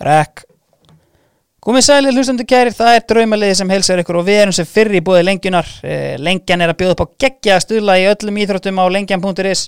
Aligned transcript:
Rekk 0.00 0.46
Komið 1.60 1.82
sælir 1.84 2.14
hlustandu 2.16 2.44
kærir, 2.48 2.72
það 2.72 2.94
er 2.96 3.02
draumaliði 3.04 3.56
sem 3.58 3.68
helsar 3.68 4.00
ykkur 4.00 4.16
og 4.22 4.24
við 4.24 4.38
erum 4.46 4.54
sem 4.56 4.64
fyrr 4.64 4.94
í 4.96 5.02
búið 5.04 5.26
lengjunar. 5.26 5.66
Eh, 5.84 6.14
Lengjan 6.16 6.64
er 6.64 6.70
að 6.72 6.78
bjóða 6.80 6.94
upp 6.94 7.02
á 7.04 7.12
geggja 7.20 7.58
stuðla 7.60 7.98
í 8.00 8.06
öllum 8.08 8.38
íþróttum 8.40 8.80
á 8.80 8.84
lengjan.is 8.96 9.66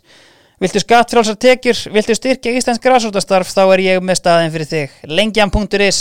Viltu 0.62 0.80
skattfrálsar 0.80 1.36
tekjur, 1.42 1.76
viltu 1.92 2.14
styrkja 2.16 2.54
Íslands 2.56 2.80
græsóttastarf, 2.80 3.50
þá 3.50 3.60
er 3.74 3.82
ég 3.82 4.00
með 4.00 4.20
staðin 4.22 4.54
fyrir 4.54 4.70
þig. 4.70 4.96
Lengjan.is 5.10 5.98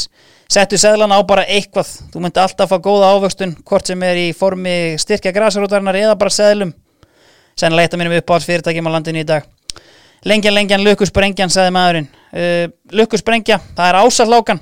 Settu 0.52 0.79
seðlana 0.79 1.20
á 1.20 1.21
bara 1.27 1.43
eitthvað, 1.50 1.91
þú 2.13 2.23
myndi 2.23 2.39
alltaf 2.39 2.71
fá 2.71 2.77
góða 2.79 3.11
ávöxtun, 3.11 3.57
hvort 3.68 3.91
sem 3.91 4.07
er 4.07 4.21
í 4.21 4.25
formi 4.38 4.95
styrkja 5.02 5.36
græsóttarnar 5.36 6.00
eða 6.05 6.16
bara 6.16 6.32
seðlum. 6.32 6.71
Sennilega 7.57 7.89
eitt 7.89 8.00
af 8.00 8.04
mínum 8.04 8.16
uppáhalds 8.21 8.48
fyrirtækjum 8.48 8.88
á 8.88 8.95
landinu 8.95 9.25
í 9.25 9.27
dag. 9.27 9.52
Lengjan, 10.23 10.55
lengjan, 10.55 10.88
lukkusbrengjan, 10.88 11.52
sagði 11.52 11.75
maðurinn 11.75 12.11
Lukkusbrengja, 12.32 13.57
það 13.75 13.89
er 13.89 13.98
ásatlákan 14.02 14.61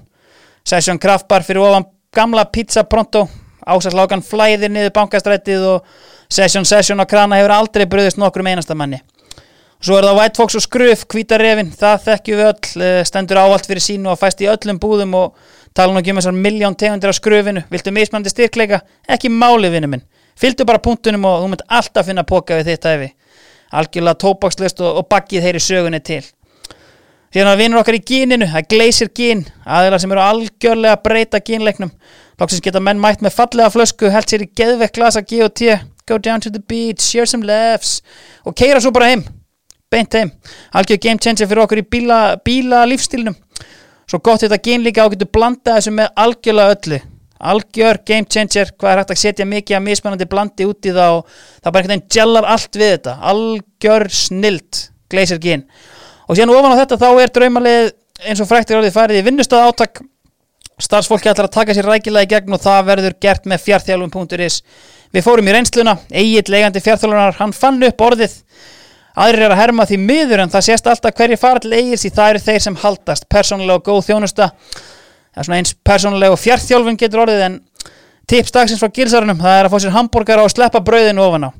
Session 0.66 1.00
Kraftbar 1.00 1.44
fyrir 1.46 1.64
ofan 1.64 1.86
gamla 2.14 2.46
pizza 2.46 2.84
pronto. 2.84 3.27
Ásatlákan 3.66 4.23
flæðir 4.26 4.72
niður 4.73 4.94
bankastrættið 4.96 5.66
og 5.76 5.88
Session 6.30 6.66
Session 6.66 7.02
á 7.02 7.05
krana 7.10 7.38
hefur 7.40 7.54
aldrei 7.54 7.86
bröðist 7.90 8.18
nokkrum 8.22 8.50
einasta 8.50 8.76
manni. 8.77 9.02
Svo 9.80 9.96
er 9.96 10.10
það 10.10 10.18
White 10.18 10.36
Fox 10.36 10.58
og 10.60 10.63
Skruf, 10.66 11.05
hvítarefin, 11.08 11.70
það 11.72 12.02
þekkjum 12.04 12.40
við 12.40 12.48
öll, 12.50 12.82
eh, 12.84 13.04
stendur 13.08 13.40
áallt 13.40 13.68
fyrir 13.70 13.80
sínu 13.80 14.10
og 14.12 14.20
fæst 14.20 14.41
í 14.44 14.49
öllum 14.52 14.80
búðum 14.80 15.13
og 15.16 15.38
tala 15.74 15.94
nú 15.94 16.02
ekki 16.02 16.12
um 16.12 16.20
þessar 16.20 16.36
miljón 16.36 16.76
tegundir 16.76 17.13
á 17.13 17.16
skrufinu, 17.16 17.63
viltu 17.72 17.94
mismandi 17.96 18.30
styrkleika, 18.30 18.82
ekki 19.08 19.32
máli 19.32 19.72
vinnu 19.72 19.88
minn, 19.88 20.04
fylgdu 20.36 20.66
bara 20.68 20.84
punktunum 20.84 21.24
og 21.24 21.46
þú 21.46 21.48
mynd 21.54 21.63
alltaf 21.70 22.05
finna 22.05 22.26
póka 22.27 22.60
við 22.60 22.74
þitt 22.74 22.90
æfi, 22.91 23.10
algjörlega 23.72 24.20
tóbakslust 24.20 24.84
og, 24.84 24.99
og 24.99 25.08
baggið 25.08 25.48
heyri 25.48 25.63
sögunni 25.63 26.04
til. 26.04 26.26
Síðan 27.30 27.52
að 27.52 27.60
vinnur 27.62 27.82
okkar 27.84 27.98
í 28.00 28.04
gíninu, 28.10 28.48
það 28.50 28.70
gleysir 28.74 29.10
gín, 29.14 29.44
aðeila 29.66 30.00
sem 30.02 30.14
eru 30.16 30.24
algjörlega 30.24 30.96
að 30.96 31.04
breyta 31.06 31.42
gínleiknum, 31.46 31.92
loksins 32.42 32.63
geta 32.66 32.82
menn 32.82 33.02
mætt 33.02 33.21
með 33.21 33.36
fallega 33.36 33.70
flösku, 33.74 34.10
held 34.10 34.32
sér 34.32 34.48
í 34.48 34.49
geðvekk 34.58 34.96
glasa 34.98 35.21
G&T, 35.21 35.76
go 36.10 36.18
down 36.18 36.41
to 36.41 36.49
the 36.49 36.62
beach, 36.62 37.04
share 37.05 37.30
some 37.30 37.46
laughs. 37.46 37.99
Og 38.49 38.58
keira 38.58 38.82
svo 38.82 38.90
bara 38.96 39.12
heim 39.12 39.27
beint 39.90 40.13
heim, 40.13 40.34
algjör 40.74 40.99
game 41.02 41.21
changer 41.21 41.49
fyrir 41.49 41.63
okkur 41.63 41.82
í 41.82 41.86
bíla, 41.86 42.20
bíla 42.46 42.84
lífstílnum 42.90 43.38
svo 44.10 44.20
gott 44.26 44.43
þetta 44.43 44.60
gen 44.66 44.86
líka 44.86 45.05
á 45.05 45.12
getur 45.14 45.30
blanda 45.34 45.77
þessu 45.77 45.93
með 45.93 46.12
algjörlega 46.24 46.76
öllu. 46.76 46.99
Algjör 47.40 48.02
game 48.08 48.27
changer, 48.27 48.74
hvað 48.76 48.91
er 48.91 49.02
hægt 49.02 49.14
að 49.14 49.21
setja 49.21 49.48
mikið 49.48 49.77
að 49.77 49.86
mismunandi 49.86 50.27
blandi 50.27 50.68
út 50.68 50.90
í 50.90 50.96
það 50.96 51.20
og 51.20 51.30
það 51.30 51.70
bara 51.70 51.84
einhvern 51.84 51.93
veginn 51.93 52.10
gellar 52.18 52.48
allt 52.55 52.80
við 52.82 52.91
þetta. 52.96 53.14
Algjör 53.32 54.08
snilt, 54.12 54.82
gleysir 55.14 55.40
gen 55.43 55.64
og 56.30 56.38
síðan 56.38 56.54
ofan 56.54 56.77
á 56.77 56.80
þetta 56.84 56.99
þá 57.02 57.10
er 57.24 57.34
draumalið 57.34 57.91
eins 58.30 58.41
og 58.44 58.49
fræktir 58.49 58.77
orðið 58.77 58.96
farið 58.96 59.22
í 59.22 59.26
vinnustöð 59.26 59.66
átak. 59.66 60.02
Starfsfólki 60.80 61.27
ætlar 61.32 61.49
að 61.49 61.55
taka 61.58 61.76
sér 61.76 61.90
rækilega 61.90 62.27
í 62.27 62.30
gegn 62.32 62.55
og 62.55 62.62
það 62.63 62.86
verður 62.88 63.16
gert 63.26 63.48
með 63.49 63.63
fjartþjálfum.is 63.66 64.59
við 65.12 65.25
fórum 65.25 65.50
í 65.50 65.56
reynsluna, 65.56 65.96
eigið 66.08 66.52
legandi 66.53 66.84
fjartþjálfunar, 66.86 67.36
hann 67.41 67.56
fann 67.56 67.81
upp 67.84 68.03
orðið. 68.06 68.38
Aðrir 69.19 69.47
er 69.47 69.56
að 69.56 69.59
herma 69.59 69.88
því 69.90 69.97
miður 70.06 70.44
en 70.46 70.53
það 70.53 70.68
sést 70.69 70.88
alltaf 70.88 71.18
hverju 71.18 71.40
fara 71.41 71.59
til 71.63 71.74
eigir 71.74 72.00
því 72.00 72.12
það 72.16 72.31
eru 72.31 72.44
þeir 72.46 72.64
sem 72.64 72.78
haldast. 72.86 73.28
Persónulega 73.28 73.81
og 73.81 73.88
góð 73.90 74.06
þjónusta. 74.08 74.52
Það 75.34 75.41
er 75.41 75.50
svona 75.50 75.59
eins 75.59 75.74
persónulega 75.90 76.38
og 76.38 76.40
fjartþjálfun 76.40 77.00
getur 77.02 77.24
orðið 77.25 77.44
en 77.50 77.58
tips 78.30 78.56
dagsins 78.56 78.80
frá 78.80 78.94
gilsarunum 78.94 79.41
það 79.41 79.58
er 79.58 79.68
að 79.68 79.74
fá 79.74 79.84
sér 79.84 79.96
hambúrgar 79.97 80.44
og 80.46 80.53
sleppa 80.53 80.84
brauðinu 80.86 81.25
ofan 81.25 81.50
á 81.50 81.52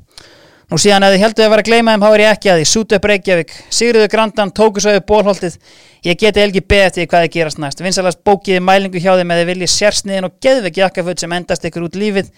Nú 0.70 0.78
síðan 0.78 1.02
ef 1.02 1.16
þið 1.16 1.22
heldur 1.24 1.44
að 1.46 1.52
vera 1.52 1.62
að 1.64 1.68
gleyma 1.68 1.92
þeim 1.94 2.02
þá 2.04 2.10
er 2.10 2.22
ég 2.22 2.34
ekki 2.34 2.50
að 2.50 2.60
því, 2.60 2.66
Sútu 2.70 2.96
upp 2.96 3.06
Reykjavík. 3.10 3.54
Sigriður 3.74 4.10
Grandan, 4.12 4.52
Tókusauðu 4.54 5.00
Bólholtið 5.08 5.56
Ég 6.00 6.16
geti 6.16 6.40
elgi 6.40 6.62
beðið 6.64 6.86
eftir 6.86 7.08
hvað 7.10 7.24
þið 7.26 7.32
gerast 7.34 7.58
næst. 7.60 7.80
Vinsalast 7.84 8.20
bókiði 8.24 8.60
mælingu 8.64 9.00
hjá 9.04 9.18
þeim 9.18 9.32
eða 9.34 9.48
viljið 9.50 9.68
sérsniðin 9.68 10.26
og 10.30 10.38
geðveik 10.40 10.78
jakkaföld 10.80 11.20
sem 11.20 11.34
endast 11.36 11.66
ykkur 11.68 11.84
út 11.90 11.98
lífið. 12.00 12.30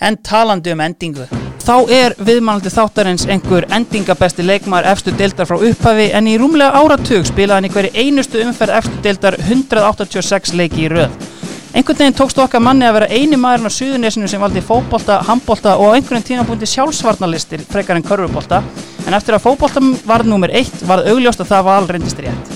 En 0.00 0.16
talandi 0.24 0.72
um 0.72 0.80
endingu. 0.80 1.26
Þá 1.60 1.74
er 1.92 2.16
viðmælandi 2.16 2.72
þáttarins 2.72 3.26
einhver 3.28 3.66
endingabesti 3.76 4.46
leikmaður 4.46 4.88
efstu 4.94 5.12
deildar 5.18 5.50
frá 5.50 5.58
upphafi 5.58 6.08
en 6.16 6.30
í 6.32 6.38
rúmlega 6.40 6.80
áratug 6.80 7.28
spilaði 7.28 7.58
hann 7.58 7.68
í 7.68 7.74
hverju 7.74 8.06
einustu 8.06 8.40
umferð 8.46 8.78
efstu 8.78 9.04
deildar 9.04 9.36
186 9.50 10.56
leiki 10.56 10.86
í 10.86 10.90
röð 10.94 11.39
Einhvern 11.70 11.98
veginn 11.98 12.16
tókst 12.18 12.38
okkar 12.42 12.62
manni 12.66 12.82
að 12.82 12.96
vera 12.96 13.06
eini 13.14 13.36
maðurinn 13.38 13.70
á 13.70 13.78
Suðunesinu 13.78 14.28
sem 14.28 14.40
valdi 14.42 14.58
fótbolta, 14.64 15.20
handbolta 15.28 15.76
og 15.78 15.92
á 15.94 15.94
einhvern 15.94 16.24
tímabúndi 16.26 16.66
sjálfsvarnalistir 16.66 17.62
frekar 17.70 18.00
en 18.00 18.02
körfubolta 18.02 18.58
en 19.06 19.14
eftir 19.14 19.36
að 19.36 19.44
fótbolta 19.44 19.82
varð 20.08 20.26
nummer 20.32 20.50
eitt 20.50 20.82
varð 20.88 21.12
augljóst 21.12 21.44
að 21.44 21.52
það 21.52 21.68
var 21.68 21.78
alreyndist 21.78 22.24
rétt. 22.24 22.50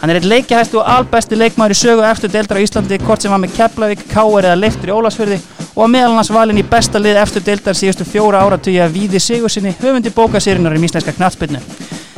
Hann 0.00 0.10
er 0.10 0.18
eitt 0.18 0.26
leikjahæstu 0.26 0.80
og 0.80 0.90
albesti 0.96 1.38
leikmaður 1.38 1.76
í 1.76 1.78
sögu 1.78 2.02
eftir 2.10 2.32
deildar 2.34 2.58
á 2.58 2.64
Íslandi 2.66 2.98
hvort 3.04 3.22
sem 3.22 3.30
var 3.30 3.40
með 3.44 3.54
Keflavík, 3.54 4.02
Káer 4.10 4.50
eða 4.50 4.58
Leiftur 4.58 4.90
í 4.90 4.96
Ólasfjörði 4.96 5.38
og 5.68 5.84
að 5.86 5.94
meðal 5.94 6.18
hans 6.18 6.32
valin 6.34 6.58
í 6.58 6.66
besta 6.66 6.98
lið 6.98 7.22
eftir 7.22 7.46
deildar 7.46 7.78
síðustu 7.78 8.08
fjóra 8.08 8.42
áratugja 8.42 8.90
Víði 8.90 9.22
Sigursinni 9.22 9.76
höfundi 9.78 10.10
bókasýrinar 10.10 10.74
um 10.74 10.88
íslenska 10.90 11.14
knattspyrnu. 11.14 11.62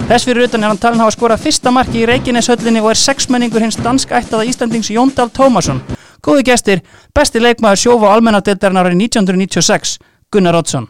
Þess 0.09 0.25
fyrir 0.25 0.49
utan 0.49 0.65
er 0.65 0.73
hann 0.73 0.81
talin 0.81 1.05
hafa 1.05 1.13
skorað 1.13 1.45
fyrsta 1.45 1.71
marki 1.75 2.01
í 2.01 2.09
Reykjaneshöllinni 2.09 2.81
og 2.81 2.95
er 2.95 3.03
sexmenningur 3.05 3.67
hins 3.67 3.77
danskættaða 3.85 4.49
Íslandings 4.49 4.89
Jóndal 4.95 5.29
Tómasson. 5.29 5.85
Góði 6.29 6.43
gestir, 6.45 6.81
besti 7.17 7.41
leikmaður 7.41 7.81
sjófa 7.81 8.09
almennadeildarinn 8.13 8.77
árið 8.77 8.99
1996, 9.01 9.95
Gunnar 10.29 10.59
Oddsson. 10.61 10.85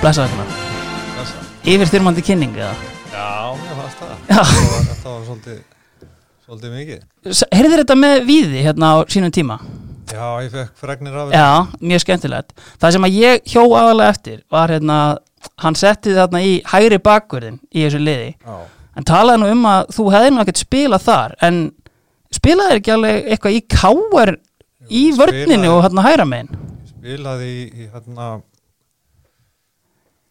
Blessaði 0.00 0.32
Gunnar. 0.32 0.52
Blessa. 1.18 1.48
Yfirþyrmandi 1.68 2.24
kynning 2.24 2.56
eða? 2.56 2.72
Já, 3.12 3.26
mér 3.60 3.82
fannst 3.82 4.00
það. 4.00 4.20
Já. 4.30 4.40
Það 4.40 4.70
var, 4.72 4.86
þetta 4.94 5.10
var 5.10 5.26
svolítið, 5.28 5.66
svolítið 6.48 6.72
mikið. 6.72 7.02
Heyrðir 7.52 7.82
þetta 7.84 7.96
með 8.00 8.22
víði 8.28 8.62
hérna 8.64 8.92
á 8.96 8.96
sínum 9.12 9.32
tíma? 9.34 9.58
Já, 10.08 10.24
ég 10.40 10.50
fekk 10.54 10.70
fregnir 10.80 11.16
af 11.20 11.32
Já, 11.36 11.48
mjög 11.84 12.00
skemmtilegt. 12.06 12.54
Það 12.80 12.94
sem 12.96 13.04
að 13.04 13.16
ég 13.20 13.42
hjó 13.52 13.64
aðalega 13.76 14.14
eftir 14.14 14.38
var 14.50 14.72
hérna, 14.72 14.98
hann 15.60 15.76
setti 15.76 16.14
þarna 16.16 16.40
í 16.42 16.54
hægri 16.64 16.98
bakverðin 17.04 17.58
í 17.68 17.84
þessu 17.84 18.00
liði. 18.00 18.30
Já. 18.40 18.56
En 18.96 19.04
talaði 19.06 19.42
nú 19.44 19.50
um 19.52 19.66
að 19.68 19.92
þú 19.94 20.06
hefði 20.14 20.30
nú 20.32 20.40
ekkert 20.42 20.62
spilað 20.64 21.04
þar, 21.04 21.34
en 21.44 21.60
spilaði 22.34 22.78
ekki 22.80 22.94
alveg 22.96 23.28
eitthvað 23.34 23.58
í 23.58 23.60
káar 23.70 24.32
í 24.88 25.02
vörninu 25.18 25.68
og 25.76 25.84
hérna 25.84 26.06
hægra 26.08 26.24
megin? 26.26 26.48
Ég 26.56 26.94
spilaði 26.96 27.50
í, 27.52 27.60
í 27.84 27.90
hérna 27.92 28.30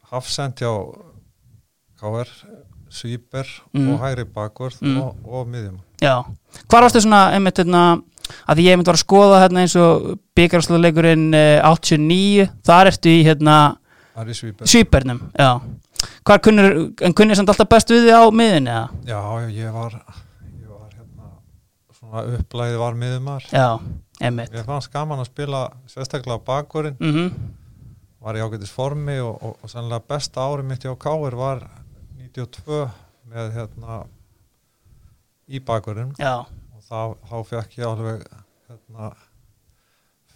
Hafsend 0.09 0.57
hjá 0.61 0.72
KR, 2.00 2.29
Svíber 2.89 3.47
Mm. 3.73 3.89
og 3.94 4.00
Hægri 4.01 4.23
Bakvörð 4.25 4.81
Mm. 4.81 4.97
og, 5.01 5.16
og 5.27 5.47
Miðjum. 5.47 5.79
Já. 6.03 6.13
Hvar 6.67 6.85
varstu 6.85 7.01
svona, 7.03 7.27
einmitt, 7.35 7.59
hérna, 7.61 7.81
að 8.49 8.61
ég 8.63 8.75
einmitt 8.75 8.89
var 8.89 8.97
að 8.97 9.03
skoða 9.03 9.41
hérna 9.43 9.63
eins 9.63 9.75
og 9.79 10.13
byggarslóðleikurinn 10.37 11.27
uh, 11.37 11.67
89, 11.71 12.47
þar 12.67 12.91
ertu 12.91 13.13
í 13.13 13.25
hérna 13.27 13.57
er 14.17 14.31
í. 14.33 14.69
Svíbernum, 14.69 15.21
já. 15.37 15.51
Hvar 16.27 16.41
kunnur, 16.45 16.73
en 17.01 17.15
kunnir 17.17 17.37
samt 17.37 17.49
alltaf 17.53 17.69
best 17.71 17.93
við 17.93 18.07
þið 18.07 18.17
á 18.21 18.23
miðinni? 18.33 18.79
Já, 19.09 19.21
ég 19.53 19.73
var, 19.73 19.95
ég 20.53 20.73
var 20.73 20.89
hérna, 20.91 21.31
svona 21.97 22.25
upplæði 22.37 22.81
var 22.81 22.99
Miðjumar. 22.99 23.47
Já, 23.49 23.69
einmitt. 24.21 24.53
Ég 24.53 24.67
fannst 24.67 24.93
gaman 24.93 25.23
að 25.23 25.31
spila 25.31 25.63
sérstaklega 25.89 26.43
Bakvörðin, 26.45 26.99
Mm 27.01 27.55
var 28.27 28.37
í 28.37 28.43
ágætis 28.43 28.73
formi 28.73 29.17
og, 29.23 29.37
og, 29.39 29.57
og 29.63 29.71
sannlega 29.71 30.03
besta 30.09 30.43
ári 30.43 30.65
mitt 30.67 30.83
hjá 30.83 30.93
KR 30.99 31.37
var 31.37 31.63
92 32.17 32.81
með 33.31 33.53
hérna 33.55 34.01
í 35.47 35.61
Bakvörðin. 35.63 36.11
Já, 36.19 36.44
og 36.44 36.83
þá, 36.88 36.99
þá 37.29 37.35
fekk 37.51 37.77
ég 37.79 37.88
alveg 37.88 38.25
hérna, 38.67 39.11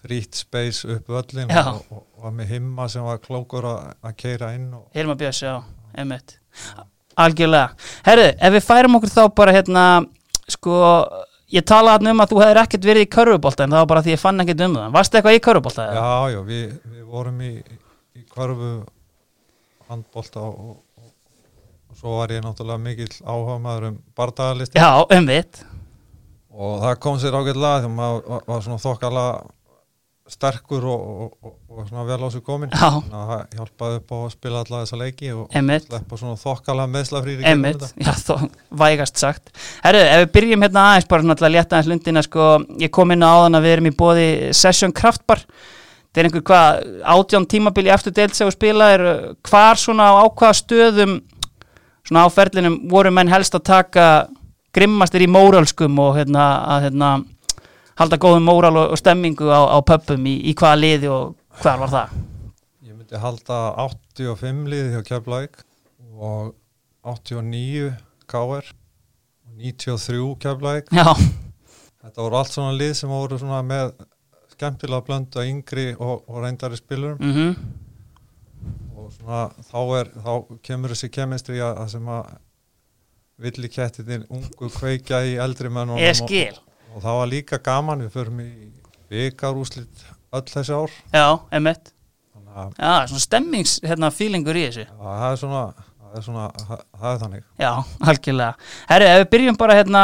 frýtt 0.02 0.40
space 0.42 0.88
upp 0.96 1.10
völlin 1.14 1.52
Já. 1.52 1.66
og, 1.76 1.82
og, 1.94 2.06
og 2.18 2.34
með 2.34 2.56
himma 2.56 2.88
sem 2.90 3.04
var 3.06 3.20
klókur 3.22 3.68
að 3.70 4.14
keira 4.18 4.54
inn 4.58 4.72
og 4.74 4.88
Hilma 4.98 5.14
Björns, 5.20 5.42
já, 5.46 5.60
einmitt. 5.94 6.38
Algjörlega. 7.22 7.76
Herðu, 8.08 8.30
ef 8.40 8.56
við 8.56 8.64
færum 8.66 8.98
okkur 8.98 9.12
þá 9.14 9.22
bara 9.38 9.54
hérna, 9.54 9.84
sko, 10.50 10.80
ég 11.54 11.66
talaði 11.68 12.10
um 12.14 12.24
að 12.24 12.32
þú 12.32 12.40
hefur 12.42 12.62
ekkert 12.64 12.88
verið 12.88 13.06
í 13.06 13.12
körfubolta 13.18 13.68
en 13.68 13.76
það 13.76 13.84
var 13.84 13.92
bara 13.92 14.04
því 14.08 14.16
ég 14.16 14.24
fann 14.24 14.42
ekkert 14.46 14.64
um 14.66 14.80
það. 14.80 14.90
Varstu 14.96 15.20
eitthvað 15.20 15.38
í 15.38 15.44
körfubolta? 15.50 15.88
já, 16.00 16.08
já, 16.34 16.40
við, 16.48 16.66
við 16.96 17.04
vorum 17.12 17.44
í, 17.46 17.52
í 18.18 18.26
hverfu 18.32 18.72
handbolta 19.92 20.48
og 20.48 20.80
svo 22.02 22.18
var 22.18 22.34
ég 22.34 22.42
náttúrulega 22.42 22.82
mikill 22.82 23.14
áhuga 23.22 23.58
maður 23.62 23.90
um 23.92 23.98
bardagalisti 24.18 24.82
Já, 24.82 25.06
einmitt. 25.14 25.64
og 26.50 26.78
það 26.82 27.00
kom 27.06 27.20
sér 27.22 27.38
ágætlega 27.38 27.82
þegar 27.84 27.98
maður 27.98 28.30
var, 28.34 28.46
var 28.50 28.64
svona 28.66 28.82
þokkala 28.82 29.26
sterkur 30.32 30.86
og, 30.88 31.02
og, 31.12 31.32
og, 31.44 31.54
og 31.70 31.88
svona 31.90 32.06
vel 32.08 32.24
á 32.24 32.30
sig 32.32 32.44
komin 32.46 32.72
Já. 32.72 32.88
þannig 32.88 33.18
að 33.20 33.32
það 33.32 33.58
hjálpaði 33.58 34.00
upp 34.00 34.14
á 34.14 34.18
að 34.18 34.32
spila 34.34 34.62
alla 34.64 34.80
þessa 34.84 35.00
leiki 35.02 35.32
og 35.36 35.58
sleppa 35.86 36.20
svona 36.22 36.40
þokkalega 36.40 36.94
meðslafrýri 36.96 37.48
Emmitt, 37.52 37.86
já 38.00 38.12
þó, 38.16 38.34
vægast 38.82 39.22
sagt. 39.22 39.52
Herru, 39.84 40.02
ef 40.06 40.24
við 40.24 40.32
byrjum 40.38 40.66
hérna 40.66 40.86
aðeins 40.92 41.10
bara 41.12 41.26
svona 41.26 41.38
að 41.38 41.54
létta 41.58 41.78
aðeins 41.78 41.92
lundina 41.92 42.26
sko, 42.26 42.48
ég 42.82 42.94
kom 42.96 43.14
inn 43.14 43.28
á 43.28 43.30
áðan 43.30 43.60
að 43.60 43.68
við 43.68 43.76
erum 43.76 43.92
í 43.92 43.96
bóði 44.02 44.28
Session 44.56 44.96
Kraftbar 44.96 45.44
það 46.12 46.22
er 46.22 46.30
einhver 46.30 46.48
hvað, 46.48 46.82
átján 47.16 47.50
tímabili 47.52 47.92
eftir 47.92 48.16
deilt 48.16 48.36
sem 48.36 48.48
við 48.48 48.58
spila 48.58 48.90
er 48.96 49.06
hvar 49.48 49.80
svona 49.80 50.10
á 50.12 50.24
ákvaða 50.24 50.58
stöðum 50.60 51.20
svona 52.08 52.26
á 52.26 52.30
ferlinum 52.34 52.80
voru 52.92 53.12
menn 53.14 53.32
helst 53.32 53.56
að 53.58 53.68
taka 53.70 54.06
grimmastir 54.76 55.26
í 55.26 55.30
móralskum 55.32 56.00
og 56.00 56.16
hérna 56.20 56.48
að 56.76 56.88
hérna 56.88 57.12
halda 58.00 58.20
góðum 58.22 58.48
móral 58.48 58.74
og, 58.78 58.94
og 58.96 59.00
stemmingu 59.00 59.52
á, 59.52 59.62
á 59.76 59.78
pöppum 59.86 60.26
í, 60.30 60.38
í 60.50 60.56
hvaða 60.58 60.80
liði 60.80 61.12
og 61.12 61.36
hvar 61.62 61.82
var 61.84 61.94
það? 61.94 62.16
Ég 62.88 62.96
myndi 62.96 63.22
halda 63.22 63.60
85 63.86 64.64
liði 64.72 64.96
hjá 64.96 65.06
Keflavík 65.12 65.62
og 66.16 66.56
89 67.04 67.92
KR 68.32 68.66
og 68.66 69.62
93 69.62 70.34
Keflavík. 70.42 70.92
Já, 70.96 71.14
Þetta 72.02 72.24
voru 72.24 72.40
allt 72.40 72.56
svona 72.56 72.74
lið 72.74 72.96
sem 72.98 73.12
voru 73.14 73.38
svona 73.38 73.62
með 73.66 73.92
skemmtilega 74.56 75.06
blöndu 75.06 75.42
að 75.42 75.52
yngri 75.52 75.88
og, 75.94 76.24
og 76.26 76.42
reyndari 76.42 76.80
spilurum 76.80 77.22
mhm. 77.22 77.52
og 77.54 77.81
svona 79.18 79.44
þá, 79.68 79.80
er, 80.00 80.12
þá 80.26 80.58
kemur 80.68 80.96
þessi 80.96 81.12
kemistri 81.14 81.62
að, 81.64 81.84
sem 81.94 82.10
að 82.12 82.34
villi 83.42 83.72
kettinir 83.74 84.28
ungu 84.30 84.70
kveikja 84.74 85.24
í 85.26 85.38
eldri 85.42 85.72
menn 85.74 85.96
skil. 86.18 86.54
og 86.94 87.02
það 87.02 87.18
var 87.22 87.32
líka 87.32 87.62
gaman, 87.64 88.06
við 88.06 88.18
förum 88.18 88.44
í 88.44 88.52
byggarúslit 89.12 90.06
öll 90.32 90.46
þessi 90.48 90.78
ár. 90.78 91.00
Já, 91.12 91.26
að 91.52 91.90
Já, 92.52 93.08
svona 93.08 93.24
stemmings 93.24 93.78
hérna 93.86 94.10
fílingur 94.12 94.58
í 94.60 94.66
þessu. 94.68 94.84
Að 95.00 95.20
það 95.22 95.30
er 95.30 95.40
svona 95.40 95.62
það 96.12 96.18
er, 96.20 96.26
svona, 96.26 96.48
það, 96.68 96.82
það 97.00 97.14
er 97.14 97.22
þannig. 97.22 97.46
Já, 97.62 97.72
algjörlega. 98.12 98.72
Herru, 98.90 99.08
ef 99.08 99.22
við 99.22 99.30
byrjum 99.36 99.60
bara 99.62 99.78
hérna 99.80 100.04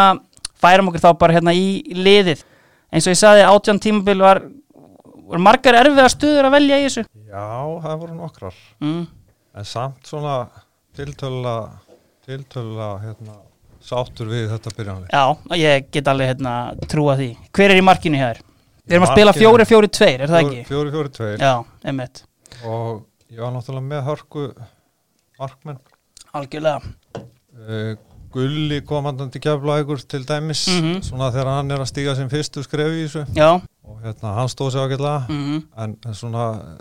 færum 0.57 0.91
okkur 0.91 1.03
þá 1.03 1.09
bara 1.19 1.35
hérna 1.37 1.53
í 1.57 1.67
liðið. 1.95 2.45
Eins 2.87 3.07
og 3.07 3.13
ég 3.13 3.19
saði 3.19 3.43
átján 3.43 3.81
tímabil 3.83 4.23
var, 4.23 4.41
var 5.27 5.43
margar 5.43 5.81
erfiðar 5.81 6.13
stuður 6.13 6.47
að 6.47 6.55
velja 6.55 6.79
í 6.79 6.85
þessu 6.87 7.03
Já, 7.27 7.81
það 7.83 7.97
voru 8.01 8.15
nokkrar. 8.15 8.55
Mm. 8.81 9.07
en 9.57 9.65
samt 9.65 10.05
svona 10.05 10.47
tiltöla 10.95 11.55
tiltöla 12.27 12.87
hérna, 13.01 13.35
sáttur 13.81 14.27
við 14.29 14.49
þetta 14.51 14.73
byrjanlega 14.77 15.09
Já, 15.11 15.57
ég 15.57 15.87
get 15.91 16.07
alveg 16.11 16.27
hérna 16.33 16.53
trúa 16.91 17.15
því. 17.17 17.29
Hver 17.55 17.71
er 17.73 17.79
í 17.81 17.85
markinu 17.85 18.17
hér? 18.19 18.41
Við 18.87 18.95
erum 18.95 19.03
að 19.03 19.09
Markinu- 19.09 19.15
spila 19.17 19.33
fjóri, 19.35 19.65
fjóri, 19.67 19.87
tveir, 19.91 20.21
er 20.21 20.27
það 20.31 20.41
ekki? 20.45 20.65
Fjóri, 20.69 20.91
fjóri, 20.91 21.09
tveir. 21.17 21.37
Já, 21.43 21.65
emitt 21.91 22.23
og 22.65 23.05
ég 23.29 23.39
var 23.43 23.51
náttúrulega 23.51 23.87
með 23.91 24.03
hörku 24.07 24.43
markmenn. 25.39 25.79
Algjörlega. 26.33 26.81
Uh, 27.57 27.95
Gulli 28.31 28.81
komandandi 28.85 29.39
keflaðugur 29.39 30.01
til 30.07 30.23
dæmis 30.27 30.65
Mhm. 30.67 31.01
svona 31.03 31.31
þegar 31.31 31.45
hann 31.57 31.71
er 31.71 31.77
að 31.79 31.87
stíga 31.91 32.15
sem 32.15 32.29
fyrstu 32.29 32.63
skrefi 32.63 33.03
í 33.03 33.07
þessu. 33.07 33.25
Já, 33.35 33.61
og 33.85 34.01
hérna 34.03 34.33
hann 34.35 34.47
stóð 34.51 34.71
sér 34.75 34.87
ágætlega. 34.87 35.27
Mhm. 35.29 35.63
En, 35.77 35.97
en 36.05 36.13
svona 36.13 36.77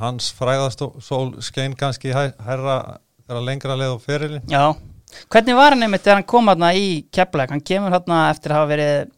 hans 0.00 0.30
fræðastól 0.34 1.42
skein 1.44 1.76
kannski 1.78 2.14
herra 2.14 2.78
lengra 3.28 3.76
leið 3.78 3.94
á 3.94 3.98
ferilin 4.02 4.48
Já, 4.50 4.64
hvernig 5.30 5.58
var 5.58 5.74
hann 5.74 5.86
einmitt 5.86 6.04
þegar 6.04 6.20
hann 6.20 6.30
kom 6.34 6.50
hérna 6.50 6.72
í 6.76 6.88
Keflæk, 7.14 7.52
hann 7.54 7.62
kemur 7.64 7.94
hérna 7.94 8.24
eftir 8.32 8.54
að 8.54 8.60
hafa 8.62 8.72
verið 8.74 9.12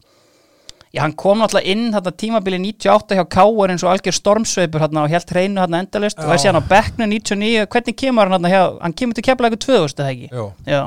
Já, 0.96 1.02
hann 1.02 1.17
kom 1.19 1.40
náttúrulega 1.43 1.73
inn 1.73 1.88
hérna 1.93 2.12
tímabili 2.17 2.61
98 2.62 3.17
hjá 3.19 3.25
Káur 3.28 3.73
eins 3.73 3.82
og 3.84 3.90
algjör 3.93 4.17
stormsveipur 4.17 4.84
hérna 4.84 5.02
og 5.05 5.12
helt 5.12 5.32
hreinu 5.32 5.61
hérna 5.61 5.82
endalist 5.84 6.20
og 6.23 6.31
þessi 6.31 6.49
hann 6.49 6.61
á 6.61 6.70
bekknu 6.70 7.08
99, 7.11 7.67
hvernig 7.72 7.96
kemur 8.00 8.31
hann 8.31 8.38
hérna 8.38 8.52
hjá, 8.52 8.62
hann 8.84 8.94
kemur 8.96 9.19
til 9.19 9.26
Keflæku 9.26 9.58
2000 9.67 10.05
eða 10.05 10.14
ekki? 10.14 10.31
Jó. 10.32 10.46
Já, 10.64 10.82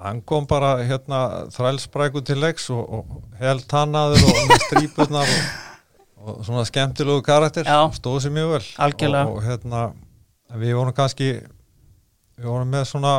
hann 0.00 0.22
kom 0.24 0.46
bara 0.48 0.76
hérna 0.86 1.20
þrælspræku 1.52 2.22
til 2.24 2.40
leiks 2.40 2.70
og, 2.72 2.80
og 3.00 3.40
held 3.42 3.66
tannaður 3.68 4.24
og 4.30 4.40
með 4.48 4.64
strípurnar 4.68 5.34
og, 5.34 5.42
og 6.20 6.42
svona 6.44 6.66
skemmtilegu 6.68 7.22
karakter 7.24 7.68
stóð 7.96 8.20
sér 8.24 8.34
mjög 8.34 8.52
vel. 8.54 8.66
Og, 9.08 9.36
og 9.36 9.42
hérna 9.44 9.86
við 10.60 10.76
vorum 10.76 10.96
kannski 10.96 11.30
við 12.40 12.48
vorum 12.48 12.70
með 12.72 12.86
svona 12.90 13.14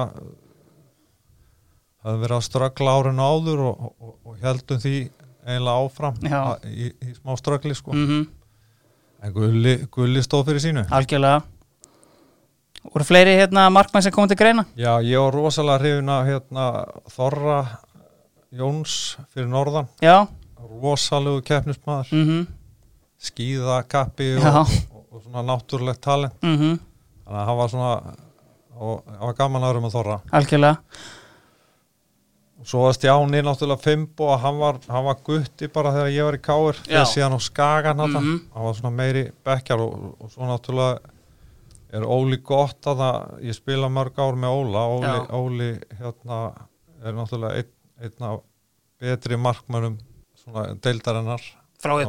hafðum 2.01 2.21
verið 2.23 2.35
að 2.37 2.45
ströggla 2.47 2.93
árinu 2.97 3.25
áður 3.25 3.63
og, 3.69 3.87
og, 4.01 4.13
og 4.25 4.37
heldum 4.41 4.81
því 4.81 4.95
eiginlega 5.45 5.85
áfram 5.85 6.19
að, 6.41 6.67
í, 6.69 6.91
í 6.91 7.15
smá 7.17 7.33
ströggli 7.39 7.77
sko. 7.77 7.95
Mhm, 7.97 8.21
en 9.21 9.33
gulli, 9.35 9.75
gulli 9.93 10.23
stóð 10.25 10.51
fyrir 10.51 10.65
sínu. 10.65 10.85
Algjörlega. 10.93 11.43
Voru 12.81 13.05
fleiri 13.05 13.35
hérna 13.37 13.67
markmann 13.69 14.01
sem 14.01 14.13
komið 14.13 14.33
til 14.33 14.39
greina? 14.39 14.65
Já, 14.73 14.95
ég 15.05 15.21
var 15.21 15.35
rosalega 15.37 15.81
hrifin 15.83 16.09
að 16.09 16.31
hérna, 16.31 16.63
Þorra 17.13 17.59
Jóns 18.57 18.95
fyrir 19.31 19.51
norðan. 19.51 19.91
Já, 20.01 20.25
rosalegu 20.81 21.43
keppnismæður 21.45 22.09
mhm, 22.17 22.41
skíðakappi 22.41 22.60
Já. 24.41 24.51
og, 24.61 24.67
og, 24.95 25.05
og 25.11 25.23
svona 25.25 25.43
náttúrulegt 25.51 26.01
talent 26.01 26.37
mhm 26.41 26.79
þannig 27.25 27.41
að 27.41 27.47
hann 27.47 27.57
var 27.61 27.69
svona 27.71 27.91
og 28.81 29.03
hann 29.07 29.27
var 29.29 29.35
gaman 29.37 29.63
aðrum 29.67 29.85
að 29.87 29.93
þorra 29.95 30.15
algjörlega 30.31 30.77
og 32.61 32.67
svo 32.69 32.81
var 32.85 32.93
Stjáni 32.97 33.39
náttúrulega 33.45 33.81
Fimbo 33.81 34.27
og 34.33 34.39
hann 34.43 34.57
var, 34.61 34.77
hann 34.89 35.05
var 35.07 35.17
gutti 35.25 35.67
bara 35.73 35.93
þegar 35.95 36.11
ég 36.13 36.27
var 36.27 36.37
í 36.37 36.41
Káir 36.45 36.77
Já. 36.81 36.89
þegar 36.91 37.07
síðan 37.13 37.37
á 37.37 37.39
Skagan 37.41 37.97
mm 37.97 38.15
Mhm. 38.17 38.35
hann 38.53 38.63
var 38.67 38.73
svona 38.77 38.91
meiri 38.95 39.23
bekkjar 39.45 39.79
og, 39.81 40.15
og 40.19 40.31
svo 40.33 40.45
náttúrulega 40.49 40.99
er 41.93 42.05
Óli 42.07 42.37
gott 42.37 42.81
að 42.87 43.01
það 43.01 43.41
ég 43.43 43.55
spila 43.57 43.89
mörg 43.89 44.15
ár 44.17 44.35
með 44.39 44.53
Óla 44.59 44.83
Óli. 44.87 45.07
Óli 45.41 45.71
hérna 45.99 46.37
er 47.03 47.13
náttúrulega 47.13 47.55
einn, 47.57 47.71
einn 48.01 48.27
af 48.29 48.39
betri 49.01 49.35
markmönnum 49.37 49.97
svona 50.37 50.73
deildarinnar 50.81 51.41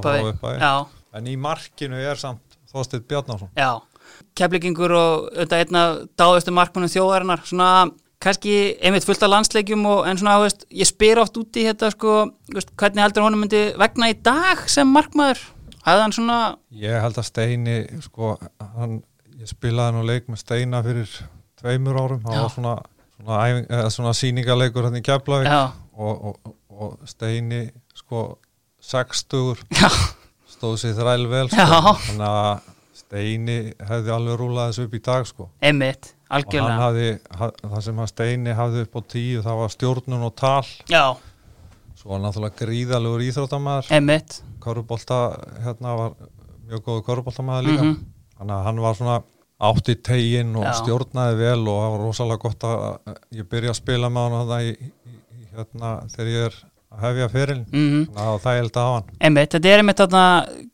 frá. 0.05 0.13
Já, 0.61 0.87
en 1.13 1.29
í 1.29 1.37
markinu 1.41 1.99
er 2.01 2.21
samt 2.21 2.59
Þorsteinn 2.73 3.05
Bjarnason. 3.09 3.51
Já. 3.59 3.83
Keflingingur 4.37 4.93
og 4.97 5.27
auðvitað 5.33 5.65
einna 5.65 5.83
dáðustu 6.19 6.55
markmannum 6.55 6.91
þjóðarinnar. 6.93 7.45
Svona 7.49 7.69
kannski 8.23 8.55
einmitt 8.83 9.07
fullt 9.07 9.25
af 9.25 9.33
landsleikjum 9.33 9.83
og 9.89 10.07
en 10.09 10.21
svona, 10.21 10.39
veist, 10.43 10.65
ég 10.71 10.89
spyr 10.89 11.21
oft 11.23 11.37
út 11.41 11.59
í 11.59 11.67
þetta 11.69 11.91
sko, 11.95 12.17
veist, 12.55 12.71
hvernig 12.79 13.03
heldur 13.05 13.27
honum 13.27 13.43
myndi 13.45 13.63
vegna 13.81 14.13
í 14.13 14.17
dag 14.25 14.63
sem 14.71 14.89
markmaður? 14.89 15.43
Hafði 15.83 16.05
hann 16.05 16.15
svona, 16.15 16.39
Ég 16.79 17.03
held 17.03 17.19
að 17.19 17.27
Steini, 17.27 17.77
sko, 18.05 18.37
hann, 18.77 19.01
ég 19.41 19.51
spilaði 19.51 19.97
nú 19.97 20.07
leik 20.07 20.31
með 20.31 20.45
Steina 20.45 20.83
fyrir 20.87 21.11
tveimur 21.59 21.99
árum, 21.99 22.23
það 22.23 22.39
var 22.39 22.55
svona, 22.55 22.77
svona, 23.17 23.41
æfing, 23.49 23.69
svona 23.97 24.15
síningaleikur 24.15 24.87
hann 24.87 25.01
í 25.01 25.05
Keflavík. 25.07 25.51
Og, 25.93 26.31
og, 26.31 26.55
og 26.73 27.11
Steini, 27.11 27.65
sko, 27.99 28.29
60 28.83 29.67
já, 29.75 29.91
stóð 30.63 30.79
sér 30.79 30.95
þræl 30.95 31.27
vel, 31.27 31.49
sko, 31.51 31.97
þannig 32.07 32.29
að 32.29 32.71
Steini 33.03 33.57
hefði 33.89 34.13
alveg 34.15 34.39
rúlað 34.41 34.71
þessu 34.71 34.85
upp 34.87 34.95
í 34.95 35.01
dag, 35.05 35.27
sko. 35.29 35.49
hann 36.31 36.39
algjörlega, 36.39 36.79
hafði, 36.81 37.09
haf, 37.41 37.59
það 37.67 37.85
sem 37.89 38.01
að 38.05 38.11
Steini 38.13 38.55
hafði 38.57 38.85
upp 38.87 38.95
á 38.97 39.01
tíu, 39.17 39.43
það 39.43 39.61
var 39.63 39.75
stjórnun 39.75 40.27
og 40.29 40.35
tal, 40.39 40.71
já, 40.93 41.03
svo 41.99 42.15
var 42.15 42.23
náttúrulega 42.23 42.61
gríðalegur 42.63 43.27
íþróttamæður, 43.27 43.91
Körubolta, 44.63 45.21
hérna 45.65 45.97
var 45.99 46.17
mjög 46.71 46.85
góðu 46.87 47.05
Köruboltamæður 47.09 47.67
líka. 47.67 47.83
mhm, 47.83 47.95
þannig 48.39 48.57
að 48.57 48.67
hann 48.69 48.83
var 48.87 48.99
svona 49.01 49.17
átt 49.63 49.89
í 49.93 49.97
tegin 50.03 50.57
og 50.59 50.65
Já. 50.67 50.73
stjórnaði 50.81 51.39
vel 51.39 51.61
og 51.71 51.81
það 51.83 51.93
var 51.95 52.01
rosalega 52.07 52.43
gott 52.43 52.65
að 52.67 53.17
ég 53.39 53.49
byrja 53.51 53.75
að 53.75 53.79
spila 53.79 54.11
með 54.11 54.37
hann 54.39 54.55
í, 54.67 54.73
í, 55.11 55.45
hérna, 55.53 55.93
þegar 56.15 56.31
ég 56.33 56.47
er 56.49 56.57
hefja 57.03 57.29
fyrirlin 57.33 57.67
mhm. 57.71 58.07
Þannig 58.07 58.23
að 58.23 58.25
það 58.25 58.33
var 58.33 58.45
þægild 58.47 58.77
að 58.77 58.87
hafa 58.87 58.97
hann. 59.01 59.19
Einmitt, 59.21 59.53
þetta 59.57 59.73
er 59.73 59.83
einmitt 59.83 60.03
þarna 60.03 60.25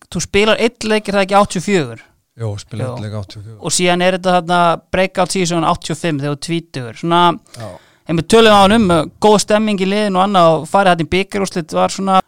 þú 0.08 0.22
spilar 0.25 0.62
eitt 0.62 0.87
leikir 0.88 1.18
það 1.18 1.26
ekki 1.26 1.40
84 1.40 2.06
Jó, 2.38 2.46
Já. 2.52 2.62
spilaði 2.62 3.04
leika 3.04 3.25
84 3.25 3.58
og 3.58 3.75
síðan 3.75 4.06
er 4.06 4.16
þetta 4.18 4.38
þarna 4.38 4.62
breakout 4.94 5.34
season 5.34 5.66
85 5.66 6.22
þegar 6.22 6.37
þú 6.37 6.40
tvítugur. 6.46 6.98
Svona, 7.00 7.22
Já, 7.58 7.68
einmitt 8.08 8.30
tölum 8.30 8.54
á 8.54 8.60
hann 8.62 8.76
um 8.76 8.90
uh, 8.94 9.04
góð 9.20 9.38
stemming 9.42 9.82
í 9.82 9.88
liðin 9.88 10.18
og 10.18 10.25
annað 10.25 10.54
og 10.54 10.68
farið 10.70 10.94
þetta 10.94 11.06
í 11.06 11.12
byggarúslit 11.16 11.75
var 11.76 11.94
svona 11.94 12.20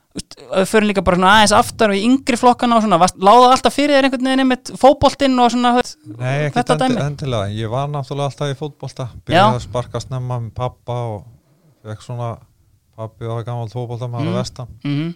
förum 0.66 0.88
líka 0.90 1.04
bara 1.06 1.16
svona 1.16 1.32
aðeins 1.36 1.54
aftar 1.54 1.92
og 1.92 1.98
í 1.98 2.02
yngri 2.08 2.38
flokkana 2.40 2.76
og 2.76 2.82
svona, 2.84 2.98
láða 3.22 3.52
alltaf 3.54 3.76
fyrir 3.76 3.94
þér 3.94 4.08
einhvern 4.08 4.26
veginn 4.26 4.42
einmitt 4.44 4.72
fótboltinn 4.80 5.38
og 5.38 5.52
svona 5.54 5.72
veist, 5.76 5.98
Nei, 6.18 6.50
dæmi? 6.50 6.98
endilega. 7.04 7.46
Ég 7.54 7.70
var 7.70 7.86
náttúrulega 7.92 8.32
alltaf 8.32 8.50
í 8.50 8.58
fótbolta. 8.58 9.06
Já. 9.12 9.20
byrjaði 9.28 9.60
að 9.60 9.66
sparka 9.68 10.02
snemma 10.02 10.40
með 10.42 10.54
pappa 10.58 10.98
og 11.14 11.20
fekk 11.86 12.02
svona 12.02 12.32
pappi 13.00 13.28
var 13.30 13.44
gammal 13.48 13.68
fótbolta 13.72 14.08
með 14.12 14.22
Mm. 14.24 14.30
mm. 14.30 14.38
vestan 14.40 14.78
mm 14.84 15.10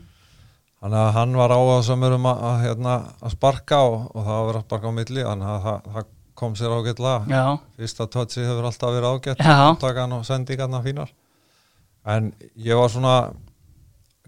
Þannig 0.85 1.01
að 1.01 1.15
hann 1.17 1.31
var 1.39 1.53
áhugaðsamur 1.55 2.15
um 2.19 2.27
að, 2.29 2.41
að, 2.45 2.57
hérna, 2.61 2.95
að 3.25 3.31
sparka 3.33 3.77
og, 3.89 4.03
og 4.13 4.27
það 4.27 4.41
var 4.51 4.57
að 4.59 4.65
sparka 4.67 4.91
á 4.93 4.99
milli 4.99 5.23
þannig 5.25 5.49
að 5.55 5.63
það, 5.65 5.87
það 5.95 6.11
kom 6.37 6.57
sér 6.59 6.75
ágætlega 6.75 7.31
já, 7.31 7.45
fyrsta 7.79 8.07
touchi 8.13 8.43
hefur 8.45 8.67
alltaf 8.69 8.93
verið 8.93 9.07
ágætt 9.15 9.41
Já. 9.47 9.57
takan 9.81 10.13
og 10.19 10.27
sendingarna 10.29 10.81
fínar 10.85 11.13
en 12.05 12.29
ég 12.61 12.77
var 12.77 12.93
svona 12.93 13.15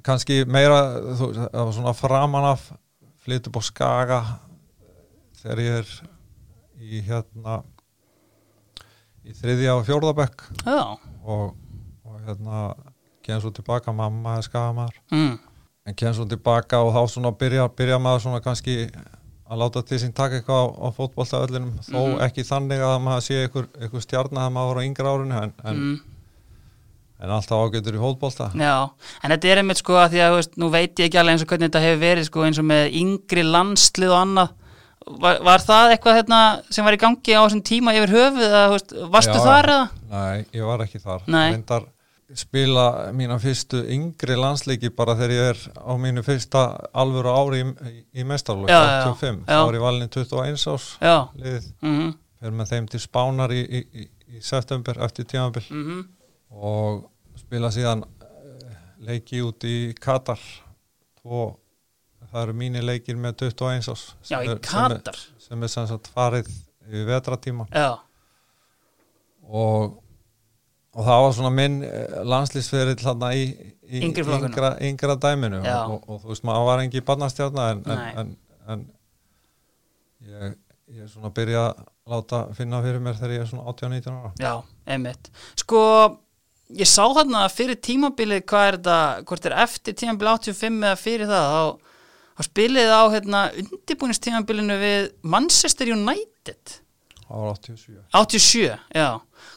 kannski 0.07 0.39
meira 0.49 0.79
þú, 1.19 1.29
það 1.35 1.61
var 1.67 1.73
svona 1.77 1.95
framan 1.99 2.49
af 2.55 2.65
flyt 3.27 3.51
upp 3.51 3.59
á 3.61 3.63
Skaga 3.69 4.21
þegar 5.43 5.65
ég 5.67 5.79
er 5.83 5.95
í 6.87 7.03
hérna 7.11 7.59
í 9.27 9.35
þriðja 9.37 9.77
og 9.77 9.85
fjórðabekk 9.91 10.47
Já, 10.65 10.81
og, 11.27 11.57
og 12.07 12.21
hérna 12.25 12.69
kem 13.27 13.41
svo 13.43 13.51
tilbaka, 13.55 13.93
mamma 13.93 14.39
er 14.39 14.47
Skagamar 14.47 14.95
mm. 15.13 15.37
en 15.87 15.95
kem 15.99 16.15
svo 16.17 16.25
tilbaka 16.31 16.81
og 16.87 16.95
þá 16.95 17.03
svona 17.15 17.33
byrja, 17.39 17.69
byrja 17.79 17.99
maður 18.03 18.25
svona 18.27 18.41
kannski 18.45 18.79
að 19.47 19.61
láta 19.63 19.83
til 19.87 19.99
sín 20.03 20.11
taka 20.15 20.41
eitthvað 20.41 20.59
á, 20.59 20.67
á 20.83 20.89
fótboltaöllinum 20.97 21.73
þó 21.87 22.01
Mhm. 22.03 22.21
ekki 22.27 22.43
þannig 22.49 22.81
að 22.83 22.97
maður 23.05 23.25
sé 23.29 23.37
einhver, 23.45 23.67
einhver 23.79 24.03
stjarnar 24.03 24.49
að 24.49 24.55
maður 24.57 24.73
var 24.75 24.79
á 24.83 24.87
yngra 24.89 25.13
árinu 25.15 25.37
en, 25.43 25.53
en, 25.65 25.77
Mm. 25.77 26.01
en 27.23 27.31
alltaf 27.31 27.63
ágætur 27.69 27.95
í 27.97 28.03
fótbolta 28.03 28.51
Já, 28.59 28.91
en 29.23 29.31
þetta 29.31 29.49
er 29.53 29.61
einmitt 29.63 29.79
sko 29.81 29.95
að 30.03 30.11
því 30.17 30.21
að 30.27 30.35
veist, 30.37 30.57
nú 30.59 30.71
veit 30.75 30.99
ég 30.99 31.07
ekki 31.09 31.19
alveg 31.23 31.37
eins 31.37 31.43
og 31.47 31.49
hvernig 31.53 31.71
þetta 31.71 31.85
hefur 31.87 32.03
verið 32.03 32.27
sko 32.29 32.43
eins 32.49 32.59
og 32.59 32.67
með 32.69 32.91
yngri 33.01 33.45
landslið 33.47 34.11
og 34.13 34.21
annað 34.25 34.51
var, 35.23 35.39
var 35.47 35.63
það 35.63 35.93
eitthvað 35.95 36.17
hérna, 36.19 36.41
sem 36.75 36.85
var 36.85 36.97
í 36.97 36.99
gangi 36.99 37.37
á 37.39 37.41
þessum 37.47 37.63
tíma 37.63 37.95
yfir 37.95 38.11
höfuð 38.17 38.49
Já. 39.23 39.45
þar 39.47 39.71
eða? 39.71 39.85
Nei, 40.11 40.45
ég 40.59 40.67
var 40.67 40.83
ekki 40.83 40.99
þar. 40.99 41.23
Reyndar 41.31 41.87
spila 42.35 43.13
mína 43.15 43.37
fyrstu 43.39 43.85
yngri 43.93 44.35
landsleiki 44.39 44.91
bara 44.91 45.15
þegar 45.19 45.35
ég 45.35 45.51
er 45.53 45.61
á 45.79 45.93
mínu 46.01 46.25
fyrsta 46.27 46.63
alvöru 46.97 47.31
ári 47.31 47.61
í, 47.63 47.67
í, 48.19 48.25
Já, 48.27 48.81
já, 48.83 49.05
85, 49.13 49.45
já. 49.47 49.61
þá 49.61 49.69
er 49.69 49.79
ég 49.79 49.85
valin 49.85 50.09
21 50.11 50.67
ás 50.75 50.87
Já, 51.01 51.17
liðið, 51.39 51.69
mhm, 51.83 52.15
fer 52.41 52.57
með 52.59 52.73
þeim 52.73 52.89
til 52.91 53.01
Spánar 53.05 53.55
í, 53.55 53.61
í, 53.63 53.83
í, 54.03 54.41
september 54.43 54.99
eftir 55.07 55.25
tímabil. 55.25 55.63
Mhm. 55.71 56.03
Og 56.51 57.07
spila 57.39 57.71
síðan 57.75 58.03
eh, 58.05 58.75
leiki 59.07 59.41
út 59.45 59.65
í 59.67 59.95
Katar. 59.99 60.41
Tvo, 61.21 61.57
það 62.33 62.43
eru 62.43 62.57
mínir 62.59 62.85
leikir 62.87 63.17
með 63.17 63.39
21 63.47 63.93
ás 63.93 64.03
Já, 64.27 64.41
í 64.43 64.47
sem 64.47 64.57
er, 64.57 64.59
Katar? 64.67 65.21
sem 65.39 65.63
er 65.63 65.73
sem 65.73 65.87
sagt 65.87 66.11
farið 66.15 66.51
í 66.91 67.05
vetratíma 67.07 67.67
Já, 67.73 67.97
og, 69.47 69.97
og 70.97 71.05
það 71.05 71.23
var 71.23 71.35
svona 71.37 71.53
minn 71.53 71.81
eh, 71.85 72.21
landslýsferill 72.25 72.99
þarna 73.01 73.33
í, 73.37 73.49
í 73.85 74.03
yngra, 74.07 74.71
yngra 74.89 75.17
dæminu. 75.21 75.61
Og, 75.61 75.97
og, 75.97 76.07
og 76.09 76.23
þú 76.23 76.33
veist 76.33 76.47
maður 76.49 76.69
var 76.71 76.85
engi 76.85 77.03
barnastjárna 77.05 77.67
en, 77.75 77.83
en, 77.93 78.05
en, 78.23 78.31
en 78.73 78.87
ég, 80.25 80.55
ég 80.97 81.03
er 81.05 81.11
svona 81.13 81.29
að 81.29 81.37
byrja 81.41 81.65
að 81.67 81.83
láta 82.07 82.45
finna 82.57 82.81
fyrir 82.85 83.03
mér 83.03 83.19
þegar 83.19 83.35
ég 83.35 83.45
er 83.45 83.51
svona 83.51 83.75
18-19 83.75 84.15
ára. 84.15 84.33
Já, 84.41 84.53
einmitt. 84.95 85.31
Sko, 85.61 85.83
ég 86.81 86.89
sá 86.89 87.03
þarna 87.03 87.45
fyrir 87.53 87.81
tímabilið 87.91 88.47
hvað 88.49 88.71
er 88.71 88.81
þetta, 88.81 88.99
hvort 89.29 89.51
er 89.51 89.59
eftir 89.67 89.99
tímabilið 90.01 90.49
85 90.55 90.81
eða 90.81 91.03
fyrir 91.03 91.33
það 91.35 91.53
þá, 91.53 91.93
þá 92.39 92.49
spilið 92.49 92.97
á 92.97 93.03
hérna 93.19 93.45
undirbúinistímabilinu 93.67 94.81
við 94.81 95.13
Manchester 95.37 95.93
United. 95.93 96.77
Það 97.27 97.43
var 97.43 97.57
87 97.61 98.05
87, 98.15 98.77
já 98.97 99.09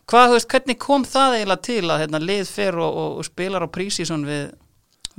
Hvað, 0.10 0.34
veist, 0.34 0.50
hvernig 0.50 0.80
kom 0.82 1.06
það 1.06 1.36
eiginlega 1.38 1.66
til 1.68 1.84
að 1.86 2.02
hérna, 2.04 2.22
lið 2.24 2.50
fer 2.50 2.80
og, 2.82 2.96
og, 3.04 3.20
og 3.22 3.28
spilar 3.28 3.66
á 3.66 3.70
prísísson 3.70 4.26
við, 4.26 4.48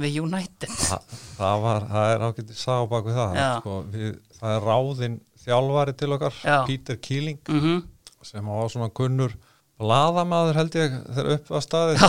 við 0.02 0.18
United? 0.24 0.72
Þa, 0.74 0.98
það, 1.38 1.62
var, 1.66 1.86
það 1.92 2.14
er 2.14 2.24
ágætið 2.26 2.58
sá 2.58 2.74
baku 2.90 3.14
það 3.14 3.38
Já. 3.38 3.50
sko, 3.60 3.76
við, 3.94 4.16
það 4.40 4.56
er 4.56 4.66
ráðinn 4.66 5.20
þjálfari 5.44 5.96
til 6.00 6.10
okkar 6.16 6.42
Já. 6.42 6.56
Peter 6.66 7.00
Keeling 7.00 7.40
mm 7.48 7.80
sem 8.20 8.44
var 8.44 8.68
svona 8.68 8.90
kunnur 8.92 9.32
bladamaður 9.80 10.58
held 10.60 10.74
ég 10.76 10.96
þegar 11.06 11.30
upp 11.38 11.46
var 11.54 11.62
staðið 11.64 12.02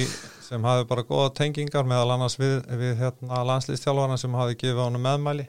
í, 0.00 0.06
sem 0.46 0.64
hafi 0.64 0.86
bara 0.88 1.04
góða 1.04 1.34
tengingar 1.36 1.84
meðal 1.88 2.14
annars 2.14 2.38
við, 2.40 2.62
við 2.80 2.94
hérna, 3.02 3.42
landslýstjálfarna 3.50 4.16
sem 4.20 4.38
hafi 4.38 4.56
gefið 4.62 4.80
honum 4.86 5.04
meðmæli 5.04 5.44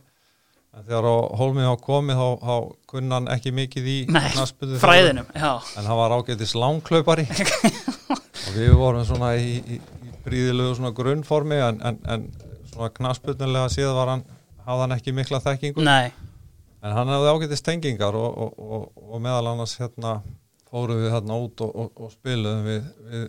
en 0.76 0.84
þegar 0.84 1.08
á 1.08 1.16
hólmið 1.40 1.70
á 1.72 1.76
komið 1.80 2.20
þá, 2.20 2.28
þá 2.44 2.56
kunna 2.92 3.20
hann 3.20 3.30
ekki 3.36 3.54
mikið 3.56 3.88
í 3.88 3.98
knattspyrnu 4.10 4.80
fræðinum, 4.84 5.30
já. 5.32 5.52
En 5.80 5.88
hann 5.88 6.00
var 6.02 6.16
ágætis 6.18 6.56
langklaupari 6.60 7.28
og 8.46 8.52
við 8.58 8.76
vorum 8.80 9.06
svona 9.08 9.34
í, 9.40 9.56
í, 9.62 9.80
í 9.80 10.14
bríðilegu 10.26 10.76
svona 10.80 10.94
grunnformi 10.98 11.62
en, 11.70 11.82
en, 11.86 12.00
en 12.12 12.28
svona 12.74 12.92
knasputnulega 13.00 13.72
síðan 13.72 14.00
var 14.00 14.14
hann 14.16 14.26
hafði 14.66 14.84
hann 14.84 14.96
ekki 14.98 15.16
mikla 15.16 15.42
þekkingu. 15.46 15.86
Nei, 15.86 16.12
en 16.84 16.98
hann 16.98 17.14
hefði 17.14 17.34
ágætis 17.34 17.64
tengingar 17.66 18.18
og, 18.20 18.36
og, 18.46 18.60
og, 18.60 18.86
og 19.16 19.24
meðal 19.24 19.54
annars 19.54 19.78
hérna 19.80 20.20
fórum 20.70 21.02
við 21.02 21.14
hérna 21.16 21.40
út 21.40 21.64
og, 21.66 21.72
og, 21.72 21.92
og 22.04 22.14
spiluðum 22.14 22.68
við, 22.68 22.88
við, 23.12 23.28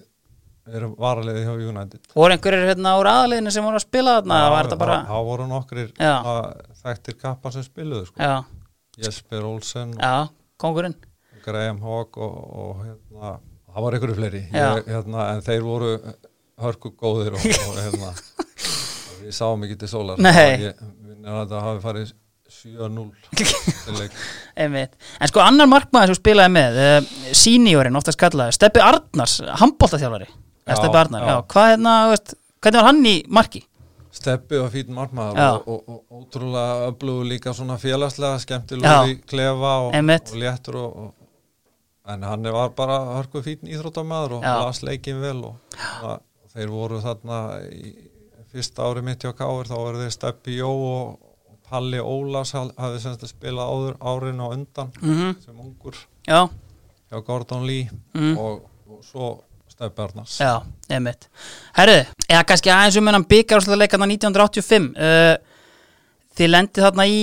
við 0.66 0.78
erum 0.80 0.94
varaliði 0.98 1.44
hjá 1.46 1.52
United. 1.70 2.12
Voru 2.14 2.34
einhverjir 2.36 2.70
hérna 2.72 2.94
úr 3.00 3.10
aðaliðinu 3.10 3.54
sem 3.54 3.66
voru 3.66 3.78
að 3.78 3.86
spila 3.86 4.16
þarna, 4.18 4.38
var 4.52 4.68
þetta 4.68 4.78
bara 4.80 5.00
þá 5.06 5.16
voru 5.30 5.48
nokkrir 5.50 5.90
þekktir 6.82 7.18
kappar 7.20 7.54
sem 7.54 7.66
spiluðu 7.66 8.08
sko. 8.10 8.30
Jesper 8.96 9.44
Olsen 9.44 9.92
já, 9.98 10.30
kongurinn 10.60 10.96
Graham 11.46 11.78
Hogg 11.84 12.16
og, 12.18 12.38
og 12.58 12.78
hérna, 12.82 13.36
það 13.70 13.84
var 13.84 13.96
einhverju 13.96 14.16
fleiri. 14.18 14.42
Ég, 14.50 14.88
hérna, 14.90 15.26
en 15.36 15.42
þeir 15.46 15.62
voru 15.62 15.90
hörku 16.64 16.90
góðir 16.98 17.36
og, 17.36 17.44
og 17.44 17.76
hérna 17.78 18.14
við 19.20 19.34
sáum 19.36 19.66
ekki 19.66 19.76
til 19.82 19.90
sólar. 19.92 20.18
Ég 20.18 20.80
minnir 21.04 21.42
að 21.44 21.52
það 21.52 21.68
hafi 21.68 21.84
farið 21.84 22.14
7-0 22.56 23.06
til 23.36 24.00
leik. 24.00 24.16
Einmitt. 24.64 24.98
En 25.20 25.30
sko 25.30 25.42
annar 25.44 25.70
markmaður 25.70 26.14
sem 26.14 26.18
spilaði 26.18 26.54
með 26.56 26.80
uh, 26.82 27.14
seniorinn, 27.36 27.98
oftast 28.00 28.18
kallaði 28.18 28.56
Steppi 28.56 28.82
Arnars, 28.82 29.38
handbóltaþjálfari 29.62 30.26
Já, 30.30 30.45
Steppi 30.74 30.98
Arnar, 30.98 31.22
já. 31.30 31.36
Hvað 31.52 31.68
hérna, 31.72 31.94
þú 32.06 32.12
veist, 32.14 32.34
hvernig 32.64 32.80
var 32.82 32.88
hann 32.90 33.06
í 33.06 33.16
marki? 33.28 33.62
Steppi 34.16 34.58
fýt 34.72 34.88
margmaður 34.96 35.36
Já. 35.38 35.50
og, 35.60 35.66
og, 35.68 35.98
og 36.08 36.22
ótrúlega 36.22 36.88
öflugur 36.88 37.26
líka 37.28 37.52
svona 37.54 37.76
félagslega 37.78 38.38
skemmtilegur 38.42 39.10
í 39.12 39.18
klefa 39.28 39.72
og, 39.84 39.92
og 39.92 40.40
léttur 40.40 40.78
og, 40.80 40.96
og, 41.02 41.12
en 42.08 42.22
hann 42.24 42.48
var 42.54 42.72
bara 42.78 42.96
hörku 43.18 43.42
fýtn 43.44 43.68
íþróttamæður 43.68 44.38
og 44.38 44.46
las 44.46 44.80
leikin 44.86 45.20
vel 45.20 45.44
og, 45.50 45.76
og 46.02 46.50
þeir 46.54 46.72
voru 46.72 47.00
þarna 47.04 47.40
í 47.68 47.92
fyrsta 48.54 48.86
ári 48.88 49.04
mitt 49.04 49.22
hjá 49.26 49.34
Káir 49.36 49.68
þá 49.68 49.76
þeir 50.00 50.10
Steppi 50.14 50.56
Jó 50.62 50.70
og 50.72 51.18
Palli 51.68 51.98
Ólas 52.00 52.54
haf- 52.56 52.72
hafði 52.78 53.02
semst 53.02 53.26
að 53.26 53.34
spila 53.34 53.66
áður 53.68 53.98
árin 54.00 54.40
á 54.40 54.46
undan 54.48 54.92
Mm 55.02 55.34
sem 55.44 55.60
ungur 55.60 55.98
Já, 56.26 56.46
hjá 57.10 57.20
Gordon 57.26 57.66
Lee 57.68 57.90
mm. 58.14 58.38
og, 58.38 58.64
og 58.88 59.04
svo 59.04 59.28
Steppi 59.76 60.02
Arnars 60.02 60.38
já, 60.40 60.54
einmitt. 60.88 61.28
Herðu, 61.76 61.98
eða 62.30 62.46
kannski 62.48 62.72
aðeins 62.72 62.96
um 62.96 63.10
hennan 63.10 63.26
byggar 63.28 63.66
leikarna 63.76 64.08
1985 64.08 64.88
uh, 64.96 65.36
Þið 66.36 66.50
lendið 66.52 66.84
þarna 66.84 67.04
í, 67.08 67.20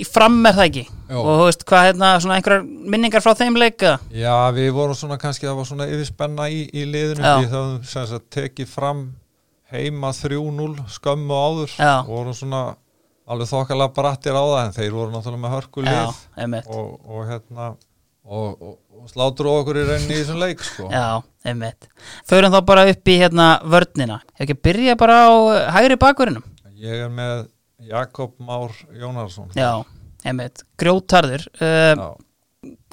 í 0.00 0.04
fram 0.10 0.40
er 0.48 0.56
það 0.56 0.68
ekki? 0.68 0.82
Jó. 1.06 1.18
og 1.20 1.28
þú 1.38 1.42
veist 1.46 1.60
hvað 1.70 1.84
hérna, 1.86 2.08
svona 2.22 2.38
einhverjar 2.40 2.64
minningar 2.94 3.22
frá 3.22 3.36
þeim 3.38 3.58
leika? 3.62 3.92
Já, 4.10 4.32
við 4.56 4.72
vorum 4.74 4.98
svona 4.98 5.18
kannski, 5.22 5.46
það 5.46 5.60
var 5.60 5.68
svona 5.68 5.86
yfirspenna 5.86 6.48
í, 6.50 6.64
í 6.74 6.82
liðinu, 6.90 7.22
Já. 7.22 7.36
við 7.44 7.54
höfum 7.54 7.76
sem 7.86 8.08
sagt, 8.10 8.26
tekið 8.34 8.72
fram 8.72 9.04
heima 9.70 10.10
3-0 10.18 10.82
skömmu 10.96 11.38
áður. 11.38 11.76
Já. 11.78 11.92
og 12.00 12.10
vorum 12.10 12.34
svona 12.34 12.64
alveg 13.26 13.50
þokkalega 13.52 13.94
brattir 13.94 14.34
á 14.38 14.42
það 14.42 14.60
en 14.64 14.76
þeir 14.80 14.98
voru 14.98 15.14
náttúrulega 15.14 15.44
með 15.44 15.54
hörku 15.54 15.86
Já, 15.86 15.90
lið 15.92 16.42
einmitt. 16.42 16.68
Og, 16.74 16.90
og 17.06 17.30
hérna 17.30 17.70
og, 18.26 18.50
og, 18.50 18.74
og 18.96 19.10
slátur 19.12 19.48
okkur 19.52 19.78
í 19.80 19.84
rauninni 19.86 20.14
í 20.16 20.20
þessum 20.22 20.40
leik 20.42 20.62
sko. 20.66 20.88
Já, 20.92 21.22
einmitt. 21.46 21.88
Förum 22.28 22.54
þá 22.54 22.60
bara 22.68 22.86
upp 22.90 23.10
í 23.12 23.16
hérna 23.20 23.48
vörnina. 23.64 24.20
Ef 24.34 24.44
ekki 24.46 24.56
að 24.58 24.62
byrja 24.68 24.96
bara 25.00 25.18
á 25.28 25.30
uh, 25.32 25.56
hægri 25.76 25.98
bakverðinum 26.00 26.46
Ég 26.76 27.06
er 27.06 27.12
með 27.12 27.46
Jakob 27.88 28.34
Már 28.42 28.72
Jónarsson 28.92 29.52
Já, 29.56 29.70
einmitt. 30.24 30.64
Grjótarður 30.80 31.46
uh, 31.60 31.92
Já, 31.96 32.08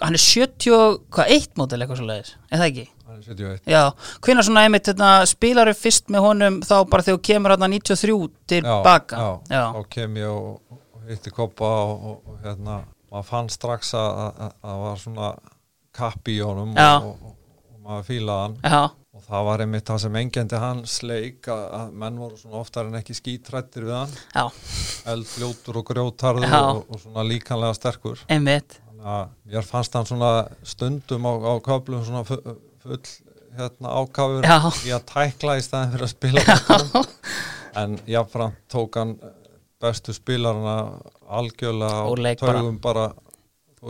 Hann 0.03 0.13
er 0.13 0.21
71 0.21 1.55
mótil 1.57 1.81
eitthvað 1.81 1.99
svo 1.99 2.05
leiðis 2.07 2.35
Er 2.51 2.59
það 2.61 2.67
ekki? 2.69 2.85
hann 3.07 3.17
er 3.19 3.25
71 3.27 3.71
Já, 3.73 3.81
hvenær 4.25 4.45
svona 4.47 4.63
einmitt 4.67 4.87
hérna, 4.89 5.09
spilaru 5.29 5.73
fyrst 5.77 6.09
með 6.13 6.25
honum 6.27 6.59
þá 6.65 6.75
bara 6.89 7.05
þegar 7.05 7.21
kemur 7.29 7.53
hérna 7.55 7.69
93 7.73 8.17
til 8.49 8.61
já, 8.63 8.75
baka? 8.85 9.19
já, 9.19 9.31
já, 9.53 9.63
þá 9.75 9.89
kem 9.95 10.17
ég 10.21 10.29
og, 10.31 10.77
og 10.97 11.09
hitti 11.09 11.33
koppa 11.33 11.69
og, 11.83 11.93
og, 12.11 12.21
og 12.33 12.39
hérna 12.45 12.79
maður 13.13 13.27
fann 13.29 13.51
strax 13.53 13.93
að 13.97 14.21
það 14.63 14.79
var 14.85 15.01
svona 15.03 15.31
kappi 15.93 16.37
í 16.39 16.43
honum 16.43 16.73
Já. 16.77 16.89
og, 16.99 17.15
og, 17.23 17.33
og 17.73 17.79
maður 17.87 18.05
fílaði 18.09 18.43
hann. 18.45 18.55
Já, 18.63 18.81
og 19.13 19.25
það 19.27 19.43
var 19.49 19.63
einmitt 19.65 19.89
það 19.91 19.99
sem 20.03 20.15
engendi 20.21 20.61
hans 20.63 20.95
leik 21.05 21.49
að, 21.53 21.63
að 21.79 21.91
menn 22.03 22.17
voru 22.21 22.39
svona 22.41 22.61
oftar 22.63 22.89
en 22.89 22.97
ekki 22.99 23.17
skítrættir 23.17 23.85
við 23.89 23.97
hann. 23.99 24.15
Já, 24.33 24.45
eldfljótur 25.13 25.81
og 25.81 25.85
grjótarður 25.91 26.55
og, 26.61 26.81
og 26.89 27.03
svona 27.03 27.25
líkanlega 27.27 27.77
sterkur. 27.77 28.23
Einmitt. 28.33 28.79
Þannig 28.87 29.11
að 29.17 29.29
mér 29.53 29.67
fannst 29.67 29.97
hann 29.99 30.09
svona 30.09 30.31
stundum 30.65 31.27
á, 31.29 31.33
á 31.39 31.53
köflum 31.65 32.03
svona 32.07 32.23
fu- 32.27 32.41
full 32.83 33.01
hérna 33.53 33.91
ákafur 34.01 34.47
í 34.89 34.93
að 34.95 35.03
tækla 35.11 35.59
í 35.59 35.63
staðin 35.65 35.91
fyrir 35.93 36.07
að 36.07 36.13
spila 36.15 37.03
en 37.83 37.97
jáfnframt 38.09 38.57
tók 38.71 38.97
hann 38.97 39.11
bestu 39.83 40.13
spilarna 40.15 40.73
algjörlega 41.27 42.01
á 42.01 42.35
taugum 42.39 42.79
bara, 42.81 43.07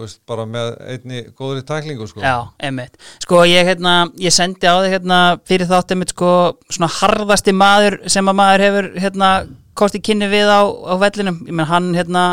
veist, 0.02 0.20
bara 0.30 0.46
með 0.50 0.72
einni 0.90 1.22
góðri 1.38 1.64
tæklingu 1.68 2.08
sko. 2.10 2.24
Já, 2.24 2.50
einmitt. 2.64 2.98
Sko 3.24 3.44
ég 3.48 3.68
hérna, 3.68 3.96
ég 4.22 4.34
sendi 4.34 4.70
á 4.70 4.76
þig 4.82 4.96
hérna 4.96 5.20
fyrir 5.48 5.70
þátt 5.70 5.94
einmitt 5.94 6.14
sko 6.16 6.32
svona 6.68 6.90
harðasti 7.00 7.54
maður 7.56 8.00
sem 8.12 8.30
að 8.30 8.40
maður 8.40 8.66
hefur 8.68 8.90
hérna 9.04 9.30
kosti 9.78 10.02
kynni 10.04 10.30
við 10.32 10.50
á, 10.50 10.62
á 10.66 10.94
vellinum. 11.02 11.42
Ég 11.48 11.58
menn 11.58 11.70
hann 11.70 11.92
hérna 11.98 12.24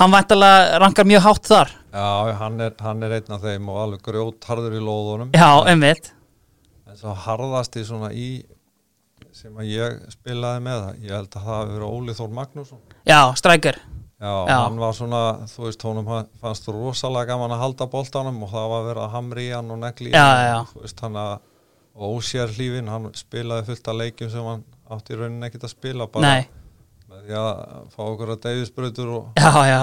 hann 0.00 0.14
væntalega 0.14 0.80
rankar 0.82 1.08
mjög 1.08 1.26
hátt 1.26 1.50
þar. 1.50 1.74
Já, 1.90 2.08
hann 2.40 2.60
er, 2.62 2.74
hann 2.80 3.04
er 3.06 3.18
einn 3.18 3.36
af 3.36 3.44
þeim 3.44 3.68
og 3.70 3.82
alveg 3.84 4.04
grjót 4.06 4.50
harður 4.50 4.78
í 4.78 4.82
lóðunum. 4.86 5.34
Já, 5.34 5.50
einmitt. 5.70 6.12
En 6.90 6.98
svo 6.98 7.14
harðast 7.26 7.78
í 7.78 7.86
svona 7.86 8.10
í 8.14 8.30
sem 9.34 9.54
að 9.56 9.70
ég 9.70 10.02
spilaði 10.10 10.66
með 10.66 10.84
það 10.84 11.06
ég 11.06 11.16
held 11.16 11.30
að 11.30 11.38
það 11.38 11.54
hafi 11.54 11.72
verið 11.76 11.94
Óli 11.94 12.18
Þór 12.18 12.36
Magnússon. 12.40 12.84
Já, 13.06 13.20
strækir 13.38 13.78
Já, 14.20 14.32
Já. 14.48 14.56
hann 14.66 14.76
var 14.80 14.92
svona, 14.92 15.20
þú 15.48 15.62
veist, 15.64 15.84
honum 15.88 16.08
fannst 16.42 16.66
þú 16.66 16.74
rosalega 16.76 17.32
gaman 17.32 17.54
að 17.56 17.62
halda 17.62 17.86
boltanum 17.88 18.42
og 18.44 18.50
það 18.52 18.66
var 18.74 19.00
að 19.00 19.14
hamri 19.14 19.46
í 19.48 19.54
hann 19.54 19.72
og 19.72 19.80
negli 19.80 20.12
í 20.12 20.16
hann, 20.16 20.68
þú 20.74 20.84
veist, 20.84 21.00
hann 21.00 21.16
að 21.16 21.38
ósér 21.96 22.52
hlífin, 22.52 22.90
hann 22.92 23.08
spilaði 23.16 23.70
fullt 23.70 23.88
af 23.88 23.96
leikjum 23.96 24.32
sem 24.32 24.50
hann 24.50 24.66
átti 24.90 25.14
í 25.14 25.20
rauninni 25.20 25.48
ekkert 25.48 25.66
að 25.68 25.72
spila 25.72 26.08
bara 26.10 26.42
því 27.20 27.36
að 27.36 27.58
fá 27.94 28.00
okkur 28.06 28.34
að 28.34 28.44
deyfisbröður 28.46 29.10
og 29.16 29.40
já, 29.40 29.50
já, 29.68 29.80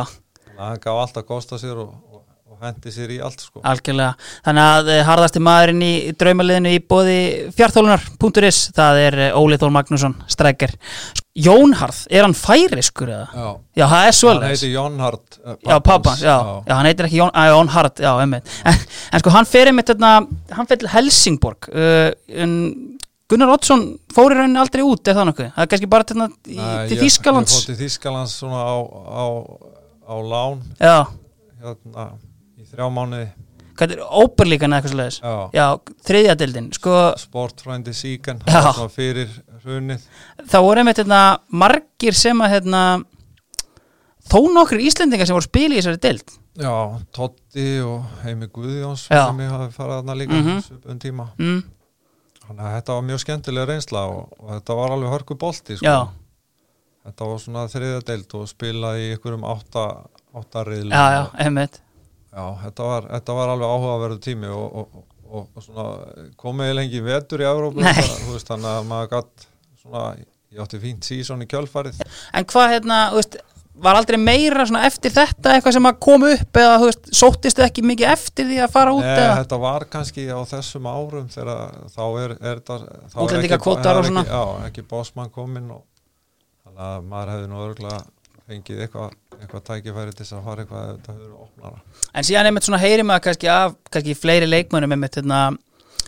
hann 0.57 0.81
gaf 0.83 1.01
allt 1.01 1.19
að 1.21 1.27
kosta 1.29 1.59
sér 1.61 1.81
og, 1.83 1.91
og, 2.11 2.23
og 2.49 2.63
hendi 2.65 2.93
sér 2.93 3.13
í 3.13 3.19
allt 3.23 3.43
sko. 3.43 3.61
algjörlega. 3.67 4.15
Þannig 4.47 4.71
að 4.73 4.91
eh, 4.93 5.03
harðasti 5.07 5.43
maðurinn 5.43 5.85
í 5.85 5.93
draumaliðinu 6.17 6.73
í 6.73 6.81
bóði 6.81 7.19
fjartþólunar.is 7.57 8.61
það 8.77 9.01
er 9.03 9.19
eh, 9.27 9.37
Óli 9.37 9.59
Þór 9.61 9.73
Magnússon, 9.77 10.17
strækir 10.31 10.77
Jónharð, 11.37 11.99
er 12.09 12.25
hann 12.25 12.33
færiskur 12.37 13.11
eða? 13.13 13.27
Já, 13.29 13.47
Já, 13.77 13.83
það 13.85 13.97
er 13.99 14.07
hann 14.07 14.15
svoleiðis 14.17 14.63
heiti 14.63 14.69
Jónhard 14.73 15.37
uh, 15.43 15.55
Já, 15.61 15.75
pappans, 15.85 16.23
já, 16.25 16.35
já, 16.65 16.73
hann 16.73 16.89
heitir 16.89 17.07
ekki 17.09 17.19
Jón, 17.21 17.31
að, 17.37 17.49
Jón 17.53 17.71
Hart, 17.75 18.01
já, 18.01 18.09
einmitt. 18.23 18.53
En, 18.65 18.79
en 19.13 19.23
sko, 19.23 19.33
hann 19.35 19.49
fer 19.49 19.69
einmitt 19.71 19.91
þarna, 19.91 20.11
hann 20.57 20.69
fer 20.71 20.81
til 20.81 20.89
Helsingborg 20.95 21.69
uh, 21.69 22.09
en 22.33 22.55
Gunnar 23.27 23.51
Oddsson 23.53 23.81
fór 24.15 24.31
í 24.31 24.37
rauninni 24.39 24.61
aldrei 24.61 24.85
út, 24.87 25.03
er 25.03 25.17
það 25.17 25.25
nokkuð? 25.29 25.49
Það 25.55 25.65
er 25.65 25.71
kannski 25.73 25.89
bara 25.91 26.07
þarna 26.07 26.27
í, 26.31 26.59
til 26.87 26.99
Þýskalands. 27.01 27.55
Ég 27.57 27.59
fór 27.59 27.67
til 27.67 27.79
Þýskalands 27.81 28.35
svona 28.39 28.61
á, 28.63 28.75
á, 28.87 29.25
á 30.07 30.15
lán. 30.31 30.61
Já, 30.79 30.95
hérna 31.59 32.05
í 32.55 32.69
þrjá 32.71 32.87
mánuði. 32.95 33.27
Hvað 33.77 33.93
er 33.93 33.99
óperlíkan 34.23 34.71
eða 34.73 34.79
eitthvað 34.79 34.93
svoleiðis? 34.95 35.17
Já, 35.21 35.59
Já, 35.59 35.97
þriðja 36.07 36.35
dildin, 36.39 36.69
sko, 36.79 36.95
sportfrændi 37.21 37.93
síkan 37.93 38.39
Já. 38.47 38.61
svona 38.71 38.87
fyrir 38.95 39.35
hrunið 39.67 40.09
þá 40.47 40.57
voru 40.63 40.83
einmitt 40.83 41.03
hérna 41.03 41.21
margir 41.63 42.17
sem 42.17 42.41
að 42.43 42.53
hérna 42.55 42.81
þó 44.27 44.39
nokkur 44.55 44.83
Íslendingar 44.83 45.29
sem 45.29 45.37
voru 45.37 45.47
spila 45.47 45.75
í 45.75 45.81
þessari 45.81 46.03
dild 46.07 46.37
Já, 46.57 46.73
Totti 47.13 47.65
og 47.85 48.05
Heimi 48.23 48.47
Guðjóns 48.49 49.03
Já. 49.11 49.27
sem 49.27 49.41
ég 49.43 49.51
hafi 49.53 49.75
farið 49.75 49.99
þarna 49.99 50.15
líka 50.17 50.37
mm 50.39 50.61
um 50.89 50.99
tíma. 50.99 51.25
Mm, 51.37 51.59
Þannig 52.47 52.63
að 52.63 52.73
þetta 52.77 52.95
var 52.95 53.03
mjög 53.05 53.19
skemmtilega 53.21 53.67
reynsla 53.69 54.05
og, 54.09 54.31
og 54.39 54.53
þetta 54.55 54.77
var 54.79 54.93
alveg 54.95 55.11
hörku 55.13 55.35
bolti 55.37 55.77
sko. 55.77 55.97
Þetta 57.07 57.27
var 57.29 57.43
svona 57.43 57.65
þriðja 57.71 57.99
deild 58.07 58.33
og 58.39 58.47
spilaði 58.49 59.03
í 59.05 59.11
ykkurum 59.15 59.45
átta, 59.47 59.83
átta 60.33 60.63
riðlum 60.67 60.95
já, 60.95 61.03
já, 61.13 61.21
einmitt. 61.45 61.77
Já 62.33 62.43
þetta, 62.63 62.87
var, 62.89 63.09
þetta 63.11 63.37
var 63.37 63.53
alveg 63.53 63.75
áhugaverðu 63.75 64.19
tími 64.25 64.49
og, 64.49 64.81
og, 64.81 65.05
og, 65.29 65.61
og 65.75 66.33
komið 66.41 66.73
lengi 66.79 67.03
vetur 67.05 67.43
í 67.43 67.47
það, 67.51 67.69
veist, 68.31 68.49
þannig 68.49 68.71
að 68.73 68.89
maður 68.89 69.13
gatt 69.13 69.47
svona, 69.87 70.15
ég 70.53 70.63
átti 70.63 70.79
fínt 70.83 71.07
sísón 71.07 71.43
í 71.43 71.49
kjölfarið. 71.51 72.01
En 72.37 72.47
hvað 72.47 72.73
hérna, 72.75 72.99
þú 73.11 73.21
veist, 73.21 73.37
var 73.77 73.97
aldrei 73.99 74.17
meira 74.17 74.65
svona 74.65 74.85
eftir 74.87 75.13
þetta 75.13 75.53
eitthvað 75.53 75.75
sem 75.77 75.87
að 75.89 75.99
koma 76.01 76.31
upp 76.33 76.59
eða 76.61 76.77
veist, 76.81 77.09
sóttist 77.13 77.59
þið 77.59 77.65
ekki 77.67 77.83
mikið 77.85 78.09
eftir 78.13 78.47
því 78.49 78.57
að 78.65 78.71
fara 78.73 78.93
út 78.97 79.05
Nei, 79.05 79.27
þetta 79.41 79.59
var 79.61 79.85
kannski 79.93 80.25
á 80.33 80.39
þessum 80.49 80.89
árum 80.89 81.27
þegar 81.33 81.75
þá 81.93 82.01
er, 82.23 82.33
er 82.41 82.61
þetta 82.61 82.77
þá 83.13 83.17
er 83.21 83.37
ekki- 83.43 83.59
það 83.61 84.01
ekki, 84.01 84.23
Já, 84.31 84.43
ekki 84.69 84.85
bósmann 84.89 85.29
kominn 85.33 85.69
og 85.75 85.83
þannig 86.65 86.85
að 86.89 87.07
maður 87.11 87.33
hefði 87.35 87.51
nú 87.51 87.61
örgulega 87.67 88.01
fengið 88.47 88.81
eitthvað, 88.85 89.15
eitthvað 89.37 89.63
tækifæri 89.69 90.15
til 90.15 90.23
þess 90.25 90.37
að 90.37 90.45
fara 90.47 90.63
eitthvað 90.63 90.83
ef 90.89 90.97
þetta 90.97 91.15
verið 91.19 91.39
opnara. 91.45 91.81
En 92.15 92.27
síðan 92.27 92.49
einmitt 92.49 92.67
svona 92.67 92.81
heyri 92.81 93.05
maður 93.05 93.25
kannski 93.27 93.49
af 93.51 93.75
kannski 93.91 94.15
fleiri 94.17 94.47
leikmönnum 94.49 94.95
einmitt 94.95 95.19
hérna 95.19 95.41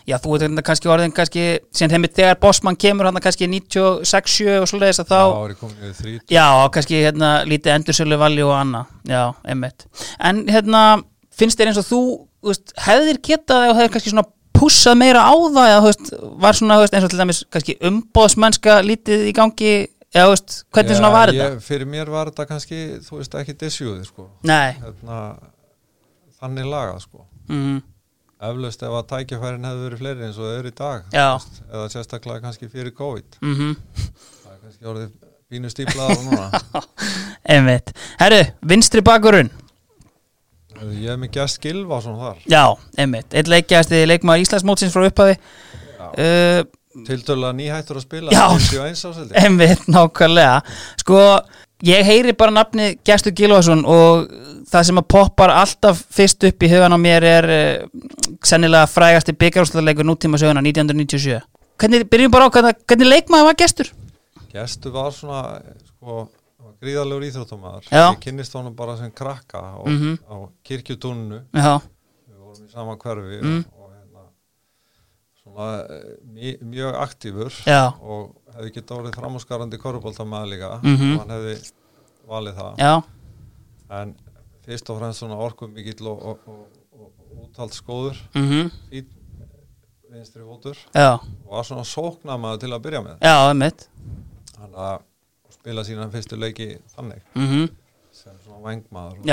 Já, 0.08 0.16
þú 0.22 0.32
veit 0.34 0.44
hérna 0.46 0.64
kannski 0.66 0.90
orðin 0.92 1.14
kannski 1.16 1.44
síðan 1.74 1.98
einmitt 1.98 2.16
þegar 2.16 2.40
Bossmann 2.42 2.78
kemur 2.80 3.08
hann 3.08 3.20
kannski 3.22 3.48
96-7 3.50 4.58
og 4.62 4.68
svoleiðis 4.70 5.02
að 5.04 5.12
þá 5.12 5.20
er 5.20 5.54
ég 5.54 5.60
komin 5.60 5.86
í 5.90 5.94
þrít 6.00 6.34
Já, 6.34 6.46
kannski 6.74 7.04
hérna 7.04 7.30
lítið 7.48 7.76
endursölu 7.76 8.20
valju 8.20 8.48
og 8.48 8.56
annað 8.58 9.12
Já, 9.12 9.22
einmitt 9.44 9.86
En 10.18 10.44
hérna, 10.50 10.82
finnst 11.36 11.60
þér 11.60 11.72
eins 11.72 11.80
og 11.82 11.88
þú, 11.88 12.02
þú 12.40 12.52
veist, 12.54 12.76
hefðir 12.88 13.22
getað 13.30 13.66
eða 13.68 13.78
hefðir 13.80 13.96
kannski 13.96 14.14
svona 14.14 14.28
pussað 14.60 14.98
meira 15.00 15.22
á 15.24 15.32
það 15.32 15.70
eða 15.70 15.84
veist, 15.86 16.10
var 16.42 16.58
svona 16.58 16.80
veist, 16.82 16.96
eins 16.96 17.06
og 17.06 17.12
til 17.12 17.20
dæmis 17.20 17.40
kannski 17.54 17.76
umbóðsmennska 17.90 18.80
lítið 18.84 19.28
í 19.30 19.32
gangi 19.36 19.72
eða 20.10 20.32
veist, 20.32 20.56
hvernig 20.74 20.98
svona 20.98 21.12
var 21.14 21.32
þetta? 21.32 21.46
ég, 21.46 21.62
fyrir 21.64 21.88
mér 21.88 22.10
var 22.12 22.30
þetta 22.32 22.48
kannski, 22.50 22.80
þú 23.06 23.20
veist, 23.20 23.36
ekki 23.40 23.56
disjúði 23.60 24.04
sko. 24.08 24.26
Nei 24.48 24.74
hérna, 24.80 25.20
þannig 26.42 26.68
lagað 26.68 27.00
sko. 27.06 27.24
mm, 27.48 27.78
eflaust 28.40 28.84
ef 28.86 28.94
að 28.96 29.08
tækifærin 29.12 29.66
hefði 29.68 29.86
verið 29.86 30.02
fleiri 30.02 30.26
eins 30.26 30.38
og 30.40 30.46
þau 30.48 30.58
eru 30.58 30.70
í 30.70 30.76
dag 30.78 31.08
veist, 31.12 31.58
eða 31.68 31.88
sérstaklega 31.92 32.44
kannski 32.44 32.70
fyrir 32.72 32.94
COVID. 32.96 33.40
Mm 33.44 33.74
það 33.74 34.52
er 34.52 34.60
kannski 34.62 34.92
orðið 34.92 35.10
bínu 35.50 35.72
stíplaðar 35.72 36.22
núna. 36.24 36.84
Einmitt. 37.54 37.92
Herru, 38.20 38.40
vinstri 38.70 39.02
bakurinn. 39.04 39.50
Ég 40.80 41.10
hef 41.10 41.18
mig 41.20 41.32
gæst 41.34 41.60
Gilvason 41.60 42.16
þar. 42.16 42.38
Já, 42.48 42.64
einmitt. 42.96 43.34
Eitt 43.36 43.50
leikjast 43.50 43.90
í 43.92 44.04
leikmaður 44.08 44.46
Íslandsmótsins 44.46 44.94
frá 44.94 45.04
upphafi. 45.10 45.34
Uh, 46.16 46.62
Tiltölulega 47.06 47.52
nýhættur 47.58 47.98
að 48.00 48.06
spila 48.06 48.32
Já. 48.34 48.46
51 48.56 49.02
áseldi 49.10 49.36
Einmitt, 49.42 49.84
nákvæmlega. 49.92 50.62
Sko, 51.02 51.20
ég 51.82 52.04
heyri 52.04 52.32
bara 52.36 52.50
nafni 52.54 52.98
Gestur 53.04 53.32
Gilvason 53.32 53.84
og 53.88 54.26
það 54.70 54.82
sem 54.90 54.98
að 55.00 55.06
poppar 55.08 55.50
alltaf 55.50 56.02
fyrst 56.14 56.44
upp 56.44 56.62
í 56.62 56.68
hugan 56.70 56.92
á 56.94 56.98
mér 57.00 57.24
er 57.24 57.48
uh, 57.54 57.86
sennilega 58.44 58.86
frægasti 58.90 59.32
byggarúsleikur 59.32 60.04
nútíma 60.06 60.38
söguna 60.40 60.60
1997 60.64 61.40
Hvernig, 61.80 62.04
byrjum 62.12 62.30
bara 62.34 62.44
á, 62.46 62.50
hvernig, 62.52 62.76
hvernig 62.86 63.08
leikmaður 63.08 63.46
var 63.48 63.56
Gestur? 63.56 63.88
Gestur 64.52 64.92
var 64.92 65.10
svona 65.16 65.62
sko, 65.88 66.26
íþróttumæður 67.30 67.88
Já. 67.88 68.10
ég 68.12 68.20
kynnist 68.20 68.52
honum 68.52 68.74
bara 68.76 68.96
sem 68.98 69.10
krakka 69.10 69.58
á, 69.58 69.80
Mhm. 69.88 70.18
á 70.28 70.36
kirkjutúnnu 70.64 71.40
Já, 71.56 71.80
við 72.28 72.36
vorum 72.38 72.66
í 72.66 72.72
sama 72.72 72.96
hverfi 72.96 73.40
Mm. 73.40 73.64
og, 73.64 73.80
og 73.80 73.90
hérna, 73.96 74.22
svona 75.42 75.68
eh, 75.88 76.56
mjög 76.62 76.94
aktífur 77.00 77.50
já, 77.66 77.92
og 78.02 78.36
hefði 78.56 78.72
geta 78.74 78.94
orðið 78.98 79.16
framúskarandi 79.20 79.78
korfbóltamæður 79.78 80.50
líka 80.54 80.70
Mhm. 80.82 81.12
og 81.14 81.20
hann 81.22 81.30
hefði 81.36 81.72
valið 82.28 82.54
það. 82.60 82.76
Já, 82.78 83.02
en 84.00 84.14
fyrst 84.66 84.90
og 84.90 84.98
fremst 85.00 85.18
svona 85.22 85.36
orkum 85.40 85.72
mikill 85.74 86.06
og, 86.06 86.22
og, 86.22 86.38
og, 86.46 86.66
og, 86.92 87.10
og 87.30 87.48
úthaldsgóður 87.48 88.16
mhm, 88.34 88.70
fín 88.90 89.06
vinstri 90.10 90.42
fótur. 90.42 90.76
Já, 90.94 91.12
og 91.46 91.50
var 91.54 91.62
svona 91.64 91.84
sóknamaður 91.86 92.60
til 92.64 92.72
að 92.74 92.82
byrja 92.86 93.02
með. 93.04 93.18
Já, 93.22 93.34
hann 94.60 94.74
að 94.74 95.00
spila 95.50 95.82
sína 95.86 96.08
fyrstu 96.10 96.36
leiki 96.38 96.78
þannig. 96.96 97.20
Mhm, 97.34 97.68
sem 98.12 98.32
svona 98.44 98.62
vengmaður 98.68 99.24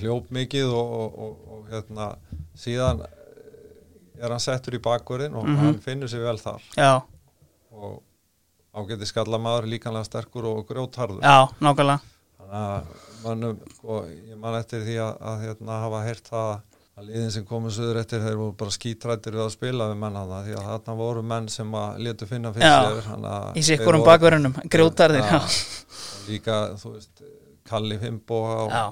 hljóp 0.00 0.30
mikið 0.32 0.72
og, 0.72 0.92
og, 1.00 1.18
og, 1.18 1.34
og 1.52 1.66
hérna 1.70 2.06
síðan 2.58 3.02
eh, 3.04 4.24
er 4.24 4.30
hann 4.32 4.40
settur 4.40 4.74
í 4.74 4.80
bakverðin 4.82 5.34
og 5.36 5.44
Mhm. 5.46 5.56
hann 5.60 5.78
finnur 5.84 6.08
sér 6.08 6.24
vel 6.24 6.38
þar. 6.40 6.62
Já, 6.76 7.02
og 7.76 8.02
ágæti 8.76 9.08
skallamaður 9.08 9.68
líkanlega 9.72 10.04
sterkur 10.08 10.48
og 10.50 10.64
grjótharður. 10.68 11.22
Já, 11.24 11.48
nákvæmlega. 11.64 12.00
Þannig 12.36 12.62
að 12.62 13.04
mannum, 13.24 13.60
sko, 13.76 14.00
ég 14.30 14.38
man 14.40 14.54
eftir 14.60 14.84
því 14.86 14.96
að, 15.02 15.14
að 15.32 15.44
hérna, 15.46 15.78
hafa 15.84 16.02
heyrt 16.06 16.28
það 16.30 16.50
að 16.96 17.08
liðin 17.10 17.32
sem 17.34 17.44
komu 17.48 17.70
söður 17.74 17.98
eftir 18.00 18.22
þeir 18.24 18.36
voru 18.40 18.54
bara 18.56 18.72
skítrættir 18.72 19.34
við 19.36 19.42
að 19.44 19.50
spila 19.56 19.88
við 19.90 19.98
menn 20.00 20.14
hana 20.16 20.38
því 20.46 20.54
að 20.56 20.68
þarna 20.70 20.94
voru 21.00 21.24
menn 21.32 21.48
sem 21.52 21.74
að 21.76 21.98
letu 22.06 22.28
finna 22.30 22.52
fyrir 22.54 22.70
sér 22.70 23.58
Í 23.60 23.64
sikkurum 23.66 24.04
bakverðunum, 24.06 24.54
og 24.62 24.70
líka, 26.30 26.60
þú 26.80 26.94
veist 26.94 27.24
Kalli 27.66 27.98
Fimboa 27.98 28.54
og 28.64 28.70
Já, 28.72 28.84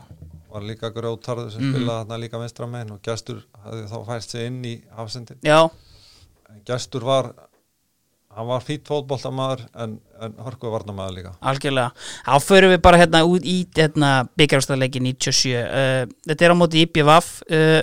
var 0.55 0.62
líka 0.68 0.90
grjótarður 0.94 1.51
sem 1.55 1.62
Mhm. 1.62 1.73
spilaði 1.75 2.05
þarna 2.05 2.18
líka 2.25 2.38
vinstra 2.42 2.66
megin 2.70 2.92
og 2.97 3.01
gestur 3.03 3.40
hafði 3.64 3.87
þá 3.90 3.97
fært 4.11 4.29
sig 4.35 4.47
inn 4.51 4.61
í 4.64 4.75
hafsendin 4.99 5.38
já, 5.42 5.59
en 6.51 6.61
gestur 6.66 7.01
var 7.07 7.33
hann 8.35 8.49
var 8.49 8.64
fýtt 8.66 8.88
fótboltamaður 8.90 9.62
en, 9.85 9.94
en 10.23 10.35
hörku 10.42 10.73
varnamaður 10.73 11.16
líka. 11.18 11.33
Algjörlega. 11.47 11.92
Þá 12.27 12.49
förum 12.49 12.75
við 12.75 12.83
bara 12.83 13.01
hérna 13.01 13.23
út 13.29 13.47
í 13.47 13.61
hérna, 13.77 14.11
byggarústæðleiki 14.38 15.03
97 15.05 15.55
uh, 15.55 16.03
Þetta 16.27 16.47
er 16.47 16.55
á 16.55 16.57
móti 16.59 16.83
IPVAF 16.83 17.31
uh, 17.47 17.81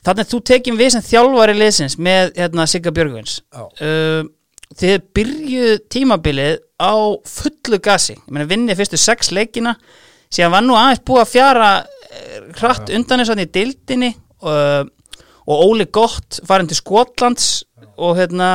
Þannig 0.00 0.24
að 0.24 0.30
þú 0.32 0.40
tekjum 0.48 0.78
við 0.80 0.92
sem 0.94 1.04
þjálfari 1.04 1.56
liðsins 1.58 1.98
með 2.00 2.30
hérna, 2.38 2.64
Sigga 2.70 2.92
Björgvins 2.96 3.40
Já. 3.52 3.66
uh, 3.68 4.22
Þið 4.80 4.96
byrjuð 5.18 5.72
tímabilið 5.90 6.60
á 6.78 6.94
fullu 7.26 7.80
gasi. 7.82 8.14
Ég 8.14 8.32
meina 8.32 8.48
vinni 8.48 8.76
fyrstu 8.78 8.96
sex 9.00 9.32
leikina. 9.34 9.74
Síðan 10.30 10.54
var 10.54 10.62
nú 10.62 10.76
aðeins 10.78 11.02
búið 11.04 11.24
að 11.24 11.32
fjara 11.32 11.70
eh, 11.82 12.36
hratt 12.60 12.92
undan 12.94 13.18
þess 13.18 13.32
að 13.34 13.42
í 13.42 13.48
dildinni 13.56 14.10
og 14.46 15.64
Óli 15.66 15.88
Gott 15.90 16.38
farin 16.46 16.70
til 16.70 16.78
Skotlands 16.78 17.48
og 17.98 18.14
hérna 18.20 18.52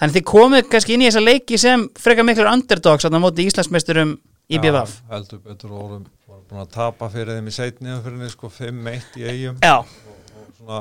Þannig 0.00 0.16
þið 0.16 0.24
komið 0.30 0.68
kannski 0.72 0.94
inn 0.96 1.02
í 1.04 1.08
þessa 1.10 1.20
leiki 1.20 1.58
sem 1.60 1.82
frekar 2.00 2.24
miklur 2.24 2.48
underdogs 2.48 3.04
það 3.04 3.20
móti 3.20 3.44
Íslandsmeisturum 3.50 4.14
í 4.48 4.56
BVF. 4.56 4.94
Já, 4.96 5.10
heldur 5.12 5.42
betur 5.44 5.74
og 5.74 5.82
vorum, 5.82 6.06
búin 6.48 6.62
að 6.62 6.72
tapa 6.72 7.10
fyrir 7.12 7.36
þeim 7.36 7.50
í 7.50 7.54
seitni 7.54 7.92
umfyrinni 7.94 8.30
sko 8.32 8.48
5-1 8.54 9.20
í 9.20 9.26
eigum 9.28 9.60
Já, 9.60 9.76
og, 9.84 10.32
og 10.40 10.48
svona 10.56 10.80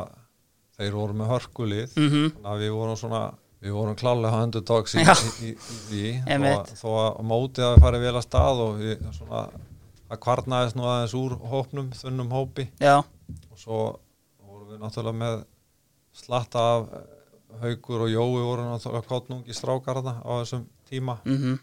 þeir 0.80 0.96
voru 0.96 1.18
með 1.20 1.32
hörkulið 1.34 2.00
mhm, 2.00 2.32
þannig 2.38 2.50
að 2.54 2.64
við 2.64 2.74
vorum 2.78 3.00
svona 3.04 3.22
við 3.60 3.76
vorum 3.76 4.00
klálega 4.00 4.42
underdogs 4.46 4.96
í, 4.96 5.04
í, 5.04 5.50
í, 5.52 5.52
í 5.52 5.80
því. 5.90 6.04
Þó, 6.80 6.90
að- 7.04 7.20
mótið 7.28 7.68
að 7.68 7.80
fara 7.84 8.00
vel 8.00 8.16
að 8.16 8.24
stað 8.24 8.64
og 8.64 8.78
við, 8.80 8.94
svona 9.18 9.44
að 10.10 10.22
kvarnaðist 10.24 10.78
nú 10.80 10.88
aðeins 10.88 11.16
úr 11.20 11.36
hópnum, 11.52 11.90
þunnum 12.00 12.32
hópi. 12.34 12.70
Já, 12.80 13.02
og 13.04 13.60
svo 13.60 13.82
vorum 14.48 14.72
við 14.72 14.80
náttúrulega 14.80 15.20
með 15.20 15.42
slatta 16.24 16.64
af 16.78 16.88
haugur 17.62 18.06
og 18.06 18.12
Jói 18.12 18.42
voru 18.44 18.66
náttúrulega 18.68 19.08
kottnungi 19.10 19.56
strákar 19.56 20.00
þarna 20.00 20.16
á 20.22 20.32
þessum 20.42 20.66
tíma. 20.90 21.20
Mhm, 21.26 21.60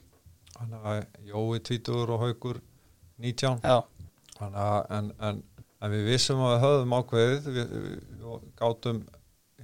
þannig 0.56 0.88
að 0.92 1.02
Jói 1.32 1.60
20 1.70 2.14
og 2.14 2.24
haugur 2.24 2.62
19 3.22 3.60
já, 3.62 3.76
þannig 4.38 4.62
að 4.62 4.96
en, 4.98 5.12
en, 5.28 5.42
en 5.80 5.94
við 5.94 6.08
vissum 6.10 6.42
að 6.44 6.54
við 6.54 6.64
höfðum 6.66 6.96
ákveðið 7.00 7.50
við, 7.56 7.76
við, 7.76 8.48
gátum 8.60 9.02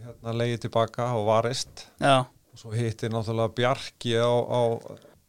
hérna 0.02 0.36
leiði 0.36 0.60
tilbaka 0.66 1.12
og 1.16 1.26
varist. 1.28 1.86
Já, 2.00 2.24
og 2.24 2.60
svo 2.60 2.74
hittir 2.74 3.12
náttúrulega 3.12 3.54
Bjarki 3.56 4.16
á, 4.18 4.32
á 4.32 4.60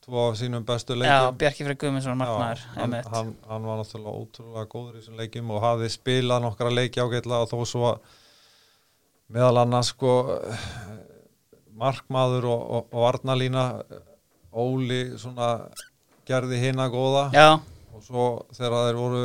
tvo 0.03 0.27
af 0.29 0.37
sínum 0.39 0.65
bestu 0.67 0.95
já, 0.95 0.99
leikjum 0.99 1.37
Bjarki 1.39 1.67
Freyr 1.67 1.79
Guðmundsson 1.79 2.19
markmaður, 2.19 2.65
hann, 2.75 2.97
hann, 3.13 3.29
hann 3.47 3.67
var 3.69 3.79
náttúrulega 3.79 4.23
ótrúlega 4.23 4.65
góður 4.71 4.97
í 4.97 4.99
þessum 4.99 5.21
leikjum 5.21 5.53
og 5.55 5.63
hafði 5.63 5.89
spilað 5.93 6.43
nokkra 6.43 6.73
leiki 6.73 7.03
ágætlega 7.03 7.45
og 7.45 7.51
þó 7.53 7.69
svo 7.69 7.85
að 7.93 8.17
meðal 9.33 9.57
annars 9.63 9.89
sko 9.93 10.11
markmaður 11.79 12.45
og, 12.51 12.61
og, 12.77 12.87
og 12.93 13.05
varnalína 13.07 13.63
Óli 14.53 14.99
svona 15.17 15.47
gerði 16.29 16.59
hina 16.61 16.85
góða. 16.93 17.23
Já, 17.33 17.47
og 17.95 18.03
svo 18.05 18.25
þegar 18.53 18.75
þeir 18.87 18.99
voru 18.99 19.21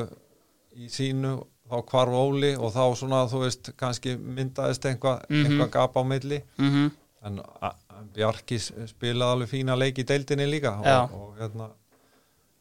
í 0.80 0.86
sínu 0.92 1.34
þá 1.68 1.76
hvarf 1.90 2.14
Óli 2.16 2.54
og 2.56 2.72
þá 2.72 2.80
svona 2.96 3.18
þú 3.28 3.42
veist 3.42 3.68
kannski 3.76 4.14
myndaðist 4.16 4.86
einhvað 4.88 5.26
Mhm. 5.28 5.44
eitthva 5.50 5.66
gap 5.74 5.98
á 6.00 6.02
milli. 6.08 6.40
Mhm, 6.58 6.90
en 7.28 7.38
a- 7.44 7.68
a- 7.68 7.74
Bjarki 8.14 8.56
spilaði 8.62 9.32
alveg 9.34 9.48
fína 9.50 9.74
leik 9.76 9.98
í 9.98 10.04
deildinni 10.06 10.46
líka. 10.46 10.70
Og, 10.78 11.14
og 11.18 11.36
hérna 11.40 11.68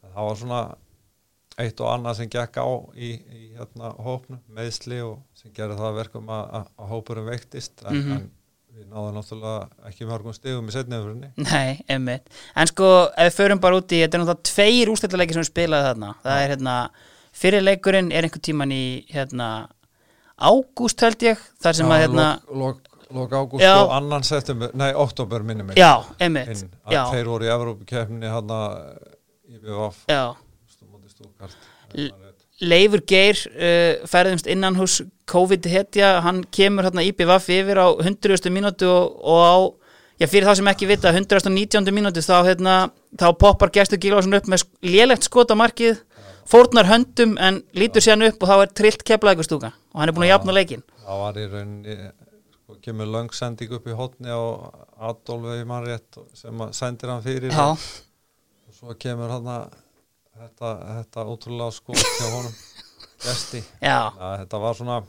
það 0.03 0.27
var 0.27 0.35
svona 0.35 0.61
eitt 1.57 1.79
og 1.81 1.89
annað 1.89 2.19
sem 2.21 2.29
gekk 2.29 2.57
á 2.61 2.67
í, 2.95 3.11
í 3.17 3.43
hérna 3.57 3.91
hópnu, 4.05 4.37
meðsli 4.53 4.99
og 5.05 5.19
sem 5.37 5.51
gerði 5.55 5.77
það 5.79 5.87
að 5.91 5.95
verkum 6.03 6.27
að, 6.29 6.43
að, 6.59 6.65
að 6.77 6.91
hópurum 6.93 7.29
veiktist 7.31 7.81
en, 7.85 7.95
Mhm. 7.97 8.11
en 8.17 8.27
við 8.77 8.89
náðum 8.91 9.15
náttúrulega 9.17 9.87
ekki 9.89 10.05
mörgum 10.05 10.35
stigum 10.37 10.67
í 10.69 10.73
setniðurinn 10.75 11.31
nei, 11.47 11.79
einmitt. 11.89 12.27
En 12.55 12.67
sko, 12.69 12.89
ef 13.17 13.31
við 13.31 13.37
förum 13.39 13.59
bara 13.63 13.79
út 13.79 13.89
í, 13.89 14.03
þetta 14.03 14.19
er 14.19 14.21
náttúrulega 14.21 14.51
tveir 14.51 14.91
úrstættileiki 14.93 15.33
sem 15.33 15.41
við 15.41 15.49
spilaði 15.49 15.87
þarna. 15.89 16.11
Það 16.23 16.41
er 16.43 16.51
hérna, 16.53 16.75
fyrir 17.33 17.65
leikurinn 17.65 18.11
er 18.13 18.27
einhvern 18.27 18.45
tíman 18.45 18.75
í, 18.75 18.83
hérna, 19.09 19.47
ágúst 20.37 21.01
held 21.01 21.25
ég, 21.25 21.41
þar 21.63 21.73
sem 21.79 21.89
að, 21.89 22.03
hérna, 22.05 22.27
lok, 22.53 22.53
lok, 22.61 22.97
lok 23.17 23.33
ágúst 23.33 23.65
Já. 23.65 23.73
og 23.81 23.95
annan 23.97 24.23
september, 24.27 24.69
nei, 24.77 24.91
oktober 24.93 25.41
minni 25.41 25.63
mig 25.65 25.77
já, 25.79 25.95
einmitt, 26.21 26.67
að 26.85 26.93
já, 26.93 27.01
þeir 27.15 27.31
voru 27.31 27.47
í 27.47 27.53
Evrópukefni 27.55 28.29
hann 28.29 28.53
í 29.49 29.57
BVF 29.57 30.03
já. 30.11 30.35
Leifur 32.57 33.03
Geir 33.05 33.37
uh, 33.53 34.05
ferðumst 34.09 34.47
innan 34.49 34.77
hús 34.79 35.01
COVID-hetja, 35.29 36.17
hann 36.25 36.41
kemur 36.53 36.87
hérna 36.87 37.03
í 37.05 37.11
BVF 37.13 37.51
yfir 37.53 37.81
á 37.83 37.87
100. 37.93 38.49
mínútu 38.53 38.87
og, 38.89 39.17
og 39.21 39.41
á, 39.43 39.55
já 40.23 40.29
fyrir 40.31 40.47
þá 40.49 40.57
sem 40.57 40.71
ekki 40.71 40.89
vita 40.89 41.13
119. 41.13 41.93
mínútu 41.93 42.23
þá, 42.25 42.37
hérna, 42.47 42.75
þá 43.19 43.27
poppar 43.37 43.73
Gestur 43.75 44.01
Gílvarsson 44.01 44.39
upp 44.39 44.49
með 44.49 44.65
lélegt 44.87 45.27
skot 45.27 45.53
á 45.53 45.55
markið, 45.59 46.01
fórnar 46.47 46.87
höndum 46.89 47.35
en 47.43 47.61
lítur 47.77 48.03
síðan 48.03 48.29
upp 48.29 48.43
og 48.43 48.51
þá 48.51 48.55
er 48.61 48.75
trillt 48.79 49.03
keflaðegustúka 49.07 49.73
og 49.73 49.99
hann 50.01 50.11
er 50.11 50.15
búin 50.15 50.27
að 50.27 50.33
jafna 50.33 50.55
leikin 50.55 50.83
það 51.03 51.23
var 51.23 51.39
í 51.39 51.47
rauninni 51.51 51.97
sko, 52.07 52.77
kemur 52.83 53.11
löngsending 53.15 53.73
upp 53.77 53.87
í 53.87 53.97
hotni 53.97 54.31
á 54.31 54.41
Adolfi 55.09 55.65
mannrétt 55.67 56.21
sem 56.37 56.63
að 56.63 56.71
sendir 56.77 57.11
hann 57.11 57.25
fyrir 57.25 57.51
Já, 57.51 57.67
og 57.73 58.79
svo 58.79 58.95
kemur 58.99 59.33
hann 59.35 59.51
þetta, 60.41 60.73
þetta 60.97 61.25
ótrúlega 61.33 61.71
skot 61.75 62.03
hjá 62.19 62.27
honum. 62.33 62.53
Gesti. 63.23 63.63
Að 63.81 64.37
þetta 64.43 64.59
var 64.61 64.77
svona 64.77 64.99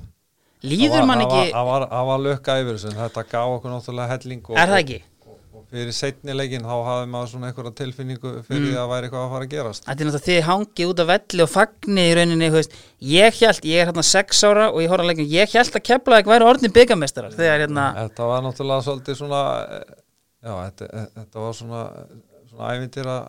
líður 0.65 1.05
mann 1.07 1.21
var- 1.23 1.27
ekki 1.45 1.53
það 1.55 1.67
var, 1.73 1.85
það 1.93 2.07
var 2.13 2.19
lukka 2.25 2.57
yfir 2.63 2.79
en 2.91 2.97
þetta 3.05 3.25
gaf 3.31 3.53
okkur 3.59 3.71
náttúrulega 3.77 4.09
helling 4.15 4.43
og, 4.49 4.57
er 4.59 4.67
það 4.73 4.81
ekki? 4.83 4.97
og, 5.29 5.37
og 5.55 5.65
fyrir 5.71 5.93
setni 5.95 6.35
leikin 6.35 6.65
þá 6.67 6.73
hafði 6.89 7.11
maður 7.13 7.31
svona 7.35 7.51
einhverja 7.51 7.75
tilfinningu 7.79 8.33
fyrir 8.49 8.63
Mm. 8.65 8.71
því 8.73 8.79
að 8.83 8.89
væri 8.93 9.07
eitthvað 9.09 9.25
að 9.27 9.33
fara 9.35 9.45
að 9.47 9.53
gerast. 9.55 9.85
Þetta 9.87 10.01
er 10.03 10.09
náttúrulega 10.09 10.29
þið 10.31 10.49
hangið 10.49 10.91
út 10.95 11.03
af 11.05 11.11
velli 11.13 11.43
og 11.45 11.51
fagnið 11.53 12.09
í 12.11 12.15
rauninni, 12.19 12.51
veist, 12.57 12.73
ég 13.15 13.39
held, 13.43 13.61
ég 13.71 13.83
er 13.83 13.87
hérna 13.93 14.05
sex 14.09 14.43
ára 14.49 14.67
og 14.73 14.81
ég 14.83 14.89
horf 14.89 15.05
að 15.05 15.11
leikin, 15.13 15.31
ég 15.31 15.53
held 15.55 15.77
að 15.79 15.87
Keflavík 15.91 16.27
væri 16.33 16.49
orðin 16.49 16.73
byggamestrar 16.75 17.37
hérna, 17.39 17.87
Þetta 18.01 18.31
var 18.33 18.43
náttúrulega 18.49 18.87
svolítið 18.89 19.21
svona 19.21 19.43
eh, 19.79 19.95
já, 20.43 20.53
þetta, 20.65 20.91
eh, 20.97 21.07
þetta 21.21 21.45
var 21.45 21.53
svona 21.61 21.83
svona 22.49 22.73
ævintýra 22.75 23.17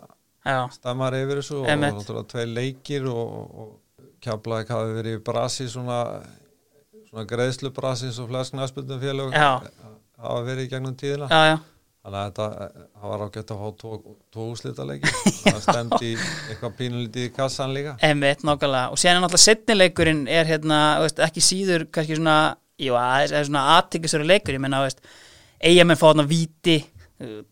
stammar 0.74 1.16
yfir 1.18 1.40
þessu 1.40 1.62
og 1.62 1.70
náttúrulega 1.82 2.28
tvei 2.34 2.46
leikir 2.50 3.08
og, 3.10 3.32
og 3.64 3.70
Keflavík 4.20 4.70
hafi 4.74 4.94
verið 4.98 5.16
í 5.16 5.22
brasi 5.24 5.66
svona, 5.72 5.98
svona 7.08 7.24
greiðslu 7.28 7.72
brasi 7.76 8.12
svo 8.12 8.26
flest 8.28 8.52
knæspundum 8.54 9.00
félög 9.00 9.32
Já. 9.32 9.60
hafa 10.20 10.42
verið 10.44 10.66
í 10.66 10.72
gegnum 10.74 10.96
tíðina. 11.00 11.28
Já, 11.32 11.54
já, 11.54 11.56
þannig 12.04 12.18
að 12.20 12.26
þetta 12.28 12.48
það 13.00 13.14
var 13.14 13.24
ágætt 13.26 13.54
að 13.54 13.62
fá 13.62 13.72
tvo, 13.80 13.98
tvo 14.34 14.46
úslita 14.52 14.86
leiki 14.88 15.14
það 15.46 15.60
stemdi 15.64 16.12
eitthvað 16.18 16.76
pínulítið 16.82 17.26
í 17.30 17.32
kassan 17.38 17.74
líka. 17.76 17.96
Emitt, 18.10 18.44
nákvæmlega. 18.44 18.92
Og 18.92 19.00
er 19.00 19.16
náttúrulega 19.16 19.44
setnileikurinn 19.46 20.22
er 20.28 20.52
hérna, 20.52 20.84
veist, 21.04 21.24
ekki 21.24 21.44
síður 21.44 21.88
kannski 21.88 22.20
svona, 22.20 22.38
jú, 22.80 22.96
aðeins 23.00 23.36
er 23.40 23.48
svona 23.48 23.66
aðtykisverður 23.78 24.32
leikur, 24.34 24.58
ég 24.58 24.64
menna, 24.66 24.84
veist 24.84 25.00
eigamenn 25.60 26.00
fá 26.00 26.10
þarna 26.10 26.28
víti. 26.28 26.80
uh, 26.84 26.99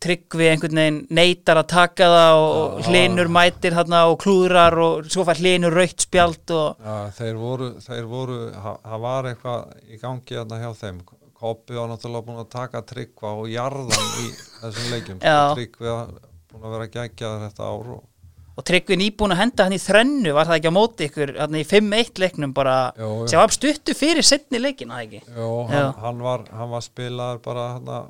tryggvi 0.00 0.48
einhvern 0.48 0.81
veginn 0.81 0.98
neytar 1.12 1.61
að 1.61 1.68
taka 1.74 2.09
það 2.12 2.38
og, 2.40 2.78
hlinur 2.88 3.31
mætir 3.33 3.76
þarna 3.76 4.02
og 4.09 4.18
klúðrar 4.22 4.76
og 4.81 5.09
svo 5.12 5.26
fær 5.28 5.40
hlinur 5.42 5.76
raukt 5.76 6.07
spjald 6.07 6.54
og 6.57 6.85
Já, 6.85 6.96
þeir 7.18 7.40
voru, 7.42 7.70
þeir 7.85 8.09
voru 8.09 8.38
það 8.57 9.00
var 9.04 9.31
eitthvað 9.33 9.88
í 9.88 10.00
gangi 10.02 10.38
hérna 10.38 10.61
hjá 10.62 10.70
þeim. 10.83 11.00
Koppi 11.38 11.76
var 11.78 11.90
náttúrulega 11.92 12.26
búin 12.26 12.42
að 12.42 12.52
taka 12.57 12.83
tryggva 12.83 13.35
og 13.38 13.50
jarðan 13.52 14.14
í 14.24 14.31
þessum 14.59 14.94
leikjum. 14.94 15.20
Tryggvi 15.22 15.90
var 15.92 16.14
búin 16.48 16.64
að 16.64 16.78
vera 16.78 16.92
geggjaður 16.96 17.44
þetta 17.48 17.68
ár 17.68 17.92
og 17.98 18.07
og 18.59 18.64
Tryggvi 18.66 18.96
nýbúin 18.98 19.31
að 19.31 19.38
henda 19.44 19.64
hann 19.68 19.74
í 19.76 19.78
þrennu 19.78 20.33
var 20.35 20.48
það 20.48 20.57
ekki 20.59 20.70
á 20.74 20.74
móti 20.74 21.07
ykkur 21.07 21.33
hann 21.38 21.54
í 21.54 21.61
5-1 21.62 22.18
leiknum 22.18 22.54
bara 22.57 22.78
sem 22.98 23.38
var 23.38 23.52
stuttu 23.54 23.94
fyrir 23.94 24.26
setni 24.26 24.59
leikin 24.59 24.90
að 24.90 25.04
ekki? 25.04 25.20
Jó, 25.37 25.50
hann, 25.70 25.92
hann, 26.02 26.24
var, 26.26 26.42
hann 26.50 26.72
var 26.72 26.83
spilaður 26.83 27.38
bara 27.44 27.66
hana, 27.76 28.00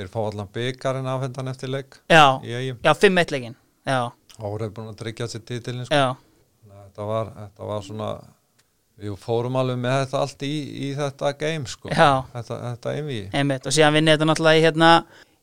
þeir 0.00 0.10
fá 0.12 0.18
allan 0.24 0.50
byggarinn 0.56 1.08
afhendan 1.12 1.52
eftir 1.52 1.70
leik 1.76 2.00
já, 2.10 2.24
já 2.42 2.92
5-1 3.04 3.36
leikin 3.36 3.56
já, 3.86 4.00
árið 4.40 4.74
búin 4.76 4.90
að 4.90 4.98
tryggja 5.04 5.28
sér 5.30 5.44
titilin 5.46 5.86
sko. 5.88 6.02
þetta, 6.66 7.06
var, 7.12 7.32
þetta 7.38 7.68
var 7.70 7.84
svona 7.86 8.10
við 9.00 9.14
fórum 9.20 9.56
alveg 9.56 9.78
með 9.80 9.98
þetta 10.02 10.20
allt 10.20 10.42
í, 10.44 10.54
í 10.76 10.88
þetta 10.98 11.30
game 11.40 11.68
sko. 11.70 11.88
Þetta, 11.88 12.56
þetta 12.66 12.92
einmitt. 13.32 13.64
Og 13.64 13.72
síðan 13.72 13.94
vinnið 13.96 14.18
þetta 14.18 14.26
náttúrulega 14.28 14.60
í 14.60 14.64
hérna 14.66 14.90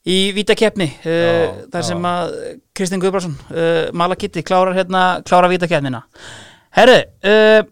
í 0.08 0.17
vítakeppni 0.38 0.86
uh, 0.93 1.63
þar 1.74 1.88
sem 1.88 2.06
að 2.06 2.36
Kristinn 2.78 3.02
Guðbrandsson 3.02 3.34
uh, 3.50 3.88
Malakitti 3.98 4.43
klárar 4.46 4.78
hérna 4.78 5.02
klárar 5.26 5.50
vítakeppnina 5.52 6.04
herru 6.78 7.00
uh, 7.02 7.65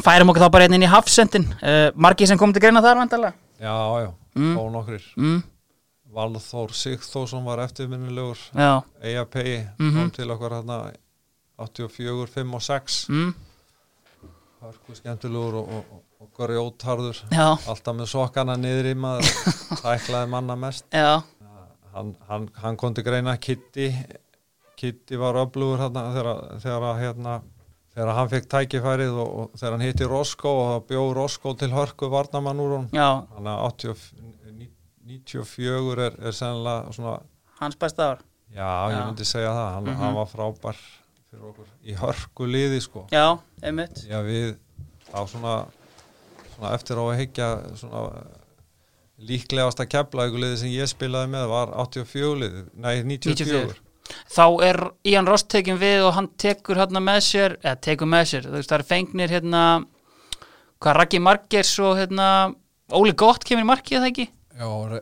færum 0.00 0.30
okkur 0.30 0.46
þá 0.46 0.52
bara 0.54 0.68
hérna 0.68 0.78
inn 0.78 0.86
í 0.86 0.92
hafsendin. 0.94 1.48
Uh, 1.58 1.90
margir 1.98 2.30
sem 2.30 2.38
kom 2.40 2.54
til 2.54 2.62
greina 2.62 2.80
þar 2.84 3.02
vandalega 3.02 3.34
já, 3.60 3.74
já, 4.06 4.10
Mm. 4.38 4.52
fá 4.54 4.62
nokkrir. 4.70 5.02
Mm, 5.18 5.40
Valþór 6.14 6.72
Sigþórsson 6.74 7.44
var 7.46 7.58
eftirminnilegur. 7.66 8.38
EAP 9.02 9.34
Mhm. 9.78 9.94
kom 9.96 10.10
til 10.10 10.30
okkar 10.30 10.50
hérna 10.58 10.78
84, 11.58 12.26
5 12.34 12.54
og 12.54 12.62
6 12.62 13.08
mm, 13.08 13.34
hörku 14.62 14.94
skemmtilegur 14.96 15.54
og, 15.60 15.68
og, 15.68 16.00
og, 16.20 16.28
grjótharður. 16.36 17.20
Já, 17.32 17.46
alltaf 17.68 17.96
með 17.96 18.08
sokkana 18.12 18.56
niður 18.60 18.90
í 18.90 18.94
maður 18.94 19.30
tæklaði 19.84 20.28
manna 20.32 20.56
mest. 20.56 20.84
Já. 20.92 21.22
Hann, 21.94 22.14
hann, 22.28 22.48
hann 22.62 22.76
kom 22.76 22.94
til 22.94 23.04
greina. 23.04 23.36
Kitty 23.36 23.90
Kitty 24.80 25.16
var 25.20 25.34
öflugur 25.36 25.78
hérna 25.82 26.06
þegar, 26.14 26.36
þegar, 26.62 26.84
hérna, 27.00 27.32
þegar 27.94 28.14
hann 28.16 28.28
fekk 28.32 28.46
tækifærið 28.54 29.16
og, 29.20 29.32
og 29.42 29.58
þegar 29.60 29.74
hann 29.76 29.84
hitti 29.84 30.06
Rosko 30.08 30.48
og 30.48 30.68
það 30.70 30.86
bjó 30.92 31.02
Rosko 31.18 31.54
til 31.60 31.70
hörku 31.74 32.08
varnamann 32.12 32.62
úr 32.62 32.76
að 32.80 33.64
80 33.66 34.06
94 35.06 35.98
er, 36.06 36.16
er 36.28 36.32
sennilega 36.36 36.92
svona 36.92 37.20
hans 37.60 37.76
besta 37.80 38.10
ár 38.14 38.18
Já, 38.50 38.66
ég 38.90 38.96
Já. 38.98 39.04
myndi 39.06 39.24
segja 39.24 39.50
það, 39.54 39.68
hann, 39.74 39.84
Mhm. 39.84 39.96
hann 40.00 40.14
var 40.14 40.26
frábær 40.26 40.76
fyrir 41.30 41.44
okkur 41.52 41.66
í 41.86 41.94
hörku 41.94 42.46
liði 42.50 42.80
sko. 42.82 43.06
já, 43.12 43.38
einmitt 43.62 44.04
Já, 44.08 44.18
við 44.26 44.56
á 45.14 45.20
svona, 45.26 45.66
svona 46.56 46.74
eftir 46.74 46.96
á 46.98 47.04
að 47.06 47.18
hyggja 47.20 47.76
svona, 47.76 48.24
líklegast 49.20 49.78
að 49.82 49.88
kepla 49.92 50.26
liði 50.32 50.56
sem 50.58 50.68
ég 50.74 50.88
spilaði 50.90 51.30
með 51.30 51.46
var 51.52 51.68
84 51.76 52.34
liði, 52.40 52.64
nei 52.74 53.02
94 53.04 53.44
94. 53.46 53.78
þá 54.34 54.44
er 54.66 54.78
Ian 55.06 55.26
Ross 55.28 55.44
tekin 55.44 55.78
við 55.78 56.02
og 56.08 56.14
hann 56.14 56.28
tekur 56.40 56.76
hérna 56.80 56.98
með 57.04 57.20
sér 57.28 57.56
eða 57.62 57.76
tekur 57.80 58.08
með 58.10 58.24
sér, 58.32 58.48
þú 58.48 58.56
veist 58.58 58.70
það 58.72 58.78
er 58.80 58.88
fengnir 58.90 59.28
hérna 59.30 59.62
hvað 60.80 60.96
Raggi 60.96 61.20
Margers 61.20 61.78
og 61.78 61.96
hérna 62.00 62.54
Óli 62.90 63.12
Gott 63.14 63.44
kemur 63.44 63.62
í 63.62 63.68
markið 63.70 64.00
það 64.00 64.10
ekki 64.10 64.28
Já, 64.58 65.00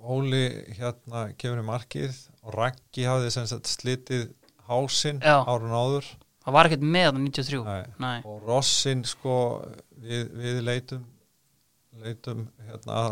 Óli 0.00 0.44
hérna 0.78 1.26
kemur 1.36 1.60
í 1.60 1.66
markið 1.66 2.16
og 2.46 2.54
Raggi 2.56 3.04
hafði 3.04 3.32
sem 3.34 3.48
sagt 3.50 3.68
slitið 3.68 4.30
hásinn 4.70 5.20
árun 5.20 5.74
áður. 5.74 6.06
Það 6.40 6.56
var 6.56 6.68
ekkert 6.70 6.86
með 6.94 7.06
það 7.06 7.18
93 7.20 7.60
Nei. 7.66 7.82
Nei. 8.00 8.20
og 8.24 8.46
Rossin 8.48 9.02
sko 9.04 9.34
við, 10.00 10.30
við 10.40 10.62
leitum 10.64 11.04
leitum 12.00 12.46
hérna 12.64 13.02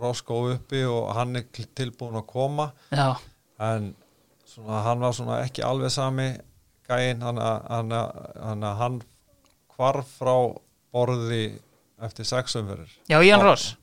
Rosko 0.00 0.38
uppi 0.54 0.80
og 0.88 1.10
hann 1.12 1.36
er 1.36 1.44
tilbúin 1.76 2.16
að 2.22 2.28
koma. 2.30 2.70
Já, 2.88 3.18
en 3.60 3.92
svona, 4.48 4.80
hann 4.86 5.04
var 5.04 5.12
svona 5.18 5.42
ekki 5.44 5.66
alveg 5.66 5.92
sami 5.92 6.30
gæinn. 6.88 7.20
Hann, 7.26 7.42
hann, 7.68 8.64
hann 8.80 9.00
hvarf 9.76 10.16
frá 10.22 10.34
borði 10.94 11.44
eftir 12.00 12.26
sexumverður 12.28 12.92
já 13.10 13.18
Ian 13.20 13.44
Ross 13.44 13.74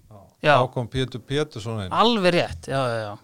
Já. 0.44 0.54
þá 0.62 0.68
kom 0.74 0.88
Pétur 0.94 1.22
Pétursson 1.26 1.82
inn. 1.86 1.92
Alveg 1.94 2.34
rétt, 2.38 2.68
já, 2.70 2.78
já, 2.78 2.98
já, 3.08 3.16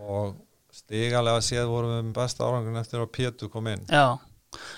og 0.00 0.34
stigalega 0.74 1.42
séð 1.44 1.68
vorum 1.70 1.92
við 1.94 2.02
með 2.08 2.16
besta 2.18 2.46
árangun 2.48 2.80
eftir 2.80 3.00
að 3.04 3.10
Pétur 3.16 3.48
kom 3.52 3.68
inn. 3.70 3.84
Já. 3.90 4.18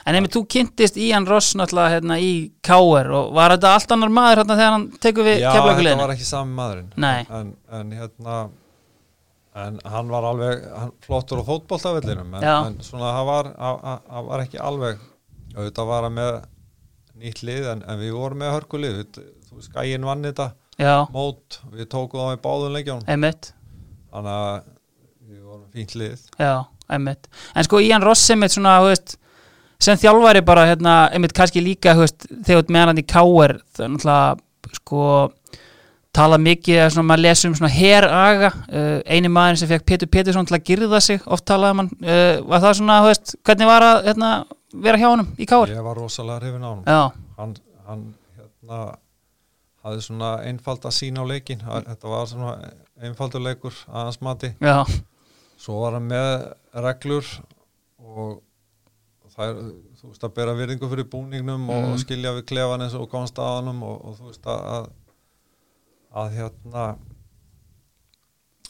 en 0.06 0.14
einmitt 0.18 0.34
þú 0.36 0.42
kynntist 0.52 0.98
Ian 1.00 1.24
Ross 1.26 1.54
náttúrulega 1.56 1.94
hérna 1.94 2.18
í 2.20 2.32
K.R. 2.60 3.08
og 3.16 3.30
var 3.32 3.54
þetta 3.54 3.70
allt 3.72 3.94
annar 3.96 4.10
maður 4.12 4.42
hérna 4.42 4.56
þegar 4.58 4.74
hann 4.74 4.84
tekur 5.00 5.24
við 5.24 5.38
Já, 5.40 5.46
þetta 5.48 5.54
keflaguleginu 5.62 6.02
var 6.04 6.12
ekki 6.12 6.26
sami 6.28 6.52
maðurinn. 6.58 6.90
En, 7.38 7.54
en 7.78 7.94
hérna 7.96 8.34
en 9.62 9.78
hann 9.84 10.08
var 10.12 10.24
alveg 10.28 10.62
hann, 10.76 10.92
flottur 11.04 11.40
á 11.40 11.44
fótboltavellinum 11.48 12.34
en, 12.38 12.44
en 12.44 12.76
svona 12.84 13.10
hann 13.16 13.26
var, 13.28 13.48
hann- 13.56 14.04
hann 14.12 14.28
var 14.28 14.44
ekki 14.44 14.60
alveg 14.60 15.00
auðvitað 15.56 15.88
var 15.90 16.06
hann 16.08 16.14
með 16.16 16.30
nýtt 17.24 17.42
lið 17.44 17.66
en, 17.74 17.82
en 17.88 18.00
við 18.00 18.14
vorum 18.16 18.40
með 18.44 18.54
hörkulið 18.58 19.00
þú 19.16 19.24
veist, 19.56 19.68
Skæin 19.68 20.04
vann 20.08 20.24
þetta 20.24 20.50
já, 20.82 20.94
mót, 21.14 21.58
við 21.72 21.88
tókum 21.94 22.24
það 22.26 22.36
í 22.36 22.42
báðum 22.44 22.76
leikjum 22.76 23.02
einmitt 23.06 23.52
þannig 24.12 24.36
að 24.36 24.62
við 25.32 25.42
vorum 25.48 25.66
fínt 25.72 25.96
lið 25.96 26.24
Já, 26.36 26.54
einmitt. 26.92 27.28
En 27.56 27.66
sko 27.66 27.80
Ian 27.82 28.04
Ross 28.04 28.30
einmitt 28.32 28.54
svona, 28.54 28.78
veist, 28.84 29.16
sem 29.82 29.98
þjálfari 29.98 30.42
bara, 30.46 30.66
hérna, 30.70 30.96
einmitt 31.14 31.34
kannski 31.36 31.62
líka, 31.64 31.94
veist, 31.98 32.26
þegar 32.30 32.58
þú 32.58 32.62
ert 32.62 32.72
með 32.76 32.90
hann 32.90 33.02
í 33.02 33.06
K.R. 33.12 33.54
Það 33.72 33.86
er 33.86 33.92
náttúrulega, 33.94 34.76
sko, 34.78 35.06
tala 36.12 36.38
mikið, 36.42 36.78
eða 36.78 36.90
svona, 36.92 37.08
maður 37.08 37.24
lesum 37.26 37.56
svona 37.56 37.72
heraga, 37.72 38.50
uh, 38.68 38.96
eini 39.08 39.30
maður 39.32 39.62
sem 39.62 39.70
fekk 39.72 39.86
Pétur 39.88 40.10
Pétursson 40.12 40.48
til 40.48 40.58
að 40.58 40.66
girða 40.68 41.00
sig, 41.04 41.22
oft 41.24 41.46
talaði 41.48 41.78
mann, 41.80 41.92
uh, 42.04 42.34
var 42.50 42.64
það 42.66 42.76
svona, 42.82 42.98
veist, 43.08 43.36
hvernig 43.48 43.70
var 43.72 43.86
að, 43.88 44.02
hérna, 44.10 44.32
vera 44.88 45.00
hjá 45.00 45.08
honum 45.08 45.32
í 45.38 45.48
K.R.? 45.48 45.72
ég 45.72 45.86
var 45.88 45.98
rosalega 46.00 46.42
hrifin 46.42 46.68
á 46.68 46.72
Já, 46.84 47.00
hann, 47.40 47.56
hann 47.88 48.04
hérna 48.36 48.82
hafði 49.82 50.02
svona 50.06 50.30
einfald 50.46 50.84
að 50.86 50.94
sína 50.98 51.22
á 51.22 51.30
leikin 51.30 51.62
þetta 51.66 52.08
var 52.12 52.26
svona 52.30 52.52
einfaldur 53.02 53.42
leikur 53.42 53.74
að 53.88 54.04
hans 54.06 54.20
mati. 54.22 54.52
Já, 54.62 54.84
svo 55.58 55.80
var 55.82 55.96
hann 55.98 56.08
með 56.10 56.28
reglur 56.86 57.26
og 58.02 58.40
það 59.32 59.48
er 59.48 59.62
þú 60.02 60.10
veist 60.12 60.24
að 60.26 60.34
bera 60.36 60.54
virðingu 60.58 60.88
fyrir 60.90 61.08
búningnum 61.10 61.68
og 61.70 61.84
Mhm. 61.88 61.98
skilja 62.02 62.32
við 62.36 62.46
klefan 62.50 62.82
eins 62.84 62.94
og 62.98 63.08
konstaðanum 63.10 63.82
og, 63.82 64.04
og 64.04 64.16
þú 64.18 64.30
veist 64.30 64.46
að, 64.46 64.60
að 64.76 64.90
að 66.22 66.34
hérna 66.36 66.86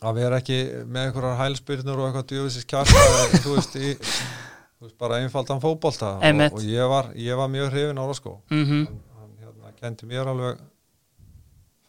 að 0.02 0.14
vera 0.18 0.38
ekki 0.42 0.58
með 0.90 1.06
einhverjar 1.08 1.38
hælspyrnur 1.40 2.00
og 2.02 2.08
eitthvað 2.08 2.28
djöfisins 2.32 2.66
kjarta 2.70 3.02
þú 3.44 3.54
veist 3.56 3.76
í 3.78 3.92
þú 3.94 4.86
veist 4.88 4.98
bara 4.98 5.18
einfaldan 5.22 5.60
fótbolta. 5.62 6.16
Og, 6.18 6.42
og 6.58 6.62
ég 6.66 6.88
var, 6.90 7.10
ég 7.14 7.38
var 7.38 7.50
mjög 7.52 7.70
hrifin 7.74 8.00
á 8.02 8.04
Rosko 8.06 8.36
mhm, 8.50 8.86
hann, 8.86 9.00
hann 9.18 9.34
hérna, 9.42 9.74
kendi 9.80 10.08
mér 10.10 10.30
alveg 10.32 10.62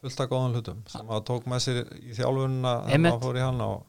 fullt 0.04 0.20
af 0.20 0.30
góðan 0.30 0.54
hlutum 0.58 0.84
sem 0.92 1.10
að 1.16 1.26
tók 1.30 1.48
með 1.50 1.64
sér 1.64 1.82
í 1.96 2.14
þjálfunna 2.16 2.74
Einmitt. 2.92 3.14
hann 3.14 3.22
fór 3.24 3.40
í 3.40 3.44
hann 3.44 3.60
og 3.64 3.82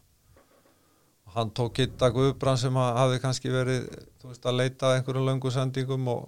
og 1.25 1.37
hann 1.37 1.51
tók 1.57 1.73
Gitta 1.79 2.09
Guðbrand 2.15 2.61
sem 2.61 2.77
að 2.79 2.99
hafði 3.01 3.21
kannski 3.23 3.53
verið 3.53 3.87
veist 4.23 4.45
að 4.47 4.59
leita 4.61 4.89
að 4.89 4.99
einhverjum 4.99 5.27
löngu 5.29 5.51
sendingum 5.53 6.07
og 6.13 6.21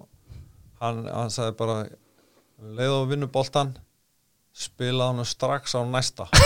hann, 0.82 1.04
hann 1.06 1.32
sagði 1.34 1.56
bara 1.58 1.78
leið 2.78 2.96
og 2.98 3.08
vinnu 3.12 3.30
boltan 3.32 3.72
spila 4.58 5.12
hann 5.12 5.24
strax 5.26 5.76
á 5.78 5.80
næsta 5.86 6.28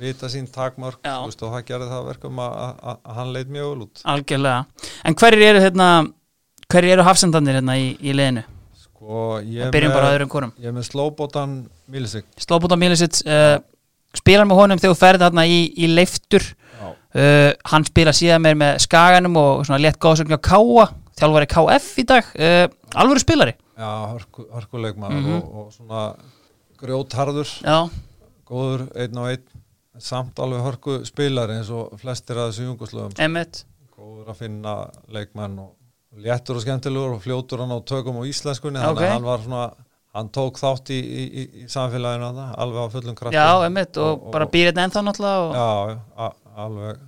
vita 0.00 0.28
sín 0.28 0.48
takmörk 0.52 1.00
veist, 1.00 1.40
og 1.42 1.54
það 1.54 1.64
gerði 1.70 1.88
það 1.88 2.02
að 2.02 2.10
verkum 2.10 2.42
að, 2.44 2.58
að, 2.60 3.00
að 3.00 3.18
hann 3.20 3.32
leit 3.32 3.52
mjög 3.52 3.70
vel 3.70 3.86
út 3.86 4.02
algjörlega. 4.04 4.90
En 5.08 5.16
hverjir 5.16 5.46
eru, 5.46 5.62
hérna, 5.64 5.88
hverjir 6.68 6.96
eru 6.96 7.06
hafsendandir 7.06 7.60
hérna 7.60 7.78
í, 7.80 7.88
í 8.00 8.12
liðinu? 8.16 8.44
Sko 8.96 9.38
ég 9.44 9.70
Byrjum 9.74 9.92
bara 9.92 10.08
á 10.08 10.14
öðrum 10.16 10.28
korum. 10.32 10.52
ég 10.58 10.66
er 10.70 10.72
með 10.72 10.88
slóbótan 10.88 11.56
Milisik 11.92 12.24
Slóbúta 12.40 12.76
Mílisits 12.80 13.22
uh, 13.28 13.58
spilar 14.16 14.46
með 14.48 14.56
honum 14.62 14.78
þegar 14.80 14.94
þú 14.96 15.00
ferð 15.04 15.24
þarna 15.26 15.44
í, 15.46 15.58
í 15.76 15.86
leiftur. 15.92 16.42
Uh, 17.16 17.52
hann 17.70 17.84
spila 17.88 18.12
síðan 18.12 18.42
meir 18.44 18.56
með 18.60 18.78
Skaganum 18.84 19.36
og 19.40 19.62
svona 19.64 19.78
létt 19.80 19.96
góðsögn 20.02 20.36
á 20.36 20.40
Káa 20.40 20.88
þjálfari 21.16 21.46
KF 21.48 21.86
í 22.02 22.04
dag. 22.08 22.26
Uh, 22.36 22.66
alvöru 22.92 23.22
spilari. 23.22 23.54
Já, 23.76 23.88
hörku, 24.12 24.44
hörkuleikmaður 24.52 25.20
Mhm. 25.22 25.36
og, 25.36 25.54
og 25.62 25.72
svona 25.72 26.02
grjótharður, 26.80 27.48
já, 27.64 27.88
góður 28.48 28.84
einn 29.00 29.18
og 29.20 29.30
einn, 29.32 29.44
samt 29.98 30.38
alveg 30.44 30.60
hörku 30.66 30.98
spilari 31.08 31.56
eins 31.56 31.70
og 31.72 31.94
flestir 32.00 32.36
að 32.36 32.50
þessu 32.52 32.66
junguslöfum, 32.68 33.14
Emmett 33.24 33.62
góður 33.96 34.28
að 34.32 34.40
finna 34.42 34.74
leikmenn 35.12 35.58
og 35.62 35.70
léttur 36.16 36.56
og 36.58 36.62
skemmtilegur 36.64 37.16
og 37.16 37.22
fljótur 37.24 37.60
hann 37.64 37.74
á 37.76 37.80
tökum 37.86 38.20
á 38.20 38.22
íslenskunni, 38.28 38.80
þannig 38.80 38.96
Ok. 38.96 39.04
að 39.04 39.12
hann 39.12 39.26
var 39.28 39.42
svona, 39.44 39.64
hann 40.16 40.28
tók 40.32 40.56
þátt 40.60 40.90
í, 40.94 40.98
í, 41.00 41.24
í, 41.36 41.66
samfélaginu 41.68 42.28
þarna, 42.30 42.46
alveg 42.56 42.80
á 42.80 42.86
fullum 42.94 43.16
krafti. 43.18 43.36
já, 43.36 43.48
Emmett 43.66 43.96
og, 44.00 44.30
bara 44.32 44.46
býr 44.48 44.70
hérna 44.70 44.86
ennþá 44.88 45.02
náttúrulega 45.04 45.40
og, 45.44 45.54
Já, 45.56 46.00
a- 46.16 46.62
alveg, 46.66 47.00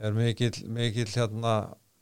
er 0.00 0.12
mikill, 0.16 0.62
mikill 0.68 1.10
hérna 1.12 1.54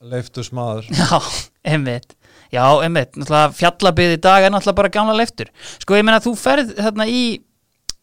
leiftus 0.02 0.52
maður. 0.54 0.86
já, 0.90 1.18
Emmett 1.64 2.14
já, 2.52 2.62
Emmett, 2.84 3.16
náttúrulega 3.16 3.52
fjallabið 3.58 4.14
í 4.16 4.20
dag 4.22 4.42
er 4.46 4.50
náttúrulega 4.54 4.76
bara 4.82 4.92
gamla 4.94 5.16
leiftur 5.18 5.50
sko, 5.82 5.94
ég 5.98 6.06
meina 6.06 6.20
þú 6.22 6.36
ferð 6.38 6.72
þarna 6.78 7.06
í 7.10 7.24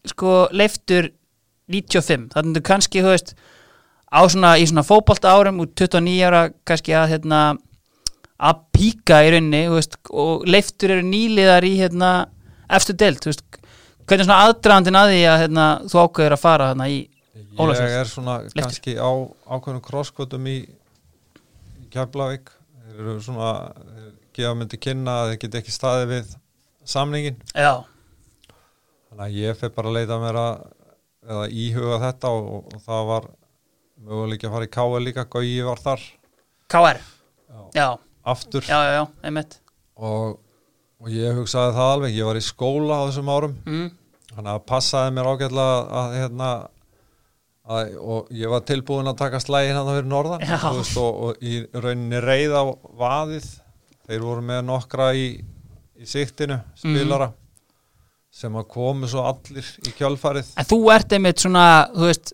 sko, 0.07 0.47
leiftur 0.55 1.11
95, 1.69 2.29
þannig 2.33 2.59
að 2.63 2.65
kannski, 2.65 3.01
þú 3.05 3.11
veist 3.13 3.33
á 4.09 4.19
svona, 4.25 4.55
í 4.57 4.65
svona 4.65 4.81
fótbolta 4.87 5.29
árum 5.37 5.59
úr 5.61 5.69
29 5.77 6.23
ára 6.25 6.43
kannski 6.65 6.95
að 6.97 7.11
hérna 7.13 7.41
að 8.39 8.60
píka 8.75 9.21
í 9.25 9.32
rauninni 9.36 9.63
veist, 9.73 9.97
og 10.10 10.45
leiftur 10.47 10.95
eru 10.95 11.06
nýliðar 11.08 11.67
í 11.67 11.73
hérna, 11.82 12.12
eftir 12.71 12.97
þú 12.99 13.32
veist, 13.34 13.45
hvernig 14.06 14.23
er 14.23 14.28
svona 14.28 14.41
aðdragandinn 14.47 14.99
að 14.99 15.13
því 15.13 15.23
að 15.30 15.41
hérna, 15.43 15.65
þú 15.91 16.04
ákveður 16.04 16.38
að 16.38 16.43
fara 16.43 16.69
hérna 16.73 16.89
í 16.91 16.99
Ólafsvík. 17.60 17.89
Ég 17.89 17.99
er 17.99 18.08
svona 18.08 18.36
Leiftur. 18.39 18.62
kannski 18.63 18.93
á 18.95 19.12
ákveðnum 19.49 19.84
krosskvötum 19.84 20.47
í, 20.47 20.58
Keflavík 21.89 22.52
þeir 22.99 22.99
eru 23.02 23.21
svona 23.23 23.52
þeir 23.75 24.10
gefa 24.38 24.58
myndi 24.58 24.80
kynna 24.82 25.15
að 25.23 25.32
þeir 25.32 25.39
geti 25.43 25.60
ekki 25.60 25.73
staðið 25.73 26.12
við 26.13 26.36
samningin 26.89 27.39
já, 27.54 27.71
þannig 29.10 29.23
að 29.25 29.38
ég 29.39 29.58
fyrir 29.60 29.73
bara 29.75 29.91
að 29.91 29.97
leita 29.97 30.19
mér 30.21 30.39
að 30.39 30.62
eða 31.30 31.47
íhuga 31.63 31.99
þetta 32.06 32.32
og, 32.36 32.49
og, 32.56 32.75
og 32.75 32.84
það 32.86 33.08
var 33.10 33.28
möguleik 34.10 34.45
að 34.45 34.54
fara 34.56 34.69
í 34.69 34.73
KL 34.75 35.02
líka 35.06 35.25
Gauji 35.34 35.65
var 35.67 35.84
þar 35.84 36.06
KR 36.71 37.02
já. 37.02 37.62
já, 37.75 37.88
aftur 38.23 38.65
já, 38.67 38.79
já, 38.95 39.03
og, 39.95 40.39
og 40.99 41.13
ég 41.13 41.38
hugsaði 41.38 41.77
það 41.77 41.93
alveg 41.93 42.17
ég 42.17 42.29
var 42.29 42.39
í 42.39 42.43
skóla 42.43 42.99
á 42.99 43.08
þessum 43.08 43.32
árum 43.32 43.55
mm. 43.65 43.88
þannig 44.34 44.51
að 44.53 44.67
passaði 44.73 45.15
mér 45.15 45.32
ágætlega 45.32 45.79
að 46.01 46.17
hérna 46.17 46.51
að, 47.69 47.95
og 47.99 48.32
ég 48.36 48.51
var 48.51 48.65
tilbúin 48.67 49.10
að 49.12 49.19
taka 49.23 49.41
slægin 49.43 49.77
hann 49.77 49.89
fyrir 49.91 50.10
norðan 50.10 50.45
Já. 50.45 50.58
þú 50.63 50.75
veist, 50.79 50.99
og, 51.01 51.19
og 51.25 51.43
í 51.45 51.60
rauninni 51.75 52.23
reið 52.23 52.55
á 52.55 52.63
vaðið 52.99 53.49
þeir 54.10 54.25
voru 54.25 54.45
með 54.45 54.63
nokkra 54.69 55.12
í, 55.17 55.27
í 55.99 56.10
siktinu, 56.10 56.60
spilara 56.79 57.32
sem 58.39 58.55
að 58.58 58.67
komu 58.71 59.10
svo 59.10 59.25
allir 59.29 59.67
í 59.86 59.93
kjölfarið 59.97 60.53
En 60.60 60.69
þú 60.69 60.79
ert 60.93 61.15
einmitt 61.17 61.41
svona, 61.41 61.65
þú 61.93 62.10
veist 62.10 62.34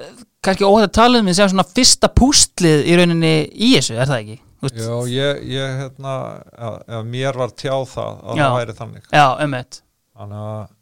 eh, 0.00 0.12
kannski 0.44 0.66
óhætt 0.66 0.88
að 0.88 0.96
tala 1.00 1.20
um 1.20 1.28
því 1.28 1.36
sem 1.38 1.52
svona 1.52 1.66
fyrsta 1.68 2.10
pústlið 2.16 2.86
í 2.88 2.96
rauninni 2.98 3.34
í 3.52 3.74
þessu, 3.76 3.98
er 4.00 4.10
það 4.10 4.22
ekki? 4.24 4.38
Já, 4.60 4.92
ég, 5.08 5.40
ég 5.48 5.78
hérna 5.80 6.14
að, 6.52 6.74
að 6.98 7.08
mér 7.08 7.38
var 7.40 7.54
tjáð 7.56 7.86
það 7.94 8.18
að 8.20 8.40
Já. 8.40 8.42
það 8.44 8.56
væri 8.58 8.74
þannig. 8.80 9.06
Já 9.16 9.24
einmitt. 9.40 9.78
Þannig 10.20 10.42
að, 10.50 10.74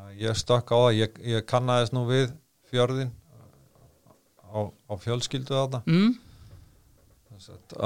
að 0.00 0.22
ég 0.24 0.38
stökk 0.40 0.72
á 0.72 0.78
það. 0.78 0.90
Ég, 0.96 1.18
ég 1.34 1.46
kannaðist 1.50 1.96
nú 1.96 2.04
við 2.08 2.32
fjörðin 2.72 3.12
á, 4.48 4.58
á 4.72 4.92
fjölskyldu 5.04 5.56
þarna. 5.56 5.82
Mm. 5.86 6.18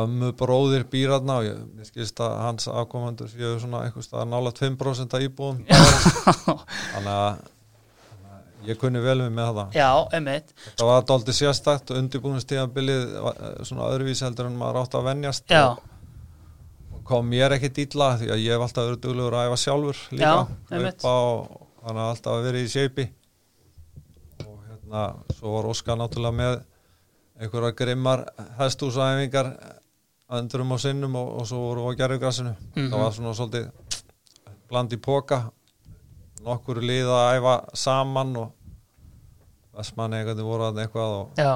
ömmu 0.05 0.33
bróðir 0.38 0.87
býratna 0.90 1.40
og 1.40 1.44
ég, 1.47 1.59
ég 1.79 1.87
skilst 1.90 2.18
að 2.23 2.33
hans 2.42 2.64
afkomandur 2.70 3.29
séu 3.31 3.53
svona 3.62 3.85
eitthvað 3.87 4.25
nála 4.27 4.51
2% 4.51 5.14
af 5.14 5.23
íbúðum 5.23 5.61
að 5.70 6.64
þannig 6.94 7.12
að 7.14 7.44
ég 8.66 8.79
kunni 8.81 9.00
vel 9.05 9.18
við 9.22 9.33
með 9.37 9.50
það. 9.59 9.74
Já, 9.79 9.88
einmitt. 10.18 10.53
Það 10.79 10.87
var 10.90 11.03
dálítið 11.11 11.37
sérstakt 11.38 11.90
undirbúinustíðanbilið 11.94 13.03
svona 13.68 13.88
öðruvís 13.92 14.22
heldur 14.24 14.46
en 14.50 14.57
maður 14.61 14.81
átt 14.85 14.94
að 14.98 15.09
venjast 15.11 15.50
Já, 15.53 15.64
og 16.94 17.03
kom 17.05 17.29
mér 17.29 17.57
ekki 17.59 17.70
dýtla 17.81 18.11
því 18.20 18.31
að 18.33 18.42
ég 18.44 18.55
hef 18.57 18.64
alltaf 18.68 18.88
verið 18.88 19.03
duglegur 19.05 19.37
að 19.38 19.48
æfa 19.50 19.61
sjálfur 19.64 20.03
líka. 20.11 20.24
Já, 20.24 20.35
á, 21.05 21.16
þannig 21.85 22.03
að 22.05 22.11
alltaf 22.14 22.33
að 22.38 22.46
verið 22.48 22.64
í 22.64 22.72
seipi 22.74 23.07
og 24.46 24.59
hérna 24.68 25.03
svo 25.37 25.55
var 25.59 25.68
Óskar 25.72 25.98
náttúrulega 26.00 26.38
með 26.38 26.61
einhverja 27.44 27.74
grimmar 27.81 28.24
hestúsæfingar 28.61 29.48
öndurum 30.35 30.72
á 30.72 30.79
sinnum 30.81 31.16
og, 31.20 31.29
og 31.40 31.46
svo 31.50 31.59
voru 31.68 31.85
við 31.90 31.92
á 31.92 31.98
gerðugrassinu 32.00 32.55
Mhm. 32.77 32.88
það 32.92 33.03
var 33.03 33.12
svona 33.12 33.35
svolítið 33.35 33.66
bland 34.70 34.92
í 34.92 34.96
póka 35.03 35.42
nokkur 36.44 36.83
lið 36.85 37.11
að 37.12 37.38
æfa 37.38 37.54
saman 37.85 38.35
og 38.42 38.50
Vestmanni 39.74 40.20
eitthvað 40.20 40.42
voru 40.46 40.68
að 40.68 40.83
eitthvað 40.85 41.14
og 41.18 41.40
já. 41.40 41.52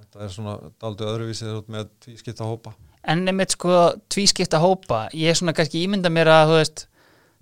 þetta 0.00 0.26
er 0.26 0.34
svona 0.34 0.58
daldið 0.82 1.08
öðruvísið 1.12 1.72
með 1.74 1.88
tvískipta 2.04 2.46
hópa. 2.46 2.76
En 3.06 3.24
einmitt 3.26 3.54
sko 3.54 3.80
tvískipta 4.10 4.58
hópa 4.62 5.06
Ég 5.14 5.30
er 5.30 5.38
svona 5.38 5.54
kannski 5.54 5.84
ímynda 5.86 6.10
mér 6.10 6.30
að 6.32 6.56
veist 6.56 6.86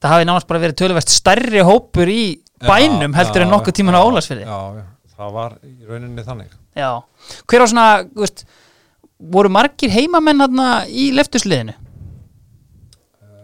Það 0.04 0.12
hafi 0.12 0.26
nánast 0.28 0.48
bara 0.50 0.60
verið 0.60 0.76
töluvert 0.82 1.12
stærri 1.12 1.62
hópur 1.64 2.10
í 2.12 2.24
bænum 2.60 3.14
Já, 3.14 3.18
heldur 3.22 3.44
en 3.44 3.48
já, 3.48 3.52
nokkuð 3.54 3.76
tíman 3.78 3.96
á 3.96 4.02
Já, 4.44 4.58
já, 4.76 4.84
það 5.16 5.30
var 5.38 5.54
í 5.64 5.88
rauninni 5.88 6.24
þannig. 6.26 6.50
Já, 6.76 6.90
hver 7.48 7.64
á 7.64 7.66
svona, 7.70 7.86
veist, 8.18 8.44
voru 9.16 9.52
margir 9.52 9.94
heimamenn 9.94 10.44
í 10.92 11.06
leftusliðinu? 11.16 11.76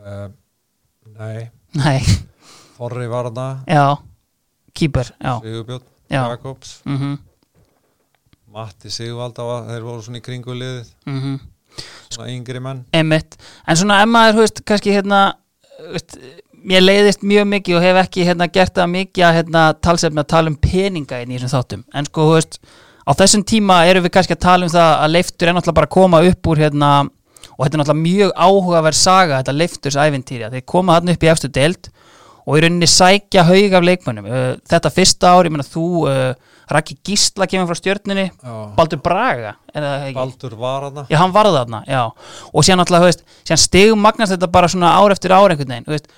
uh, 0.04 0.28
Nei, 1.16 1.48
Nei, 1.80 2.00
Þorri 2.80 3.08
var 3.12 3.26
þarna 3.28 3.46
já, 3.68 3.82
kýper, 4.72 5.10
Sigurbjörn, 5.20 5.82
Já. 6.10 6.22
Jakobs. 6.32 6.78
Mhm, 6.88 7.18
Matti 8.50 8.90
Sigvalda 8.90 9.44
var, 9.46 9.66
þeir 9.68 9.84
voru 9.84 10.02
svona 10.02 10.18
í 10.18 10.24
kringu 10.24 10.54
liðið. 10.56 10.88
Mhm, 11.06 11.34
svona 12.10 12.30
yngri 12.32 12.62
menn. 12.64 12.80
Emitt, 12.96 13.36
en 13.68 13.76
svona 13.78 14.00
ef 14.02 14.08
maður, 14.10 14.38
þú 14.38 14.46
veist, 14.46 14.62
kannski 14.66 14.94
hérna, 14.96 15.20
veist, 15.92 16.16
mér 16.64 16.82
leiðist 16.82 17.22
mjög 17.22 17.46
mikið 17.52 17.76
og 17.76 17.84
hef 17.84 18.00
ekki 18.06 18.26
hérna 18.26 18.48
gert 18.50 18.74
það 18.74 18.90
mikið 18.96 19.26
að 19.28 19.36
hérna 19.38 19.62
talsefni 19.84 20.24
að 20.24 20.30
tala 20.32 20.50
um 20.50 20.56
peninga 20.56 21.20
inn 21.22 21.30
í 21.30 21.38
þessum 21.38 21.54
þáttum, 21.54 21.84
en 21.94 22.08
sko, 22.10 22.26
þú 22.26 22.34
veist, 22.40 22.58
á 23.06 23.10
þessum 23.20 23.44
tíma 23.44 23.78
erum 23.92 24.04
við 24.08 24.16
kannski 24.16 24.34
að 24.34 24.44
tala 24.48 24.66
um 24.66 24.72
það 24.72 24.90
að 25.04 25.14
leiftur 25.14 25.48
er 25.48 25.54
náttúrulega 25.54 25.78
bara 25.78 25.90
að 25.92 25.96
koma 26.00 26.24
upp 26.32 26.50
úr 26.50 26.64
hérna, 26.64 26.90
og 27.54 27.60
þetta 27.66 27.74
er 27.76 27.80
náttúrulega 27.84 28.08
mjög 28.08 28.34
áhugaverð 28.48 28.98
saga, 29.04 29.42
þetta 29.44 29.58
leifturs 29.60 30.00
ævintýri, 30.00 30.50
þeir 30.50 30.66
koma 30.66 30.96
hann 30.98 31.12
upp 31.12 31.22
í 31.22 31.30
efstu 31.30 31.48
deild 31.52 31.92
og 32.50 32.58
í 32.58 32.62
rauninni 32.64 32.88
sækja 32.90 33.46
haug 33.48 33.76
af 33.78 33.86
leikmönnum 33.86 34.26
Uh, 34.30 34.54
þetta 34.68 34.90
fyrsta 34.92 35.30
ár, 35.32 35.46
ég 35.48 35.54
meina 35.54 35.66
þú 35.66 35.84
uh, 36.10 36.32
Raki 36.70 36.96
Gísla 37.06 37.48
kemur 37.50 37.70
frá 37.70 37.78
stjörnunni 37.78 38.26
Já. 38.28 38.56
Baldur 38.76 39.00
Braga? 39.02 39.54
Baldur 40.14 40.56
var 40.58 40.88
þarna 40.88 41.06
Já, 41.10 41.16
hann 41.22 41.34
varð 41.34 41.56
þarna, 41.56 41.80
já 41.88 42.02
og 42.06 42.66
þú 42.66 43.06
veist, 43.06 43.24
síðan 43.42 43.62
stigum 43.64 44.04
magnast 44.04 44.34
þetta 44.34 44.50
bara 44.52 44.70
svona 44.70 44.92
ár 44.98 45.14
eftir 45.14 45.34
ár 45.34 45.50
einhvern 45.54 45.72
veginn, 45.72 45.88
veist, 45.90 46.10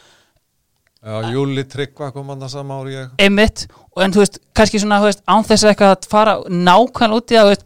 Já, 1.03 1.17
Júli 1.33 1.65
Tryggva 1.67 2.13
kom 2.15 2.29
hann 2.31 2.43
það 2.45 2.53
sama 2.53 2.77
ári 2.83 2.93
ég 2.95 3.23
einmitt 3.25 3.65
en 3.99 4.13
þú 4.15 4.21
veist, 4.23 4.39
kannski 4.55 4.79
svona, 4.83 5.01
án 5.03 5.49
þess 5.49 5.65
að 5.65 5.73
eitthvað 5.73 5.95
að 5.97 6.11
fara 6.13 6.37
nákvæmlega 6.47 7.19
út 7.19 7.33
í 7.33 7.39
það, 7.39 7.49
þú 7.49 7.55
veist 7.57 7.65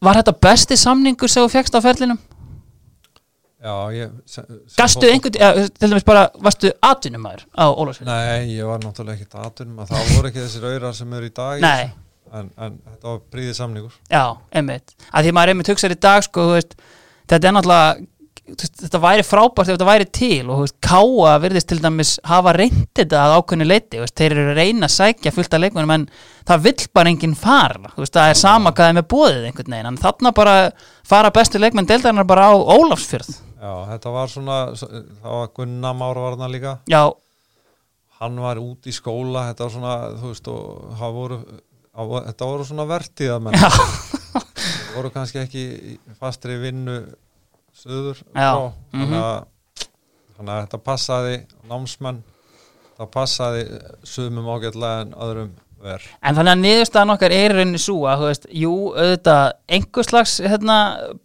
var 0.00 0.16
þetta 0.16 0.36
besti 0.46 0.78
samningur 0.80 1.28
sem 1.28 1.44
þú 1.44 1.52
fegst 1.52 1.76
á 1.76 1.80
ferlinum? 1.84 2.16
Já, 2.16 2.24
ég 2.24 2.24
sem, 2.24 2.24
sem 2.24 3.49
Gastu 3.60 5.08
einhvern, 5.10 5.36
ja, 5.36 5.50
til 5.68 5.90
dæmis 5.90 6.06
bara, 6.08 6.28
varstu 6.40 6.70
atvinnumæður 6.86 7.42
á 7.52 7.64
Ólafsfjörn? 7.68 8.08
Nei, 8.08 8.54
ég 8.54 8.68
var 8.68 8.80
náttúrulega 8.80 9.18
ekkit 9.18 9.36
aðtunum 9.36 9.82
að 9.82 9.90
það 9.92 10.14
voru 10.14 10.30
ekki 10.30 10.44
þessir 10.46 10.64
auðrar 10.70 10.96
sem 10.96 11.12
eru 11.18 11.28
í 11.28 11.34
dag 11.36 11.66
en, 11.68 12.48
en 12.56 12.78
þetta 12.86 13.10
var 13.10 13.20
príðið 13.34 13.58
samningur. 13.58 13.98
Já, 14.08 14.24
einmitt, 14.56 14.94
að 15.10 15.26
því 15.26 15.34
maður 15.36 15.52
einmitt 15.52 15.72
hugsaður 15.72 15.96
í 15.96 16.00
dag, 16.06 16.24
sko, 16.24 16.46
veist, 16.54 16.76
þetta 17.28 17.50
er 17.50 17.56
náttúrulega 17.58 18.06
þetta 18.58 19.00
væri 19.02 19.24
frábært 19.26 19.68
ef 19.68 19.76
þetta 19.76 19.86
væri 19.88 20.06
til 20.16 20.50
og 20.50 20.62
veist, 20.64 20.76
Káa 20.84 21.34
virðist 21.42 21.68
til 21.70 21.78
dæmis 21.82 22.12
hafa 22.26 22.54
reyndið 22.56 22.90
þetta 23.02 23.20
að 23.24 23.34
ákveðnu 23.38 23.66
leiti 23.68 24.00
veist, 24.02 24.16
þeir 24.18 24.34
eru 24.36 24.54
reyna 24.58 24.88
að 24.88 24.94
sækja 24.96 25.32
fullt 25.36 25.54
af 25.56 25.62
leikmennum 25.64 25.94
en 25.96 26.06
það 26.48 26.64
vill 26.66 26.86
bara 26.96 27.12
enginn 27.12 27.36
fara 27.38 27.92
veist, 27.96 28.16
það 28.16 28.32
er 28.32 28.40
sama 28.42 28.74
hvað 28.74 28.92
er 28.92 28.98
með 28.98 29.08
bóðið 29.14 29.48
einhvern 29.50 29.76
veginn 29.76 29.90
en 29.92 30.00
þarna 30.02 30.34
bara 30.36 30.56
fara 31.06 31.32
bestu 31.34 31.62
leikmenn 31.62 31.88
deildarinnar 31.90 32.28
bara 32.28 32.50
á 32.50 32.54
Ólafsfjörð. 32.54 33.32
Já, 33.60 33.72
þetta 33.92 34.12
var 34.14 34.30
svona, 34.32 34.58
það 34.78 35.34
var 35.36 35.50
Gunnar 35.56 35.96
Már 35.98 36.16
var 36.16 36.32
þarna 36.36 36.48
líka. 36.48 36.76
Já, 36.88 37.02
hann 38.20 38.38
var 38.40 38.60
út 38.62 38.88
í 38.88 38.94
skóla 38.94 39.48
þetta 39.50 39.66
var 39.66 39.74
svona, 39.74 39.96
þú 40.20 40.30
veist, 40.32 40.48
og 40.48 41.02
voru 41.16 41.40
voru- 42.00 42.24
þetta 42.26 42.48
voru 42.48 42.64
svona 42.68 42.86
vertíðamenn 42.88 43.56
já, 43.58 43.68
Það 44.90 44.96
voru 44.96 45.10
kannski 45.14 45.38
ekki 45.42 45.64
fastri 46.18 46.56
vinnu 46.60 46.96
söður 47.80 48.20
Já, 48.20 48.50
frá. 48.50 48.68
þannig 48.92 49.08
mhm. 49.08 49.22
að 49.22 49.88
þannig 50.36 50.54
að 50.54 50.62
þetta 50.66 50.84
passaði 50.90 51.40
námsmenn 51.70 52.22
það 53.00 53.10
passaði 53.16 53.66
sumum 54.08 54.48
ágætlega 54.52 55.04
en 55.06 55.18
öðrum 55.26 55.50
verð 55.80 56.06
en 56.20 56.38
þannig 56.38 56.52
að 56.52 56.62
niðurstaðan 56.64 57.16
okkar 57.16 57.34
er 57.34 57.56
rauninni 57.56 57.80
svo 57.80 57.98
að, 58.08 58.22
þú 58.22 58.30
veist, 58.30 58.48
jú, 58.62 58.72
auðvitað 58.94 59.44
einhver 59.76 60.08
slags, 60.08 60.38
hérna, 60.44 60.78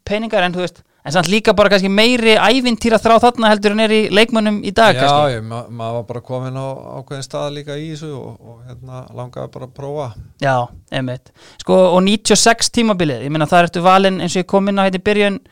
peningar 0.08 0.46
en 0.46 0.56
þú 0.56 0.64
veist, 0.64 0.84
en 1.06 1.14
samt 1.14 1.30
líka 1.30 1.54
bara 1.58 1.70
kannski 1.74 1.92
meiri 1.92 2.36
ævintýra 2.40 3.00
þrá 3.02 3.18
þarna 3.22 3.52
heldur 3.52 3.76
en 3.76 3.84
er 3.84 3.94
í 3.94 4.00
leikmönnum 4.16 4.62
í 4.66 4.72
dag, 4.76 4.96
Já, 4.96 5.04
kannski. 5.04 5.36
ég, 5.36 5.44
ma 5.50 5.66
maður 5.70 5.98
var 6.00 6.08
bara 6.12 6.24
komin 6.30 6.58
á 6.58 6.68
ákveðin 7.02 7.28
stað 7.28 7.50
líka 7.60 7.78
í 7.78 7.92
þessu 7.92 8.14
og, 8.18 8.40
og 8.40 8.62
hérna 8.70 9.04
langaði 9.16 9.52
bara 9.54 9.70
að 9.70 9.76
prófa. 9.78 10.08
Já, 10.42 10.56
einmitt. 10.96 11.34
Sko, 11.62 11.82
og 11.92 12.02
96 12.08 12.72
tímabilið, 12.80 13.28
ég 13.28 13.36
meina 13.36 13.50
það 13.52 13.68
ertu 13.68 13.86
valinn 13.86 14.22
eins 14.24 14.34
og 14.34 14.46
ég 14.46 14.50
kom 14.50 14.72
inn 14.72 14.82
á 14.82 14.86
hérna 14.88 15.04
í 15.04 15.06
byrjun 15.12 15.44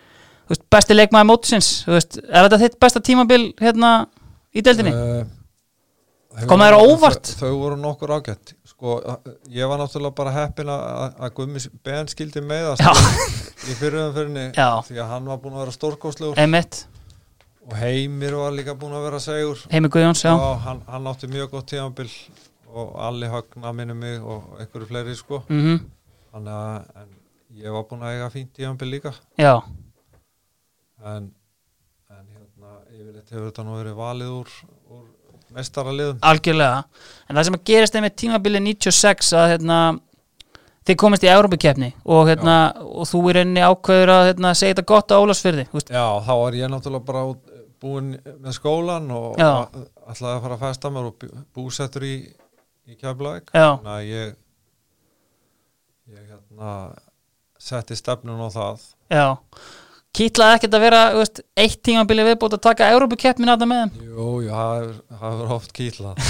veist, 0.51 0.65
besti 0.73 0.97
leikmaði 0.97 1.29
mótsins 1.29 1.69
þú 1.87 1.95
veist, 1.97 2.17
er 2.23 2.47
þetta 2.47 2.59
þitt 2.63 2.79
besta 2.83 3.01
tímabil 3.03 3.45
hérna 3.61 3.93
í 4.53 4.63
deildinni? 4.65 4.93
uh, 4.93 5.23
Kom 6.49 6.63
þér 6.65 6.75
á 6.75 6.81
óvart? 6.81 7.29
Þau, 7.29 7.43
þau 7.45 7.57
voru 7.61 7.75
nokkur 7.77 8.13
ágætt 8.15 8.55
sko, 8.65 8.95
ég 9.53 9.69
var 9.69 9.77
náttúrulega 9.83 10.17
bara 10.17 10.33
heppin 10.33 10.71
að 10.73 11.27
Gummi 11.37 11.61
Ben 11.85 12.09
skildi 12.09 12.41
Já. 12.41 12.89
í 13.69 13.75
fyrirumfyrinni 13.77 14.47
Já. 14.57 14.81
því 14.87 14.97
að 15.03 15.11
hann 15.13 15.29
var 15.29 15.37
búin 15.43 15.53
að 15.53 15.65
vera 15.65 15.75
stórkostlegur 15.77 16.41
einmitt, 16.41 16.87
og 17.67 17.77
Heimir 17.77 18.35
var 18.39 18.55
líka 18.57 18.73
búin 18.73 18.97
að 18.97 19.05
vera 19.07 19.21
segur 19.21 19.61
Heimi 19.71 19.91
Guðjóns, 19.93 20.25
já, 20.25 20.33
hann, 20.65 20.81
hann 20.89 21.11
átti 21.13 21.29
mjög 21.29 21.53
gott 21.53 21.69
tímabil 21.69 22.09
og 22.73 22.95
Alli 22.97 23.29
Högna 23.29 23.71
minni 23.77 23.93
mig 23.93 24.17
og 24.25 24.57
einhverju 24.57 24.89
fleiri 24.89 25.15
sko 25.15 25.43
mm 25.47 25.83
þannig 26.33 26.53
að 26.57 27.09
ég 27.61 27.73
var 27.75 27.83
búin 27.85 28.01
að 28.01 28.15
eiga 28.15 28.29
fínt 28.33 28.53
tímabil 28.57 28.89
líka 28.95 29.11
já, 29.37 29.61
en, 31.03 31.27
en 32.13 32.25
hérna 32.33 32.71
yfirleitt 32.93 33.29
hefur 33.33 33.49
þetta 33.49 33.65
nú 33.67 33.75
verið 33.79 33.95
valið 33.99 34.31
úr, 34.39 34.51
úr 34.93 35.03
mestaraliðum 35.53 36.19
algjörlega. 36.25 36.83
En 37.29 37.35
það 37.37 37.47
sem 37.49 37.57
að 37.59 37.63
gerist 37.69 37.95
einmitt 37.99 38.17
tímabilið 38.21 38.63
96 38.67 39.31
að 39.37 39.49
hérna 39.53 39.79
þið 40.87 40.97
komist 40.99 41.23
í 41.23 41.31
Európa-keppni 41.31 41.89
og 42.11 42.27
hérna 42.31 42.55
og 42.83 43.07
þú 43.07 43.21
í 43.29 43.35
rauninni 43.37 43.63
ákveður 43.63 44.13
að 44.17 44.25
hérna, 44.31 44.53
segja 44.59 44.73
þetta 44.75 44.87
gott 44.93 45.13
á 45.15 45.19
veist, 45.23 45.91
Já, 45.93 46.05
þá 46.25 46.33
var 46.41 46.57
ég 46.59 46.71
náttúrulega 46.73 47.05
bara 47.07 47.25
búinn 47.83 48.13
með 48.43 48.55
skólan 48.57 49.11
og 49.11 49.37
Já. 49.39 49.49
a- 49.67 50.11
ætlaði 50.11 50.35
að 50.37 50.41
fara 50.47 50.55
að 50.57 50.63
festa 50.65 50.89
mér 50.91 51.07
og 51.11 51.15
bú- 51.19 51.31
búsettur 51.55 52.03
í, 52.07 52.15
í 52.87 52.95
Keflavík. 52.99 53.51
Þannig 53.53 53.93
að 53.93 54.09
ég 54.09 54.35
ég 56.13 56.27
hérna 56.27 56.73
setti 57.63 57.95
stefnun 57.95 58.43
á 58.43 58.49
það. 58.51 58.83
Já 59.13 59.27
Kýtlaði 60.13 60.57
ekkert 60.59 60.75
að 60.77 60.83
vera, 60.83 60.97
veist, 61.17 61.39
eitt 61.57 61.79
tímabilið 61.85 62.27
viðbútt 62.29 62.53
að 62.59 62.61
taka 62.67 62.89
Európa-keppnin 62.93 63.49
að 63.49 63.63
það 63.63 63.69
með 63.71 63.79
þeim? 63.81 64.03
Jú, 64.09 64.25
jú, 64.45 64.51
það 64.53 64.73
hefur- 64.75 64.99
það 65.09 65.31
hefur 65.33 65.53
oft 65.55 65.71
kýtlað. 65.79 66.27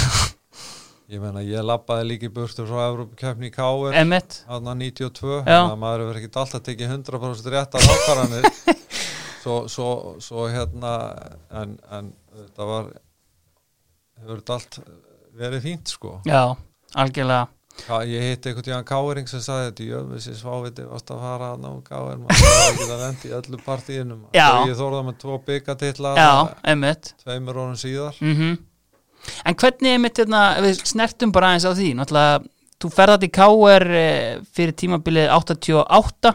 Ég 1.14 1.20
meina, 1.20 1.42
ég 1.44 1.60
labbaði 1.68 2.06
líki 2.08 2.28
burtu 2.32 2.64
frá 2.64 2.78
Evrópukefni 2.88 3.50
í 3.50 3.52
Einmitt, 4.00 4.38
Þarna 4.48 4.72
92, 4.80 5.34
Já. 5.44 5.44
þannig 5.44 5.74
að 5.74 5.82
maður 5.82 6.02
hefur 6.06 6.18
ekkert 6.22 6.38
alltaf 6.40 6.62
tekið 6.64 6.94
100% 6.94 7.50
rétt 7.52 7.76
af 7.76 7.88
ákvarðanir. 7.92 8.48
Svo, 9.44 9.58
svo, 9.68 9.88
svo 10.24 10.46
hérna 10.48 10.94
en, 11.52 11.74
en 11.92 12.06
þetta 12.32 12.64
var 12.70 12.86
hefur 14.22 14.38
þetta 14.40 14.56
allt 14.56 14.78
verið 15.36 15.66
fínt 15.66 15.92
sko. 15.92 16.14
Já, 16.24 16.56
algjörlega 16.96 17.50
Ka, 17.82 17.98
ég 18.06 18.22
hitti 18.22 18.50
einhvern 18.50 18.66
tíðan 18.68 18.86
Káering 18.86 19.28
sem 19.28 19.42
sagði 19.42 19.70
þetta 19.70 19.86
jöfnvisi 19.88 20.34
sváviti 20.38 20.84
varst 20.86 21.10
að 21.10 21.24
fara 21.24 21.48
að 21.54 21.64
ná 21.64 21.70
Káir 21.88 22.20
maður 22.22 22.44
var 22.44 22.68
ekki 22.68 22.86
að 22.86 23.02
vendi 23.02 23.32
öllu 23.38 23.60
partíinum 23.64 24.20
og 24.28 24.38
ég 24.70 24.78
þórða 24.78 25.02
með 25.08 25.18
tvo 25.24 25.40
einmitt. 26.62 27.14
tveimur 27.24 27.58
orðum 27.64 27.80
síðar. 27.80 28.20
Mm 28.20 28.36
En 29.48 29.54
hvernig 29.56 29.94
einmitt 29.96 30.18
hérna, 30.20 30.60
við 30.60 30.82
snertum 30.84 31.32
bara 31.32 31.48
aðeins 31.48 31.64
á 31.64 31.72
því 31.72 31.94
Náttúrulega, 31.96 32.42
þú 32.76 32.90
ferðat 32.92 33.22
í 33.24 33.30
KR 33.32 33.86
eh, 33.96 34.40
fyrir 34.52 34.74
tímabilið 34.76 35.30
88 35.32 36.34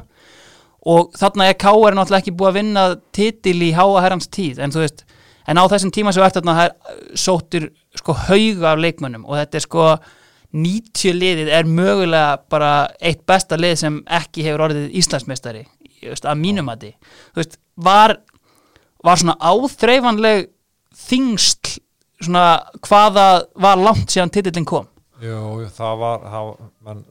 og 0.89 1.11
þarna 1.19 1.49
er 1.49 1.57
K.R. 1.59 1.95
náttúrulega 1.97 2.23
ekki 2.23 2.35
búið 2.39 2.49
að 2.49 2.57
vinna 2.59 2.83
titil 3.15 3.57
í 3.65 3.71
háa 3.75 4.03
herrans 4.03 4.29
tíð 4.31 4.61
en 4.63 4.71
veist, 4.71 5.03
en 5.45 5.59
á 5.59 5.63
þessum 5.71 5.91
tíma 5.91 6.13
sem 6.15 6.23
eftir 6.23 6.41
þarna 6.41 6.55
það 6.59 6.69
er 6.69 7.19
sóttur 7.19 7.67
sko 7.99 8.15
hauga 8.27 8.71
af 8.71 8.79
leikmönnum 8.79 9.27
og 9.27 9.39
þetta 9.41 9.59
er 9.59 9.65
sko 9.65 9.85
90 10.55 11.13
liðið 11.17 11.51
er 11.53 11.67
mögulega 11.69 12.39
bara 12.49 12.71
eitt 13.01 13.25
besta 13.29 13.57
lið 13.59 13.75
sem 13.83 13.99
ekki 14.19 14.45
hefur 14.47 14.65
orðið 14.69 14.95
Íslandsmeistari 15.01 15.65
að 16.07 16.39
mínum 16.39 16.71
að 16.71 16.85
því 16.85 16.91
þú 17.35 17.41
veist, 17.41 17.59
var, 17.75 18.15
var 19.05 19.21
svona 19.21 19.37
áþreifanleg 19.37 20.49
þingst 20.99 21.77
svona 22.19 22.45
hvaða 22.83 23.27
var 23.59 23.79
langt 23.79 24.11
síðan 24.11 24.33
titillin 24.33 24.67
kom? 24.67 24.87
Jú, 25.23 25.67
það 25.75 25.97
var 25.99 26.25
það, 26.31 26.51
menn, 26.87 27.01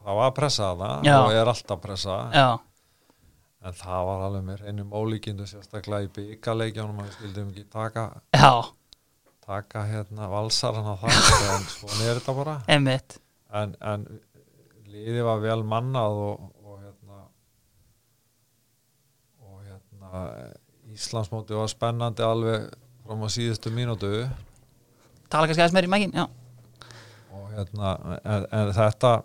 það 0.00 0.18
var 0.20 0.30
að 0.30 0.36
pressa 0.38 0.70
það 0.80 1.08
Já. 1.08 1.16
og 1.18 1.34
er 1.36 1.50
alltaf 1.52 1.76
að 1.76 1.82
pressa. 1.84 2.16
Já, 2.32 2.48
en 3.66 3.76
það 3.76 4.08
var 4.08 4.24
alveg 4.28 4.46
mér 4.46 4.64
einum 4.70 4.94
ólíkindu 4.96 5.48
sérstaklega 5.48 6.06
í 6.06 6.12
byggaleikjónum 6.16 7.02
að 7.02 7.08
við 7.08 7.16
skildum 7.18 7.52
ekki 7.52 7.66
taka, 7.72 8.06
já, 8.36 8.52
taka 9.46 9.84
hérna 9.86 10.28
valsar 10.30 10.74
hann 10.74 10.88
á 10.90 10.96
það 10.98 11.18
en 11.54 11.68
svona 11.70 12.08
er 12.08 12.18
þetta 12.18 12.34
bara. 12.36 12.56
En, 13.54 13.76
en 13.80 14.06
liði 14.90 15.22
var 15.26 15.42
vel 15.44 15.60
mannað 15.66 16.18
og, 16.24 16.48
og 16.66 16.80
hérna 16.82 17.20
og 19.46 19.60
hérna 19.62 20.24
Íslandsmóti 20.96 21.54
var 21.58 21.70
spennandi 21.70 22.26
alveg 22.26 22.66
frá 23.04 23.14
maður 23.14 23.34
síðustu 23.36 23.70
mínútu. 23.74 24.10
Tala 25.30 25.46
kannski 25.46 25.62
aðeins 25.62 25.76
meir 25.76 25.88
í 25.88 25.94
mækin 25.94 26.16
og 27.36 27.48
hérna 27.54 27.94
en, 28.24 28.46
en 28.50 28.70
þetta 28.74 29.16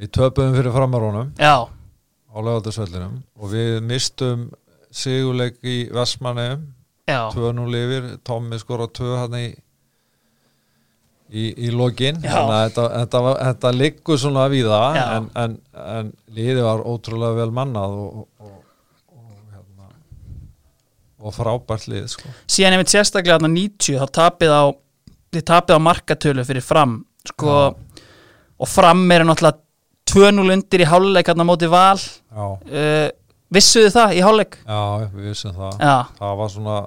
við 0.00 0.12
töpum 0.18 0.54
fyrir 0.56 0.74
framarónum 0.74 1.32
á 1.38 2.36
lögaldasvöldinum 2.36 3.20
og 3.38 3.52
við 3.52 3.78
mistum 3.86 4.48
sigurleik 4.90 5.60
í 5.64 5.86
Vestmannum 5.94 6.66
2 7.06 7.52
nú 7.54 7.68
lifir, 7.70 8.16
Tommi 8.26 8.58
skora 8.58 8.88
2 8.90 9.14
hann 9.22 9.38
í 9.38 9.46
í, 11.30 11.46
í 11.66 11.72
lokin. 11.74 12.20
Þannig 12.22 12.78
að 12.78 12.92
þetta, 13.00 13.32
þetta 13.40 13.72
liggur 13.76 14.20
svona 14.20 14.46
við 14.52 14.70
það 14.70 15.00
en, 15.02 15.28
en, 15.42 15.56
en 15.96 16.12
liði 16.36 16.64
var 16.66 16.84
ótrúlega 16.86 17.40
vel 17.40 17.50
mannað 17.56 17.98
og, 18.02 18.22
og, 18.40 18.56
og 19.16 19.52
hérna 19.54 19.90
og 21.20 21.36
frábært 21.36 21.88
lið 21.90 22.08
sko. 22.14 22.32
síðan 22.50 22.76
einmitt 22.76 22.94
sérstaklega 22.94 23.40
á 23.42 23.48
90 23.48 24.00
þá 24.02 24.06
tapið 24.20 24.54
á, 24.54 24.64
á 25.74 25.78
markatölu 25.82 26.46
fyrir 26.46 26.64
fram 26.64 27.00
sko, 27.26 27.60
og 28.56 28.70
fram 28.70 29.06
er 29.10 29.26
náttúrulega 29.26 29.62
2-0 30.06 30.52
undir 30.54 30.84
í 30.84 30.86
háluleikarna 30.86 31.44
móti 31.44 31.66
val. 31.68 31.98
Uh, 32.30 33.08
vissuðu 33.54 33.90
það 33.94 34.14
í 34.16 34.22
háluleik 34.26 34.56
já, 34.62 34.80
við 35.14 35.28
vissum 35.30 35.54
það. 35.56 35.76
Já, 35.82 35.96
það 36.18 36.38
var 36.40 36.54
svona 36.54 36.78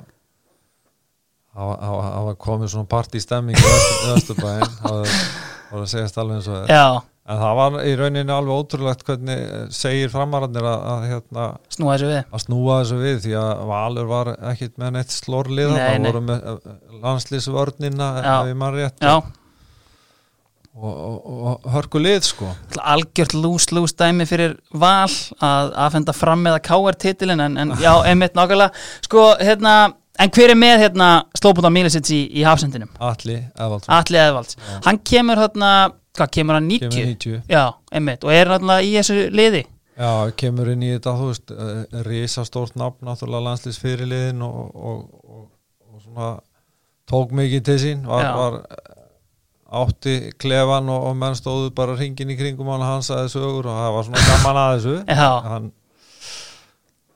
það 1.60 1.76
það 1.84 2.02
það 2.10 2.26
var 2.30 2.42
komið 2.48 2.74
svona 2.74 2.92
partystemming 2.96 3.60
í 3.60 3.70
Vesturbæinn 4.10 4.76
það 4.82 5.00
var 5.70 5.86
að 5.86 6.36
eins 6.36 6.50
og 6.50 6.60
þetta 6.60 6.76
já, 6.76 6.86
en 7.30 7.42
það 7.44 7.58
var 7.60 7.76
í 7.86 7.96
rauninni 8.00 8.34
alveg 8.34 8.62
ótrúlegt 8.64 9.04
hvernig 9.06 9.42
eh, 9.46 9.66
segir 9.74 10.12
framararnir 10.14 10.66
að, 10.66 10.86
að, 10.94 11.04
hérna, 11.12 11.48
snúa 11.76 11.96
þessu 11.96 12.10
við. 12.10 12.22
að 12.26 12.44
snúa 12.46 12.78
þessu 12.82 13.00
við 13.04 13.20
því 13.26 13.36
að 13.44 13.66
Valur 13.70 14.10
var 14.10 14.32
ekkit 14.52 14.78
með 14.82 14.96
neitt 14.98 15.14
slórlið 15.14 15.74
Nei, 15.74 15.80
það 15.80 15.98
nei. 16.00 16.08
voru 16.10 16.24
með 16.26 16.48
eh, 16.54 16.72
landslýsvörnina 17.04 18.10
ef 18.24 18.50
ég 18.50 18.58
mann 18.64 18.76
rétt. 18.78 18.98
Já, 19.04 19.16
og, 20.76 20.92
og, 20.94 21.38
og 21.50 21.72
hörku 21.74 22.02
lið 22.02 22.26
sko 22.28 22.50
algjört 22.80 23.34
lús-lús 23.36 23.96
dæmi 23.98 24.28
fyrir 24.30 24.58
val 24.72 25.10
að 25.44 25.72
aðfenda 25.86 26.16
fram 26.16 26.44
með 26.46 26.60
að 26.60 26.66
káar 26.70 27.00
titilin 27.00 27.44
en, 27.44 27.58
en 27.60 27.74
já, 27.82 27.92
einmitt 28.10 28.38
nákvæmlega. 28.38 28.86
Sko, 29.06 29.26
hérna, 29.42 29.76
en 30.20 30.34
hver 30.36 30.54
er 30.54 30.60
með 30.60 30.86
hérna 30.86 31.10
slópundan 31.40 31.76
Mílisits 31.76 32.14
í, 32.16 32.22
í 32.32 32.46
hafsendinum? 32.48 32.92
Atli 33.00 33.40
Evaldsson 33.56 33.96
Atli 33.96 34.22
Eðvalds, 34.22 34.60
hann 34.86 35.02
kemur 35.06 35.42
hérna 35.42 35.74
hvað 36.18 36.32
kemur 36.36 36.60
hann 36.60 36.70
90? 36.70 36.96
kemur 36.96 37.12
90 37.14 37.52
Já, 37.52 37.64
einmitt, 37.96 38.26
og 38.26 38.34
er 38.36 38.52
náttúrulega 38.52 38.88
í 38.88 38.96
þessu 38.98 39.20
liði? 39.36 39.66
Já, 40.00 40.12
kemur 40.40 40.70
inn 40.72 40.84
í 40.86 40.94
þetta, 40.94 41.16
þú 41.20 41.32
veist, 41.32 41.52
uh, 41.52 42.04
risastórt 42.08 42.78
nafn, 42.80 43.04
náttúrulega 43.08 43.50
landslýsfyrirliðin 43.50 44.46
og, 44.46 44.62
og, 44.76 45.02
og, 45.24 45.42
og 45.90 46.06
svona 46.06 46.30
tók 47.10 47.34
mikið 47.36 47.66
til 47.68 47.78
sín, 47.84 48.06
var, 48.08 48.30
var 48.38 48.60
átti 49.70 50.16
klefan 50.42 50.90
og, 50.90 51.04
og 51.10 51.18
menn 51.20 51.38
stóðu 51.38 51.70
bara 51.78 51.96
hringin 52.00 52.32
í 52.34 52.38
kringum 52.40 52.72
hann 52.72 52.82
og 52.82 52.90
hann 52.90 53.06
sagði 53.06 53.34
sögur 53.36 53.70
og 53.70 53.78
það 53.78 53.94
var 53.96 54.08
svona 54.08 54.24
gaman 54.30 54.60
að 54.64 54.72
þessu. 54.76 54.96
Já, 55.20 55.30
Hann, 55.46 55.72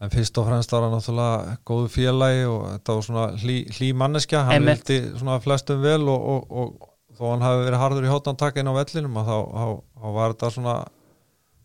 en 0.03 0.13
fyrst 0.13 0.37
og 0.41 0.47
fremst 0.49 0.73
var 0.75 0.85
hann 0.85 0.95
náttúrulega 0.97 1.57
góðu 1.69 1.91
félagi 1.93 2.43
og 2.51 2.63
þetta 2.73 2.97
var 2.97 3.05
svona 3.07 3.27
hlý, 3.43 3.57
hlý 3.77 3.91
manneskja, 3.97 4.43
hann 4.49 4.59
Einmitt. 4.59 4.89
vildi 4.89 5.19
svona 5.21 5.39
flestum 5.43 5.81
vel 5.85 6.01
og, 6.11 6.27
og, 6.33 6.51
og 6.51 7.17
þó 7.17 7.23
hann 7.31 7.45
hafi 7.47 7.63
verið 7.69 7.83
harður 7.85 8.07
í 8.09 8.11
hóttantakinn 8.11 8.69
á 8.69 8.73
vellinum 8.75 9.19
þá, 9.23 9.35
þá, 9.53 9.65
þá 10.03 10.07
var 10.17 10.35
þetta 10.35 10.53
svona 10.57 10.77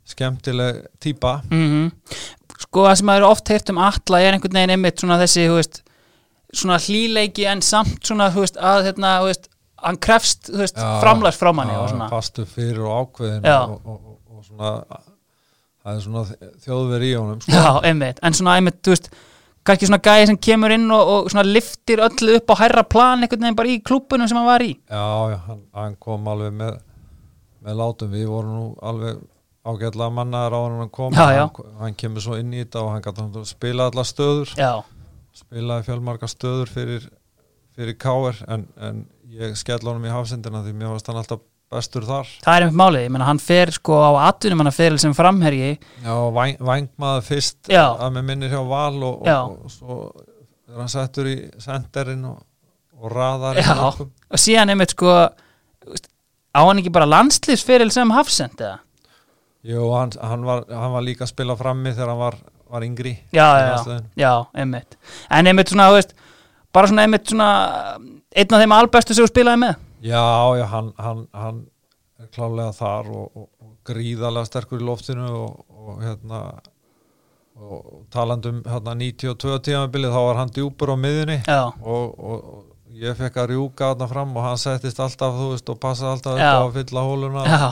skemmtileg 0.08 0.84
típa. 1.02 1.40
mm 1.50 1.90
sko 2.58 2.86
það 2.88 2.96
sem 2.98 3.06
maður 3.06 3.28
oft 3.28 3.52
heyrt 3.52 3.70
um 3.72 3.78
Atla 3.82 4.18
er 4.22 4.34
einhvern 4.34 4.56
veginn 4.58 4.74
einmitt 4.74 5.02
svona 5.02 5.18
þessi 5.20 5.44
veist, 5.52 5.82
svona 6.50 6.78
hlýleiki 6.82 7.46
en 7.46 7.62
samt 7.62 8.00
svona 8.08 8.30
veist, 8.34 8.58
að 8.58 8.88
hérna, 8.88 9.12
þú 9.22 9.28
veist, 9.30 9.48
hann 9.84 10.00
krefst 10.02 10.50
veist, 10.54 10.78
framlags 11.02 11.38
frá 11.40 11.52
manni 11.54 11.76
svona. 11.90 12.08
fastu 12.12 12.44
fyrir 12.48 12.82
og 12.86 13.08
ákveðin 13.08 13.46
Já. 13.46 13.58
og, 13.62 13.80
og, 13.84 13.98
og, 13.98 14.38
og 14.38 14.44
svona 14.46 14.74
það 15.82 15.94
er 15.94 16.04
svona 16.04 16.24
þjóðveri 16.66 17.10
í 17.10 17.16
honum 17.16 17.40
sko. 17.42 17.54
Já, 17.54 17.68
einmitt, 17.88 18.22
en 18.22 18.36
svona 18.36 18.58
einmitt, 18.58 18.80
þú 18.84 18.94
veist 18.94 19.10
kannski 19.68 19.88
svona 19.88 20.00
gæði 20.04 20.28
sem 20.30 20.40
kemur 20.48 20.74
inn 20.74 20.90
og, 20.94 21.14
og 21.14 21.30
svona 21.32 21.46
liftir 21.46 22.02
öllu 22.04 22.36
upp 22.40 22.52
á 22.52 22.60
hærra 22.62 22.84
plan 22.88 23.24
einhvern 23.24 23.46
veginn 23.46 23.58
bara 23.58 23.72
í 23.72 23.80
klúbunum 23.84 24.30
sem 24.30 24.38
hann 24.40 24.48
var 24.48 24.64
í. 24.64 24.74
Já, 24.88 25.08
já 25.32 25.38
hann, 25.48 25.64
hann 25.76 25.96
kom 26.02 26.28
alveg 26.32 26.54
með 26.56 26.78
með 27.64 27.80
látum, 27.80 28.14
við 28.14 28.28
vorum 28.30 28.54
nú 28.54 28.66
alveg 28.86 29.18
ágætlega 29.68 30.14
mannaðar 30.14 30.56
á 30.56 30.60
hann 30.64 30.92
kom. 30.94 31.12
Já, 31.16 31.26
já. 31.34 31.44
Hann, 31.44 31.72
hann 31.82 31.96
kemur 31.98 32.24
svo 32.24 32.38
inn 32.40 32.54
í 32.54 32.62
þetta 32.62 32.84
og 32.84 32.92
hann 32.94 33.04
gæti 33.04 33.44
spila 33.50 33.88
alla 33.90 34.04
stöður. 34.06 34.54
Já, 34.58 34.72
spilaði 35.36 35.88
fjölmarka 35.88 36.30
stöður 36.30 36.72
fyrir, 36.72 37.08
fyrir 37.76 37.98
Káer 38.00 38.40
en, 38.48 38.66
en 38.80 39.02
ég 39.36 39.56
skell 39.58 39.80
honum 39.84 40.06
í 40.08 40.12
hafsendina 40.12 40.62
því 40.64 40.74
mér 40.78 40.92
varst 40.94 41.08
hann 41.10 41.20
alltaf 41.20 41.42
bestur 41.68 42.06
þar. 42.08 42.28
Það 42.44 42.54
er 42.54 42.64
einmitt 42.64 42.78
málið, 42.80 43.02
ég 43.04 43.12
menna 43.12 43.28
hann 43.28 43.40
fer 43.42 43.72
sko 43.76 43.98
á 44.00 44.10
atvinnum 44.30 44.62
hann 44.64 44.72
fer 44.72 44.96
sem 45.00 45.14
framherji. 45.16 45.74
Já, 46.04 46.14
væng, 46.32 46.56
vængmaður 46.64 47.26
fyrst 47.26 47.68
Já. 47.68 47.84
að 47.92 48.14
með 48.16 48.28
minnir 48.30 48.54
hjá 48.54 48.62
Val 48.70 48.96
og, 49.04 49.28
og, 49.28 49.58
og 49.66 49.74
svo 49.74 49.98
er 50.68 50.80
hann 50.80 50.92
settur 50.92 51.28
í 51.28 51.36
senderinn 51.60 52.24
og, 52.30 52.38
og 52.96 53.12
raðar 53.12 53.60
í 53.60 53.64
Já, 53.66 53.76
og 53.92 54.40
síðan 54.40 54.72
einmitt 54.72 54.96
sko 54.96 55.12
á 55.28 56.60
hann 56.64 56.80
ekki 56.80 56.92
bara 56.94 57.08
landslýsferil 57.08 57.92
sem 57.92 58.16
hafsend 58.16 58.62
eða? 58.64 58.78
Jú, 59.68 59.90
hann, 59.92 60.14
hann, 60.22 60.46
var, 60.48 60.64
hann 60.72 60.94
var 60.94 61.04
líka 61.04 61.26
að 61.26 61.34
spila 61.34 61.56
frammi 61.58 61.92
þegar 61.92 62.14
hann 62.14 62.22
var, 62.22 62.38
var 62.72 62.86
yngri 62.86 63.18
Já, 63.34 63.48
já, 63.60 63.98
já, 64.16 64.32
einmitt. 64.56 64.96
En 65.28 65.50
einmitt 65.50 65.72
svona, 65.72 65.90
þú 65.92 65.98
veist, 65.98 66.16
bara 66.72 66.88
svona 66.88 67.04
einmitt 67.04 67.28
svona 67.28 67.50
einn 68.38 68.54
af 68.54 68.62
þeim 68.62 68.74
albestu 68.76 69.16
sem 69.16 69.26
þú 69.26 69.32
spilaði 69.32 69.62
með? 69.64 69.84
Já, 70.06 70.24
já, 70.60 70.64
hann, 70.70 70.90
hann, 71.02 71.22
hann 71.34 71.60
er 72.22 72.30
klálega 72.34 72.72
þar 72.76 73.10
og, 73.10 73.28
og, 73.34 73.48
og 73.64 73.72
gríðarlega 73.88 74.48
sterkur 74.48 74.82
í 74.82 74.86
loftinu 74.86 75.28
og, 75.28 75.62
og 75.74 76.02
hérna 76.04 76.42
og 77.58 78.04
talandum 78.14 78.60
hérna 78.62 78.94
92 78.94 79.58
tímabilið 79.66 80.14
þá 80.14 80.20
var 80.22 80.36
hann 80.38 80.52
djúpur 80.54 80.92
á 80.94 80.96
miðunni 81.00 81.38
og, 81.50 82.66
ég 82.98 83.14
fekk 83.18 83.36
að 83.42 83.50
rjúka 83.52 83.92
þarna 83.92 84.08
fram 84.10 84.36
og 84.38 84.46
hann 84.46 84.58
settist 84.58 85.00
alltaf, 85.02 85.34
þú 85.36 85.48
veist, 85.52 85.68
og 85.70 85.78
passaði 85.82 86.12
alltaf 86.16 86.38
Já. 86.40 86.48
upp 86.48 86.62
á 86.66 86.74
fylla 86.78 87.02
hóluna. 87.06 87.42
Já, 87.46 87.66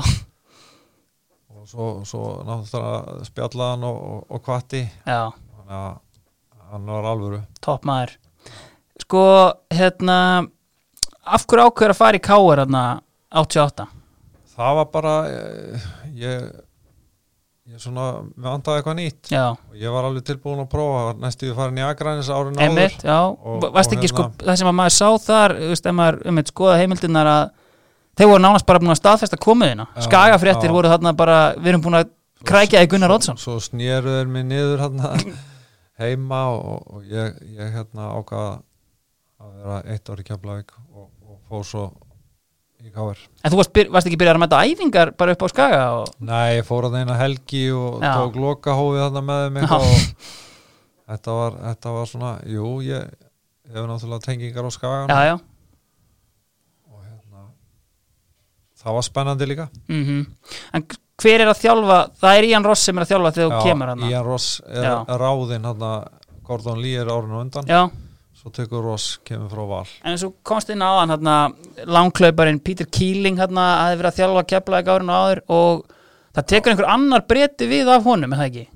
og 1.56 1.64
svo, 1.70 1.86
svo 2.06 2.20
náttúrulega 2.46 3.24
spjallaði 3.26 3.72
hann 3.72 3.86
og, 3.88 3.96
og, 4.10 4.20
og 4.36 4.44
kvatti 4.46 4.82
já. 4.84 5.22
Þannig 5.32 5.78
að 5.80 6.68
hann 6.70 6.92
var 6.92 7.08
alvöru. 7.10 7.40
Topp 7.64 7.88
maður. 7.88 8.12
Sko, 9.02 9.24
hérna 9.74 10.18
af 11.26 11.46
hverju 11.46 11.66
ákveður 11.70 11.94
að 11.94 12.00
fara 12.00 12.20
í 12.20 12.24
hérna 12.62 12.84
88 13.36 13.88
það 14.56 14.78
var 14.80 14.88
bara 14.94 15.14
eh, 15.30 15.90
ég 16.16 16.46
ég 17.66 17.82
svona, 17.82 18.04
með 18.38 18.48
andaði 18.52 18.78
eitthvað 18.78 18.96
nýtt. 19.00 19.28
Já, 19.32 19.44
og 19.50 19.78
ég 19.80 19.90
var 19.90 20.06
alveg 20.06 20.24
tilbúin 20.28 20.60
að 20.62 20.68
prófa 20.70 21.00
næstu 21.18 21.48
við 21.48 21.56
farin 21.58 21.80
í 21.80 21.82
Akranis 21.82 22.28
árið 22.30 22.60
einmitt, 22.62 23.02
já. 23.02 23.16
Og- 23.26 23.64
og 23.66 23.72
ekki 23.96 24.10
sko, 24.12 24.22
hérna- 24.22 24.46
það 24.46 24.58
sem 24.60 24.70
að 24.70 24.76
maður 24.78 24.94
sá 24.94 25.08
þar 25.26 25.54
veist, 25.72 25.88
maður, 25.98 26.18
um 26.30 26.38
eitt 26.38 26.52
skoða 26.52 26.76
heimildirnar 26.78 27.26
að 27.26 27.50
þeir 28.16 28.30
voru 28.30 28.42
nánast 28.44 28.66
bara 28.66 28.78
búin 28.78 28.94
að 28.94 29.00
staðfesta 29.02 29.36
komuðina. 29.36 29.88
Já, 29.96 30.02
skagafréttir 30.06 30.70
voru 30.70 30.88
þarna 30.88 31.16
bara 31.16 31.54
við 31.56 31.66
erum 31.66 31.82
búin 31.82 31.98
að 31.98 32.10
krækja 32.46 32.82
í 32.82 32.86
Gunnar 32.86 33.10
Oddsson. 33.10 33.36
svo 33.36 33.58
snéru 33.58 34.14
þeir 34.14 34.28
mig 34.30 34.44
niður 34.46 34.78
hérna 34.78 35.10
heima 36.02 36.40
og, 36.54 36.86
og 36.86 37.02
ég, 37.02 37.34
ég 37.58 37.74
hérna 37.74 38.12
ákvaða 38.14 38.62
að 39.42 39.50
vera 39.58 39.82
eitt 39.90 40.08
ári 40.08 40.22
og 40.22 40.85
fór 41.50 41.64
svo 41.66 41.84
í 42.82 42.90
KR 42.92 43.20
En 43.42 43.52
þú 43.52 43.60
varst, 43.60 43.78
varst 43.94 44.10
ekki 44.10 44.18
byrjað 44.20 44.38
að 44.38 44.42
mæta 44.44 44.62
æfingar 44.66 45.12
bara 45.18 45.36
upp 45.36 45.44
á 45.44 45.48
skaga 45.52 45.84
og... 46.00 46.10
Nei, 46.26 46.58
ég 46.58 46.66
fór 46.68 46.88
að 46.88 46.98
eina 47.00 47.16
helgi 47.20 47.64
og 47.74 48.02
Já. 48.04 48.12
tók 48.18 48.38
lokahófið 48.42 49.02
þarna 49.04 49.24
með 49.28 49.60
eitthvað 49.62 49.86
og 49.86 50.34
þetta 51.12 51.38
var, 51.40 51.58
þetta 51.70 51.94
var 51.96 52.10
svona, 52.12 52.34
jú, 52.56 52.74
ég 52.86 53.08
hefur 53.72 53.88
náttúrulega 53.90 54.26
tengingar 54.28 54.68
á 54.68 54.72
skagan 54.74 55.14
Já, 55.14 55.20
já. 55.30 55.34
Og 56.92 57.00
hérna 57.00 57.48
það 58.82 59.00
var 59.00 59.08
spennandi 59.08 59.50
líka. 59.50 59.68
Mm 59.88 60.22
En 60.76 60.86
hver 61.16 61.40
er 61.40 61.48
að 61.48 61.62
þjálfa 61.62 61.96
Það 62.20 62.38
er 62.38 62.46
Ian 62.50 62.66
Ross 62.66 62.82
sem 62.84 62.98
er 62.98 63.06
að 63.06 63.12
þjálfa 63.14 63.30
þegar 63.38 63.52
þú 63.54 63.60
kemur 63.64 63.90
hann 63.92 64.02
Ian 64.04 64.26
Ross 64.26 64.60
er 64.68 64.84
Já. 64.84 64.96
ráðinn 65.16 65.64
hann 65.64 65.84
Gordon 66.46 66.78
Lee 66.78 67.00
er 67.00 67.08
árinu 67.10 67.40
undan. 67.40 67.66
Já, 67.66 67.88
svo 68.46 68.52
tekur 68.54 68.84
Ross, 68.84 69.18
kemur 69.26 69.50
frá 69.50 69.64
val. 69.66 69.88
En 70.04 70.14
eins 70.14 70.22
og 70.22 70.36
komst 70.46 70.70
inn 70.70 70.84
á 70.84 70.90
hann 71.00 71.10
hérna, 71.10 71.34
langklauparinn 71.82 72.60
Peter 72.62 72.86
Keeling 72.86 73.40
hérna, 73.40 73.64
aðeins 73.82 73.98
verið 73.98 74.10
að 74.12 74.18
þjálfa 74.20 74.42
keflaði 74.52 74.92
árinu 74.94 75.14
áður 75.16 75.40
og 75.50 75.80
það 76.36 76.46
tekur 76.52 76.72
einhver 76.72 76.90
annar 76.92 77.24
breyti 77.26 77.66
við 77.66 77.90
af 77.90 78.06
honum, 78.06 78.34
er 78.36 78.42
það 78.42 78.50
ekki? 78.52 78.66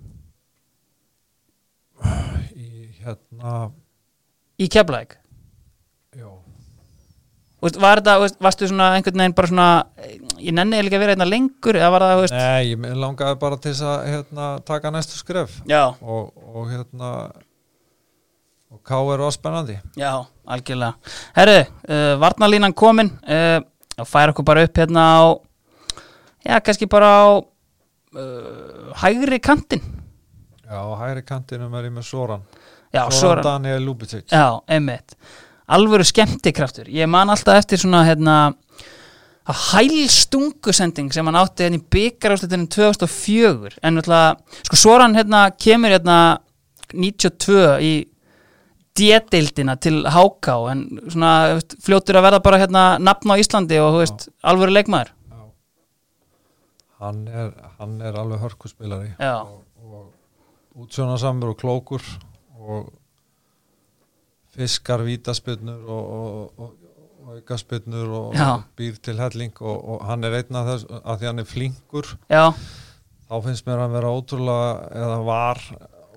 í 2.56 2.70
hérna 3.04 3.52
Í 4.60 4.66
keflaði 4.72 5.14
já, 6.18 6.30
Veist, 7.60 7.76
var 7.78 8.00
þetta, 8.00 8.16
veist, 8.24 8.40
varstu 8.42 8.70
svona 8.72 8.88
einhvern 8.96 9.22
veginn 9.22 9.36
bara 9.36 9.50
svona, 9.52 9.68
ég 10.40 10.56
nenni 10.56 10.80
ekki 10.80 10.98
að 10.98 11.04
vera 11.04 11.14
einna 11.14 11.28
lengur 11.28 11.78
eða 11.78 11.92
var 11.94 12.06
það, 12.08 12.24
veist, 12.24 12.34
Nei, 12.34 12.72
ég 12.72 12.98
langaði 13.04 13.38
bara 13.44 13.60
til 13.60 13.70
þess 13.70 13.86
að 13.86 14.10
hérna, 14.16 14.50
taka 14.66 14.92
næstu 14.96 15.20
skref. 15.20 15.60
Já, 15.70 15.84
og, 16.00 16.32
og 16.40 16.66
hérna 16.72 17.12
og 18.70 18.82
K.R. 18.86 19.18
var 19.18 19.34
spennandi. 19.34 19.76
Já, 19.98 20.12
algjörlega. 20.46 20.94
Herru, 21.36 21.58
uh, 21.90 22.20
varnalínan 22.22 22.74
komin. 22.76 23.10
Uh, 23.26 23.58
fær 24.06 24.32
okkur 24.32 24.46
bara 24.46 24.64
upp 24.64 24.78
hérna 24.80 25.06
á 25.18 25.20
já, 26.46 26.60
kannski 26.64 26.86
bara 26.88 27.08
á 27.10 27.26
uh, 27.36 28.92
hægri 29.02 29.40
kantin 29.42 29.82
Já, 30.70 30.80
hægri 31.02 31.22
kantinum 31.26 31.74
er 31.74 31.88
ég 31.88 31.94
með 31.96 32.06
Soran. 32.06 32.42
Já, 32.94 33.02
Soran 33.10 33.18
Soran, 33.18 33.44
Daniel 33.44 33.82
Lubicic. 33.82 34.28
Já, 34.30 34.60
einmitt. 34.70 35.16
Alvöru 35.70 36.06
skemmtikraftur, 36.06 36.86
ég 36.86 37.10
man 37.10 37.30
alltaf 37.30 37.58
eftir 37.58 37.78
svona 37.82 38.04
hérna 38.06 38.36
að 39.50 39.64
hælstungusending 39.72 41.10
sem 41.14 41.26
hann 41.26 41.38
átti 41.40 41.66
hérna 41.66 41.80
í 41.80 41.88
byggaráslutinni 41.90 42.70
2004 42.70 43.80
en 43.82 43.98
náttúrulega, 43.98 44.60
sko 44.68 44.78
Soran 44.78 45.18
hérna 45.18 45.48
kemur 45.58 45.90
hérna 45.90 46.20
92 46.94 47.58
í 47.82 47.92
D-deildina 48.99 49.76
til 49.80 50.03
HK 50.09 50.49
en 50.72 50.84
svona 51.07 51.32
veist, 51.55 51.76
fljótur 51.84 52.18
að 52.18 52.26
verða 52.26 52.43
bara 52.45 52.61
hérna 52.61 52.84
nafn 53.01 53.32
á 53.32 53.41
Íslandi 53.41 53.78
og 53.80 53.95
þú 53.95 54.03
veist, 54.03 54.28
alvöru 54.43 54.74
leikmaður. 54.74 55.14
Hann 57.01 57.20
er, 57.28 57.53
hann 57.78 58.01
er 58.05 58.16
alveg 58.20 58.43
hörkuspilari. 58.43 59.14
Já. 59.16 59.41
og, 59.41 59.62
og 59.80 60.82
útsjónasamur 60.84 61.55
og 61.55 61.61
klókur 61.62 62.05
og 62.61 62.91
fiskar 64.55 65.05
vítaspilnur 65.07 65.86
og, 65.86 66.11
og, 66.18 66.53
og, 66.59 66.76
og 67.30 67.41
og 68.11 68.34
Já. 68.34 68.62
býr 68.76 68.99
til 69.01 69.20
helling 69.20 69.55
og, 69.61 69.88
og 69.88 70.05
hann 70.05 70.24
er 70.24 70.41
einn 70.41 70.57
af 70.57 70.66
þess 70.66 70.86
að 71.05 71.18
því 71.20 71.26
hann 71.30 71.38
er 71.38 71.49
flinkur. 71.49 72.07
Já, 72.28 72.45
þá 73.30 73.34
finnst 73.47 73.66
mér 73.66 73.84
hann 73.84 73.95
vera 73.95 74.11
ótrúlega 74.11 74.70
eða 74.91 75.18
var 75.24 75.62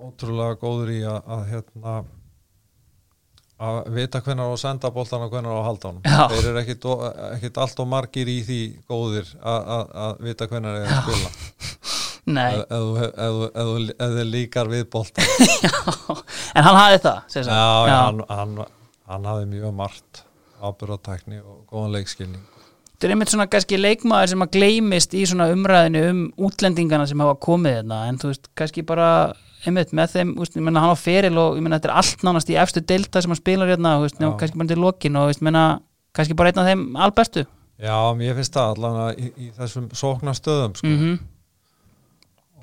ótrúlega 0.02 0.58
góður 0.58 0.90
í 0.90 1.00
að, 1.06 1.20
að 1.24 1.44
hérna 1.52 1.94
að 3.62 3.76
vita 3.94 4.20
hvenær 4.24 4.50
á 4.50 4.52
að 4.52 4.60
senda 4.64 4.90
boltan 4.94 5.24
og 5.24 5.30
hvenær 5.32 5.54
á 5.54 5.58
að 5.60 5.66
halda 5.68 5.92
Já. 6.02 6.22
þeir 6.32 6.48
eru 6.50 6.60
ekkit, 6.62 6.86
ekkit 7.36 7.60
allt 7.62 7.82
og 7.84 7.90
margir 7.90 8.30
í 8.30 8.38
því 8.46 8.60
góðir 8.90 9.30
að, 9.40 10.22
vita 10.26 10.48
hvenær 10.50 10.80
er 10.80 10.88
að 10.90 10.96
spila. 11.04 11.28
Ef 13.94 14.14
þið 14.16 14.24
líkar 14.32 14.70
við 14.72 14.86
boltan 14.90 15.28
en 16.56 16.64
hann 16.64 16.80
hafði 16.80 17.02
það 17.04 17.18
já, 17.36 17.44
já. 17.44 17.98
Hann, 18.00 18.24
hann, 18.30 18.56
hann 19.10 19.28
hafði 19.28 19.50
mjög 19.52 19.76
margt 19.76 20.24
ábyrðatækni 20.64 21.42
og 21.44 21.62
góðan 21.70 21.94
leikskilning. 21.98 22.44
Þetta 22.94 23.08
er 23.08 23.12
einmitt 23.12 23.32
svona 23.34 23.50
kannski 23.50 23.76
leikmaður 23.78 24.30
sem 24.32 24.44
að 24.44 24.52
gleymist 24.54 25.14
í 25.18 25.24
svona 25.28 25.50
umræðinu 25.52 26.04
um 26.10 26.20
útlendingana 26.46 27.06
sem 27.10 27.20
hafa 27.20 27.34
komið 27.42 27.80
hérna 27.80 28.04
en 28.08 28.20
þú 28.22 28.30
veist, 28.30 28.48
kannski 28.56 28.84
bara 28.86 29.08
einmitt 29.70 29.92
með 29.96 30.14
þeim, 30.16 30.32
ég 30.44 30.62
menna 30.62 30.84
hann 30.84 30.94
á 30.94 30.98
feril 30.98 31.34
og 31.40 31.58
ég 31.58 31.64
menna 31.64 31.80
þetta 31.80 31.90
er 31.90 31.98
allt 32.02 32.24
nánast 32.26 32.52
í 32.52 32.58
efstu 32.60 32.82
delta 32.84 33.22
sem 33.22 33.32
hann 33.32 33.40
spilar 33.40 33.70
hérna, 33.72 33.96
Já. 34.04 34.28
og 34.28 34.38
kannski 34.40 34.60
bara 34.60 34.72
til 34.72 34.82
lokin 34.84 35.20
og 35.20 35.44
menna, 35.44 35.64
kannski 36.16 36.36
bara 36.38 36.52
einn 36.52 36.62
af 36.62 36.70
þeim 36.70 36.84
albestu 37.06 37.46
já, 37.80 37.96
mér 38.18 38.36
finnst 38.38 38.54
það 38.54 38.74
allan 38.76 39.18
í, 39.18 39.30
í 39.36 39.50
þessum 39.56 39.88
sóknastöðum 39.92 40.76
sko. 40.78 40.92
mm 40.92 41.16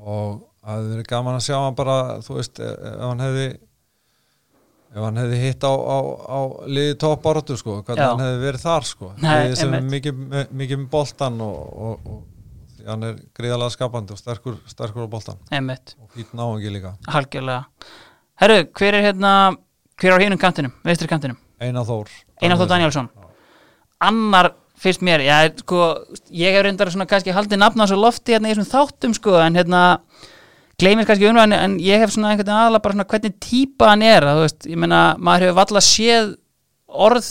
og 0.01 0.39
það 0.61 0.77
hefði 0.77 0.93
verið 0.95 1.09
gaman 1.11 1.37
að 1.37 1.43
sjá 1.45 1.57
hann 1.59 1.75
bara 1.77 1.97
þú 2.25 2.37
veist, 2.39 2.61
ef 2.61 2.87
ef 2.89 3.03
hann 3.05 3.21
hefði 3.21 3.45
ef 4.91 5.05
hann 5.05 5.19
hefði 5.21 5.39
hitt 5.45 5.63
á, 5.63 5.71
á, 5.71 5.97
á 6.25 6.39
liði 6.67 6.95
toppáratu 6.99 7.57
sko, 7.59 7.77
hvernig 7.85 8.01
Já. 8.01 8.09
hann 8.11 8.23
hefði 8.25 8.41
verið 8.47 8.65
þar 8.65 8.87
sko, 8.89 9.11
Nei, 9.21 9.53
sem 9.59 9.75
er 9.77 9.85
mikið, 9.87 10.23
mikið 10.49 10.81
með 10.81 10.89
boltan 10.95 11.37
og, 11.45 11.59
og, 11.87 12.09
og 12.15 12.23
hann 12.87 13.03
er 13.07 13.19
gríðalega 13.37 13.73
skapandi 13.75 14.15
og 14.15 14.19
sterkur, 14.19 14.57
sterkur 14.69 15.07
á 15.07 15.33
einmitt, 15.51 15.95
og 16.01 16.09
fýtt 16.15 16.33
náungi 16.37 16.71
líka, 16.73 16.95
halgjörlega 17.07 17.65
Herru, 18.41 18.63
hver 18.77 18.97
er 18.97 19.05
hérna 19.05 19.33
hver 20.01 20.15
er 20.15 20.17
á 20.17 20.23
hinum 20.23 20.39
kantinum, 20.41 20.73
veistri 20.85 21.07
kantinum? 21.07 21.37
Einar 21.61 21.85
Þór. 21.85 22.09
Einar 22.41 22.57
Þór 22.57 22.71
Danielsson 22.73 23.09
annar 24.01 24.55
fyrst 24.81 25.03
mér, 25.05 25.21
já, 25.21 25.37
sko 25.61 25.93
ég 26.33 26.55
hef 26.55 26.65
reyndar 26.65 26.89
svona 26.89 27.05
kannski 27.09 27.33
haldið 27.35 27.61
nafna 27.61 27.85
svo 27.89 27.99
lofti 28.01 28.33
hérna 28.33 28.49
í 28.49 28.55
þessum 28.55 28.71
þáttum, 28.71 29.13
sko, 29.13 29.35
en 29.37 29.59
hérna 29.59 29.81
gleymir 30.81 31.05
kannski 31.05 31.29
umræðinu, 31.29 31.59
en 31.61 31.75
ég 31.85 32.01
hef 32.01 32.15
svona 32.15 32.31
einhvern 32.31 32.47
veginn 32.47 32.63
aðalega 32.63 32.85
bara 32.87 32.97
svona 32.97 33.09
hvernig 33.13 33.35
típa 33.45 33.91
hann 33.91 34.05
er 34.07 34.25
þú 34.25 34.45
veist, 34.47 34.69
ég 34.71 34.81
meina, 34.81 35.01
maður 35.21 35.45
hefur 35.45 35.59
valla 35.59 35.83
séð 35.85 36.31
orð 36.89 37.29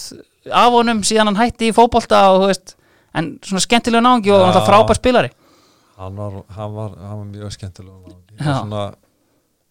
af 0.63 0.77
honum 0.77 1.03
síðan 1.07 1.33
hann 1.33 1.41
hætti 1.41 1.73
í 1.73 1.75
fótbolta 1.75 2.23
og, 2.31 2.45
þú 2.45 2.53
veist 2.53 2.77
en 3.19 3.33
svona 3.43 3.65
skemmtilega 3.65 4.05
náungi 4.05 4.31
og 4.31 4.39
Já. 4.39 4.45
náttúrulega 4.47 4.69
frábær 4.69 4.99
spilari 5.01 5.33
hann 6.01 6.17
var, 6.19 6.39
hann 6.57 6.77
var, 6.77 6.95
hann 6.99 7.19
var 7.21 7.27
mjög 7.31 7.55
skemmtilega 7.57 8.85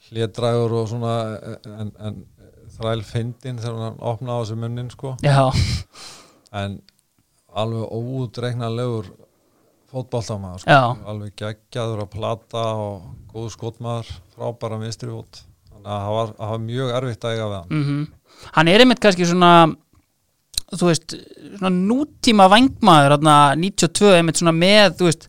hlédrægur 0.09 0.75
og 0.80 0.86
svona 0.91 1.13
en, 1.67 1.89
en 1.99 2.19
þræl 2.77 3.01
fyndin 3.05 3.59
þegar 3.59 3.82
hann 3.88 3.97
opnaði 4.11 4.38
á 4.38 4.41
þessu 4.43 4.59
munnin 4.61 4.91
sko. 4.93 5.15
Já, 5.25 5.49
en 6.61 6.80
alveg 7.49 7.89
óútreiknanlegur 7.89 9.09
fótballtamaður 9.89 10.63
sko. 10.63 10.80
Alveg 11.09 11.36
geggjaður 11.41 12.05
að 12.05 12.13
plata 12.13 12.63
og 12.77 13.09
góð 13.34 13.51
skotmaður 13.57 14.13
frábæra 14.36 14.80
vinstri 14.84 15.11
fót 15.11 15.43
þannig 15.73 15.91
að 15.91 16.05
það 16.05 16.15
var, 16.19 16.34
var 16.53 16.63
mjög 16.69 16.95
erfitt 17.01 17.27
að 17.27 17.36
eiga 17.36 17.49
við 17.49 17.59
hann. 17.59 17.75
Mm 17.75 18.07
hann 18.55 18.71
er 18.71 18.84
einmitt 18.84 19.01
kannski 19.03 19.27
svona 19.27 19.51
þú 20.69 20.91
veist, 20.91 21.15
svona 21.57 21.71
nútíma 21.73 22.47
vangmaður, 22.51 23.15
hérna 23.17 23.36
92 23.57 24.11
einmitt 24.19 24.41
svona 24.41 24.53
með, 24.55 24.95
þú 24.99 25.09
veist 25.09 25.27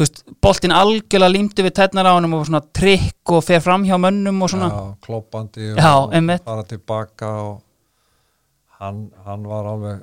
þú 0.00 0.06
veist, 0.06 0.22
boltinn 0.40 0.72
algjörlega 0.72 1.34
límdi 1.34 1.64
við 1.66 1.74
tætnar 1.76 2.08
á 2.08 2.16
honum 2.16 2.38
og 2.38 2.46
svona 2.48 2.62
trikk 2.72 3.34
og 3.36 3.42
fer 3.44 3.60
fram 3.60 3.84
hjá 3.84 3.98
mönnum 4.00 4.40
og 4.40 4.48
svona, 4.48 4.70
Já, 4.72 4.86
kloppandi 5.04 5.66
og, 5.74 5.80
og 5.84 6.46
fara 6.46 6.64
tilbaka 6.70 7.32
og 7.42 7.58
hann, 8.80 9.02
hann 9.26 9.44
var 9.44 9.68
alveg 9.74 10.00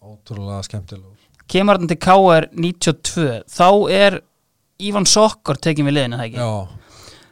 ótrúlega 0.00 0.64
skemmtilegur. 0.64 1.18
Kemur 1.50 1.76
hann 1.76 1.90
til 1.90 2.00
KR 2.00 2.48
92, 2.56 3.28
þá 3.44 3.68
er 3.92 4.20
Ívan 4.80 5.04
Sokkor 5.04 5.60
tekin 5.60 5.84
við 5.90 5.98
liðinu, 5.98 6.20
það 6.22 6.30
ekki? 6.30 6.40
Já, 6.40 6.76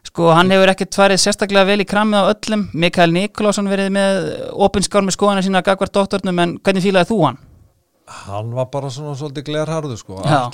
Sko, 0.09 0.29
hann 0.33 0.53
hefur 0.53 0.71
ekkert 0.73 0.97
farið 0.97 1.21
sérstaklega 1.21 1.69
vel 1.69 1.83
í 1.83 1.89
kramið 1.89 2.25
á 2.25 2.31
öllum. 2.33 2.63
Mikael 2.73 3.13
Nikolásson 3.13 3.69
verið 3.69 3.91
með 3.93 4.29
opinskár 4.57 5.05
með 5.05 5.17
skoðana 5.17 5.45
sína 5.45 5.61
gagvart 5.65 5.93
doktornum 5.95 6.41
en 6.45 6.55
hvernig 6.65 6.85
fílaði 6.85 7.11
þú 7.13 7.19
hann? 7.27 7.41
hann 8.09 8.55
var 8.57 8.69
bara 8.73 8.91
svona 8.93 9.15
svolítið 9.19 9.51
glerharðu 9.51 9.99
sko, 10.01 10.23
Já. 10.25 10.49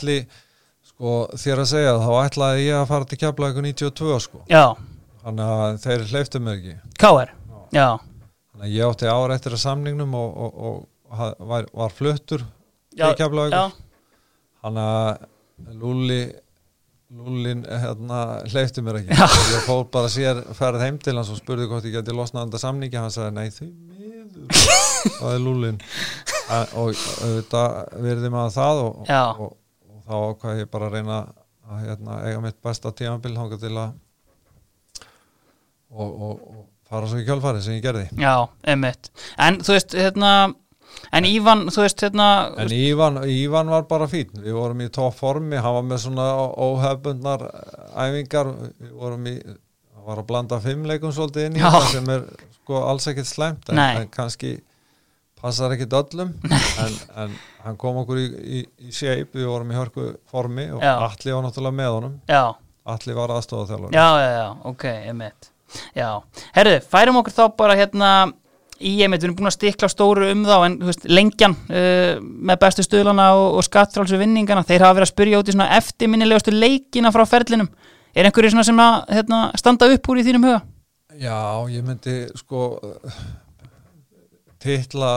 Sko, 0.95 1.13
þér 1.43 1.63
að 1.65 1.71
segja 1.75 1.95
þá 2.01 2.11
ætlaði 2.25 2.65
ég 2.69 2.79
að 2.81 2.89
fara 2.93 3.09
til 3.11 3.19
kefla 3.21 3.51
ykkur 3.53 3.67
92 3.69 4.19
sko, 4.25 4.43
Já, 4.51 4.65
þannig 5.25 5.53
að 5.59 5.79
þeir 5.85 6.05
hleyftu 6.13 6.41
mig 6.47 6.59
ekki. 6.61 6.77
KR, 7.03 7.33
já, 7.75 7.89
þannig 7.99 8.69
að 8.69 8.75
ég 8.77 8.89
átti 8.93 9.11
ára 9.11 9.35
eftir 9.39 9.57
að 9.59 9.63
samningnum 9.65 10.15
og, 10.15 10.37
og, 10.47 10.63
og 10.71 11.19
ha- 11.19 11.35
var, 11.51 11.67
var 11.75 11.93
fluttur 11.95 12.45
til 12.95 13.11
kefla 13.19 13.49
já, 13.51 13.65
þannig 14.63 14.89
að 14.95 15.31
Lúli 15.79 16.23
Lúlin 17.15 17.61
hérna 17.69 18.21
hleyfti 18.51 18.83
mér 18.83 18.97
ekki. 18.99 19.15
Ég 19.15 19.61
fór 19.69 19.85
bara 19.93 20.09
sér 20.11 20.41
ferð 20.57 20.81
heim 20.83 20.97
til 20.99 21.13
hans 21.15 21.29
og 21.31 21.37
spurði 21.39 21.69
hvort 21.71 21.85
ég 21.87 21.93
geti 21.95 22.15
losnað 22.17 22.49
anda 22.49 22.59
samningi. 22.59 22.97
Hann 22.99 23.13
sagði 23.15 23.35
nei 23.37 23.53
því 23.55 23.69
miður. 23.71 24.65
Það 25.21 25.29
er 25.37 25.43
Lúlin 25.45 25.79
A- 26.51 26.65
og 26.81 26.91
auðvitað 26.91 27.77
verði 28.09 28.33
maður 28.35 28.55
það 28.57 28.81
og, 28.83 28.99
og, 29.05 29.45
og, 29.47 29.53
þá 30.05 30.15
ákvað 30.31 30.61
ég 30.63 30.71
bara 30.73 30.91
að 30.91 30.99
reyna 30.99 31.21
að 31.65 31.87
hérna, 31.87 32.19
eiga 32.29 32.43
mitt 32.45 32.61
besta 32.65 32.93
tímabil 32.93 33.37
hanga 33.39 33.59
til 33.61 33.73
að 33.73 33.95
og, 35.95 36.09
og, 36.09 36.35
og 36.35 36.67
fara 36.91 37.09
svo 37.09 37.23
í 37.23 37.25
kjálfari 37.27 37.63
sem 37.65 37.79
ég 37.79 37.87
gerði. 37.87 38.05
Já, 38.21 38.47
einmitt. 38.69 39.11
En 39.41 39.63
þú 39.65 39.77
veist, 39.77 39.97
hérna 39.97 40.35
En 41.15 41.27
Ívan, 41.27 41.67
þú 41.75 41.83
veist, 41.85 42.03
hérna 42.05 42.27
En 42.61 42.73
Ívan, 42.73 43.19
Ívan 43.29 43.71
var 43.73 43.87
bara 43.91 44.07
fín, 44.11 44.31
við 44.41 44.57
vorum 44.57 44.83
í 44.85 44.89
topp 44.95 45.17
formi, 45.19 45.59
hann 45.61 45.77
var 45.79 45.87
með 45.89 46.03
svona 46.07 46.27
óhefbundnar 46.65 47.45
æfingar, 48.05 48.53
við 48.81 48.93
vorum 49.01 49.27
í, 49.31 49.35
hann 49.43 50.07
var 50.07 50.23
að 50.23 50.29
blanda 50.31 50.61
fimmleikum 50.63 51.15
svolítið 51.15 51.49
inn 51.49 51.59
í 51.59 51.65
þetta 51.65 51.91
sem 51.91 52.13
er 52.15 52.25
sko 52.61 52.85
alls 52.87 53.09
ekkert 53.11 53.31
slæmt, 53.31 53.69
en, 53.73 53.83
en 53.85 54.09
kannski 54.15 54.55
passar 55.45 55.75
ekkert 55.77 55.97
öllum, 56.01 56.31
en, 56.81 56.95
en 57.21 57.35
hann 57.67 57.79
kom 57.81 57.99
okkur 58.03 58.21
í, 58.23 58.27
í, 58.33 58.61
í 58.89 58.93
shape, 58.95 59.35
við 59.37 59.49
vorum 59.51 59.73
í 59.75 59.77
hörku 59.79 60.07
formi 60.33 60.71
og 60.73 60.81
Já. 60.85 60.95
Atli 61.11 61.35
var 61.37 61.45
náttúrulega 61.45 61.79
með 61.83 61.91
honum, 61.99 62.15
Já, 62.31 62.45
Atli 62.95 63.17
var 63.17 63.33
aðstofa 63.37 63.69
þjálfur. 63.71 63.93
já, 63.97 64.07
já, 64.25 64.31
já, 64.39 64.47
ok, 64.73 64.87
einmitt 65.11 65.51
Já, 65.97 66.09
herðu, 66.57 66.81
færum 66.93 67.21
okkur 67.21 67.35
þá 67.35 67.45
bara 67.59 67.77
hérna 67.79 68.11
í 68.85 68.97
einmitt, 69.05 69.23
við 69.23 69.29
erum 69.29 69.37
búin 69.39 69.49
að 69.51 69.57
stikla 69.57 69.89
stóru 69.91 70.27
um 70.33 70.43
þá 70.47 70.55
en 70.67 70.75
veist, 70.83 71.05
lengjan 71.09 71.55
uh, 71.71 72.19
með 72.21 72.61
bestu 72.65 72.85
stuðlana 72.85 73.31
og, 73.39 73.59
og 73.61 73.67
skattfrálsu 73.67 74.19
vinningana 74.21 74.65
þeir 74.67 74.85
hafa 74.85 74.99
verið 74.99 75.09
að 75.09 75.13
spyrja 75.15 75.41
út 75.41 75.51
í 75.51 75.55
svona 75.55 75.71
eftirminnilegustu 75.79 76.55
leikina 76.55 77.13
frá 77.15 77.25
ferlinum 77.31 77.71
er 78.15 78.29
einhverju 78.29 78.53
svona 78.55 78.67
sem 78.67 78.83
að 78.83 78.97
hérna, 79.17 79.41
standa 79.59 79.89
upp 79.95 80.11
úr 80.13 80.21
í 80.21 80.27
þínum 80.27 80.47
huga? 80.49 80.61
Já, 81.23 81.39
ég 81.71 81.87
myndi 81.87 82.17
sko 82.39 82.69
titla 84.65 85.13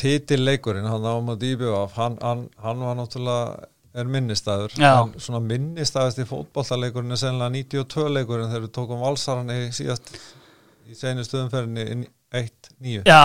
titilleikurinn 0.00 0.86
hann 0.88 1.04
á 1.04 1.14
maður 1.20 1.40
dýbjöf 1.42 1.96
hann, 1.98 2.16
hann, 2.22 2.44
hann 2.64 2.80
var 2.86 2.96
náttúrulega 2.98 3.68
er 3.94 4.08
minnistæður 4.10 4.72
svona 5.22 5.40
minnistæðast 5.44 6.18
í 6.22 6.26
fótballtaleikurinn 6.26 7.14
er 7.14 7.20
sennilega 7.20 7.52
92 7.60 8.08
leikurinn 8.16 8.48
þegar 8.50 8.64
við 8.66 8.72
tókum 8.78 9.02
valsaran 9.04 9.52
í 9.54 9.58
síðast 9.76 10.10
í 10.90 10.96
seinustu 10.98 11.42
umferðinni 11.44 12.06
1-9 12.34 13.04
Já, 13.06 13.20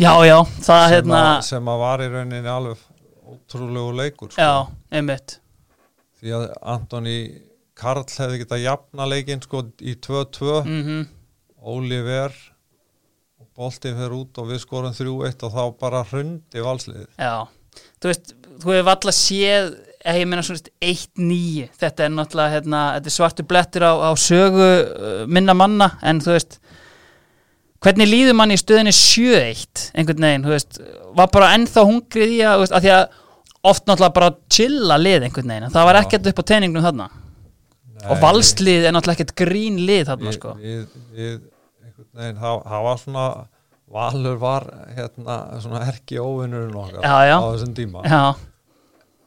já, 0.00 0.12
já, 0.26 0.38
það 0.64 0.82
sem, 0.88 0.94
hérna 0.96 1.20
að- 1.36 1.44
sem 1.50 1.70
að 1.74 1.78
var 1.84 2.02
í 2.02 2.08
rauninni 2.14 2.50
alveg 2.54 2.82
ótrúlegu 3.28 3.92
leikur 4.00 4.32
sko. 4.32 4.40
Já, 4.40 4.66
einmitt. 4.98 5.36
Því 6.18 6.32
að 6.34 6.44
Antoni 6.74 7.16
Karl 7.78 8.02
hefði 8.08 8.40
getað 8.42 8.62
jafna 8.64 9.06
leikinn 9.06 9.42
sko 9.44 9.60
í 9.86 9.94
2-2 10.02 10.62
mm 10.64 11.02
Oliver 11.68 12.32
boltinn 13.58 13.98
fer 13.98 14.14
út 14.14 14.40
og 14.40 14.50
við 14.52 14.62
skorum 14.62 14.94
3-1 14.94 15.44
og 15.46 15.54
þá 15.56 15.62
bara 15.80 16.04
hrundi 16.06 16.64
valsliðið. 16.64 17.08
Já, 17.18 17.34
þú 17.98 18.10
veist, 18.12 18.34
þú 18.62 18.74
hefur 18.74 18.92
alltaf 18.94 19.16
séð 19.18 19.70
eh, 20.04 20.18
ég 20.20 20.28
meina 20.30 20.44
svona 20.46 20.60
veist, 20.60 20.72
1-9 21.18 21.68
þetta 21.80 22.06
er 22.06 22.14
náttúrulega, 22.14 22.54
hérna, 22.56 22.82
þetta 22.96 23.12
er 23.12 23.16
svartu 23.16 23.46
blettur 23.48 23.86
á, 23.86 23.92
á 23.98 24.10
sögu 24.18 24.68
uh, 24.68 25.22
minna 25.30 25.56
manna 25.58 25.92
en 26.06 26.22
þú 26.24 26.34
veist 26.36 26.58
hvernig 27.84 28.10
líður 28.10 28.36
mann 28.38 28.54
í 28.54 28.58
stöðinni 28.58 28.94
7-1 28.94 29.88
einhvern 29.94 30.28
veginn, 30.28 30.46
þú 30.46 30.54
veist, 30.54 30.80
var 31.18 31.30
bara 31.34 31.52
ennþá 31.58 31.86
hungrið 31.86 32.34
í 32.34 32.42
að, 32.42 32.56
þú 32.56 32.64
veist, 32.64 32.76
að 32.78 32.86
því 32.86 32.94
að 32.96 33.04
oft 33.68 33.86
náttúrulega 33.86 34.16
bara 34.16 34.32
chilla 34.54 34.98
lið 35.02 35.28
einhvern 35.28 35.54
veginn 35.54 35.74
það 35.74 35.88
var 35.90 36.00
ekkert 36.02 36.30
upp 36.30 36.42
á 36.42 36.48
teiningnum 36.52 36.86
þarna. 36.86 37.08
Og 38.08 38.20
valslið 38.22 38.86
er 38.86 38.94
náttúrulega 38.94 39.18
ekkert 39.18 39.38
grín 39.40 39.78
lið 39.86 40.04
þarna 40.06 40.28
við, 40.28 40.36
sko. 40.36 40.52
við, 40.62 40.82
við 41.18 41.38
veginn, 41.98 42.42
það, 42.42 42.60
það 42.72 42.84
var 42.88 43.00
svona 43.04 43.28
Valur 43.88 44.36
var 44.36 44.66
hérna 44.92 45.38
svona 45.64 45.86
erki 45.88 46.18
óvinnurinn 46.20 46.76
okkar 46.76 47.04
Já, 47.04 47.14
já. 47.24 47.36
á 47.40 47.46
þessum 47.54 47.74
tíma. 47.76 48.02
Já, 48.04 48.34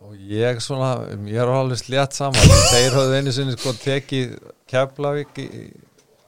og 0.06 0.18
ég 0.30 0.60
svona, 0.62 0.92
mér 1.18 1.50
var 1.50 1.64
alveg 1.64 1.82
slétt 1.82 2.18
saman 2.18 2.54
þeir 2.70 2.98
höfðu 2.98 3.18
einu 3.18 3.34
sinni 3.34 3.56
sko 3.58 3.74
tekið 3.82 4.36
Keflavík 4.70 5.42
í 5.42 5.50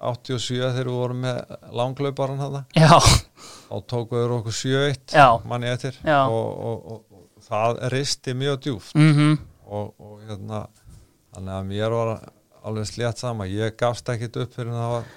87 0.04 0.60
þegar 0.60 0.90
við 0.90 0.98
vorum 0.98 1.22
með 1.24 1.56
langlauparan 1.78 2.42
þarna. 2.42 2.64
Og 3.74 3.86
tókuður 3.90 4.38
okkur 4.40 4.56
7-1 4.58 5.16
Já. 5.16 5.28
manni 5.48 5.70
eftir. 5.72 5.96
Og, 6.04 6.50
og, 6.70 6.84
og, 6.94 7.02
og 7.14 7.46
það 7.48 7.84
risti 7.94 8.36
mjög 8.38 8.62
djúft 8.66 8.98
mhm. 9.00 9.38
Og, 9.64 9.94
og 9.98 10.20
hérna 10.28 10.66
þannig 11.34 11.54
að 11.56 11.70
mér 11.70 11.94
var 11.96 12.12
alveg 12.64 12.90
slétt 12.90 13.22
sama. 13.22 13.48
Ég 13.50 13.78
gafst 13.80 14.10
ekkit 14.12 14.42
upp 14.44 14.58
fyrir 14.58 14.76
það 14.76 14.92
var 14.98 15.08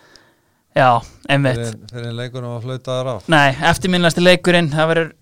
já, 0.76 0.90
einmitt. 1.32 1.62
Fyrir, 1.92 2.12
leikunum 2.20 2.56
að 2.58 2.66
flautaður 2.68 3.12
af. 3.16 3.28
Nei, 3.32 3.50
eftirminnlasti 3.72 4.24
leikurinn 4.24 4.70
það 4.74 4.90
verður 4.92 5.12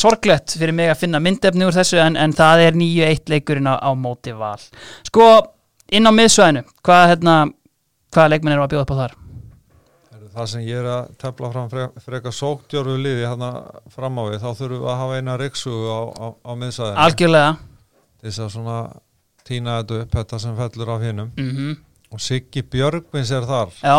sorglegt 0.00 0.54
fyrir 0.54 0.76
mig 0.76 0.90
að 0.92 1.00
finna 1.02 1.18
myndefni 1.22 1.66
úr 1.66 1.74
þessu 1.74 1.98
en, 2.02 2.16
en 2.16 2.34
það 2.38 2.66
er 2.68 2.76
9-1 2.78 3.32
leikurinn 3.34 3.66
á, 3.66 3.74
á 3.82 3.90
móti 3.98 4.34
val. 4.38 4.60
Sko, 5.08 5.26
inn 5.90 6.06
á 6.06 6.12
miðsvæðinu 6.14 6.62
hvað, 6.86 7.06
hérna, 7.14 7.34
hvaða 8.14 8.32
leikmenn 8.36 8.54
eru 8.54 8.66
að 8.68 8.72
bjóða 8.76 8.86
upp 8.86 8.94
á 8.94 9.00
þar? 9.02 9.16
það 10.30 10.46
sem 10.46 10.60
ég 10.62 10.78
er 10.78 10.86
að 10.86 11.08
tefla 11.18 11.48
fram 11.50 11.68
fre- 11.72 12.02
frekar 12.04 12.34
sóktjörfu 12.34 12.92
liði 13.02 13.24
hérna 13.26 13.48
fram 13.90 14.14
á 14.14 14.22
við 14.30 14.36
þá 14.44 14.50
þurfum 14.60 14.82
við 14.84 14.90
að 14.92 15.00
hafa 15.00 15.16
eina 15.18 15.34
riksugu 15.40 15.88
á, 15.90 16.00
á, 16.06 16.26
á 16.46 16.52
miðsæðinu 16.60 17.02
Algjörlega. 17.04 17.48
Þess 18.22 18.42
að 18.44 18.52
svona 18.54 18.76
tína 19.48 19.74
þetta 19.80 19.98
upp 20.04 20.14
þetta 20.14 20.40
sem 20.44 20.54
fellur 20.60 20.92
af 20.94 21.06
hinnum 21.08 21.32
mm 21.34 21.72
og 22.10 22.18
Siggi 22.18 22.62
Björgvins 22.66 23.30
er 23.30 23.44
þar. 23.46 23.68
Já, 23.86 23.96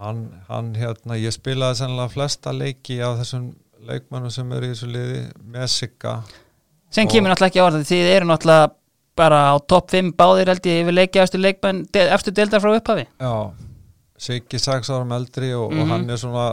hann, 0.00 0.20
hann 0.48 0.74
hérna, 0.80 1.16
ég 1.20 1.32
spilaði 1.36 1.80
sennilega 1.82 2.12
flesta 2.14 2.52
leiki 2.56 3.00
af 3.04 3.18
þessum 3.20 3.50
leikmannum 3.88 4.30
sem 4.32 4.52
eru 4.52 4.66
í 4.68 4.74
þessu 4.74 4.88
liði 4.92 5.22
með 5.54 5.66
Sigga 5.72 6.14
sem 6.90 7.08
kemur 7.08 7.30
náttúrulega 7.32 7.50
ekki 7.52 7.62
á 7.62 7.68
orðið 7.68 7.88
því 7.90 7.98
þið 8.02 8.14
eru 8.16 8.28
náttúrulega 8.32 8.70
bara 9.20 9.40
á 9.52 9.54
topp 9.68 9.90
5 9.92 10.12
báðir 10.16 10.48
held 10.52 10.66
ég 10.70 10.82
yfir 10.84 10.96
leikja 10.96 11.22
eftir 11.26 11.40
leikmenn 11.44 11.82
de, 11.92 12.00
eftir 12.14 12.32
deildar 12.32 12.60
frá 12.64 12.72
upphafi. 12.76 13.06
Já, 13.20 13.34
Siggi 14.20 14.58
sex 14.60 14.90
árum 14.92 15.12
eldri 15.16 15.52
og, 15.56 15.70
Mhm. 15.72 15.80
og 15.80 15.88
hann 15.88 16.10
er 16.10 16.16
svona 16.20 16.46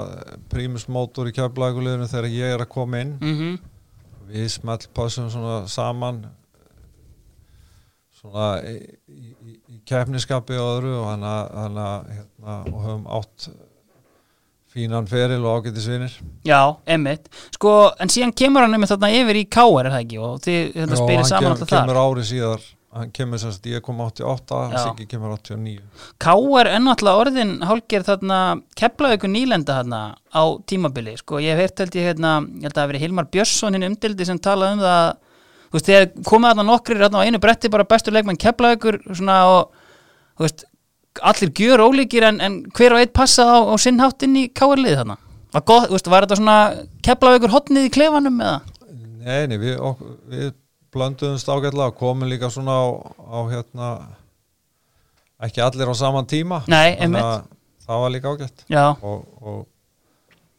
prímusmótor 0.49 1.27
í 1.27 1.33
kjöflaguleginu 1.35 2.07
þegar 2.07 2.29
ég 2.31 2.53
er 2.55 2.59
að 2.63 2.69
koma 2.69 2.99
inn. 3.01 3.17
Mm 3.21 3.57
við 4.27 4.49
smelt 4.51 4.87
passum 4.93 5.29
svona 5.31 5.67
saman 5.71 6.25
svona 8.19 8.47
í, 8.67 8.73
í- 9.07 9.35
í 9.35 9.36
kefniskapi 9.88 10.59
og 10.59 10.69
öðru 10.77 10.93
og 11.01 11.09
hann 11.11 11.25
að, 11.27 11.55
hann 11.61 11.81
hérna, 12.11 12.59
og 12.71 12.85
höfum 12.85 13.09
átt 13.19 13.49
fínan 14.77 15.07
feril 15.09 15.43
og 15.45 15.61
ágættisvinir 15.61 16.15
Já, 16.47 16.61
emmitt 16.85 17.29
Sko, 17.55 17.75
en 17.99 18.11
síðan 18.13 18.35
kemur 18.38 18.65
hann 18.65 18.77
um 18.77 18.88
þarna 18.89 19.11
yfir 19.17 19.41
í 19.41 19.45
K.R. 19.49 19.85
er 19.85 19.93
það 19.93 20.01
ekki 20.03 20.23
og 20.23 20.41
þið 20.45 20.57
Já, 20.59 20.89
spyrir 20.95 21.21
hann 21.21 21.29
saman 21.31 21.53
alltaf 21.53 21.71
þar 21.71 21.79
kemur 21.85 22.01
ári 22.03 22.25
síðar 22.27 22.65
hann 22.97 23.11
kemur 23.13 23.41
semst, 23.41 23.67
ég 23.69 23.83
kom 23.85 23.99
88 24.01 24.59
Já. 24.73 24.77
Siggi 24.85 25.07
kemur 25.11 25.35
89 25.35 25.77
K.R. 26.23 26.71
er 26.71 26.83
náttúrulega 26.83 27.23
orðin 27.23 27.53
hálger 27.67 28.05
þarna 28.07 28.39
kepla 28.79 29.13
ykkur 29.17 29.33
nýlenda 29.33 29.79
þarna 29.81 30.01
á 30.33 30.43
tímabili, 30.69 31.15
sko, 31.19 31.41
ég 31.43 31.55
hef 31.55 31.63
heyrt 31.65 31.85
held 31.85 31.97
ég 31.99 32.11
hérna, 32.11 32.33
ég 32.43 32.67
held 32.67 32.73
að 32.73 32.77
það 32.77 32.83
hafi 32.83 32.93
verið 32.93 33.05
Hilmar 33.05 33.31
Björnsson 33.33 33.77
hinn 33.77 33.89
umdildi 33.91 34.27
sem 34.29 34.41
talaði 34.41 34.77
um 34.77 34.85
það 34.85 35.09
þú 35.68 35.78
veist, 35.78 35.89
þegar 35.89 36.09
komið 36.28 36.51
þarna 36.51 36.65
nokkrir 36.68 37.03
þarna 37.03 37.22
á 37.22 37.26
einu 37.28 37.41
bretti 37.43 37.72
bara 37.74 37.88
bestur 37.88 38.15
leikmann 38.15 38.39
kepla 38.39 38.74
ykkur 38.78 38.99
svona 39.11 39.38
og, 39.51 39.86
þú 40.38 40.47
veist, 40.47 40.65
allir 41.32 41.53
gjör 41.57 41.86
ólíkir 41.88 42.28
en, 42.28 42.41
en 42.43 42.59
hver 42.78 42.95
og 42.95 43.01
eitt 43.01 43.15
passa 43.18 43.45
á, 43.47 43.57
á 43.65 43.76
sinn 43.82 44.01
hátt 44.01 44.26
inn 44.28 44.38
í 44.38 44.47
K.R. 44.53 44.78
liði 44.80 44.99
þarna? 45.01 45.18
Var, 45.55 45.65
gott, 45.65 45.89
veist, 45.93 46.09
var 46.11 46.28
þetta 46.28 46.39
svona 46.39 46.57
kepla 47.05 47.36
ykkur 47.38 47.53
hotnið 47.55 47.89
í 47.89 47.93
klefanum 47.93 48.41
eða? 48.43 48.59
Nei, 49.28 49.47
nei, 49.51 49.57
við, 49.59 49.76
ok, 49.84 50.03
við 50.32 50.51
blönduðumst 50.95 51.49
ágætlega 51.49 51.91
og 51.91 51.97
komum 51.99 52.30
líka 52.30 52.49
svona 52.53 52.78
á, 52.80 52.86
á 53.28 53.39
hérna 53.51 53.89
ekki 55.43 55.61
allir 55.61 55.91
á 55.91 55.95
saman 55.97 56.30
tíma 56.30 56.63
Nei, 56.72 56.95
að 56.97 57.43
það 57.86 58.03
var 58.03 58.13
líka 58.13 58.32
ágætt. 58.34 58.63
Og, 58.72 59.26
og 59.41 59.65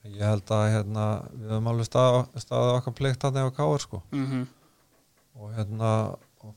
ég 0.09 0.23
held 0.25 0.53
að 0.55 0.69
hérna, 0.75 1.07
við 1.33 1.51
höfum 1.55 1.73
alveg 1.73 1.89
stað, 1.89 2.21
staðið 2.41 2.77
okkar 2.77 2.97
plikt 3.01 3.27
hann 3.27 3.41
eða 3.43 3.57
káir 3.57 3.85
sko. 3.85 4.03
Mm 4.15 4.47
og 5.39 5.53
hérna 5.57 5.93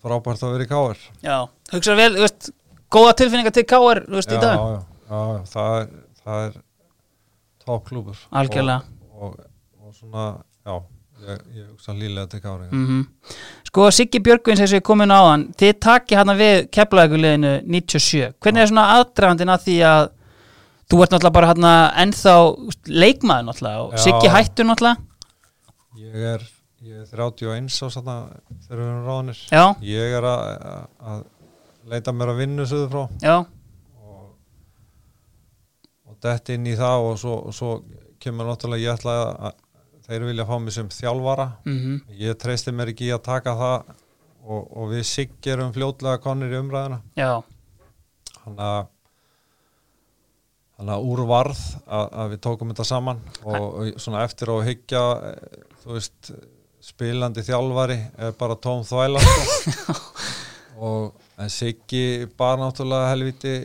frábært 0.01 0.43
að 0.45 0.55
vera 0.55 0.65
í 0.65 0.71
káir 0.71 1.03
já, 1.25 1.38
hugsa 1.73 1.97
vel, 1.97 2.11
þú 2.15 2.25
veist 2.25 2.51
góða 2.91 3.13
tilfinningar 3.21 3.55
til 3.55 3.65
veist, 3.65 4.32
í 4.32 4.39
dag. 4.41 4.57
Já, 4.57 4.82
já, 5.11 5.21
já, 5.32 5.43
það 5.53 5.77
er, 5.82 5.91
er 6.38 6.57
toppklúbur 7.65 8.25
Algjörlega. 8.32 8.82
og, 9.13 9.38
og, 9.38 9.45
og 9.86 9.95
svona, 9.95 10.25
já 10.65 10.75
ég, 11.27 11.43
ég 11.57 11.67
hugsa 11.71 11.95
lílega 11.97 12.27
til 12.32 12.43
káir 12.43 12.69
mm 12.71 13.03
Sko 13.71 13.91
Siggi 13.95 14.19
Björgvins 14.19 14.59
eins 14.59 14.73
og 14.73 14.82
ég 14.82 14.84
komin 14.84 15.13
á 15.15 15.21
hann 15.32 15.45
þið 15.55 15.77
takki 15.79 16.17
hann 16.19 16.34
við 16.36 16.65
keflaðuguleginu 16.75 17.53
97, 17.63 18.34
hvernig 18.41 18.61
er 18.61 18.67
svona 18.67 18.88
aðdragandinn 18.97 19.53
að 19.53 19.63
því 19.67 19.77
að 19.88 20.09
þú 20.91 21.03
ert 21.03 21.13
náttúrulega 21.13 21.36
bara 21.38 21.51
hann 21.53 21.67
ennþá 22.03 22.34
úst, 22.67 22.82
leikmaður 22.88 23.47
náttúrulega 23.47 23.86
og 23.86 23.93
Já. 23.95 24.01
Siggi 24.05 24.34
hættur 24.34 24.67
náttúrulega? 24.67 24.97
Ég 26.01 26.27
er, 26.34 26.43
ég 26.82 27.01
er 27.03 27.09
31 27.13 27.69
á 27.69 27.88
svona 27.93 28.17
þegar 28.65 28.82
við 28.82 28.86
erum 28.88 29.07
ráðnir. 29.07 29.41
Já, 29.53 29.63
ég 29.86 30.17
er 30.17 30.27
að, 30.27 30.43
að, 31.13 31.25
leita 31.91 32.13
mér 32.15 32.34
að 32.34 32.43
vinnu 32.43 32.67
söðu 32.69 32.91
frá. 32.91 33.01
Já, 33.23 33.36
og, 34.01 34.29
og 36.09 36.21
dett 36.25 36.53
inn 36.55 36.69
í 36.69 36.77
það 36.79 37.07
og 37.09 37.19
svo, 37.21 37.36
og 37.49 37.57
svo 37.57 37.73
kemur 38.21 38.49
náttúrulega 38.49 38.86
ég 38.86 38.99
ætla 38.99 39.17
að 39.49 39.59
þeir 40.07 40.27
vilja 40.27 40.47
fá 40.49 40.55
mig 40.59 40.75
sem 40.75 40.89
þjálfara. 40.91 41.49
Mm 41.65 41.99
ég 42.21 42.39
treysti 42.41 42.73
mér 42.75 42.93
ekki 42.93 43.09
í 43.09 43.13
að 43.15 43.25
taka 43.29 43.55
það 43.57 43.93
og, 44.41 44.65
og 44.77 44.89
við 44.91 45.05
siggerum 45.07 45.73
fljótlega 45.75 46.21
konir 46.21 46.53
í 46.53 46.59
umræðina 46.59 47.01
þannig 48.41 48.65
að 48.65 48.89
þannig 50.82 50.93
að 50.95 51.09
úr 51.11 51.21
varð 51.29 51.59
að, 51.86 52.05
að 52.23 52.32
við 52.34 52.41
tókum 52.47 52.71
þetta 52.73 52.88
saman 52.89 53.19
og, 53.43 53.65
og 53.67 54.01
svona 54.01 54.23
eftir 54.25 54.49
að 54.49 54.63
hyggja 54.65 55.03
eh, 55.27 55.59
þú 55.84 55.97
veist, 55.97 56.32
spilandi 56.82 57.43
þjálfari 57.45 57.97
er 58.17 58.34
bara 58.39 58.57
tóm 58.57 58.82
þvæla 58.88 59.21
sko. 59.21 59.95
og 60.88 61.41
en 61.41 61.51
Siggi 61.53 62.27
bara 62.38 62.59
náttúrulega 62.61 63.11
helviti 63.11 63.55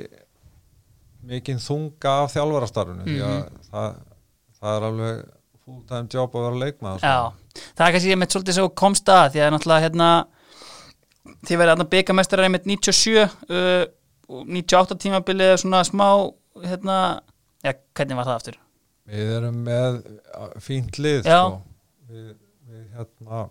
mikinn 1.26 1.60
þunga 1.62 2.12
af 2.22 2.34
þjálfarastarfinu 2.36 3.06
því 3.08 3.18
að 3.26 3.38
það, 3.70 3.98
það 4.60 4.76
er 4.76 4.88
alveg 4.90 5.24
full 5.66 5.82
time 5.88 6.10
job 6.12 6.36
að 6.36 6.46
vera 6.46 6.62
leikmaður 6.62 7.02
sko. 7.02 7.12
Já, 7.12 7.62
það 7.74 7.86
er 7.86 7.96
kannski 7.96 8.12
ég 8.12 8.20
mitt 8.22 8.36
svolítið 8.36 8.58
svo 8.60 8.68
komst 8.82 9.12
að 9.12 9.28
því 9.34 9.44
að 9.44 9.54
náttúrulega 9.56 9.86
hérna 9.86 10.10
þið 11.46 11.62
verið 11.62 11.74
að 11.74 11.90
byggamestrar 11.94 12.46
einmitt 12.46 12.68
97 12.68 13.16
uh, 13.24 13.86
og 14.26 14.50
98 14.50 14.98
tímabilið 15.02 15.54
svona 15.62 15.82
smá 15.86 16.08
hérna, 16.62 16.98
já, 17.64 17.72
hvernig 17.96 18.18
var 18.18 18.28
það 18.28 18.38
aftur? 18.40 18.58
Við 19.06 19.32
erum 19.36 19.58
með 19.66 20.00
uh, 20.04 20.50
fínt 20.62 20.98
lið 20.98 21.26
Já. 21.26 21.40
sko. 21.40 21.62
við 22.10 22.34
hérna 22.96 23.46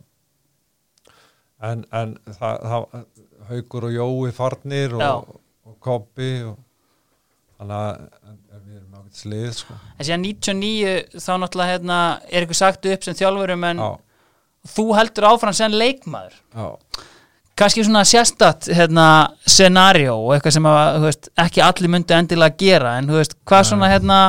en, 1.63 1.83
en 1.95 2.13
það, 2.35 2.61
það 2.69 3.49
haugur 3.49 3.89
og 3.89 3.95
jói 3.95 4.35
farnir 4.35 4.95
og, 4.99 5.35
og 5.65 5.75
koppi 5.83 6.31
og 6.45 6.57
þannig 7.55 7.75
að 7.79 8.61
við 8.65 8.77
erum 8.79 8.95
ákveðt 8.99 9.21
slið 9.21 9.49
sko. 9.61 9.77
En 9.95 10.07
síðan 10.07 10.25
99 10.25 10.95
þá 11.23 11.33
náttúrulega 11.41 11.75
hérna, 11.75 11.99
er 12.27 12.43
eitthvað 12.43 12.61
sagt 12.61 12.89
upp 12.91 13.05
sem 13.05 13.17
þjálfurum 13.21 13.67
en 13.69 13.83
Já, 13.83 13.91
þú 14.75 14.87
heldur 14.97 15.29
áfram 15.29 15.55
sem 15.55 15.75
leikmaður. 15.75 16.39
Já, 16.55 16.67
kannski 17.55 17.85
svona 17.87 18.03
sérstatt 18.07 18.67
hérna, 18.75 19.07
scenario 19.47 20.17
og 20.25 20.33
eitthvað 20.35 20.57
sem 20.57 20.67
að, 20.69 20.97
veist, 21.05 21.29
ekki 21.45 21.63
allir 21.63 21.93
myndi 21.93 22.17
endilega 22.17 22.59
gera 22.59 22.97
en 22.99 23.13
veist, 23.15 23.37
hvað 23.47 23.69
svona 23.71 23.91
hérna 23.93 24.19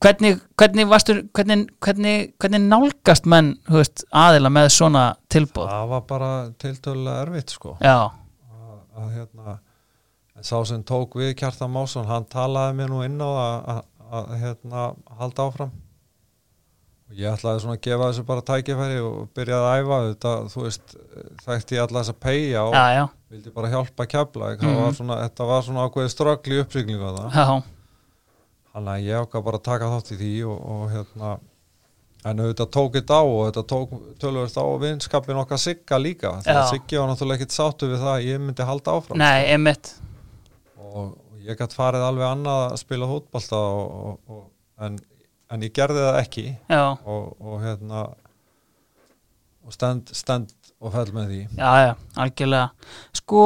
hvernig, 0.00 0.38
hvernig 0.56 0.86
varstu 0.88 1.18
hvernig, 1.36 1.66
hvernig, 1.84 2.14
hvernig 2.40 2.62
nálgast 2.66 3.26
menn 3.30 3.54
veist, 3.68 4.04
aðila 4.12 4.52
með 4.52 4.70
svona 4.76 5.04
tilbúð 5.32 5.68
það 5.68 5.90
var 5.94 6.06
bara 6.08 6.30
tiltölulega 6.62 7.26
erfitt 7.26 7.54
sko. 7.56 7.76
já, 7.80 7.98
að, 8.08 8.78
að 8.96 9.12
hérna 9.18 9.58
sá 10.40 10.56
sem 10.64 10.82
tók 10.88 11.14
við 11.20 11.34
Kjartan 11.36 11.72
Másson 11.74 12.08
hann 12.08 12.24
talaði 12.30 12.76
mér 12.78 12.90
nú 12.92 13.02
inn 13.04 13.20
á 13.20 13.28
að, 13.28 13.56
að, 13.74 13.80
að 14.10 14.30
hérna 14.40 14.84
halda 15.20 15.46
áfram. 15.46 15.72
Og 17.10 17.18
ég 17.18 17.34
ætlaði 17.34 17.60
svona 17.64 17.74
að 17.76 17.82
gefa 17.84 18.06
þessu 18.08 18.24
bara 18.28 18.44
tækifæri 18.46 19.00
og 19.02 19.16
byrjaði 19.36 19.66
að 19.66 19.80
æfa 19.82 19.98
þetta, 20.06 20.32
þú 20.52 20.64
veist, 20.64 20.94
þekkti 21.44 21.76
ég 21.76 21.82
alltaf 21.84 21.98
þess 21.98 22.14
að 22.14 22.20
peigja 22.24 22.62
og 22.62 22.76
já, 22.76 22.84
já, 22.94 23.04
vildi 23.34 23.52
bara 23.56 23.72
hjálpa 23.74 24.06
að 24.06 24.10
kepla 24.14 24.50
mm 24.54 24.70
Mhm. 24.70 24.80
var 24.84 24.96
svona, 25.00 25.16
þetta 25.26 25.48
var 25.50 25.62
svona 25.66 25.86
ákveði 25.88 26.14
ströggli 26.14 26.60
að 27.10 27.18
það, 27.18 27.36
já, 27.36 27.62
þannig 28.74 28.92
að 28.92 29.06
ég 29.06 29.24
ákvað 29.24 29.46
bara 29.46 29.60
að 29.60 29.66
taka 29.70 29.90
þátt 29.94 30.12
í 30.14 30.18
því 30.20 30.34
og, 30.50 30.60
og 30.74 30.84
hérna 30.94 31.32
en 32.20 32.42
auðvitað 32.42 32.70
tók 32.76 32.96
þetta 32.98 33.16
á 33.16 33.24
og 33.24 33.40
þetta 33.48 33.64
tók 33.72 33.92
tölvöld 34.20 34.56
á 34.60 34.64
vinskapin 34.82 35.40
okkar 35.40 35.60
Sigga 35.60 35.98
líka 36.00 36.34
því 36.44 36.54
að. 36.54 36.68
Siggi 36.74 37.00
var 37.00 37.10
náttúrulega 37.10 37.40
ekkit 37.40 37.56
sáttu 37.56 37.88
við 37.90 38.02
það 38.02 38.12
að 38.12 38.26
ég 38.28 38.42
myndi 38.44 38.66
halda 38.68 38.96
áfram 38.98 39.20
nei, 39.20 39.38
einmitt. 39.54 39.92
Og, 40.76 41.14
og 41.14 41.44
ég 41.46 41.60
gætt 41.60 41.76
farið 41.76 42.04
alveg 42.04 42.28
annað 42.28 42.64
að 42.66 42.80
spila 42.82 43.08
og, 43.10 44.42
en, 44.84 44.98
en 45.50 45.64
ég 45.64 45.76
gerði 45.76 46.04
það 46.04 46.20
ekki. 46.20 46.46
Og, 46.76 47.30
og 47.40 47.62
hérna 47.64 48.08
og 49.64 49.76
stend, 49.76 50.12
stend 50.16 50.52
og 50.80 50.92
fell 50.94 51.10
með 51.14 51.32
því. 51.32 51.40
Já, 51.56 51.70
já, 51.84 51.90
algjörlega. 52.24 52.92
Sko 53.16 53.42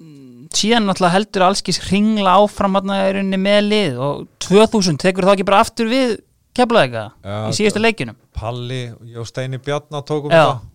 mm, 0.00 0.33
síðan 0.54 0.88
náttúrulega 0.88 1.14
heldur 1.16 1.46
allskis 1.46 1.80
ringla 1.88 2.36
áfram 2.42 2.78
með 2.82 3.58
lið 3.68 3.98
og 4.02 4.24
2000 4.44 5.00
tekur 5.02 5.26
þá 5.28 5.34
ekki 5.34 5.46
bara 5.48 5.62
aftur 5.64 5.90
við 5.90 6.16
keflaði 6.54 6.88
eitthvað 6.88 7.32
Já, 7.32 7.36
í 7.48 7.56
síðustu 7.58 7.82
leikjunum? 7.82 8.18
Palli, 8.34 8.80
og 9.18 9.28
Steini 9.30 9.60
Bjarnar 9.62 10.04
tókum 10.06 10.34
Já. 10.34 10.44
þetta 10.44 10.72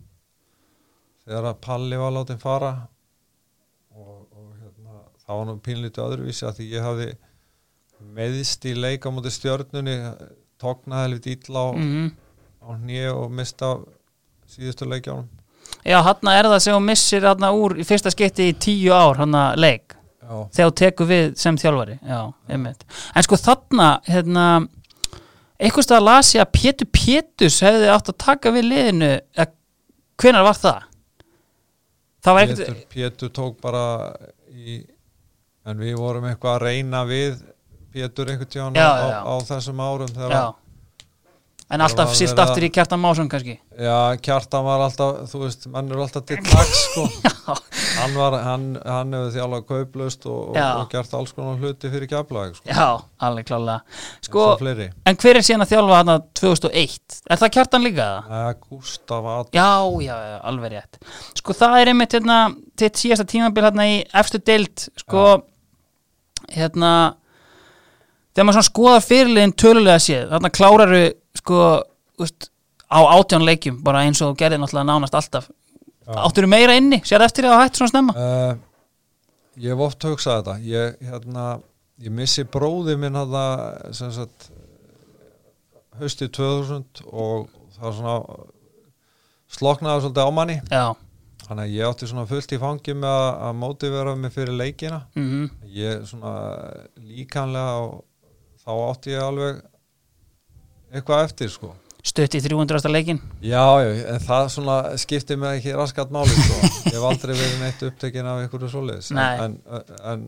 þegar 1.29 1.49
að 1.51 1.59
Palli 1.65 1.99
var 2.01 2.15
látið 2.15 2.41
fara 2.41 2.71
og, 3.95 4.15
og 4.33 4.47
hérna, 4.59 5.03
það 5.25 5.41
var 5.41 5.49
nú 5.49 5.57
pínlítið 5.67 6.05
öðruvísi 6.07 6.47
að 6.49 6.59
því 6.59 6.69
ég 6.73 6.87
hafði 6.87 7.09
meðist 8.15 8.65
í 8.65 8.73
leik 8.75 9.05
á 9.05 9.09
móti 9.11 9.31
stjörnunni 9.35 9.99
tóknaði 10.59 11.07
helviti 11.07 11.37
illa 11.37 11.67
á, 11.67 11.69
mm 11.75 12.09
á 12.59 12.69
hnið 12.77 13.09
og 13.15 13.31
mista 13.33 13.73
síðustu 14.49 14.87
leikjánum 14.89 15.27
Já, 15.87 15.99
hann 16.03 16.31
er 16.33 16.49
það 16.51 16.59
sem 16.65 16.75
hún 16.75 16.89
missir 16.89 17.27
hann 17.27 17.45
úr 17.49 17.77
í 17.79 17.85
fyrsta 17.87 18.11
skipti 18.13 18.49
í 18.51 18.57
tíu 18.59 18.91
ár 18.95 19.21
hann 19.21 19.37
leik. 19.59 19.95
Já, 20.19 20.33
þegar 20.55 20.71
þú 20.71 20.75
tekur 20.81 21.09
við 21.09 21.29
sem 21.39 21.57
þjálfari. 21.57 21.95
Já, 22.05 22.19
En 23.15 23.25
sko 23.25 23.39
þarna, 23.39 23.87
hérna 24.05 24.45
eitthvað 25.59 25.87
stað 25.87 26.05
las 26.05 26.33
ég 26.35 26.43
að 26.43 26.53
Pétur 26.55 26.91
Péturs 26.93 27.59
hefði 27.65 27.89
átt 27.93 28.11
að 28.11 28.19
taka 28.25 28.53
við 28.55 28.69
liðinu. 28.69 29.11
Hvenær 30.19 30.45
var 30.45 30.59
það? 30.59 30.85
Það 32.19 32.37
var 32.37 32.51
Pétur, 32.51 32.79
Pétur 32.93 33.33
tók 33.35 33.59
bara 33.63 33.83
í 34.51 34.81
en 35.69 35.79
við 35.79 35.95
vorum 35.99 36.27
eitthvað 36.29 36.57
að 36.57 36.65
reyna 36.67 37.03
við 37.07 37.39
Pétur 37.93 38.31
einhvern 38.31 38.77
Já, 38.77 38.89
á, 38.89 39.07
á 39.25 39.33
þessum 39.47 39.79
árum 39.81 40.11
þegar 40.13 40.53
En 41.69 41.83
alltaf 41.85 42.09
að- 42.09 42.39
aftur 42.41 42.63
í 42.65 42.69
kjartan 42.73 42.97
Másson 43.01 43.27
kannski 43.29 43.59
Já, 43.77 44.17
Kjartan 44.25 44.63
var 44.65 44.81
alltaf, 44.87 45.19
þú 45.29 45.41
veist, 45.43 45.67
mann 45.69 45.91
er 45.91 45.99
alltaf 46.01 46.25
til 46.25 46.39
taks, 46.41 46.79
sko. 46.87 47.03
hann 47.99 48.15
var, 48.17 48.37
hann, 48.41 48.65
hann 48.85 49.13
hefur 49.13 49.35
þjálfað 49.35 49.65
kauplaust 49.69 50.25
og, 50.25 50.39
og, 50.49 50.57
Já. 50.57 50.69
gert 50.89 51.13
alls 51.19 51.35
konar 51.37 51.61
hluti 51.61 51.91
fyrir 51.93 52.09
keflaðið, 52.09 52.57
sko. 52.57 52.71
Já, 52.73 52.87
alveg 53.29 53.47
klálega 53.51 54.01
Sko, 54.25 54.47
en 54.65 55.21
hver 55.21 55.39
er 55.39 55.45
síðan 55.45 55.65
að 55.67 55.75
þjálfa 55.75 55.99
hann 56.01 56.13
2001? 56.41 57.19
Er 57.29 57.41
það 57.43 57.53
kjartan 57.59 57.85
líka 57.85 58.09
það? 58.09 58.33
Nei, 58.33 58.59
Gustaf 58.65 59.29
Ad, 59.35 59.53
Já, 59.53 59.69
já, 60.09 60.15
já, 60.33 60.35
alveg 60.49 60.73
rétt 60.73 60.99
Sko 61.37 61.57
það 61.61 61.79
er 61.83 61.93
einmitt 61.93 62.17
hérna 62.17 62.39
þitt 62.81 63.03
síðasta 63.03 63.29
tímabil 63.29 63.67
hérna 63.69 63.87
í 63.93 64.01
efstu 64.23 64.41
deild 64.41 64.89
sko 64.97 65.25
hérna 66.49 66.93
þegar 68.39 68.47
maður 68.47 68.55
svona 68.55 68.69
skoðar 68.69 69.03
fyrirliðin 69.03 69.53
tölulega 69.59 69.99
séð 69.99 70.29
þarna 70.31 70.49
kláraru 70.55 70.99
sko 71.35 71.63
úst, 72.23 72.45
á 72.87 72.99
átján 73.03 73.43
leikjum 73.43 73.81
bara 73.83 74.05
eins 74.07 74.21
og 74.23 74.31
þú 74.31 74.39
gerði 74.39 74.59
náttúrulega 74.61 74.87
nánast 74.87 75.17
alltaf. 75.19 75.49
Já. 76.07 76.13
Áttur 76.23 76.47
meira 76.47 76.77
inni, 76.79 77.01
sér 77.03 77.25
eftir 77.25 77.49
að 77.49 77.59
hætt 77.59 77.81
svona 77.81 77.91
snemma? 77.91 78.15
Uh, 78.15 78.55
ég 79.59 79.75
hef 79.75 79.83
oft 79.89 80.07
hugsað 80.07 80.39
þetta, 80.39 80.55
ég, 80.71 80.95
hérna, 81.09 81.43
ég 81.99 82.15
missi 82.15 82.47
bróði 82.47 82.95
minn 82.97 83.19
sem 83.91 84.15
sagt, 84.15 84.47
haustið 85.99 86.31
2000 86.39 87.03
og 87.11 87.51
það 87.75 87.85
var 87.89 87.95
svona, 87.99 88.17
sloknaði 89.59 90.05
svolítið 90.05 90.31
á 90.31 90.31
manni, 90.39 90.59
Já, 90.71 90.85
þannig 91.43 91.65
að 91.67 91.75
ég 91.75 91.91
átti 91.91 92.09
svona 92.09 92.29
fullt 92.29 92.55
í 92.55 92.61
fangi 92.63 92.95
með 92.95 93.11
að, 93.19 93.31
að 93.49 93.57
mótivera 93.65 94.15
mig 94.15 94.33
fyrir 94.33 94.55
leikina. 94.55 95.03
mhm, 95.19 95.49
ég 95.75 96.07
svona 96.07 96.37
líkanlega 97.03 97.83
og 97.83 98.05
þá 98.69 98.73
átti 98.85 99.13
ég 99.15 99.25
alveg 99.25 99.61
eitthvað 100.93 101.23
eftir 101.27 101.53
sko. 101.53 101.71
Stutt 101.99 102.37
í 102.37 102.39
300. 102.39 102.87
leikin 102.93 103.17
já, 103.43 103.63
já, 103.83 103.89
en 104.13 104.21
það 104.23 104.45
svona 104.53 104.75
skipti 105.01 105.35
mig 105.37 105.57
ekki 105.59 105.73
raskat 105.75 106.13
máli 106.15 106.31
sko. 106.31 106.59
Ég 106.87 106.95
hef 106.95 107.07
aldrei 107.09 107.33
verið 107.33 107.57
neitt 107.63 107.81
upptekinn 107.89 108.29
af 108.29 108.43
einhverju 108.43 108.69
svoleiðis. 108.71 109.09
En, 109.11 109.57
en, 110.13 110.27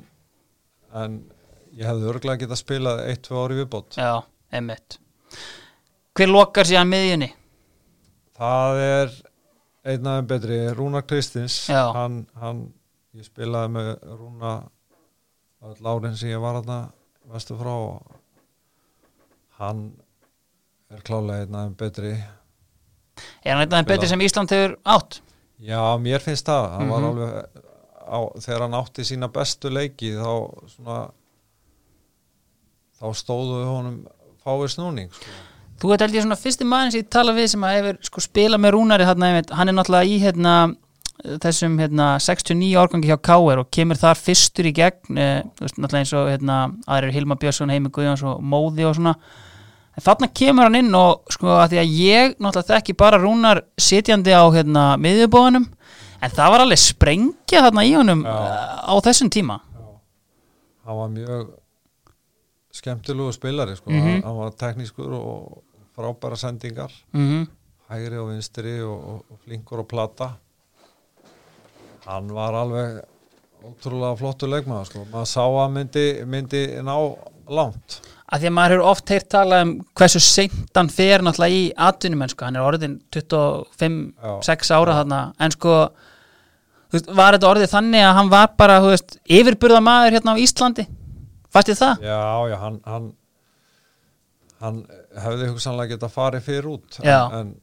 en 1.03 1.19
ég 1.77 1.87
hefði 1.87 2.09
örglega 2.11 2.43
getað 2.43 2.59
spilað 2.59 3.05
eitt, 3.05 3.23
tvö 3.27 3.45
ári 3.45 3.61
viðbót. 3.61 3.95
Já, 3.95 4.25
einmitt. 4.51 4.99
Hver 6.17 6.33
lokar 6.33 6.67
síðan 6.67 6.91
miðjunni? 6.91 7.31
það 8.41 8.79
er 8.83 9.15
einn 9.91 10.07
aðeins 10.07 10.29
betri, 10.29 10.59
Rúna 10.77 11.01
Kristins. 11.05 11.57
Hann, 11.69 12.23
hann 12.41 12.65
ég 13.17 13.27
spilaði 13.27 13.73
með 13.75 13.91
Rúna 14.17 14.55
öll 15.67 15.91
árin 15.93 16.17
sem 16.17 16.31
ég 16.33 16.41
var 16.41 16.59
þarna 16.59 16.79
vestu 17.31 17.57
frá 17.59 17.71
og 17.73 18.17
hann 19.62 19.82
er 20.91 21.01
klálega 21.07 21.45
einn 21.45 21.55
aðeins 21.62 21.78
betri 21.80 22.14
Er 23.45 23.53
hann 23.55 23.62
eitthvað 23.64 23.88
betri 23.91 24.07
sem 24.09 24.22
Ísland 24.26 24.51
hefur 24.53 24.76
átt? 24.89 25.20
já, 25.62 25.80
mér 26.01 26.20
finnst 26.24 26.47
það 26.49 26.70
hann 26.78 26.89
var 26.89 27.01
Mhm. 27.01 27.09
alveg 27.09 27.32
á, 28.12 28.20
þegar 28.43 28.62
hann 28.66 28.78
átti 28.82 29.05
sína 29.05 29.28
bestu 29.32 29.70
leiki 29.70 30.14
þá 30.18 30.32
svona 30.76 30.99
þá 33.01 33.07
stóðu 33.18 33.55
við 33.62 33.70
honum 33.72 33.97
fáið 34.45 34.70
snúning 34.76 35.09
sko. 35.14 35.32
Þú 35.82 35.89
veit 35.89 36.03
held 36.05 36.14
ég 36.18 36.22
svona 36.26 36.38
fyrsti 36.38 36.66
maður 36.70 36.91
sem 36.93 37.01
ég 37.01 37.09
tala 37.09 37.34
við 37.34 37.47
sem 37.49 37.64
að 37.66 37.76
hefur 37.80 37.97
sko 38.05 38.22
spilað 38.22 38.62
með 38.62 38.74
rúnari 38.76 39.07
þarna, 39.09 39.30
einmitt, 39.32 39.53
hann 39.57 39.70
er 39.72 39.74
náttúrulega 39.74 40.09
í 40.12 40.18
hérna, 40.22 40.55
þessum 41.41 41.78
hérna, 41.82 42.09
69 42.22 42.76
árgangi 42.82 43.09
hjá 43.09 43.18
K.R. 43.22 43.62
og 43.64 43.72
kemur 43.74 43.97
þar 43.97 44.18
fyrstur 44.22 44.70
í 44.70 44.74
gegn 44.78 45.18
eh, 45.18 45.41
náttúrulega 45.62 46.01
eins 46.03 46.14
og 46.18 46.30
hérna, 46.30 46.59
aðrir 46.88 47.16
Hilma 47.18 47.36
Björnsson, 47.41 47.74
Heimi 47.74 47.89
Guðjóns 47.93 48.22
og 48.30 48.41
Móði 48.45 48.86
og 48.89 48.95
svona 48.99 49.16
en 49.91 50.05
þarna 50.05 50.29
kemur 50.33 50.67
hann 50.67 50.79
inn 50.79 50.95
og 50.97 51.31
sko 51.33 51.55
að 51.59 51.73
því 51.73 51.81
að 51.81 51.95
ég 51.99 52.35
náttúrulega 52.37 52.75
þekki 52.75 52.97
bara 52.97 53.19
rúnar 53.21 53.63
sitjandi 53.79 54.35
á 54.35 54.43
hérna 54.53 54.85
miðjubóðanum 55.01 55.65
en 56.21 56.35
það 56.35 56.53
var 56.53 56.65
alveg 56.65 56.81
sprengja 56.81 57.63
þarna 57.65 57.87
í 57.87 57.95
honum 57.97 58.21
Já. 58.25 58.35
eh, 58.35 58.77
á 58.87 58.93
þessum 59.07 59.31
tíma 59.33 59.59
hann 60.85 60.97
var 60.97 61.09
mjög 61.13 61.49
skemmtilegu 62.71 63.33
spilari 63.35 63.75
sko. 63.75 63.91
Mhm. 63.91 64.01
hann, 64.07 64.23
hann 64.23 64.37
var 64.37 64.53
teknískur 64.57 65.11
og 65.17 65.63
frábæra 65.95 66.37
sendingar 66.39 66.93
mm 67.11 67.49
hægri 67.91 68.19
og 68.21 68.29
vinstri 68.31 68.77
og, 68.85 68.99
og, 69.27 69.39
flinkur 69.43 69.81
og 69.83 69.87
plata 69.91 70.29
hann 72.05 72.29
var 72.33 72.55
alveg 72.61 73.01
ótrúlega 73.61 74.17
flottur 74.17 74.49
leikmaður 74.49 74.89
sko. 74.89 75.03
maður 75.11 75.29
sá 75.29 75.43
að 75.43 75.73
myndi, 75.75 76.05
myndi 76.25 76.61
ná 76.85 76.95
langt 77.51 77.99
að 78.32 78.43
því 78.43 78.47
að 78.49 78.55
maður 78.55 78.73
hefur 78.75 78.89
oft 78.91 79.11
heyrt 79.11 79.27
talað 79.34 79.65
um 79.65 79.71
hversu 79.99 80.21
seint 80.23 80.77
hann 80.77 80.89
fer 80.93 81.23
náttúrulega 81.25 81.57
í 81.57 81.65
atvinnumennsku, 81.89 82.45
hann 82.47 82.57
er 82.59 82.67
orðin 82.67 82.95
25-6 83.15 84.71
ára 84.77 84.97
þarna. 85.01 85.19
En 85.43 85.55
sko 85.55 85.73
veist, 86.93 87.09
var 87.11 87.36
þetta 87.36 87.49
orðið 87.51 87.73
þannig 87.73 88.05
að 88.07 88.15
hann 88.19 88.32
var 88.32 88.53
bara 88.59 88.79
þú 88.84 88.93
veist, 88.93 89.17
yfirburða 89.39 89.82
maður 89.84 90.17
hérna 90.17 90.36
á 90.36 90.43
Íslandi? 90.43 90.88
Fæst 91.51 91.73
ég 91.73 91.82
það? 91.82 92.05
já, 92.07 92.21
já, 92.47 92.57
hann 92.61 92.79
hann, 92.88 93.11
hann 94.63 94.82
hefði 95.19 95.51
hugsanlega 95.51 95.97
getað 95.97 96.15
farið 96.15 96.45
fyrir 96.47 96.69
út 96.71 96.99
en, 97.01 97.38
en, 97.41 97.53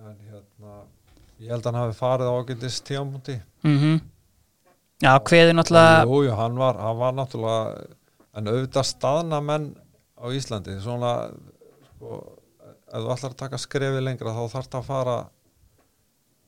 en 0.00 0.16
hérna 0.30 0.76
ég 1.42 1.52
held 1.52 1.66
að 1.66 1.72
hann 1.72 1.82
hafi 1.82 1.98
farið 1.98 2.30
á 2.32 2.34
ágætis 2.40 2.80
tíamúti 2.86 3.40
Mm 3.66 3.98
Já, 5.04 5.12
hveði 5.20 5.52
náttúrulega 5.52 6.04
Jú, 6.08 6.22
jú, 6.24 6.34
hann 6.38 6.54
var, 6.56 6.78
hann 6.80 6.96
var 6.96 7.16
náttúrulega 7.18 7.82
en 8.36 8.50
auðvitað 8.50 8.88
staðna 8.90 9.40
menn 9.44 9.70
á 10.16 10.26
Íslandi 10.32 10.76
svona 10.82 11.12
sko, 11.90 12.18
ef 12.86 13.04
þú 13.04 13.14
ætlar 13.14 13.32
að 13.32 13.38
taka 13.42 13.60
skrefi 13.60 14.02
lengra 14.02 14.34
þá 14.36 14.42
þarf 14.56 14.72
það 14.72 14.80
að 14.80 14.90
fara 14.90 15.16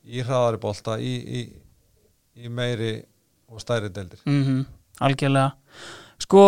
í 0.09 0.25
hraðari 0.25 0.61
bolta 0.63 0.99
í, 1.01 1.15
í, 1.39 1.41
í 2.45 2.51
meiri 2.53 2.93
og 3.49 3.63
stærri 3.63 3.93
deildir. 3.93 4.21
Mm 4.27 4.67
algjörlega. 4.99 5.53
Sko, 6.19 6.43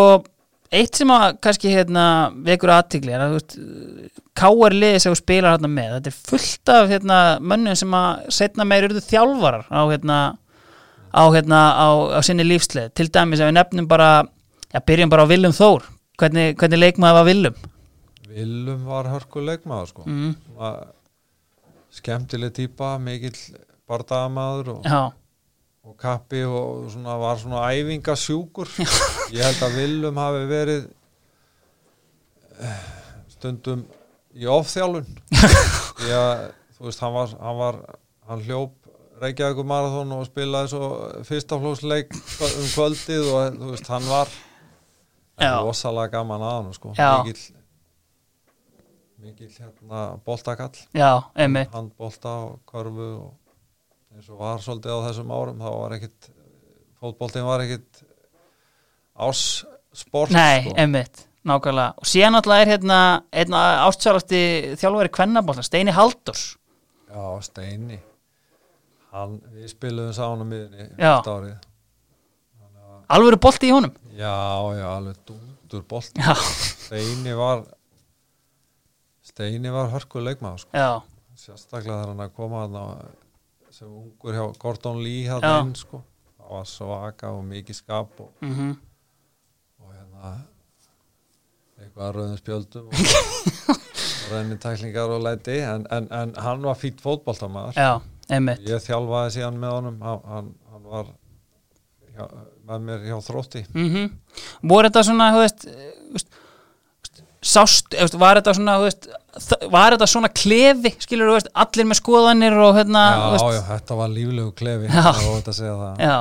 eitt 0.74 0.96
sem 0.98 1.10
að 1.14 1.36
kannski 1.44 1.70
hérna 1.70 2.04
vekur 2.46 2.72
aðtigli 2.74 3.12
er 3.14 3.22
að 3.22 4.74
liði 4.74 5.00
sem 5.02 5.14
spilar 5.14 5.54
hérna 5.54 5.70
með, 5.70 5.92
þetta 5.96 6.10
er 6.10 6.16
fullt 6.30 6.72
af 6.74 6.90
hérna 6.90 7.18
mönnum 7.40 7.76
sem 7.78 7.94
að 7.94 8.24
setna 8.34 8.66
meir 8.66 8.88
eruðu 8.88 9.04
þjálfarar 9.06 9.68
á 9.70 9.80
hérna 9.90 10.18
á 11.10 11.22
hérna 11.34 11.60
á, 11.74 11.88
á 12.18 12.20
sinni 12.22 12.46
lífsleið. 12.46 12.92
Til 12.94 13.08
dæmis 13.10 13.40
ef 13.40 13.50
við 13.50 13.56
nefnum 13.58 13.88
bara 13.90 14.10
já, 14.70 14.80
byrjum 14.86 15.10
bara 15.10 15.26
á 15.26 15.30
Willum 15.30 15.54
Þór 15.56 15.86
hvernig, 16.20 16.56
hvernig 16.60 16.80
leikmaður 16.80 17.18
var 17.18 17.28
Willum 17.28 17.60
Willum 18.30 18.84
var 18.86 19.08
hörku 19.10 19.42
leikmaður 19.42 19.90
sko. 19.90 20.04
mm. 20.06 20.34
Skemmtileg 21.90 22.52
típa 22.54 22.92
mikill 23.02 23.38
bardagamaður 23.90 24.76
og, 24.76 24.84
já, 24.86 25.00
og 25.82 25.96
kappi 25.98 26.44
og 26.46 26.90
svona, 26.92 27.16
var 27.18 27.40
svona 27.40 27.64
æfingasjúkur 27.74 28.70
ég 29.34 29.42
held 29.42 29.64
að 29.66 29.78
Willum 29.80 30.20
hafi 30.22 30.44
verið 30.50 30.84
eh, 32.60 32.84
stundum 33.34 33.82
í 34.38 34.46
ofþjálun 34.46 35.08
þú 36.76 36.86
veist 36.86 37.02
hann 37.02 37.16
var 37.16 37.34
hann, 37.34 37.58
var, 37.58 37.80
hann 38.30 38.44
hljóp 38.46 38.76
Reykjavíkur 39.20 39.66
marathon 39.68 40.14
og 40.16 40.22
spilaði 40.30 40.70
svo 40.72 40.86
fyrstaflósleik 41.28 42.14
um 42.14 42.70
kvöldið 42.70 43.26
og 43.34 43.58
þú 43.58 43.72
veist 43.74 43.90
hann 43.92 44.06
var 44.08 44.30
Já. 44.30 44.49
Rosalega 45.40 46.12
gaman 46.18 46.42
að 46.44 46.54
hann 46.58 46.74
sko. 46.76 46.92
Já. 46.98 47.10
mikill 47.24 47.56
mikill 49.20 49.52
hérna 49.52 50.02
boltakall 50.24 50.76
já, 50.96 51.10
einmitt 51.36 51.72
handbolta 51.74 52.34
og 52.46 52.60
körfu 52.70 53.08
og 53.20 54.14
eins 54.16 54.28
og 54.32 54.38
var 54.40 54.62
svolítið 54.64 54.94
á 54.96 54.98
þessum 55.08 55.32
árum 55.36 55.60
þá 55.60 55.68
var 55.76 55.96
ekkit 55.98 56.30
fótboltin 57.00 57.44
var 57.46 57.64
ekkit 57.66 58.04
ás 59.20 59.42
sport 59.92 60.32
Nei, 60.32 60.62
sko. 60.64 60.74
einmitt, 60.80 61.24
nákvæmlega 61.44 61.94
og 62.00 62.08
síðan 62.08 62.38
alltaf 62.40 62.62
er 62.64 62.72
hérna 62.74 63.00
einna 63.32 63.60
ástsjálasti 63.86 64.40
þjálfari 64.80 65.12
kvennabólta, 65.12 65.62
Steini 65.66 65.92
Haldurs 65.96 66.46
já, 67.10 67.24
Steini 67.44 68.00
hann, 69.12 69.40
við 69.52 69.72
spiluðum 69.74 70.14
sá 70.16 70.24
hann 70.30 70.44
á 70.44 70.46
miðunni 70.48 70.86
Já. 70.96 71.12
fyrsta 71.18 71.36
árið 71.36 71.58
alvöru 73.10 73.40
bolti 73.42 73.68
í 73.68 73.74
honum 73.74 73.92
já, 74.20 74.34
já, 74.78 74.86
alveg 74.90 75.22
dúndur 75.28 75.86
bolt 75.88 76.20
Já, 76.20 76.34
Steini 76.36 77.34
var 77.38 77.64
Steini 79.30 79.72
var 79.72 79.90
hörku 79.94 80.22
leikmaður 80.22 80.64
sko. 80.66 80.76
já, 80.76 80.90
sérstaklega 81.38 81.96
þegar 81.96 82.14
hann 82.14 82.24
að 82.26 82.36
koma 82.36 82.62
hann 82.66 82.78
sem 83.70 83.88
ungur 83.88 84.36
hjá 84.36 84.46
Gordon 84.60 85.02
Lee 85.04 85.26
Já. 85.26 85.60
inn 85.62 85.74
sko. 85.78 86.02
það 86.36 86.54
var 86.56 86.70
svaka 86.70 87.34
og 87.36 87.44
mikið 87.48 87.78
skap 87.78 88.24
og 88.24 88.32
mhm. 88.44 88.72
og 89.80 89.92
hérna 89.94 90.32
eitthvað 91.80 92.06
að 92.06 92.16
rauðum 92.16 92.40
spjöldum 92.40 92.90
og, 92.90 92.94
og 93.70 93.84
rennitæklingar 94.34 95.14
og 95.14 95.22
læti. 95.24 95.58
En, 95.64 95.86
en, 95.90 96.08
en 96.12 96.34
hann 96.36 96.62
var 96.62 96.78
fýtt 96.78 97.00
Já, 97.76 98.00
einmitt. 98.28 98.60
Ég 98.68 98.84
þjálfaði 98.84 99.36
síðan 99.36 99.60
með 99.62 99.76
honum. 99.76 100.00
Hann, 100.04 100.20
hann, 100.32 100.50
hann 100.72 100.88
var 100.92 101.12
hjá, 102.14 102.26
með 102.70 102.86
mér 102.86 103.08
hjá 103.10 103.16
þrótti. 103.26 103.64
Mm 103.74 104.10
voru 104.70 104.88
þetta 104.90 105.02
svona 105.08 105.30
veist, 105.36 105.66
eh, 105.66 105.92
veist, 106.14 106.28
sást, 107.42 107.94
veist, 107.96 108.18
var 108.20 108.40
þetta 108.40 108.54
svona 108.54 108.76
var 109.72 109.94
þetta 109.96 110.08
svona 110.10 110.30
klefi 110.32 110.94
skilur 111.02 111.32
veist, 111.34 111.50
allir 111.54 111.88
með 111.90 112.00
skoðanir 112.02 112.56
og 112.60 112.74
hérna 112.78 113.04
já, 113.10 113.22
veist, 113.34 113.46
já, 113.56 113.62
þetta 113.74 114.00
var 114.00 114.12
líflegu 114.14 114.52
klefi 114.58 114.90
Já. 114.90 115.06
já, 115.98 116.18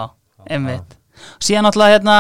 einmitt. 0.50 0.95
Síðan 1.43 1.68
náttúrulega 1.68 1.97
hérna 1.97 2.18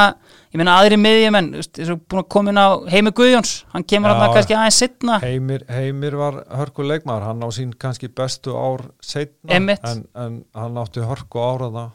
ég 0.49 0.57
meina 0.57 0.75
aðri 0.81 0.97
miðjumenn, 0.97 1.49
og 1.61 1.99
búin 2.09 2.23
að 2.23 2.29
koma 2.33 2.51
inn 2.51 2.59
á 2.59 2.67
Heimi 2.89 3.11
Guðjóns, 3.15 3.51
hann 3.73 3.85
kemur 3.85 4.11
hérna 4.11 4.31
kannski 4.33 4.57
aðeins 4.57 4.79
sittna 4.81 5.19
Heimir, 5.21 5.63
Heimir 5.69 6.17
var 6.17 6.41
hörku 6.57 6.85
leikmaður 6.89 7.27
hann 7.29 7.45
á 7.45 7.49
sín 7.53 7.75
kannski 7.77 8.09
bestu 8.09 8.57
ár 8.57 8.87
setna 9.05 9.59
en, 9.93 10.03
en 10.17 10.39
hann 10.57 10.81
átti 10.81 11.05
hörku 11.05 11.43
áraða 11.43 11.91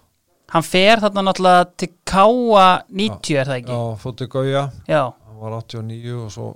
hann 0.55 0.62
fer 0.66 1.02
þarna 1.02 1.24
náttúrulega 1.28 1.66
til 1.82 1.90
Káa 2.07 2.66
90 2.88 3.38
er 3.40 3.50
það 3.50 3.59
ekki? 3.61 3.74
á 3.74 3.82
fóttu 4.00 4.28
Gauja 4.30 4.64
Já, 4.88 5.02
hann 5.26 5.40
var 5.42 5.57
89 5.61 6.14
og 6.24 6.30
svo, 6.34 6.48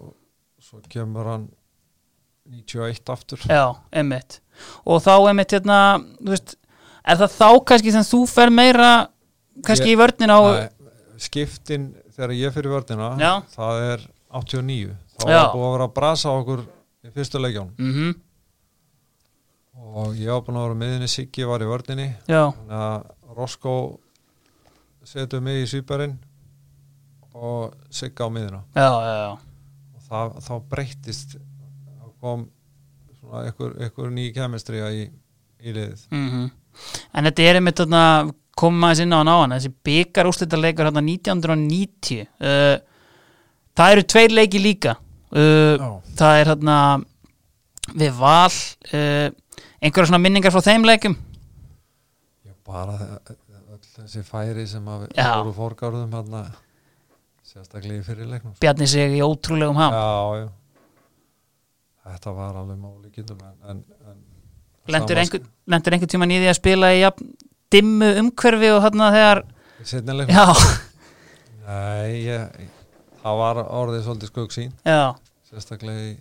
svo 0.63 0.81
kemur 0.89 1.27
hann 1.33 1.49
91 2.49 3.11
aftur. 3.13 3.43
Já, 3.45 3.75
einmitt. 3.93 4.39
Og 4.89 5.03
þá 5.05 5.11
einmitt 5.29 5.53
hérna, 5.53 5.99
þú 6.23 6.33
veist 6.33 6.55
er 7.05 7.19
það 7.21 7.35
þá 7.35 7.49
kannski 7.69 7.93
sem 7.93 8.07
þú 8.09 8.21
fer 8.31 8.51
meira 8.55 8.93
kannski 9.67 9.91
Ég- 9.91 9.97
í 9.97 9.99
vörnin 10.01 10.33
á 10.33 10.39
Nei, 10.41 10.69
skiptin 11.21 11.91
þegar 12.15 12.33
ég 12.39 12.55
fyrir 12.57 12.73
vördina 12.73 13.11
Já. 13.21 13.33
það 13.53 13.83
er 13.93 14.07
89 14.41 14.97
þá 15.19 15.29
Já. 15.29 15.39
var 15.43 15.53
búið 15.55 15.67
að 15.69 15.73
vera 15.77 15.87
að 15.89 15.95
brasa 15.99 16.33
okkur 16.39 16.65
í 17.05 17.13
fyrstu 17.15 17.41
leikjón 17.43 17.71
mhm, 17.79 18.15
og 19.79 20.17
ég 20.19 20.31
var 20.33 20.43
búin 20.47 20.59
að 20.61 20.67
vera 20.69 20.79
miðinni 20.83 21.09
Siggi 21.11 21.47
var 21.49 21.63
í 21.65 21.69
vördinni 21.71 22.09
já, 22.29 22.43
þannig 22.51 22.77
að 22.79 23.07
Rosco 23.37 23.75
setur 25.05 25.43
mig 25.45 25.65
í 25.65 25.69
sýparinn 25.71 26.17
og 27.39 27.75
Sigga 27.95 28.27
á 28.27 28.29
miðina 28.33 28.63
já, 28.75 28.89
já, 28.89 29.15
já. 29.23 29.33
og 29.95 30.07
það, 30.09 30.39
þá 30.47 30.55
breyttist 30.73 31.37
þá 31.39 32.07
kom 32.21 32.47
einhver, 33.29 34.11
ný 34.15 34.31
kemistría 34.33 34.89
í, 34.95 35.09
í 35.61 35.75
liðið. 35.75 36.09
Mm 36.15 36.49
En 37.11 37.27
þetta 37.27 37.43
er 37.43 37.57
einmitt 37.59 37.81
þarna 37.81 38.31
koma 38.55 38.93
aðeins 38.93 39.01
inn 39.03 39.15
á 39.15 39.19
hann 39.19 39.55
þessi 39.57 39.73
byggar 39.83 40.29
úrslitaleikur 40.31 40.87
hérna 40.87 41.03
1990 41.03 42.21
uh, 42.23 42.77
það 43.75 43.95
eru 43.95 44.05
tveir 44.13 44.35
leiki 44.37 44.61
líka. 44.63 44.95
Uh, 45.35 45.99
það 46.15 46.39
er 46.39 46.51
hérna 46.53 46.77
við 47.99 48.15
val 48.21 48.47
uh, 48.47 49.27
einhverja 49.83 50.07
svona 50.11 50.23
minningar 50.23 50.55
frá 50.55 50.63
þeim 50.63 50.87
leikum 50.87 51.19
bara 52.69 52.97
þessi 53.97 54.23
færi 54.27 54.67
sem 54.69 54.89
að 54.93 55.09
voru 55.17 55.55
fórgáruðum 55.57 56.15
hérna 56.19 56.43
sérstaklega 57.49 58.03
í 58.03 58.07
fyrirleiknum 58.07 58.57
Bjarni 58.61 58.89
sig 58.91 59.15
í 59.17 59.21
ótrúlegum 59.25 59.79
ham. 59.81 59.95
Já, 59.97 60.43
já. 60.43 60.49
Þetta 62.09 62.35
var 62.37 62.59
alveg 62.63 62.81
málíkindum 62.81 63.41
en, 63.45 63.57
en, 63.73 63.81
en 64.09 64.19
lendur 64.93 65.21
einhver, 65.21 65.45
einhver 65.69 66.11
tíman 66.11 66.33
í 66.33 66.41
því 66.41 66.51
að 66.51 66.59
spila 66.61 66.93
í 66.97 67.03
jafn, 67.03 67.33
dimmu 67.73 68.13
umhverfi 68.23 68.71
og 68.73 68.85
hérna 68.87 69.11
þegar 69.17 69.43
Nei, 71.69 72.25
ég, 72.25 72.69
það 73.21 73.43
var 73.43 73.61
orðið 73.65 74.07
svolítið 74.07 74.33
skuggsýn 74.33 74.73
já. 74.89 75.13
Sérstaklega 75.51 76.07
í 76.09 76.15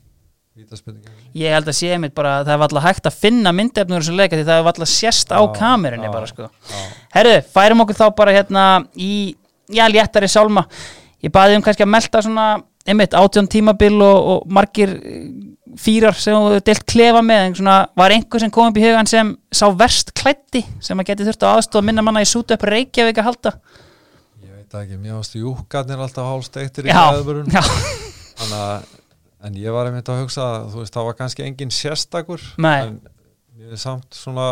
ég 1.38 1.54
held 1.54 1.68
að 1.70 1.76
sé 1.78 1.90
einmitt 1.94 2.16
bara 2.18 2.38
að 2.40 2.48
það 2.50 2.54
er 2.56 2.64
alltaf 2.68 2.88
hægt 2.88 3.10
að 3.10 3.20
finna 3.26 3.54
myndefnur 3.56 4.02
þessu 4.02 4.16
leika 4.18 4.38
því 4.38 4.46
það 4.48 4.62
er 4.62 4.70
alltaf 4.72 4.92
sérst 4.92 5.34
á 5.34 5.40
já, 6.08 6.14
bara 6.14 6.30
sko. 6.30 6.48
Já, 6.48 6.86
Herðu, 7.18 7.36
færum 7.54 7.84
okkur 7.86 8.00
þá 8.00 8.08
bara 8.18 8.34
hérna 8.36 8.64
í, 8.96 9.36
já, 9.70 9.86
léttari 9.92 10.30
sálma. 10.32 10.66
Ég 11.24 11.34
baði 11.34 11.58
um 11.58 11.66
kannski 11.66 11.86
að 11.86 11.94
melta 11.94 12.24
svona 12.26 12.48
einmitt 12.88 13.16
átjón 13.18 13.50
tímabil 13.52 13.96
og, 14.02 14.30
og 14.32 14.52
margir 14.54 14.94
eh, 14.98 15.24
fýrar 15.78 16.16
sem 16.18 16.36
þú 16.36 16.62
deilt 16.66 16.86
klefa 16.88 17.24
með 17.26 17.44
en 17.46 17.58
svona, 17.60 17.80
var 18.00 18.16
einhver 18.16 18.42
sem 18.42 18.54
kom 18.54 18.70
upp 18.72 18.78
í 18.80 18.86
hugan 18.86 19.10
sem 19.10 19.34
sá 19.52 19.66
verst 19.78 20.14
klætti 20.18 20.64
sem 20.84 21.00
að 21.00 21.12
geti 21.12 21.28
þurft 21.28 21.44
að 21.44 21.58
aðstofa 21.58 21.88
minna 21.90 22.06
manna 22.06 22.24
í 22.24 22.30
sútu 22.30 22.56
upp 22.56 22.64
Reykjavík 22.70 23.20
að 23.22 23.28
halda? 23.30 23.54
Ég 24.46 24.54
veit 24.54 24.80
ekki, 24.82 25.02
mér 25.02 25.18
varst 25.18 25.36
júkarnir 25.38 26.06
alltaf 26.06 26.32
hálsteiktir 26.32 26.88
í 26.88 26.94
Já, 26.94 27.02
gæðburun 27.18 27.52
já, 27.52 27.62
þannig 28.40 28.58
að 28.62 28.88
en 29.46 29.54
ég 29.60 29.72
var 29.76 29.86
einmitt 29.90 30.10
að 30.10 30.24
hugsa 30.24 30.46
að 30.58 30.72
þú 30.74 30.80
veist, 30.82 30.94
það 30.96 31.06
var 31.10 31.18
kannski 31.20 31.44
engin 31.46 31.70
sérstakur 31.74 32.42
Nei. 32.58 32.80
en 32.88 32.96
ég 33.62 33.76
er 33.76 33.82
samt 33.82 34.16
svona 34.18 34.48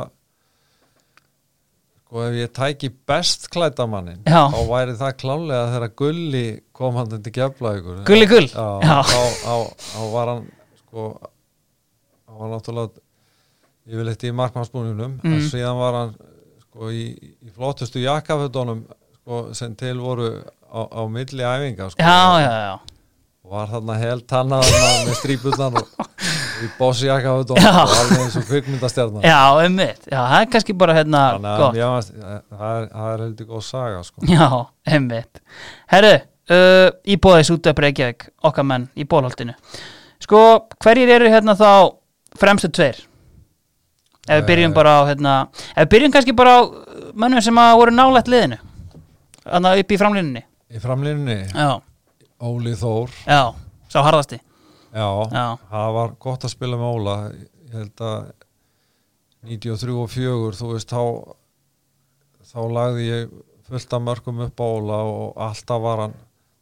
sko 2.06 2.22
ef 2.28 2.36
ég 2.38 2.52
tæki 2.56 2.90
best 3.10 3.48
klædamannin 3.54 4.22
þá 4.28 4.60
væri 4.70 4.94
það 5.00 5.16
klálega 5.22 5.72
þegar 5.74 5.94
Gulli 6.02 6.44
kom 6.76 7.00
hann 7.00 7.16
til 7.16 7.34
Keflavíkur 7.34 8.04
Gulli 8.08 8.28
Gull? 8.30 8.48
Þá, 8.54 9.56
var 10.14 10.32
hann 10.36 10.46
sko 10.84 11.08
hann 12.30 12.40
var 12.44 12.54
náttúrulega 12.54 13.02
yfirleitt 13.86 14.24
í 14.30 14.32
markmannsbúninum 14.34 15.20
Mm. 15.24 15.34
en 15.34 15.44
síðan 15.50 15.78
var 15.82 15.94
hann 16.00 16.14
sko 16.68 16.90
í, 16.94 17.04
í 17.46 17.52
flottustu 17.54 18.02
jakkafötunum 18.04 18.86
sko, 19.22 19.42
sem 19.58 19.76
til 19.78 19.98
voru 20.02 20.30
á, 20.70 20.82
á 20.90 21.02
milli 21.10 21.44
æfinga 21.46 21.90
sko, 21.94 22.02
já, 22.02 22.42
já, 22.46 22.54
já 22.70 22.76
og 23.46 23.52
var 23.54 23.68
þarna 23.70 23.96
helt 24.02 24.26
tannað 24.30 24.70
með 25.06 25.16
strípullan 25.20 25.76
og 25.78 26.12
í 26.66 26.70
Já. 27.62 27.72
og 27.84 27.92
alveg 28.00 28.22
eins 28.24 28.38
og 28.40 28.46
kvikmyndastjarnar 28.50 29.26
Já, 29.28 29.40
einmitt, 29.62 30.06
já, 30.10 30.18
það 30.22 30.38
er 30.42 30.48
kannski 30.56 30.74
bara 30.82 30.96
hérna 30.98 31.24
gott. 31.62 31.76
mér 31.76 31.92
fannst- 31.92 32.16
það 32.16 32.70
er, 32.80 32.88
það 32.94 33.10
er 33.12 33.24
heldur 33.26 33.50
góð 33.52 33.66
saga 33.68 34.00
sko. 34.08 34.24
Já, 34.32 34.48
einmitt. 34.96 35.42
Herru, 35.94 36.14
uh, 36.56 36.88
í 37.06 37.18
bóðis 37.22 37.52
út 37.54 37.68
af 37.70 37.82
Reykjavík 37.86 38.28
okkar 38.50 38.66
menn 38.66 38.88
í 38.98 39.06
bólholtinu 39.06 39.54
Sko, 40.26 40.40
hverjir 40.82 41.12
eru 41.20 41.28
hérna 41.30 41.54
þá 41.60 41.70
fremstu 42.40 42.72
tveir? 42.74 43.04
Ef 44.26 44.40
við 44.42 44.46
byrjum 44.48 44.72
Eh. 44.72 44.76
bara 44.80 44.94
á 44.98 45.02
hérna 45.12 45.34
Ef 45.76 45.84
við 45.84 45.90
byrjum 45.92 46.14
kannski 46.16 46.34
bara 46.34 46.56
á 46.58 46.62
uh, 46.66 47.12
mönnum 47.14 47.44
sem 47.46 47.60
að 47.62 47.76
voru 47.78 47.94
nálægt 47.94 48.32
liðinu. 48.32 48.58
Þannig 49.46 49.84
upp 49.84 49.92
í 49.94 50.00
framlínunni. 50.02 50.42
Í 50.74 50.80
framlínunni, 50.82 51.36
Já, 51.54 51.76
Óli 52.42 52.74
Þór. 52.76 53.10
Já, 53.28 53.54
sá 53.90 54.00
harðasti. 54.04 54.40
Já, 54.96 55.08
Já. 55.32 55.46
það 55.72 55.94
var 55.96 56.14
gott 56.20 56.44
að 56.48 56.54
spila 56.56 56.78
með 56.80 56.94
Óla. 57.00 57.16
Ég 57.36 57.74
held 57.76 58.02
að 58.06 58.32
93 59.46 59.96
og 60.02 60.10
4 60.10 60.56
þú 60.60 60.70
veist 60.74 60.90
þá 60.94 61.02
þá 62.46 62.60
lagði 62.72 63.06
ég 63.10 63.36
fullt 63.68 63.94
af 63.98 64.02
mörgum 64.06 64.40
upp 64.46 64.62
á 64.62 64.66
Óla 64.66 65.00
og 65.10 65.38
alltaf 65.42 65.82
var 65.84 66.02
hann 66.06 66.16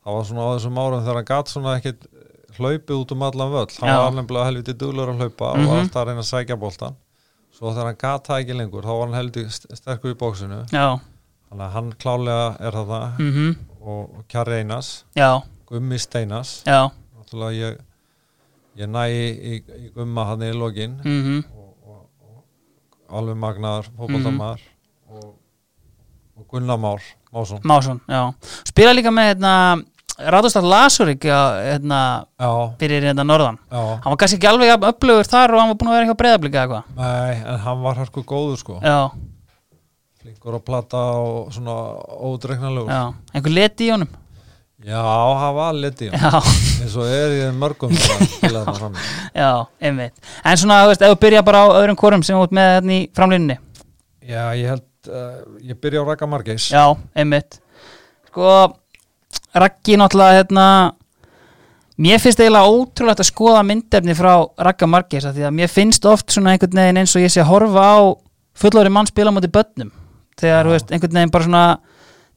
það 0.03 0.17
var 0.17 0.28
svona 0.30 0.43
á 0.47 0.51
þessum 0.55 0.80
árum 0.84 1.03
þegar 1.03 1.19
hann 1.19 1.30
gatt 1.30 1.51
svona 1.51 1.76
ekkit 1.80 2.05
hlaupið 2.57 2.97
út 2.99 3.11
um 3.15 3.24
allan 3.26 3.51
völl. 3.53 3.71
Hann 3.80 3.89
Já. 3.89 3.97
var 4.03 4.11
nefnilega 4.17 4.45
helviti 4.49 4.74
duglur 4.78 5.09
að 5.13 5.21
hlaupa 5.24 5.53
Mhm. 5.55 5.63
og 5.67 5.71
var 5.74 5.82
alltaf 5.84 6.01
að 6.03 6.07
reyna 6.07 6.21
að 6.26 6.32
sækja 6.34 6.59
boltan 6.59 6.95
svo 7.53 7.69
þegar 7.71 7.86
hann 7.86 8.01
gatt 8.01 8.28
það 8.28 8.41
ekki 8.43 8.57
lengur 8.57 8.82
þá 8.84 8.91
var 8.97 9.07
hann 9.07 9.17
heldur 9.19 9.49
sterkur 9.78 10.13
í 10.13 10.17
bóksinu 10.17 10.59
Já, 10.74 10.99
þannig 11.49 11.65
að 11.67 11.71
hann 11.78 11.91
klálega 12.01 12.47
er 12.59 12.71
það 12.71 13.19
mhm, 13.19 13.55
og, 13.82 14.01
og 14.17 14.24
Kjarri 14.28 14.59
Einars, 14.63 15.03
já, 15.15 15.41
Gummi 15.74 15.97
Steinas 15.97 16.61
ég 17.57 17.80
ég 18.78 18.89
næ 18.89 19.05
í, 19.09 19.24
í, 19.53 19.89
gumma 19.93 20.26
hann 20.32 20.43
í 20.45 20.51
lokin. 20.53 20.97
Mhm, 21.05 21.39
og, 21.53 21.71
og, 21.86 22.03
og 23.09 23.17
alveg 23.19 23.39
magnaður 23.41 23.89
fótboltamaður. 23.97 24.63
Og, 25.13 25.26
og 26.38 26.47
Gunnar 26.49 26.80
Már 26.82 27.01
Másson. 27.34 27.61
Másson, 27.65 27.99
Spila 28.69 28.93
líka 28.93 29.09
með 29.13 29.32
hérna 29.34 29.53
Radostad 30.30 30.65
Lasurik 30.69 31.26
hérna, 31.26 31.99
fyrir 32.78 33.01
hérna 33.09 33.26
norðan. 33.26 33.57
Já, 33.71 33.82
hann 34.03 34.13
var 34.13 34.17
kannski 34.21 34.38
ekki 34.38 34.49
alveg 34.51 34.86
öflugur 34.91 35.30
þar 35.30 35.55
og 35.55 35.61
hann 35.61 35.71
var 35.71 35.80
búin 35.82 35.89
að 35.89 35.97
vera 35.97 36.09
hjá 36.09 36.17
breyðablika 36.19 36.59
eða 36.59 36.65
eitthvað. 36.67 36.99
Nei, 37.01 37.38
en 37.41 37.63
hann 37.65 37.82
var 37.82 38.01
harku 38.01 38.26
góður 38.30 38.59
sko. 38.61 38.78
Já, 38.86 38.99
flinkur 40.21 40.59
að 40.59 40.65
plata 40.69 41.01
og 41.17 41.49
svona 41.55 41.80
ódreiknalegur 42.30 42.93
já, 42.93 43.01
einhver 43.34 43.57
leti 43.57 43.89
í 43.89 43.95
honum 43.95 44.13
já, 44.84 45.02
hann 45.40 45.56
var 45.56 45.76
liti 45.78 46.10
eins 46.14 46.96
og 47.00 47.08
er 47.08 47.36
þeim 47.38 47.60
mörgum 47.62 47.94
það 47.96 48.98
já, 49.42 49.52
einmitt. 49.82 50.16
En 50.44 50.60
svona, 50.60 50.82
þú 50.84 50.94
veist, 50.94 51.06
ef 51.06 51.14
þú 51.14 51.20
byrja 51.26 51.44
bara 51.48 51.64
á 51.64 51.68
öðrum 51.82 52.00
korum 52.00 52.26
sem 52.26 52.40
ert 52.40 52.56
með 52.56 52.72
hérna 52.78 52.98
í 52.98 53.04
framlínunni 53.16 53.60
já, 54.28 54.44
ég 54.60 54.74
held 54.74 55.12
uh, 55.12 55.38
ég 55.64 55.80
byrja 55.84 56.04
á 56.04 56.10
Raka 56.12 56.30
Margeis 56.30 56.68
já, 56.74 56.84
einmitt. 57.16 57.62
Sko, 58.32 58.50
Raggi 59.54 59.96
náttúrulega 60.02 60.42
hérna 60.42 60.68
mér 62.02 62.20
finnst 62.22 62.42
eiginlega 62.42 62.74
ótrúlegt 62.74 63.22
að 63.22 63.30
skoða 63.30 63.64
myndefni 63.68 64.16
frá 64.18 64.34
Ragga 64.66 64.90
Margeis 64.90 65.28
því 65.30 65.48
að 65.48 65.58
mér 65.60 65.72
finnst 65.72 66.06
oft 66.10 66.34
svona 66.34 66.56
einhvern 66.56 66.80
veginn 66.82 67.04
eins 67.04 67.14
og 67.16 67.22
ég 67.22 67.34
sé 67.34 67.44
að 67.44 67.52
horfa 67.52 67.84
á 67.86 67.98
fullori 68.58 68.92
mann 68.94 69.10
spila 69.10 69.34
móti 69.34 69.50
börnum. 69.54 69.92
Þegar, 70.40 70.66
þú 70.66 70.74
veist, 70.74 70.92
einhvern 70.94 71.20
veginn 71.20 71.34
bara 71.34 71.48
svona 71.48 71.64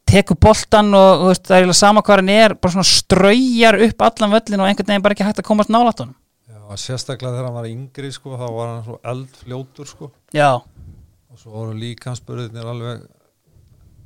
tekur 0.07 0.39
boltan 0.41 0.93
og 0.97 1.25
veist, 1.27 1.43
það 1.47 1.55
er 1.55 1.65
eiginlega 1.65 1.79
sama 1.81 2.03
hvað 2.05 2.21
hann 2.21 2.31
er, 2.33 2.55
bara 2.55 2.75
svona 2.75 2.87
straujar 2.87 3.77
upp 3.87 4.05
allan 4.07 4.33
völlin 4.35 4.63
og 4.63 4.69
einhvern 4.69 4.89
veginn 4.91 5.05
bara 5.05 5.17
ekki 5.17 5.27
hægt 5.27 5.41
að 5.43 5.49
komast 5.49 5.73
nálætt 5.73 6.03
honum. 6.03 6.15
Já, 6.47 6.61
sérstaklega 6.83 7.35
þegar 7.35 7.49
hann 7.49 7.57
var 7.57 7.69
yngri 7.69 8.11
sko, 8.15 8.37
þá 8.39 8.47
var 8.55 8.71
hann 8.71 8.85
svo 8.87 8.97
eldfljótur 9.11 9.89
sko. 9.89 10.11
Já, 10.35 10.49
og 10.57 11.41
svo 11.41 11.53
voru 11.53 11.75
líkansbörðinir 11.81 12.71
alveg 12.71 13.05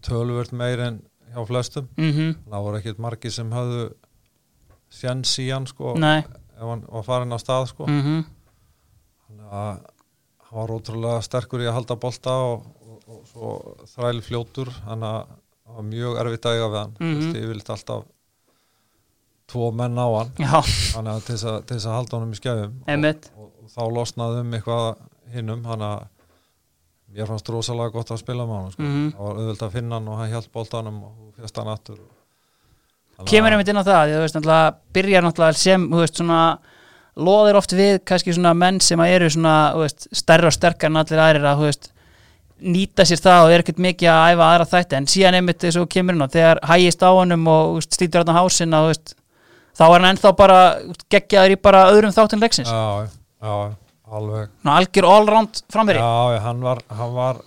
tölvört 0.06 0.54
meir 0.58 0.82
en 0.88 1.02
hjá 1.32 1.45
flestum. 1.47 1.88
Mhm, 1.97 2.36
það 2.49 2.66
voru 2.68 2.82
ekkert 2.82 3.02
margir 3.02 3.32
sem 3.34 3.52
hafðu 3.54 3.91
sjens 4.91 5.38
í 5.39 5.47
hann 5.52 5.68
sko 5.70 5.93
nei. 5.95 6.20
ef 6.20 6.66
hann 6.66 6.84
var 6.89 7.06
farin 7.08 7.32
á 7.32 7.39
stað 7.39 7.70
sko. 7.72 7.88
Mhm, 7.88 8.26
þannig 9.28 9.54
að 9.62 9.80
hann 10.49 10.60
var 10.60 10.74
ótrúlega 10.76 11.22
sterkur 11.24 11.64
í 11.64 11.70
að 11.70 11.78
halda 11.80 11.95
bolta 11.95 12.36
og, 12.49 12.66
og, 12.82 12.97
og 13.08 13.22
svo 13.30 13.54
þræl 13.93 14.20
fljótur 14.26 14.74
þannig 14.82 15.08
að 15.14 15.38
það 15.72 15.80
var 15.80 15.88
mjög 15.91 16.17
erfitt 16.24 16.47
að 16.47 16.57
eiga 16.57 16.69
við 16.69 16.80
hann 16.82 16.95
mm. 16.99 17.13
-hmm. 17.13 17.36
ég 17.39 17.51
vildi 17.51 17.74
alltaf 17.76 18.07
tvo 19.51 19.72
menn 19.76 19.99
á 19.99 20.07
hann 20.07 20.32
þannig 20.38 21.11
að 21.13 21.26
til 21.26 21.36
þess 21.36 21.45
að, 21.51 21.59
til 21.65 21.78
þess 21.78 21.89
að 21.89 21.97
halda 21.97 22.17
honum 22.17 22.32
í 22.32 22.39
skefum 22.39 22.74
einmitt 22.88 23.30
og, 23.36 23.51
og 23.63 23.69
þá 23.76 23.84
losnaði 23.97 24.41
um 24.45 24.57
eitthvað 24.57 24.88
hinnum 25.32 25.63
þannig 25.65 25.88
að 25.91 26.09
mér 27.11 27.28
fannst 27.28 27.51
rosalega 27.51 27.91
gott 27.91 28.11
að 28.13 28.22
spila 28.22 28.47
með 28.47 28.59
hann 28.61 28.74
sko. 28.76 28.84
Mhm. 28.88 29.07
það 29.15 29.24
var 29.28 29.39
auðvitað 29.41 29.67
að 29.67 29.78
finna 29.78 29.95
hann 29.97 30.11
og 30.11 30.19
hann 30.22 30.32
hjálp 30.32 30.51
boltanum 30.53 30.99
og 31.03 31.39
fjast 31.39 31.57
hann 31.59 31.72
aftur 31.72 32.01
kemur 33.28 33.53
einmitt 33.53 33.72
inn 33.72 33.82
á 33.82 33.86
það 33.86 34.13
þú 34.15 34.22
veist 34.24 34.38
náttúrulega 34.38 34.76
byrjar 34.95 35.26
náttúrulega 35.26 35.59
sem 35.61 35.89
þú 35.91 36.03
veist 36.03 36.22
svona 36.22 36.41
loðir 37.15 37.59
oft 37.59 37.74
við 37.76 37.99
kannski 38.07 38.34
svona 38.34 38.53
menn 38.57 38.80
sem 38.82 38.99
að 38.99 39.15
eru 39.17 39.30
svona 39.30 39.55
þú 39.76 39.84
veist, 39.84 40.07
stærra 40.15 40.47
og 40.47 40.55
sterkar 40.55 40.91
en 40.91 41.01
allir 41.01 41.22
aðrir 41.22 41.49
að 41.49 41.59
þú 41.59 41.67
veist 41.67 41.91
nýta 42.62 43.05
sér 43.07 43.22
það 43.24 43.43
og 43.45 43.51
er 43.55 43.64
ekkert 43.64 43.80
mikið 43.82 44.09
að 44.14 44.32
æfa 44.36 44.47
aðra 44.53 44.68
þætti. 44.72 44.97
En 44.97 45.07
síðan 45.09 45.38
einmitt 45.39 45.59
þess 45.64 45.80
að 45.82 45.88
kemur 45.95 46.14
inn 46.18 46.26
á 46.26 46.30
þegar 46.34 46.62
hægist 46.70 47.01
á 47.05 47.09
honum 47.12 47.47
og 47.51 47.76
veist, 47.80 47.97
slítur 47.97 48.22
hann 48.24 48.34
á 48.34 48.39
hásinn 48.41 48.74
að 48.78 48.88
veist 48.91 49.14
þá 49.78 49.84
er 49.88 49.93
hann 49.97 50.09
ennþá 50.12 50.32
bara 50.38 50.59
geggjaður 51.09 51.55
í 51.55 51.62
bara 51.62 51.86
öðrum 51.91 52.14
þáttin 52.16 52.41
leiksins. 52.43 52.70
Já, 52.70 53.07
já, 53.41 53.55
alveg. 54.12 54.49
Ná, 54.68 54.72
algjör 54.78 55.07
allround 55.09 55.62
framveri 55.72 56.01
Já, 56.03 56.39
hann 56.45 56.62
var, 56.62 56.82
hann 56.91 57.14
var 57.16 57.39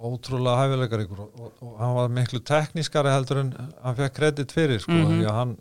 ótrúlega 0.00 0.56
hæfileikar 0.62 1.02
ykkur 1.04 1.18
og, 1.26 1.32
og, 1.44 1.50
og 1.66 1.72
hann 1.82 1.96
var 1.98 2.08
miklu 2.08 2.38
teknískari 2.40 3.10
heldur 3.12 3.42
en 3.42 3.50
hann 3.84 3.98
fekk 3.98 4.14
kredit 4.16 4.54
fyrir 4.56 4.80
sko, 4.80 4.92
Mhm. 4.96 5.18
því 5.20 5.26
að 5.28 5.34
hann 5.40 5.56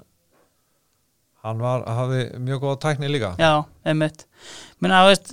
hann 1.44 1.60
var, 1.64 1.84
hafði 1.88 2.22
mjög 2.44 2.62
góða 2.64 2.80
tækni 2.84 3.10
líka. 3.12 3.34
Já, 3.40 3.64
einmitt. 3.88 4.26
Menna, 4.84 5.04
þú 5.06 5.12
veist, 5.14 5.30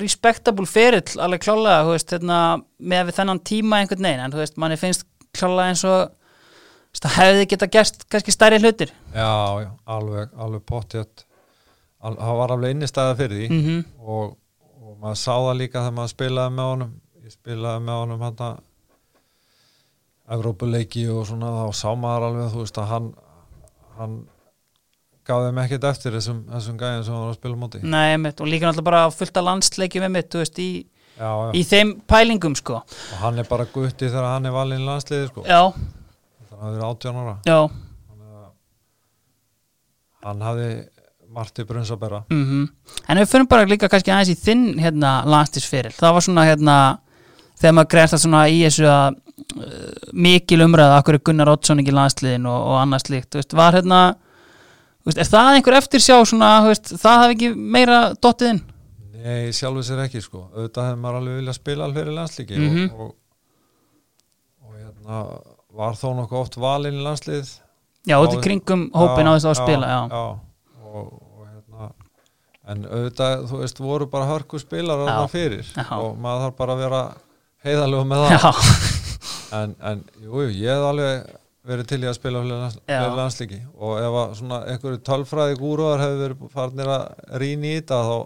respectable 0.00 0.66
ferill 0.68 1.20
alveg 1.22 1.42
klálega, 1.44 1.84
veist, 1.90 2.12
hérna 2.14 2.38
með 2.78 3.10
við 3.10 3.18
þennan 3.18 3.42
tíma 3.44 3.80
einhvern 3.82 4.08
veginn 4.08 4.24
en 4.24 4.34
þú 4.34 4.40
veist, 4.42 4.58
manni 4.60 4.78
finnst 4.80 5.06
klálega 5.36 5.72
eins 5.72 5.84
og 5.88 6.12
það 7.02 7.18
hefði 7.18 7.48
geta 7.50 7.68
gerst 7.72 8.06
kannski 8.12 8.34
stærri 8.34 8.60
hlutir. 8.62 8.92
Já, 9.14 9.62
já, 9.64 9.70
alveg, 9.90 10.32
alveg 10.36 10.64
pottjött 10.68 11.26
Al, 12.02 12.16
hann 12.18 12.38
var 12.40 12.50
alveg 12.50 12.74
innistæða 12.74 13.14
fyrir 13.20 13.38
því 13.38 13.48
mm 13.54 13.82
og, 14.02 14.32
og 14.82 14.94
maður 14.98 15.18
sá 15.20 15.32
það 15.36 15.58
líka 15.60 15.82
þegar 15.84 15.96
maður 15.98 16.10
spilaði 16.12 16.54
með 16.56 16.70
honum. 16.72 16.94
Ég 17.22 17.34
spilaði 17.36 17.84
með 17.86 18.00
honum 18.00 18.24
hann 18.26 18.40
að 18.48 18.56
Evrópuleiki 20.32 21.04
og 21.12 21.26
svona 21.28 21.52
þá 21.54 21.78
sá 21.78 21.88
maður 21.98 22.26
alveg 22.28 22.50
þú 22.54 22.64
veist 22.64 22.80
að 22.82 22.90
hann 22.90 23.08
hann 23.98 24.16
þeim 25.28 25.60
ekkert 25.62 25.84
eftir 25.90 26.16
þessum, 26.16 26.40
þessum 26.50 26.78
gæðin 26.80 27.04
sem 27.06 27.14
hann 27.14 27.22
var 27.22 27.32
að 27.32 27.38
spila 27.38 27.58
móti. 27.60 27.82
Nei, 27.82 28.06
einmitt, 28.14 28.40
og 28.42 28.50
líka 28.50 28.66
náttúrulega 28.68 28.88
bara 28.90 29.02
fullt 29.14 29.38
af 29.38 29.46
landsleikjum 29.48 30.18
þú 30.34 30.42
veist, 30.42 30.58
í, 30.58 30.70
já, 31.16 31.30
já. 31.30 31.50
í 31.54 31.62
þeim 31.68 31.92
pælingum, 32.10 32.56
sko. 32.58 32.80
Og 32.82 33.20
hann 33.22 33.38
er 33.38 33.48
bara 33.50 33.68
gutti 33.70 34.08
þegar 34.08 34.30
hann 34.32 34.50
er 34.50 34.56
valinn 34.56 34.82
í 34.82 34.88
landsliði 34.88 35.30
sko. 35.30 35.46
Þannig 35.46 36.56
að 36.56 36.64
hann 36.64 36.80
er 36.80 36.86
18 36.88 37.20
ára. 37.22 37.36
Já. 37.46 37.58
Þannig 38.08 38.34
að 38.40 38.50
hann 40.26 40.44
hafði 40.48 40.72
margt 41.32 41.62
í 41.62 41.66
brunns 41.68 41.92
að 41.92 42.02
bera. 42.02 42.22
Mm 42.30 42.68
En 43.08 43.18
ef 43.18 43.26
við 43.26 43.32
fyrir 43.32 43.48
bara 43.48 43.68
líka 43.68 43.88
kannski 43.88 44.12
aðeins 44.12 44.34
í 44.34 44.42
þinn 44.42 44.78
hérna 44.78 45.22
landstisferil, 45.24 45.92
það 45.96 46.14
var 46.14 46.22
svona 46.26 46.44
hérna 46.46 46.76
þegar 47.60 47.74
maður 47.78 47.90
greiðst 47.94 48.14
það 48.16 48.22
svona 48.24 48.42
í 48.48 48.58
þessu 48.64 48.86
að 48.90 49.16
uh, 49.56 50.10
mikil 50.12 50.60
umræða 50.66 50.98
akkur 50.98 51.18
er 51.18 51.24
Gunnar 51.24 51.52
Oddsson 51.52 51.82
ekki 51.82 51.92
í 51.92 51.96
landsliðin 51.96 52.48
og, 52.50 52.60
og 52.72 52.76
annað 52.80 53.06
slíkt, 53.06 53.30
þú 53.30 53.40
veist, 53.40 53.56
var 53.56 53.78
hérna 53.78 54.00
er 55.10 55.28
það 55.32 55.48
einhver 55.56 55.76
eftir 55.80 56.00
sjá 56.04 56.18
svona, 56.28 56.50
veist, 56.68 56.92
það 57.02 57.18
hafi 57.22 57.34
ekki 57.36 57.48
meira 57.56 58.00
dottið 58.22 58.52
inn? 58.54 58.60
Nei, 59.22 59.50
sjálfur 59.54 59.84
sér 59.86 60.04
ekki 60.04 60.20
sko 60.22 60.44
auðvitað 60.52 60.86
hefði 60.90 61.00
maður 61.02 61.18
alveg 61.20 61.36
viljað 61.40 61.58
spila 61.58 61.84
alveg 61.88 62.08
í 62.10 62.14
landslíki 62.16 62.56
Mhm. 62.58 62.86
og, 62.94 63.00
og, 63.00 63.12
og 64.66 64.78
hérna 64.78 65.20
var 65.78 65.98
þó 65.98 66.08
nokkuð 66.20 66.40
oft 66.40 66.56
valinn 66.62 66.98
í 67.00 67.04
landslið 67.06 67.52
Já, 68.10 68.16
út 68.18 68.34
í 68.34 68.40
kringum 68.42 68.88
hópin 68.98 69.28
á 69.30 69.32
þess 69.38 69.46
að 69.52 69.60
spila, 69.62 69.86
já, 69.86 70.00
já. 70.10 70.22
Og, 70.92 71.12
en 72.72 72.82
auðvitað, 72.86 73.44
þú 73.50 73.60
veist, 73.62 73.78
voru 73.82 74.06
bara 74.10 74.26
hörku 74.30 74.58
spilar 74.62 75.00
Já. 75.00 75.06
þarna 75.06 75.28
fyrir 75.30 75.66
Já. 75.74 75.86
og 75.98 76.18
maður 76.22 76.44
þarf 76.46 76.56
bara 76.62 76.72
að 76.76 76.82
vera 76.84 77.00
heiðalegu 77.66 78.04
með 78.10 78.24
það 78.26 78.34
Já, 78.34 78.50
en, 79.62 79.74
en 79.92 80.04
jú, 80.22 80.44
ég 80.50 80.70
hef 80.70 80.84
alveg 80.90 81.30
verið 81.68 81.86
til 81.92 82.00
í 82.02 82.08
að 82.10 82.16
spila 82.18 82.40
fyrir 82.42 82.58
lands, 82.58 82.78
Já. 82.90 82.96
fyrir 83.04 83.18
landslíki 83.18 83.58
og 83.78 83.98
ef 84.02 84.40
einhverju 84.42 84.98
tölfræði 85.06 85.58
gúruðar 85.60 86.02
hefur 86.02 86.22
verið 86.24 86.48
farnir 86.56 86.90
að 86.90 87.36
rýna 87.42 87.68
í 87.70 87.76
þetta 87.78 88.00
þá, 88.08 88.16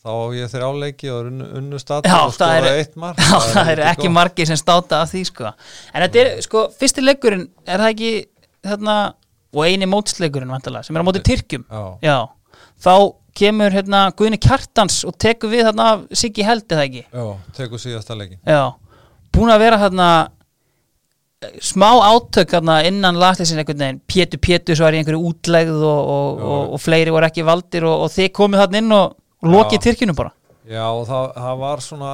þá 0.00 0.12
ég 0.38 0.52
þrjáleiki 0.54 1.10
og 1.12 1.28
unnu, 1.28 1.78
Já, 1.84 2.00
og 2.00 2.32
það 2.32 2.34
skora 2.38 2.72
er- 2.72 2.80
eitt 2.80 2.96
mark. 2.96 3.20
Já, 3.28 3.36
það 3.52 3.72
eru 3.74 3.86
ekki 3.92 4.06
gott. 4.08 4.14
margir 4.16 4.48
sem 4.48 4.56
státa 4.60 5.02
af 5.04 5.12
því 5.12 5.22
sko. 5.28 5.52
En 5.92 6.06
þetta 6.06 6.22
er, 6.24 6.30
sko, 6.48 6.64
fyrsti 6.80 7.04
leikurinn 7.04 7.46
er 7.68 7.84
það 7.84 7.92
ekki, 7.94 8.12
þarna 8.70 8.96
og 9.50 9.64
eini 9.66 9.88
mótsleikurinn, 9.90 10.52
vantilega, 10.54 10.86
sem 10.86 10.96
er 10.96 11.04
á 11.04 11.08
móti 11.10 11.20
Tyrkjum? 11.26 11.64
Já, 11.68 11.84
Já, 12.06 12.18
þá 12.80 12.94
kemur 13.36 13.70
hérna 13.76 14.06
Guðni 14.18 14.38
Kjartans 14.42 15.02
og 15.06 15.14
tekur 15.20 15.52
við 15.52 15.66
þarna 15.68 15.90
Siggi 16.18 16.42
Held 16.48 16.64
eða 16.72 16.86
ekki? 16.88 17.04
Já, 17.12 17.24
tekur 17.56 17.78
síðasta 17.82 18.16
leikin 18.18 18.40
Já, 18.48 18.72
búin 19.34 19.52
að 19.52 19.62
vera 19.66 19.78
þarna 19.84 20.08
smá 21.60 21.88
átök 22.04 22.52
innan 22.84 23.16
lagsleysin 23.16 23.58
einhvern 23.58 23.78
veginn. 23.78 24.00
Pétur 24.06 24.38
Pétur 24.38 24.76
var 24.76 24.92
í 24.92 25.00
einhverju 25.00 25.20
útlegð 25.30 25.78
og, 25.80 26.00
og, 26.14 26.42
og, 26.44 26.74
og 26.74 26.82
fleiri 26.82 27.14
voru 27.14 27.28
ekki 27.30 27.46
valdir 27.48 27.86
og, 27.88 28.04
þið 28.12 28.28
komið 28.36 28.60
þarna 28.60 28.82
inn 28.82 28.92
og, 28.92 29.16
lokið 29.48 29.78
Já. 29.78 29.82
Tyrkjunum 29.86 30.18
bara. 30.18 30.34
Já, 30.68 30.84
og 30.92 31.06
það, 31.08 31.24
það 31.38 31.62
var 31.62 31.82
svona 31.84 32.12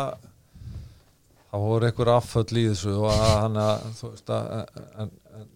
það 1.51 1.65
voru 1.67 1.89
einhver 1.89 2.13
afföll 2.15 2.61
í 2.61 2.65
þessu 2.69 2.95
og 2.95 3.09
að 3.11 3.33
hann 3.33 3.59
að 3.65 3.89
þú 3.99 4.13
veist 4.13 4.33
að 4.37 4.55
en, 4.55 5.11
en, 5.41 5.49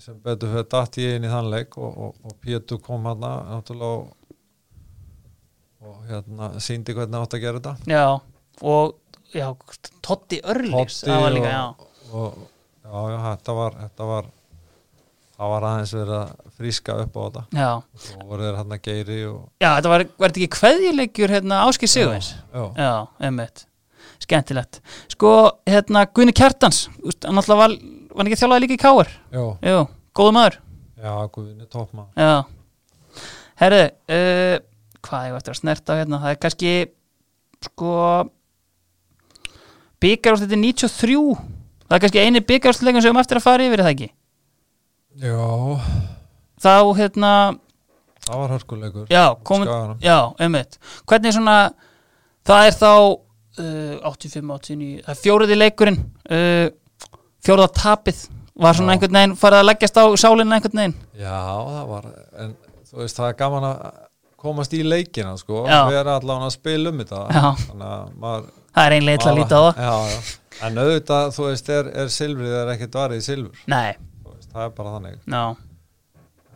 sem 0.00 0.22
betur 0.24 0.54
ég 1.02 1.16
inn 1.16 1.26
í 1.26 1.32
þann 1.34 1.50
leik 1.52 1.76
og, 1.80 1.90
og, 1.90 2.22
og 2.24 2.38
Pétur 2.44 2.80
kom 2.84 3.10
hann 3.10 3.26
náttúrulega 3.26 3.90
og, 3.98 4.14
og 5.80 5.98
hérna 6.06 6.52
síndi 6.62 6.94
hvernig 6.94 7.18
átt 7.18 7.36
að 7.36 7.42
gera 7.42 7.58
þetta. 7.58 7.74
Já, 7.90 8.06
og 8.62 8.94
já, 9.34 9.50
Totti 9.98 10.40
Örlíks 10.46 11.02
Totti 11.02 11.50
og, 12.14 12.40
já 12.90 13.00
já, 13.06 13.14
já, 13.14 13.18
þetta 13.36 13.54
var 13.56 13.76
þetta 13.84 14.06
var 14.10 14.28
það 15.40 15.50
var 15.54 15.64
aðeins 15.70 15.92
verið 15.96 16.14
að 16.18 16.30
fríska 16.60 16.94
upp 17.00 17.14
á 17.16 17.20
þetta. 17.24 17.42
Já, 17.56 17.68
og 17.80 18.02
svo 18.04 18.24
voru 18.28 18.44
þeir 18.44 18.58
hann 18.60 18.74
að 18.76 18.82
geiri 18.84 19.18
og 19.30 19.38
já 19.62 19.68
þetta 19.78 19.92
var, 19.94 20.04
var 20.20 20.32
þetta 20.34 20.42
ekki 20.44 20.56
kveðjuleikjur 20.58 21.32
hérna 21.36 21.60
Áskir 21.68 21.88
Sigurvins 21.92 22.32
já, 22.52 22.64
Já, 22.76 22.90
einmitt. 23.24 23.66
Skemmtilegt. 24.20 24.80
Sko, 25.14 25.30
hérna 25.66 26.02
Guðni 26.12 26.34
Kjartans 26.36 26.82
hann 27.24 27.40
alltaf 27.40 27.56
var, 27.56 27.72
var 27.72 28.20
hann 28.20 28.28
ekki 28.28 28.40
þjálfaði 28.42 28.64
líka 28.66 28.76
í 28.76 28.82
Káar 28.82 29.08
já, 29.32 29.44
Jú, 29.70 29.78
góðu 30.20 30.34
maður. 30.36 30.58
Já, 31.00 31.14
guðinni 31.32 31.68
toppmann 31.72 32.10
Já. 32.20 32.34
Herðu, 33.60 33.80
uh, 34.12 34.56
hvað 35.04 35.24
ég 35.30 35.38
eftir 35.38 35.54
að 35.54 35.60
snerta 35.62 35.96
á 35.96 35.98
hérna? 36.02 36.20
Það 36.20 36.34
er 36.34 36.38
kannski 36.44 36.74
sko 37.64 37.94
byggarúst 40.00 40.44
þetta 40.44 40.56
er 40.56 40.62
93 40.64 41.16
það 41.90 41.96
er 41.98 42.04
kannski 42.04 42.22
eini 42.22 42.42
byggarústleikum 42.46 43.02
sem 43.02 43.10
við 43.10 43.12
höfum 43.12 43.22
eftir 43.24 43.40
að 43.40 43.46
fara 43.48 43.66
yfir 43.66 43.82
er 43.82 43.86
það 43.88 43.94
ekki 43.96 44.10
Já, 45.20 45.36
þá 46.62 46.74
hérna, 46.96 47.30
það 48.26 48.42
var 48.44 48.52
hörkuleikur 48.54 49.10
já, 49.10 49.24
komin 49.44 49.72
já, 50.04 50.18
einmitt, 50.38 50.78
hvernig 51.10 51.34
svona 51.34 51.56
það 52.46 52.68
er 52.68 52.76
þá 52.78 52.92
uh, 52.94 54.12
85, 54.12 54.52
89, 54.54 55.00
það 55.06 55.14
er 55.16 55.22
fjóruði 55.24 55.58
leikurinn 55.58 55.98
uh, 56.30 56.68
fjóruða 57.44 57.72
tapið 57.80 58.22
var 58.60 58.76
svona 58.76 58.92
Já. 58.92 58.96
einhvern 58.98 59.16
veginn 59.16 59.36
farið 59.40 59.62
að 59.62 59.68
leggjast 59.70 59.98
á 59.98 60.04
sálinna 60.20 60.58
einhvern 60.58 60.80
veginn 60.82 60.96
Já, 61.16 61.36
það 61.66 61.84
var 61.90 62.08
en 62.44 62.54
þú 62.90 63.02
veist, 63.02 63.16
það 63.18 63.28
er 63.30 63.36
gaman 63.40 63.66
að 63.70 63.78
komast 64.40 64.74
í 64.76 64.80
leikina 64.84 65.34
sko, 65.40 65.64
Já. 65.68 65.80
vera 65.90 66.18
allan 66.20 66.46
að 66.46 66.54
spila 66.56 66.92
um 66.92 67.00
þetta 67.02 67.22
Já. 67.34 67.46
þannig 67.66 67.88
að 67.90 68.12
maður 68.24 68.46
það 68.70 68.84
er 68.86 68.96
einlega 68.96 69.16
eitthvað 69.18 69.32
að 69.32 69.40
líta 69.40 69.58
á 69.58 69.62
það 69.64 69.82
já, 69.84 69.94
já. 70.12 70.36
En 70.66 70.80
auðvitað, 70.82 71.32
þú 71.36 71.48
veist, 71.48 71.72
er, 71.74 71.90
er 72.02 72.12
silfrið 72.14 72.54
er 72.60 72.72
ekkert 72.74 72.98
varið 73.00 73.22
í 73.22 73.26
silfur. 73.26 73.60
Nei, 73.70 73.90
veist, 74.28 74.50
það 74.52 74.64
er 74.66 74.72
bara 74.78 74.94
þannig. 74.96 75.20
Já, 75.34 75.44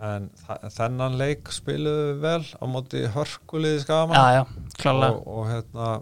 en 0.05 0.27
þennan 0.75 1.19
leik 1.21 1.53
spiluðu 1.55 2.17
vel 2.25 2.43
á 2.43 2.65
móti 2.69 3.05
hörkuliði 3.15 3.85
skaman 3.87 4.19
já, 4.19 4.41
já, 4.43 4.75
klálega. 4.83 5.21
Og, 5.21 5.39
og 5.39 5.49
hérna 5.53 5.93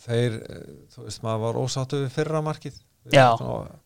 þeir, 0.00 0.38
eh, 0.40 0.70
þú 0.94 1.04
veist, 1.08 1.22
maður 1.26 1.44
var 1.44 1.60
ósáttu 1.60 2.04
við 2.04 2.14
fyrra 2.16 2.42
markið. 2.44 2.80
Já. 3.10 3.32
svona, 3.40 3.78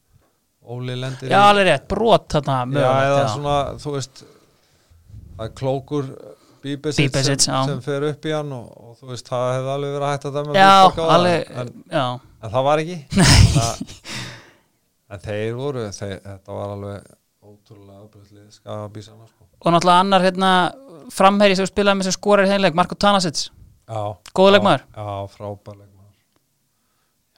Óli 0.64 0.94
lendir 0.96 1.28
Já, 1.30 1.42
alveg 1.50 1.66
rétt, 1.68 1.84
brot 1.88 2.24
þarna 2.32 2.80
Já, 2.80 2.88
eða 3.04 3.18
já. 3.20 3.26
svona, 3.34 3.56
þú 3.82 3.92
veist 3.98 4.22
það 5.36 5.44
er 5.44 5.52
klókur 5.60 6.08
Bíbesitt 6.64 7.18
sem, 7.20 7.36
já. 7.36 7.58
sem 7.68 7.80
fer 7.84 8.06
upp 8.08 8.24
í 8.24 8.32
hann 8.32 8.52
og, 8.56 8.70
og 8.72 8.94
þú 8.96 9.10
veist, 9.10 9.28
það 9.28 9.50
hefði 9.52 9.72
alveg 9.74 9.96
verið 9.98 10.28
að 10.30 10.38
dæma 10.38 10.54
Já, 10.56 10.70
fólk 10.80 10.96
á 10.96 11.04
það, 11.04 11.12
alveg, 11.18 11.50
já, 11.92 12.04
en 12.44 12.52
það 12.52 12.64
var 12.68 12.82
ekki. 12.82 12.96
Að- 13.64 13.82
en 15.14 15.22
þeir 15.24 15.54
voru 15.58 15.84
þeir, 15.94 16.16
þetta 16.24 16.56
var 16.58 16.72
alveg 16.74 17.10
ótrúlega 17.44 18.00
öflutlið 18.06 18.46
skabísana 18.58 19.26
sko. 19.28 19.44
og 19.64 19.72
náttúrulega 19.72 20.00
annar 20.04 20.24
hérna 20.24 20.50
framherri 21.12 21.56
sem 21.56 21.66
spilaði 21.68 21.98
með 22.00 22.08
sem 22.08 22.16
skorar 22.16 22.46
í 22.48 22.50
heimleik, 22.52 22.74
Marko 22.76 22.94
Tanasic. 22.96 23.46
Já, 23.88 24.00
Góður 24.34 24.50
já, 24.50 24.54
leikmaður? 24.56 24.84
já, 24.96 25.06
frábær 25.34 25.76
leikmaður. 25.78 26.14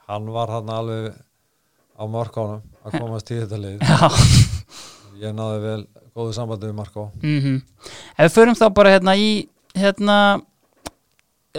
Hann 0.06 0.26
var 0.34 0.52
hann 0.54 0.70
alveg 0.70 1.14
á 1.98 2.02
markánum 2.06 2.62
að 2.86 2.98
komast 3.00 3.30
í 3.34 3.40
þetta 3.42 3.58
lið. 3.58 3.80
Ég 5.22 5.32
náði 5.34 5.60
vel 5.64 5.80
góðu 6.16 6.34
sambandi 6.36 6.68
við 6.68 6.74
Marko. 6.76 7.06
Mhm. 7.22 7.62
Ef 8.18 8.26
við 8.28 8.34
förum 8.36 8.54
þá 8.58 8.66
bara 8.74 8.92
hérna 8.94 9.14
í 9.18 9.30
hérna 9.76 10.16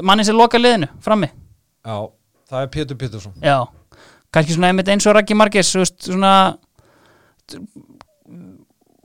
manni 0.03 0.23
sem 0.27 0.35
loka 0.37 0.57
liðinu, 0.61 0.87
frammi. 1.01 1.29
Já, 1.85 1.97
það 2.49 2.63
er 2.63 2.71
Pétur 2.73 2.99
Pétursson. 2.99 3.35
Já, 3.43 3.57
kannski 4.33 4.55
svona 4.55 4.71
einmitt 4.71 4.89
eins 4.91 5.07
og 5.07 5.17
Raggi 5.17 5.37
Marges 5.37 5.73
svona 5.73 6.33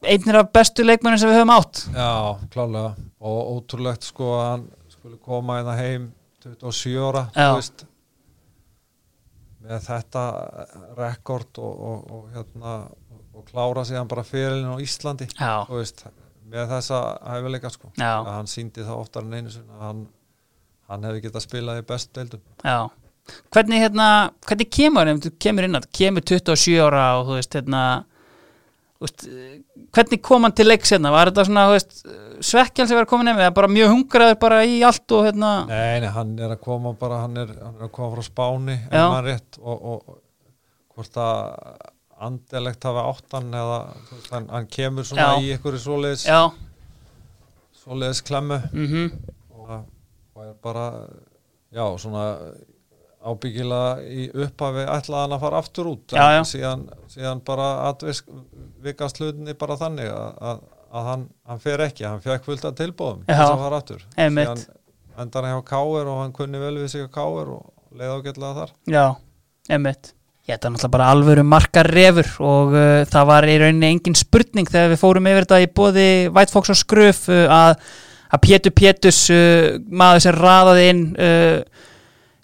einnir 0.02 0.38
af 0.40 0.50
bestu 0.54 0.84
leikmennir 0.84 1.20
sem 1.20 1.30
við 1.30 1.40
höfum 1.40 1.54
átt. 1.54 1.84
Já, 1.94 2.10
klálega. 2.52 2.92
Og 3.22 3.52
ótrúlegt 3.56 4.06
sko 4.06 4.32
að 4.38 4.48
hann 4.48 4.66
skulle 4.90 5.18
koma 5.22 5.60
hérna 5.60 5.76
heim 5.78 6.10
27 6.42 6.96
ára 6.98 7.26
veist 7.54 7.84
með 9.62 9.84
þetta 9.86 10.22
rekord 10.98 11.60
og, 11.62 11.84
og, 11.86 12.08
og 12.16 12.24
hérna 12.34 12.72
og 13.32 13.44
klára 13.46 13.84
sig 13.86 13.96
hann 13.96 14.10
bara 14.10 14.24
fyrirlin 14.26 14.74
á 14.74 14.76
Íslandi 14.82 15.28
veist, 15.70 16.02
með 16.50 16.74
þessa 16.74 16.98
hæfileika 17.30 17.70
sko. 17.70 17.92
Já. 17.94 18.16
að 18.24 18.32
hann 18.34 18.50
síndi 18.50 18.82
það 18.82 19.04
oftar 19.04 19.28
en 19.28 19.38
einu 19.38 19.54
sinni 19.54 19.78
að 19.78 19.86
hann, 19.86 20.02
hann 20.90 21.06
hefði 21.06 21.22
getað 21.28 21.46
spilað 21.46 21.80
í 21.84 21.86
bestu 21.92 22.18
deildum. 22.18 22.42
Já 22.66 22.90
Hvernig 23.54 23.82
hérna, 23.84 24.06
hvernig 24.48 24.70
kemur 24.72 25.10
þú 25.22 25.30
kemur 25.40 25.66
inn 25.68 25.78
að, 25.78 25.86
kemur 25.94 26.24
27 26.26 26.80
ára 26.82 27.04
og 27.20 27.28
þú 27.28 27.36
veist, 27.38 27.54
hérna 27.58 27.82
veist, 29.02 29.24
hvernig 29.94 30.20
kom 30.24 30.46
hann 30.46 30.54
til 30.56 30.68
leiks 30.68 30.92
hérna, 30.94 31.12
var 31.14 31.30
þetta 31.30 31.46
svona, 31.48 31.68
þú 31.68 31.76
veist 31.76 31.94
svekkjál 32.48 32.88
sem 32.90 32.98
var 32.98 33.08
komin 33.10 33.30
nefn, 33.30 33.44
eða 33.44 33.54
bara 33.56 33.70
mjög 33.70 33.92
hungraður 33.94 34.38
bara 34.42 34.60
í 34.66 34.80
allt 34.86 35.14
og 35.16 35.26
hérna? 35.28 35.52
Nei, 35.70 36.02
nei, 36.02 36.10
hann 36.16 36.34
er 36.38 36.54
að 36.56 36.62
koma 36.64 36.94
bara 36.98 37.22
hann 37.24 37.38
er, 37.42 37.54
hann 37.62 37.78
er 37.78 37.86
að 37.88 37.94
koma 37.94 38.10
frá 38.16 38.26
Spáni 38.26 38.76
ef 38.88 38.98
maður 38.98 39.28
rétt 39.30 39.58
og, 39.62 39.88
og, 39.92 40.12
og 40.12 40.96
hvort 40.96 41.18
að 41.22 41.88
andelegt 42.22 42.84
hafi 42.86 43.06
áttan 43.10 43.54
eða 43.58 43.78
þú 44.08 44.18
veist, 44.18 44.32
hann, 44.34 44.50
hann 44.54 44.68
kemur 44.70 45.08
svona 45.08 45.28
Já. 45.30 45.42
í 45.42 45.54
einhverju 45.56 45.82
svoleiðis 45.82 46.26
Já, 46.28 46.40
svoleiðis 47.82 48.22
klemmu. 48.26 48.60
Mhm. 48.72 49.08
Og, 49.58 49.72
og 50.36 50.44
er 50.46 50.54
bara 50.62 50.86
já, 51.72 51.84
svona 51.98 52.26
ábyggilega 53.22 53.90
í 54.02 54.28
upphafi 54.34 54.84
ætlaði 54.86 55.22
hann 55.22 55.36
að 55.36 55.42
fara 55.44 55.62
aftur 55.62 55.90
út 55.92 56.14
Já, 56.16 56.24
já. 56.36 56.42
síðan, 56.48 56.86
síðan 57.12 57.42
bara 57.46 57.68
atvikast 57.90 59.20
hlutinni 59.22 59.54
bara 59.58 59.78
þannig 59.80 60.10
að, 60.12 60.30
að, 60.52 60.62
að 60.92 61.10
hann, 61.10 61.26
hann 61.50 61.62
fer 61.62 61.84
ekki, 61.86 62.06
hann 62.08 62.24
fekk 62.24 62.48
fullt 62.48 62.66
af 62.68 62.78
tilbóðum 62.80 63.22
þess 63.28 63.44
að 63.46 63.60
fara 63.66 63.82
aftur. 63.82 64.08
síðan 64.16 64.64
endar 65.22 65.46
hann 65.46 65.60
hjá 65.60 65.68
Káir 65.74 66.10
og 66.10 66.24
hann 66.24 66.34
kunni 66.36 66.62
vel 66.62 66.74
við 66.80 66.90
sig 66.94 67.06
á 67.06 67.10
Káir 67.12 67.54
og 67.58 67.70
leið 67.92 68.16
ágætlega 68.16 68.58
þar. 68.62 68.74
Já, 68.90 69.06
emmitt 69.76 70.12
Ég 70.42 70.56
þetta 70.56 70.66
er 70.66 70.72
náttúrulega 70.74 70.90
bara 70.96 71.10
alvöru 71.14 71.42
markar 71.46 71.86
refur 71.94 72.28
og 72.42 72.72
uh, 72.74 73.04
það 73.06 73.26
var 73.28 73.44
í 73.46 73.52
rauninni 73.62 73.90
engin 73.92 74.16
spurning 74.18 74.66
þegar 74.66 74.88
við 74.90 74.98
fórum 74.98 75.28
yfir 75.30 75.44
þetta 75.44 75.60
í 75.62 75.68
bóði 75.70 76.06
White 76.34 76.50
Fox 76.50 76.72
og 76.74 76.78
Skruf 76.80 77.20
uh, 77.30 77.44
að, 77.46 77.92
að 78.34 78.42
Pétur 78.48 78.74
Pétus 78.74 79.20
uh, 79.30 79.76
maður 79.86 80.24
sem 80.24 80.34
raðaði 80.34 80.88
inn 80.90 81.04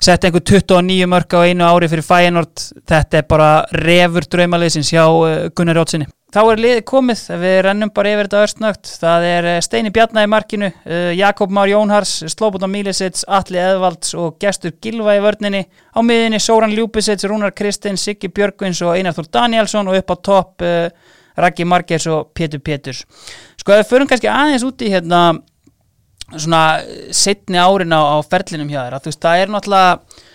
setti 0.02 0.28
einhver 0.28 0.44
29 0.46 1.08
mörg 1.10 1.34
á 1.34 1.40
einu 1.42 1.66
ári 1.66 1.88
fyrir 1.90 2.06
Feyenoord. 2.06 2.62
Þetta 2.88 3.18
er 3.18 3.26
bara 3.28 3.50
refur 3.74 4.26
draumaliðsins 4.30 4.92
hjá 4.94 5.04
uh, 5.06 5.48
Gunnar 5.54 5.82
Jótsinni 5.82 6.08
Þá 6.28 6.42
er 6.42 6.60
liðið 6.60 6.82
komið, 6.84 7.20
við 7.40 7.54
rennum 7.64 7.90
bara 7.96 8.10
yfir 8.12 8.26
þetta 8.28 8.40
örstnögt. 8.44 8.90
Það 9.00 9.26
er 9.30 9.46
uh, 9.48 9.60
Steini 9.64 9.92
Bjarnar 9.96 10.26
í 10.26 10.30
markinu 10.30 10.68
uh, 10.68 11.12
Jakob 11.16 11.54
Már 11.56 11.70
Jónhars, 11.70 12.18
Slobodan 12.28 12.72
Mílisits 12.72 13.24
Atli 13.24 13.60
Eðvalds 13.62 14.12
og 14.12 14.36
gestur 14.42 14.74
Gilva 14.84 15.16
í 15.16 15.22
vörninni. 15.24 15.64
Á 15.96 15.98
miðinni 16.04 16.40
Sóran 16.44 16.76
Ljúpisits, 16.76 17.24
Rúnar 17.24 17.54
Kristinn, 17.56 17.96
Siggi 17.96 18.28
Björgvins 18.28 18.84
og 18.84 18.98
Einar 18.98 19.16
Þór 19.16 19.32
Danielsson 19.38 19.88
og 19.88 20.02
upp 20.02 20.12
á 20.12 20.16
topp 20.30 20.66
Raggi 21.38 21.64
Margers 21.64 22.06
og 22.12 22.32
Pétur 22.36 22.60
Péturs. 22.60 23.04
Sko 23.56 23.76
við 23.78 23.88
förum 23.88 24.10
kannski 24.10 24.28
aðeins 24.28 24.66
út 24.66 24.84
í 24.84 24.92
hérna 24.92 25.22
svona 26.36 26.62
setni 27.14 27.60
árin 27.60 27.94
á, 27.94 28.00
á 28.05 28.16
ferlinum 28.26 28.68
hjá 28.68 28.82
þér 28.82 28.96
að 28.98 29.05
þú 29.06 29.12
veist, 29.12 29.22
það 29.24 29.42
er 29.42 29.52
náttúrulega 29.55 30.26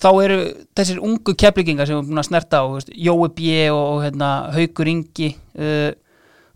þá 0.00 0.08
eru 0.24 0.38
þessir 0.76 1.00
ungu 1.06 1.34
keflingingar 1.40 1.88
sem 1.88 1.96
við 1.96 2.02
erum 2.02 2.10
búin 2.10 2.22
að 2.22 2.28
snerta 2.28 2.60
á, 2.60 2.64
Jói 2.92 3.30
B 3.32 3.54
og, 3.72 3.80
og 3.80 4.02
hérna, 4.04 4.30
Haukur 4.52 4.90
Ingi 4.92 5.30
uh, 5.32 5.90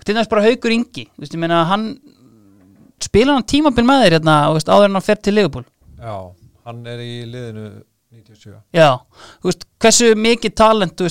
til 0.04 0.16
þess 0.18 0.30
bara 0.30 0.44
Haukur 0.44 0.74
Ingi 0.74 1.06
veist, 1.16 1.32
ég 1.32 1.40
meina, 1.40 1.62
hann 1.70 1.94
spila 3.02 3.38
hann 3.38 3.48
tímabil 3.48 3.86
með 3.86 4.04
þér 4.04 4.18
hérna, 4.18 4.38
þú 4.50 4.58
veist, 4.58 4.72
áður 4.72 4.90
en 4.90 4.98
hann 4.98 5.08
fer 5.08 5.20
til 5.24 5.36
Liverpool 5.38 5.66
Já, 5.96 6.16
hann 6.68 6.86
er 6.90 7.04
í 7.04 7.12
liðinu 7.30 7.68
97 8.14 8.58
Já, 8.76 8.90
veist, 9.46 9.64
hversu 9.80 10.12
mikið 10.18 10.56
talent, 10.60 11.06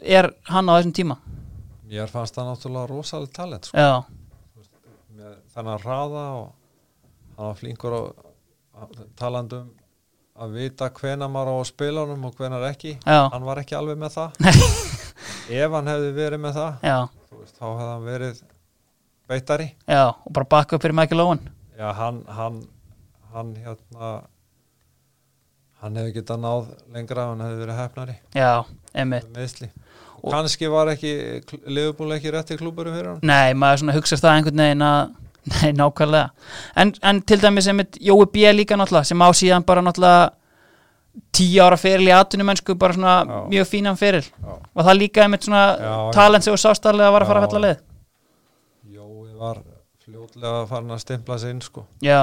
er 0.00 0.32
hann 0.48 0.72
á 0.72 0.78
þessum 0.78 0.96
tíma? 0.96 1.18
Mér 1.88 2.08
fannst 2.12 2.36
það 2.36 2.50
náttúrulega 2.50 2.88
rosalega 2.90 3.32
talent 3.32 3.68
sko. 3.68 3.80
Já, 3.80 3.92
með 5.16 5.36
þennan 5.54 5.78
hraða 5.80 6.24
og 6.36 6.48
hann 7.38 7.50
var 7.50 7.58
flinkur 7.58 7.94
á 7.94 8.02
talandum 9.18 9.68
að 10.38 10.54
vita 10.58 10.90
hvena 10.94 11.26
maður 11.30 11.54
á 11.54 12.02
honum 12.02 12.28
og 12.28 12.38
hvenar 12.38 12.68
ekki. 12.68 12.98
Já. 13.02 13.28
hann 13.32 13.46
var 13.46 13.62
ekki 13.62 13.78
alveg 13.78 13.98
með 13.98 14.18
það. 14.18 14.48
Ef 15.48 15.72
hann 15.72 15.90
hefði 15.90 16.14
verið 16.14 16.42
með 16.44 16.58
það 16.58 16.88
veist, 17.38 17.54
þá 17.56 17.66
hefði 17.66 17.86
hann 17.88 18.08
verið 18.08 18.42
beittari. 19.28 19.68
Já, 19.86 20.02
og 20.10 20.34
bara 20.34 20.50
bakka 20.56 20.76
upp 20.76 20.84
fyrir 20.84 20.98
Michael 20.98 21.24
Owen. 21.24 21.46
Já, 21.78 21.92
hann 21.94 22.24
hann, 22.28 22.60
hann 23.32 23.54
hérna 23.62 24.12
hann 25.82 25.98
hefði 25.98 26.14
getað 26.18 26.40
náð 26.42 26.70
lengra 26.94 27.28
hann 27.30 27.44
hefði 27.44 27.60
verið 27.62 27.78
hefnari 27.78 28.16
Já, 28.34 28.50
meðsli 29.06 29.70
og 30.18 30.32
kannski 30.34 30.70
var 30.72 30.90
ekki 30.90 31.12
liðbúl 31.70 32.10
ekki 32.16 32.32
rétti 32.34 32.58
klúburum 32.58 32.96
fyrir 32.96 33.12
hann? 33.12 33.20
Nei, 33.22 33.54
maður 33.54 33.84
svona 33.84 33.94
hugsast 33.94 34.24
það 34.24 34.38
einhvern 34.40 34.64
veginn 34.64 34.86
að 34.88 35.12
Nei, 35.52 35.70
nákvæmlega. 35.72 36.28
En, 36.76 36.92
en 37.02 37.22
til 37.22 37.40
dæmis 37.42 37.68
einmitt 37.70 37.96
Jói 38.02 38.26
B. 38.32 38.48
líka 38.56 38.76
náttúrulega 38.76 39.08
sem 39.10 39.22
á 39.22 39.28
síðan 39.36 39.64
bara 39.66 39.82
náttúrulega 39.86 40.30
tíu 41.34 41.62
ára 41.64 41.76
feril 41.80 42.08
í 42.08 42.14
atvinnumennsku 42.14 42.74
bara 42.78 42.94
svona 42.94 43.14
Já. 43.26 43.38
mjög 43.52 43.66
fínan 43.70 43.96
feril. 43.98 44.22
Já. 44.22 44.52
og 44.74 44.84
það 44.86 44.98
líka 45.00 45.22
einmitt 45.24 45.46
svona 45.46 45.62
Já, 45.78 45.94
talent 46.14 46.44
sem 46.46 46.54
þú 46.54 46.60
sástarlega 46.62 47.12
var 47.14 47.24
að 47.24 47.30
fara 47.32 47.42
að 47.42 47.48
falla 47.48 47.64
leið? 47.66 47.80
Jói 48.98 49.32
var 49.38 49.62
fljótlega 50.04 50.66
farin 50.70 50.94
að 50.94 51.02
stimpla 51.02 51.38
sig 51.38 51.50
inn 51.54 51.62
sko. 51.64 51.84
Já, 52.04 52.20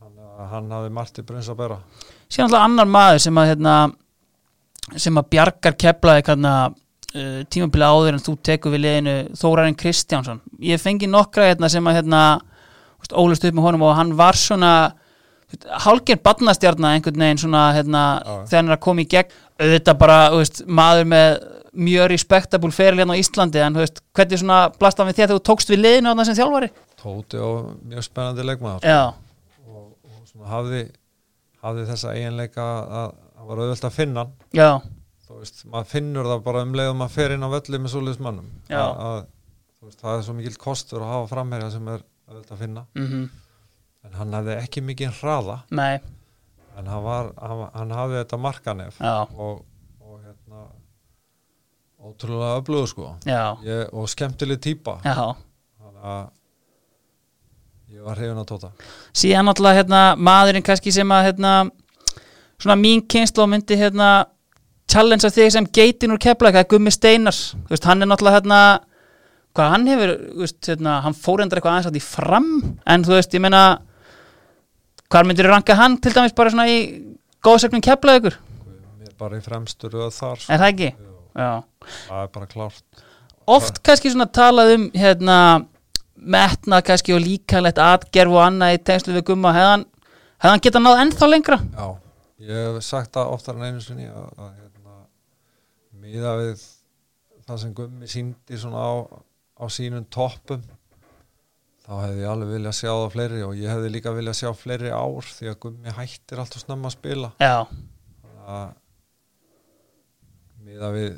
hann, 0.00 0.16
hann 0.52 0.70
hafði 0.74 0.90
margt 0.98 1.18
í 1.22 1.26
brunns 1.26 1.48
að 1.52 1.60
bera. 1.62 1.78
Síðan 2.30 2.48
alltaf 2.50 2.66
annar 2.66 2.90
maður 2.98 3.22
sem 3.26 3.40
að 3.42 3.48
hérna, 3.52 3.74
sem 4.96 5.18
að 5.22 5.30
bjargar 5.34 5.78
keflaði 5.80 6.26
kanna 6.26 6.54
uh, 7.14 7.42
tímabili 7.50 7.86
áður 7.86 8.16
en 8.16 8.24
þú 8.24 8.36
tekur 8.46 8.74
við 8.74 8.84
liðinu 8.86 9.16
Þórarinn 9.40 9.78
Kristjánsson. 9.78 10.40
Ég 10.64 10.80
fengi 10.82 11.10
nokkra 11.10 11.50
hérna, 11.50 11.70
sem 11.72 11.86
að 11.90 12.00
hérna, 12.00 12.24
ólust 13.10 13.44
upp 13.46 13.56
með 13.56 13.66
honum 13.66 13.86
og 13.88 13.96
hann 13.98 14.12
var 14.18 14.38
svona 14.38 14.72
hálger 15.84 16.20
badnastjarnar 16.22 16.96
einhvern 16.96 17.22
veginn 17.24 17.40
svona 17.42 17.62
hérna, 17.74 18.02
þegar 18.46 18.60
hann 18.60 18.70
er 18.70 18.76
að 18.76 18.84
koma 18.84 19.02
í 19.02 19.08
gegn. 19.10 19.32
Auðvitað 19.60 19.98
bara 20.00 20.18
veist, 20.32 20.62
maður 20.66 21.08
með 21.10 21.32
mjög 21.86 22.06
respektabúl 22.12 22.70
feril 22.74 23.00
hérna 23.00 23.16
á 23.18 23.20
Íslandi 23.20 23.60
en 23.62 23.76
veist, 23.78 24.00
hvernig 24.16 24.40
svona 24.40 24.60
blast 24.78 25.00
hann 25.00 25.10
við 25.10 25.18
því 25.18 25.26
að 25.26 25.34
þú 25.34 25.40
tókst 25.50 25.72
við 25.72 25.82
liðinu 25.84 26.12
þarna 26.12 26.26
sem 26.28 26.38
þjálfari? 26.38 26.70
Tóti 27.00 27.42
og 27.42 27.74
mjög 27.90 28.06
spennandi 28.06 28.46
leikmaður. 28.46 28.86
Og, 29.66 29.84
og 30.06 30.22
svona 30.30 30.50
hafði, 30.54 30.84
hafði 31.64 31.84
þessa 31.90 32.14
eiginleika 32.16 32.70
að 32.80 33.12
það 33.18 33.50
var 33.50 33.62
auðvöld 33.64 33.86
að 33.90 33.96
finna 33.98 34.24
hann. 34.24 34.34
Já, 34.56 34.70
þú 35.30 35.38
veist, 35.38 35.60
maður 35.70 35.90
finnur 35.92 36.26
það 36.26 36.40
bara 36.46 36.62
um 36.66 36.72
leið 36.74 36.88
og 36.90 36.96
maður 36.98 37.14
fer 37.14 37.34
inn 37.36 37.46
á 37.46 37.48
völli 37.52 37.78
með 37.80 37.92
að, 38.80 39.02
að, 39.06 39.20
veist, 39.86 40.00
það 40.02 40.16
er 40.16 40.24
svo 40.26 40.34
mikil 40.38 40.56
kostur 40.64 41.04
að 41.04 41.12
hafa 41.14 41.28
framherja 41.30 41.68
sem 41.76 41.90
er 41.92 42.02
auðvöld 42.30 42.50
að 42.50 42.62
finna. 42.64 42.86
Mhm, 42.98 43.28
en 44.08 44.16
hann 44.18 44.34
hafði 44.34 44.56
ekki 44.58 44.82
mikið 44.88 45.20
hraða. 45.20 45.56
Nei, 45.70 46.00
en 46.80 46.90
hann, 46.90 47.04
var, 47.04 47.30
hann, 47.38 47.62
hann 47.76 47.94
hafði 47.94 48.18
þetta 48.22 48.40
markanef 48.40 49.00
og, 49.04 49.62
og 50.00 50.18
hérna 50.24 50.66
ótrúlega 52.00 52.58
öflugur 52.58 52.90
sko. 52.90 53.14
Ég, 53.28 53.86
og 53.92 54.10
skemmtileg 54.10 54.60
típa 54.64 54.98
já. 55.04 55.14
Þannig 55.80 56.10
að 56.14 56.28
ég 57.94 58.06
var 58.06 58.18
hrifin 58.18 58.42
að 58.42 58.50
tóta. 58.50 58.72
Síðan 59.12 59.48
náttúrulega 59.50 59.82
hérna, 59.82 60.02
maðurinn 60.16 60.66
kannski 60.66 60.94
sem 60.94 61.14
að 61.14 61.26
hérna, 61.28 61.54
svona 62.60 62.78
mín 62.80 63.02
kynslu 63.10 63.46
myndi 63.50 63.78
hérna 63.78 64.10
challenge 64.90 65.26
af 65.26 65.34
þig 65.36 65.52
sem 65.54 65.68
geitin 65.78 66.14
úr 66.14 66.20
kefla 66.22 66.52
það 66.52 66.64
er 66.64 66.70
Gummi 66.72 66.92
Steinars, 66.94 67.40
þú 67.66 67.74
veist, 67.74 67.86
hann 67.88 68.02
er 68.02 68.10
náttúrulega 68.10 68.40
hérna, 68.40 68.60
hvað 69.56 69.72
hann 69.74 69.88
hefur 69.90 70.12
þú 70.16 70.42
veist, 70.44 70.60
hérna, 70.68 70.96
hann 71.06 71.16
fór 71.18 71.44
endur 71.44 71.60
eitthvað 71.60 71.76
aðeins 71.76 71.90
að 71.90 71.98
því 71.98 72.04
fram 72.06 72.50
en 72.94 73.06
þú 73.06 73.16
veist, 73.16 73.36
ég 73.36 73.44
meina 73.44 73.64
hvað 75.10 75.30
myndir 75.30 75.50
ranka 75.50 75.78
hann 75.78 75.98
til 76.02 76.14
dæmis 76.14 76.36
bara 76.38 76.52
svona 76.54 76.68
í 76.70 76.80
góðsögnum 77.44 77.84
kefla 77.84 78.18
ykkur, 78.20 78.36
bara 79.20 79.38
í 79.38 79.44
fremstur 79.44 79.96
og 80.00 80.12
þar 80.14 80.44
er 80.46 80.62
það 80.62 80.68
ekki? 80.70 80.92
Já, 81.38 81.50
það 82.08 82.22
er 82.24 82.30
bara 82.34 82.50
klárt. 82.50 83.04
Oft 83.50 83.80
kannski 83.86 84.12
svona 84.12 84.26
talað 84.30 84.74
um 84.76 84.86
hérna 84.94 85.36
metnað 86.20 86.84
kannski 86.90 87.14
og 87.16 87.22
líkanlegt 87.24 87.80
atgerf 87.82 88.34
og 88.34 88.42
annað 88.44 88.76
í 88.76 88.80
tengslu 88.90 89.16
við 89.16 89.26
Gumma 89.30 89.52
hefðan, 89.56 89.86
hefðan 90.42 90.64
geta 90.66 90.82
náð 90.82 91.02
ennþá 91.04 91.28
lengra? 91.30 91.58
Já, 91.74 91.86
ég 92.50 92.66
hef 92.66 92.84
sagt 92.86 93.14
það 93.16 93.32
oftar 93.36 93.58
en 93.58 93.68
einu 93.68 93.84
sinni 93.84 94.08
að, 94.08 94.26
að 94.36 94.50
hérna, 94.50 94.69
miða 96.10 96.34
við 96.40 96.66
það 97.46 97.62
sem 97.62 97.72
Gummi 97.78 98.10
síndi 98.10 98.58
svona 98.60 98.82
á, 98.82 98.92
á 99.62 99.64
sínum 99.70 100.06
toppum 100.12 100.62
þá 101.84 101.92
hefði 102.04 102.22
ég 102.22 102.30
alveg 102.30 102.52
viljað 102.54 102.76
sjá 102.78 102.90
það 102.90 103.08
fleiri 103.14 103.40
og 103.46 103.56
ég 103.58 103.72
hefði 103.72 103.92
líka 103.94 104.12
viljað 104.14 104.38
sjá 104.40 104.50
fleiri 104.54 104.92
ár 104.94 105.30
því 105.30 105.50
að 105.50 105.58
Gummi 105.64 105.94
hættir 105.96 106.42
alltaf 106.42 106.62
snemma 106.64 106.90
að 106.90 106.96
spila. 106.96 107.32
Já, 107.42 107.56
Þannig 108.20 108.46
að 108.54 108.70
miða 110.66 110.90
við 110.94 111.10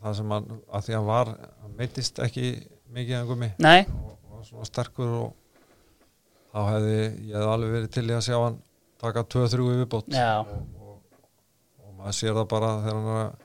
það 0.00 0.16
sem 0.20 0.34
hann, 0.34 0.48
að 0.70 0.86
því 0.86 0.94
að 0.94 0.98
hann 1.00 1.10
var 1.10 1.32
hann 1.64 1.76
meittist 1.78 2.22
ekki 2.22 2.46
mikið 2.94 3.18
en 3.18 3.28
Gummi. 3.30 3.50
Nei, 3.62 3.80
og, 3.98 4.16
og 4.30 4.46
svona 4.48 4.68
sterkur 4.68 5.14
og 5.20 5.30
þá 6.50 6.60
hefði 6.74 6.96
ég 6.98 7.36
hefði 7.36 7.52
alveg 7.54 7.76
verið 7.78 7.94
til 7.96 8.06
í 8.08 8.16
að 8.16 8.26
sjá 8.26 8.36
hann 8.38 8.58
taka 9.00 9.24
2-3 9.34 9.64
í 9.64 9.78
viðbót 9.80 10.10
Já. 10.14 10.42
og, 10.42 10.82
og, 10.82 10.98
og 11.80 11.94
maður 11.98 12.18
sér 12.20 12.36
það 12.36 12.50
bara 12.52 12.72
þegar 12.82 12.98
hann 12.98 13.12
er 13.14 13.22
að 13.24 13.38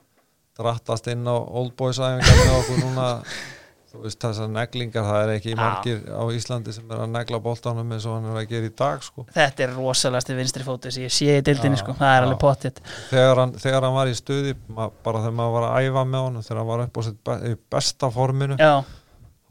drattast 0.58 1.06
inn 1.12 1.26
á 1.28 1.36
Old 1.36 1.76
Boys 1.78 2.00
æfingar 2.00 2.40
með 2.42 2.56
okkur 2.60 2.82
núna 2.84 3.06
þú 3.96 4.02
veist 4.04 4.20
þessar 4.20 4.48
neglingar 4.52 5.06
það 5.06 5.22
er 5.22 5.30
ekki 5.36 5.52
Já. 5.54 5.56
margir 5.60 6.00
á 6.10 6.22
Íslandi 6.36 6.72
sem 6.74 6.90
er 6.92 7.02
að 7.04 7.12
negla 7.14 7.38
boltanum 7.44 7.92
eins 7.96 8.04
og 8.08 8.16
hann 8.18 8.26
er 8.32 8.40
að 8.42 8.48
gera 8.50 8.68
í 8.68 8.72
dag 8.76 9.04
sko. 9.06 9.24
þetta 9.32 9.64
er 9.66 9.72
rosalegasti 9.76 10.36
vinstri 10.36 10.66
fóti 10.66 10.92
sem 10.92 11.06
ég 11.06 11.14
sé 11.16 11.38
í 11.38 11.44
dildinni 11.46 11.78
Já, 11.78 11.82
sko, 11.84 11.94
það 11.96 12.12
er 12.12 12.18
já. 12.18 12.26
alveg 12.26 12.40
pottitt 12.42 12.82
þegar, 13.12 13.42
þegar 13.62 13.86
hann 13.88 13.96
var 13.96 14.10
í 14.10 14.18
stuði 14.18 14.56
bara 14.76 15.22
þegar 15.22 15.36
maður 15.38 15.56
var 15.56 15.68
að 15.70 15.88
æfa 15.88 16.04
með 16.12 16.26
honum 16.26 16.46
þegar 16.48 16.60
hann 16.62 16.70
var 16.72 16.84
upp 16.86 17.00
á 17.00 17.02
sitt 17.08 17.32
besta 17.76 18.12
forminu 18.18 18.58
Já, 18.60 18.72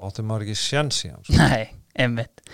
átti 0.10 0.28
maður 0.30 0.46
ekki 0.50 0.60
sjens 0.62 1.02
í 1.08 1.14
hann 1.14 1.26
sko. 1.26 1.40
nei, 1.42 1.66
einmitt 2.06 2.46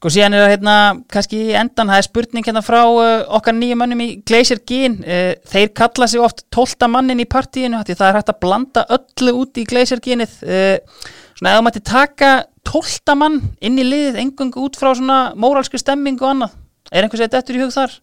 Sko 0.00 0.08
síðan 0.14 0.32
er 0.32 0.46
það 0.46 0.52
hérna, 0.54 0.74
kannski 1.12 1.38
endan 1.60 1.90
það 1.92 1.98
er 2.00 2.06
spurning 2.06 2.46
hérna 2.48 2.62
frá 2.64 2.78
uh, 2.88 3.08
okkar 3.36 3.52
nýju 3.52 3.76
mönnum 3.76 4.00
í 4.00 4.08
Glacier 4.24 4.62
Gin. 4.64 4.96
Uh, 5.04 5.34
þeir 5.52 5.74
kalla 5.76 6.08
sig 6.08 6.24
oft 6.24 6.46
tólta 6.48 6.88
mannin 6.88 7.20
í 7.20 7.28
partíinu 7.28 7.82
það 7.84 8.06
er 8.06 8.16
hægt 8.16 8.32
að 8.32 8.40
blanda 8.40 8.86
öllu 8.96 9.34
út 9.42 9.60
í 9.60 9.66
Glacier 9.68 10.00
Ginið. 10.00 10.38
Uh, 10.40 11.04
svona 11.36 11.52
eða 11.52 11.66
mætti 11.68 11.84
taka 11.84 12.30
tólta 12.64 13.16
mann 13.18 13.42
inn 13.60 13.76
í 13.76 13.84
liðið 13.84 14.22
engungu 14.24 14.64
út 14.64 14.80
frá 14.80 14.94
svona 14.94 15.34
móralsku 15.36 15.80
stemming 15.80 16.20
og 16.22 16.32
annað 16.32 16.56
er 16.90 17.04
einhvers 17.04 17.26
veit 17.26 17.36
eftir 17.36 17.60
í 17.60 17.66
hug 17.66 17.76
þar? 17.76 18.00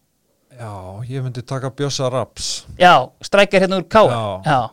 já, 0.57 0.73
ég 1.09 1.21
myndi 1.23 1.41
taka 1.41 1.69
Bjössa 1.69 2.09
Raps. 2.09 2.65
Já, 2.79 3.09
strækjar 3.21 3.61
hérna 3.61 3.77
úr 3.77 3.87
Káa 3.89 4.09
já, 4.09 4.23
Já, 4.45 4.69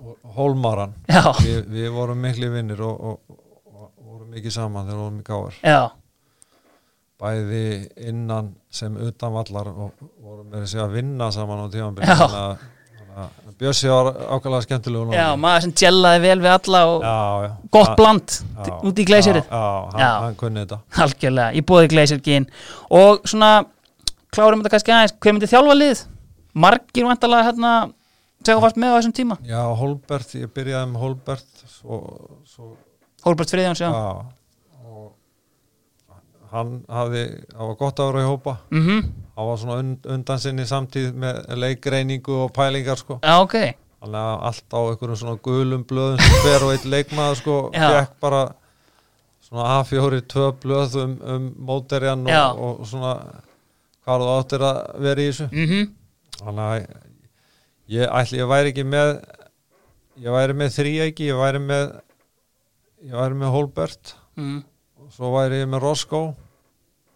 já, 1.09 1.33
Vi, 1.43 1.61
við 1.69 1.91
vorum 1.93 2.19
miklu 2.19 2.51
vinnir 2.51 2.81
og, 2.81 3.01
og, 3.01 3.21
og, 3.67 3.91
vorum 3.99 4.31
mikið 4.33 4.51
saman 4.51 4.87
þegar 4.89 5.03
vorum 5.03 5.21
í 5.21 5.27
gáðar 5.29 5.59
já, 5.63 5.81
bæði 7.20 7.65
innan 8.11 8.53
sem 8.74 8.95
utan 8.99 9.35
vallar 9.35 9.70
og 9.70 9.93
vorum 10.19 10.47
með 10.51 10.65
þessi 10.65 10.81
að 10.82 10.97
vinna 10.99 11.31
saman 11.35 11.65
á 11.65 11.66
tímanbyrjun 11.73 12.73
Bjössi 13.59 13.86
var 13.86 14.09
ákvæmlega 14.35 14.65
skemmtilegu 14.65 15.15
já 15.15 15.28
maður 15.39 15.66
sem 15.66 15.74
tjellaði 15.78 16.23
vel 16.24 16.41
við 16.43 16.51
alla 16.51 16.81
og 16.91 17.05
já, 17.05 17.19
já. 17.45 17.51
gott 17.77 17.93
bland 18.01 18.35
já, 18.35 18.73
út 18.91 18.99
í 18.99 19.05
Glacierið. 19.07 19.45
Já, 19.47 19.55
já, 19.55 20.09
hann, 20.09 20.24
hann 20.24 20.39
kunni 20.41 20.65
þetta. 20.65 20.78
Algjörlega, 21.05 21.55
í 21.55 21.62
bóði 21.69 21.91
Glacier 21.93 22.23
Gin 22.24 22.49
og 22.91 23.23
svona, 23.31 23.51
klárum 24.35 24.65
þetta 24.65 24.74
kannski 24.74 24.95
aðeins. 24.97 25.15
Hver 25.23 25.36
myndi 25.36 25.51
þjálfa 25.53 25.77
lið? 25.78 26.03
Margir 26.65 27.07
vantarlega 27.07 27.49
hérna 27.53 27.74
segja 28.45 28.61
fast 28.66 28.81
með 28.82 28.95
á 28.95 28.97
þessum 28.99 29.16
tíma. 29.20 29.39
Já, 29.47 29.61
Holbert, 29.78 30.35
ég 30.41 30.51
byrjaði 30.55 30.91
með 30.91 31.07
Holbert 31.07 31.65
Hólbert 33.24 33.55
Friðjóns, 33.55 33.81
já, 33.81 33.91
hann 36.55 36.74
hafði, 36.90 37.22
það 37.52 37.70
var 37.70 37.78
gott 37.81 38.02
vera 38.05 38.24
í 38.24 38.28
hópa. 38.28 38.56
Mhm, 38.70 39.06
hann 39.36 39.48
var 39.51 39.62
svona 39.62 39.78
und, 39.82 40.10
undan 40.16 40.43
sinni 40.43 40.66
samtíð 40.70 41.14
með 41.24 41.40
leikreiningu 41.62 42.36
og 42.44 42.52
pælingar 42.56 43.01
sko. 43.01 43.18
Já, 43.22 43.39
ok. 43.43 43.56
Þannig 44.05 44.20
að 44.20 44.44
allt 44.51 44.76
á 44.76 44.81
einhverjum 44.82 45.20
svona 45.22 45.40
gulum 45.43 45.85
blöðum 45.89 46.20
sem 46.20 46.44
hver 46.44 46.66
og 46.66 46.74
eitt 46.74 46.85
leikmaður 46.85 47.40
sko 47.40 47.56
fekk 47.72 48.14
bara 48.20 48.44
svona 49.44 49.78
A4 49.81 50.20
tvö 50.28 50.51
blöð 50.62 50.97
um, 51.02 51.18
um 51.35 51.51
móterjan 51.68 52.26
og, 52.28 52.62
og 52.81 52.89
svona 52.89 53.14
hvað 54.05 54.24
þú 54.24 54.32
áttir 54.35 54.64
að 54.68 54.81
vera 55.06 55.24
í 55.24 55.31
þessu. 55.31 55.51
Mm 55.52 55.93
þannig 56.35 56.64
að 56.64 56.86
ég 57.94 58.14
ætli 58.18 58.40
ég 58.40 58.48
væri 58.51 58.72
ekki 58.72 58.85
með 58.89 59.10
ég 60.24 60.35
væri 60.35 60.56
með 60.59 60.72
þríæki 60.78 61.28
ég 61.31 61.39
væri 61.39 61.60
með 61.62 61.85
ég 63.05 63.14
væri 63.14 63.39
með 63.39 63.55
Holbert. 63.55 64.14
Mm. 64.35 64.64
og 64.98 65.12
svo 65.14 65.31
væri 65.36 65.60
ég 65.62 65.68
með 65.70 65.85
Roscoe 65.85 66.32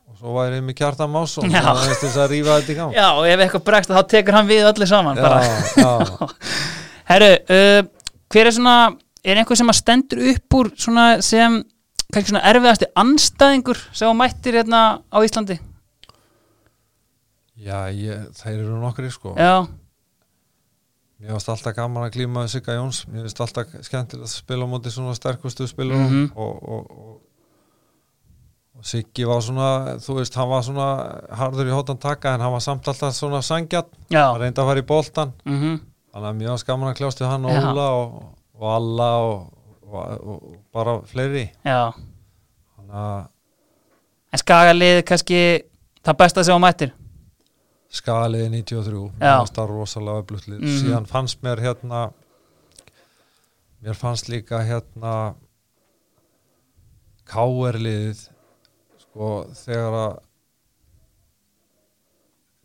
og 0.09 0.17
svo 0.21 0.35
væri 0.39 0.59
ég 0.59 0.65
með 0.67 0.77
Kjartan 0.81 1.11
Másson 1.13 1.51
Já. 1.53 1.61
þannig 1.63 1.93
að 1.93 2.01
þess 2.03 2.17
að 2.25 2.31
rífa 2.33 2.57
þetta 2.61 2.73
í 2.73 2.79
gang 2.79 2.95
Já, 2.97 3.07
og 3.19 3.27
ef 3.29 3.43
eitthvað 3.45 3.65
bregst 3.69 3.93
þá 3.93 4.01
tekur 4.15 4.39
hann 4.39 4.49
við 4.51 4.69
öllu 4.73 4.89
saman 4.91 5.21
já, 5.21 5.31
já. 5.77 6.29
Herru, 7.11 7.31
uh, 7.57 7.81
hver 8.33 8.51
er 8.51 8.57
svona 8.59 8.77
er 9.25 9.41
einhver 9.43 9.59
sem 9.61 9.71
að 9.73 9.79
stendur 9.81 10.23
upp 10.33 10.57
úr 10.59 10.71
svona 10.81 11.07
sem 11.25 11.61
kannski 12.09 12.33
svona 12.33 12.45
erfiðasti 12.49 12.89
anstæðingur 12.97 13.81
sem 13.93 14.09
að 14.11 14.19
mættir 14.23 14.57
hérna 14.61 14.83
á 15.13 15.19
Íslandi 15.25 15.59
já 17.59 17.79
ég, 17.93 18.29
þeir 18.39 18.61
eru 18.63 18.79
nokkri 18.81 19.11
sko 19.13 19.35
Já, 19.39 19.67
Mér 21.19 21.33
finnst 21.35 21.49
alltaf 21.51 21.75
gaman 21.75 22.05
að 22.07 22.13
klíma 22.15 22.45
við 22.45 22.53
Sigga 22.55 22.77
Jóns 22.79 23.01
Mér 23.11 23.25
finnst 23.27 23.41
alltaf 23.43 23.73
skemmtilegt 23.83 24.29
að 24.29 24.35
spila 24.37 24.69
á 24.69 24.71
móti 24.71 24.93
svona 24.95 25.17
sterkustu 25.19 25.67
spilur 25.67 25.99
Mhm. 25.99 26.29
og, 26.39 26.61
og, 26.63 26.85
og, 26.93 27.09
og 27.09 27.17
Siggi 28.83 29.25
var 29.27 29.41
svona 29.43 29.97
þú 29.99 30.15
veist, 30.21 30.35
hann 30.39 30.49
var 30.49 30.63
svona 30.63 30.89
harður 31.35 31.67
í 31.67 31.75
hóttan 31.75 31.99
taka 31.99 32.35
en 32.37 32.41
hann 32.45 32.53
var 32.53 32.61
samt 32.63 32.87
alltaf 32.89 33.15
svona 33.17 33.41
sangjarn 33.43 33.89
já 34.11 34.23
hann 34.33 34.41
reyndi 34.41 34.61
að 34.63 34.69
fara 34.71 34.83
í 34.83 34.87
boltan 34.87 35.33
mm 35.45 35.81
þannig 36.13 36.29
að 36.29 36.39
finnst 36.39 36.65
gaman 36.67 36.89
að 36.93 36.97
kljást 37.01 37.21
við 37.21 37.29
hann 37.29 37.45
og. 37.45 37.57
Óla 37.73 37.89
og, 37.95 38.15
og 38.59 38.69
Alla 38.75 39.09
og, 39.23 39.43
og, 39.89 40.29
og 40.29 40.55
bara 40.75 40.95
fleiri 41.07 41.45
Já, 41.67 41.93
að 42.89 43.27
en 44.33 44.39
skagalið 44.43 45.03
kannski 45.09 45.43
það 46.05 46.17
besta 46.23 46.45
sem 46.45 46.55
á 46.57 46.61
mættir 46.63 46.95
skaliði 47.91 48.49
93 48.63 49.03
Já. 49.19 49.21
mér 49.21 49.37
finnst 49.43 49.59
það 49.59 49.71
rosalega 49.75 50.23
öflutlið 50.23 50.59
Mhm. 50.63 50.79
síðan 50.83 51.07
fannst 51.09 51.43
mér 51.43 51.61
hérna 51.67 52.01
mér 53.83 53.95
fannst 53.97 54.29
líka 54.29 54.63
hérna 54.67 55.35
K.R. 57.29 57.79
sko 59.09 59.31
þegar 59.57 59.97
að 60.03 60.17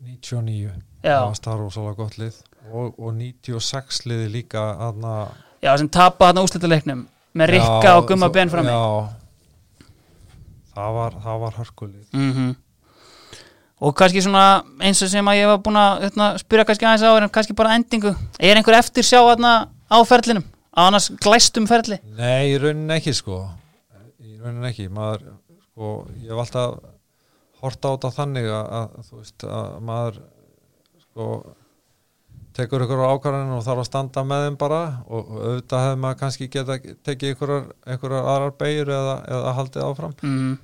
99 0.04 0.72
Já. 1.04 1.16
það 1.16 1.24
fannst 1.28 1.46
það 1.48 1.62
rosalega 1.62 1.98
gott 2.00 2.18
lið. 2.20 2.40
Og, 2.72 2.94
og 2.96 3.10
96 3.16 4.04
liði 4.08 4.30
líka 4.38 4.62
aðna 4.86 5.14
Já, 5.64 5.74
sem 5.80 5.88
tapa 5.92 6.30
þarna 6.30 6.44
úslitaleiknum 6.46 7.06
með 7.36 7.54
Rikka 7.56 7.94
og 7.98 8.08
Gumma 8.08 8.28
Ben 8.32 8.52
frammi. 8.52 8.72
já, 8.72 9.88
það 10.76 10.94
var, 10.98 11.16
það 11.24 11.42
var 11.44 11.58
hörkulið 11.60 12.04
mm 12.12 12.52
Og 13.84 13.92
kannski 13.98 14.22
svona 14.22 14.62
eins 14.80 15.02
og 15.02 15.10
sem 15.10 15.26
að 15.28 15.38
ég 15.40 15.48
var 15.50 15.58
búin 15.60 15.76
að 15.76 16.04
hérna, 16.06 16.28
spyrja 16.40 16.64
kannski 16.68 16.86
aðeins 16.86 17.04
á 17.04 17.10
er 17.18 17.26
kannski 17.34 17.56
bara 17.58 17.74
endingu? 17.76 18.14
Er 18.38 18.56
einhver 18.56 18.78
eftir 18.78 19.04
sjá 19.04 19.18
þarna 19.18 19.50
á 19.90 19.98
ferlinum? 20.08 20.44
Á 20.72 20.86
annars 20.86 21.10
glæstum 21.20 21.66
ferli? 21.68 21.98
Nei, 22.16 22.54
í 22.54 22.60
rauninni 22.62 22.94
ekki 22.96 23.12
sko. 23.18 23.42
Í 24.22 24.38
rauninni 24.40 24.70
ekki. 24.70 24.86
Maður, 24.94 25.26
sko, 25.74 25.90
ég 26.22 26.30
hef 26.30 26.44
alltaf 26.44 26.78
horta 27.64 27.90
á 27.90 27.94
þetta 27.96 28.14
þannig 28.14 28.48
að, 28.52 28.72
að 28.78 28.96
þú 29.08 29.20
veist 29.20 29.46
að 29.48 29.76
maður 29.90 30.22
sko 31.02 31.28
tekur 32.54 32.84
ykkur 32.84 33.02
á 33.02 33.10
ákvarðinu 33.14 33.58
og 33.58 33.64
þarf 33.66 33.82
að 33.82 33.88
standa 33.88 34.24
með 34.26 34.46
þeim 34.46 34.58
bara. 34.60 34.80
Og, 35.08 35.22
og 35.24 35.44
auðvitað 35.48 35.84
hefði 35.84 36.00
maður 36.04 36.18
kannski 36.22 36.50
geta 36.54 36.78
tekið 37.06 37.34
ykkurar, 37.34 37.68
ykkurar 37.96 38.30
aðrar 38.30 38.56
beigur 38.60 38.92
eða, 38.94 39.16
eða 39.36 39.54
haldið 39.58 39.86
áfram. 39.88 40.16
Mm. 40.22 40.56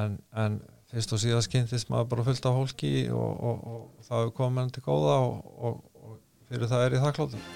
en, 0.00 0.18
en 0.38 0.60
fyrst 0.90 1.14
og 1.14 1.22
síðast 1.22 1.50
kynntist 1.50 1.90
maður 1.90 2.12
bara 2.14 2.26
fullt 2.26 2.46
af 2.46 2.56
hólki 2.56 2.92
og, 3.14 3.30
og, 3.46 3.64
og 3.74 4.06
það 4.06 4.22
hefur 4.22 4.36
komið 4.38 4.62
henni 4.62 4.76
til 4.76 4.84
góða 4.86 5.16
og, 5.26 5.40
og, 5.58 5.80
og 6.02 6.16
fyrir 6.50 6.70
það 6.70 6.86
er 6.86 6.96
ég 6.96 7.04
þakkláttur. 7.06 7.48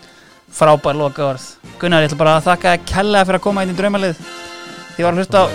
Frábær 0.55 0.99
loka 0.99 1.31
orð 1.33 1.47
Gunnar, 1.81 2.05
ég 2.05 2.11
ætla 2.11 2.21
bara 2.21 2.35
að 2.39 2.51
þakka 2.51 2.75
þér 2.75 2.91
kærlega 2.91 3.29
fyrir 3.31 3.41
að 3.41 3.47
koma 3.49 3.65
inn 3.65 3.73
í 3.73 3.79
draumalið 3.79 4.21
Þið 4.95 5.07
var 5.07 5.15
að 5.15 5.23
hlusta 5.23 5.47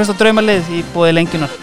hlusta 0.00 0.18
draumalið 0.20 0.72
í 0.76 0.82
bóði 0.92 1.14
lengjunar 1.16 1.60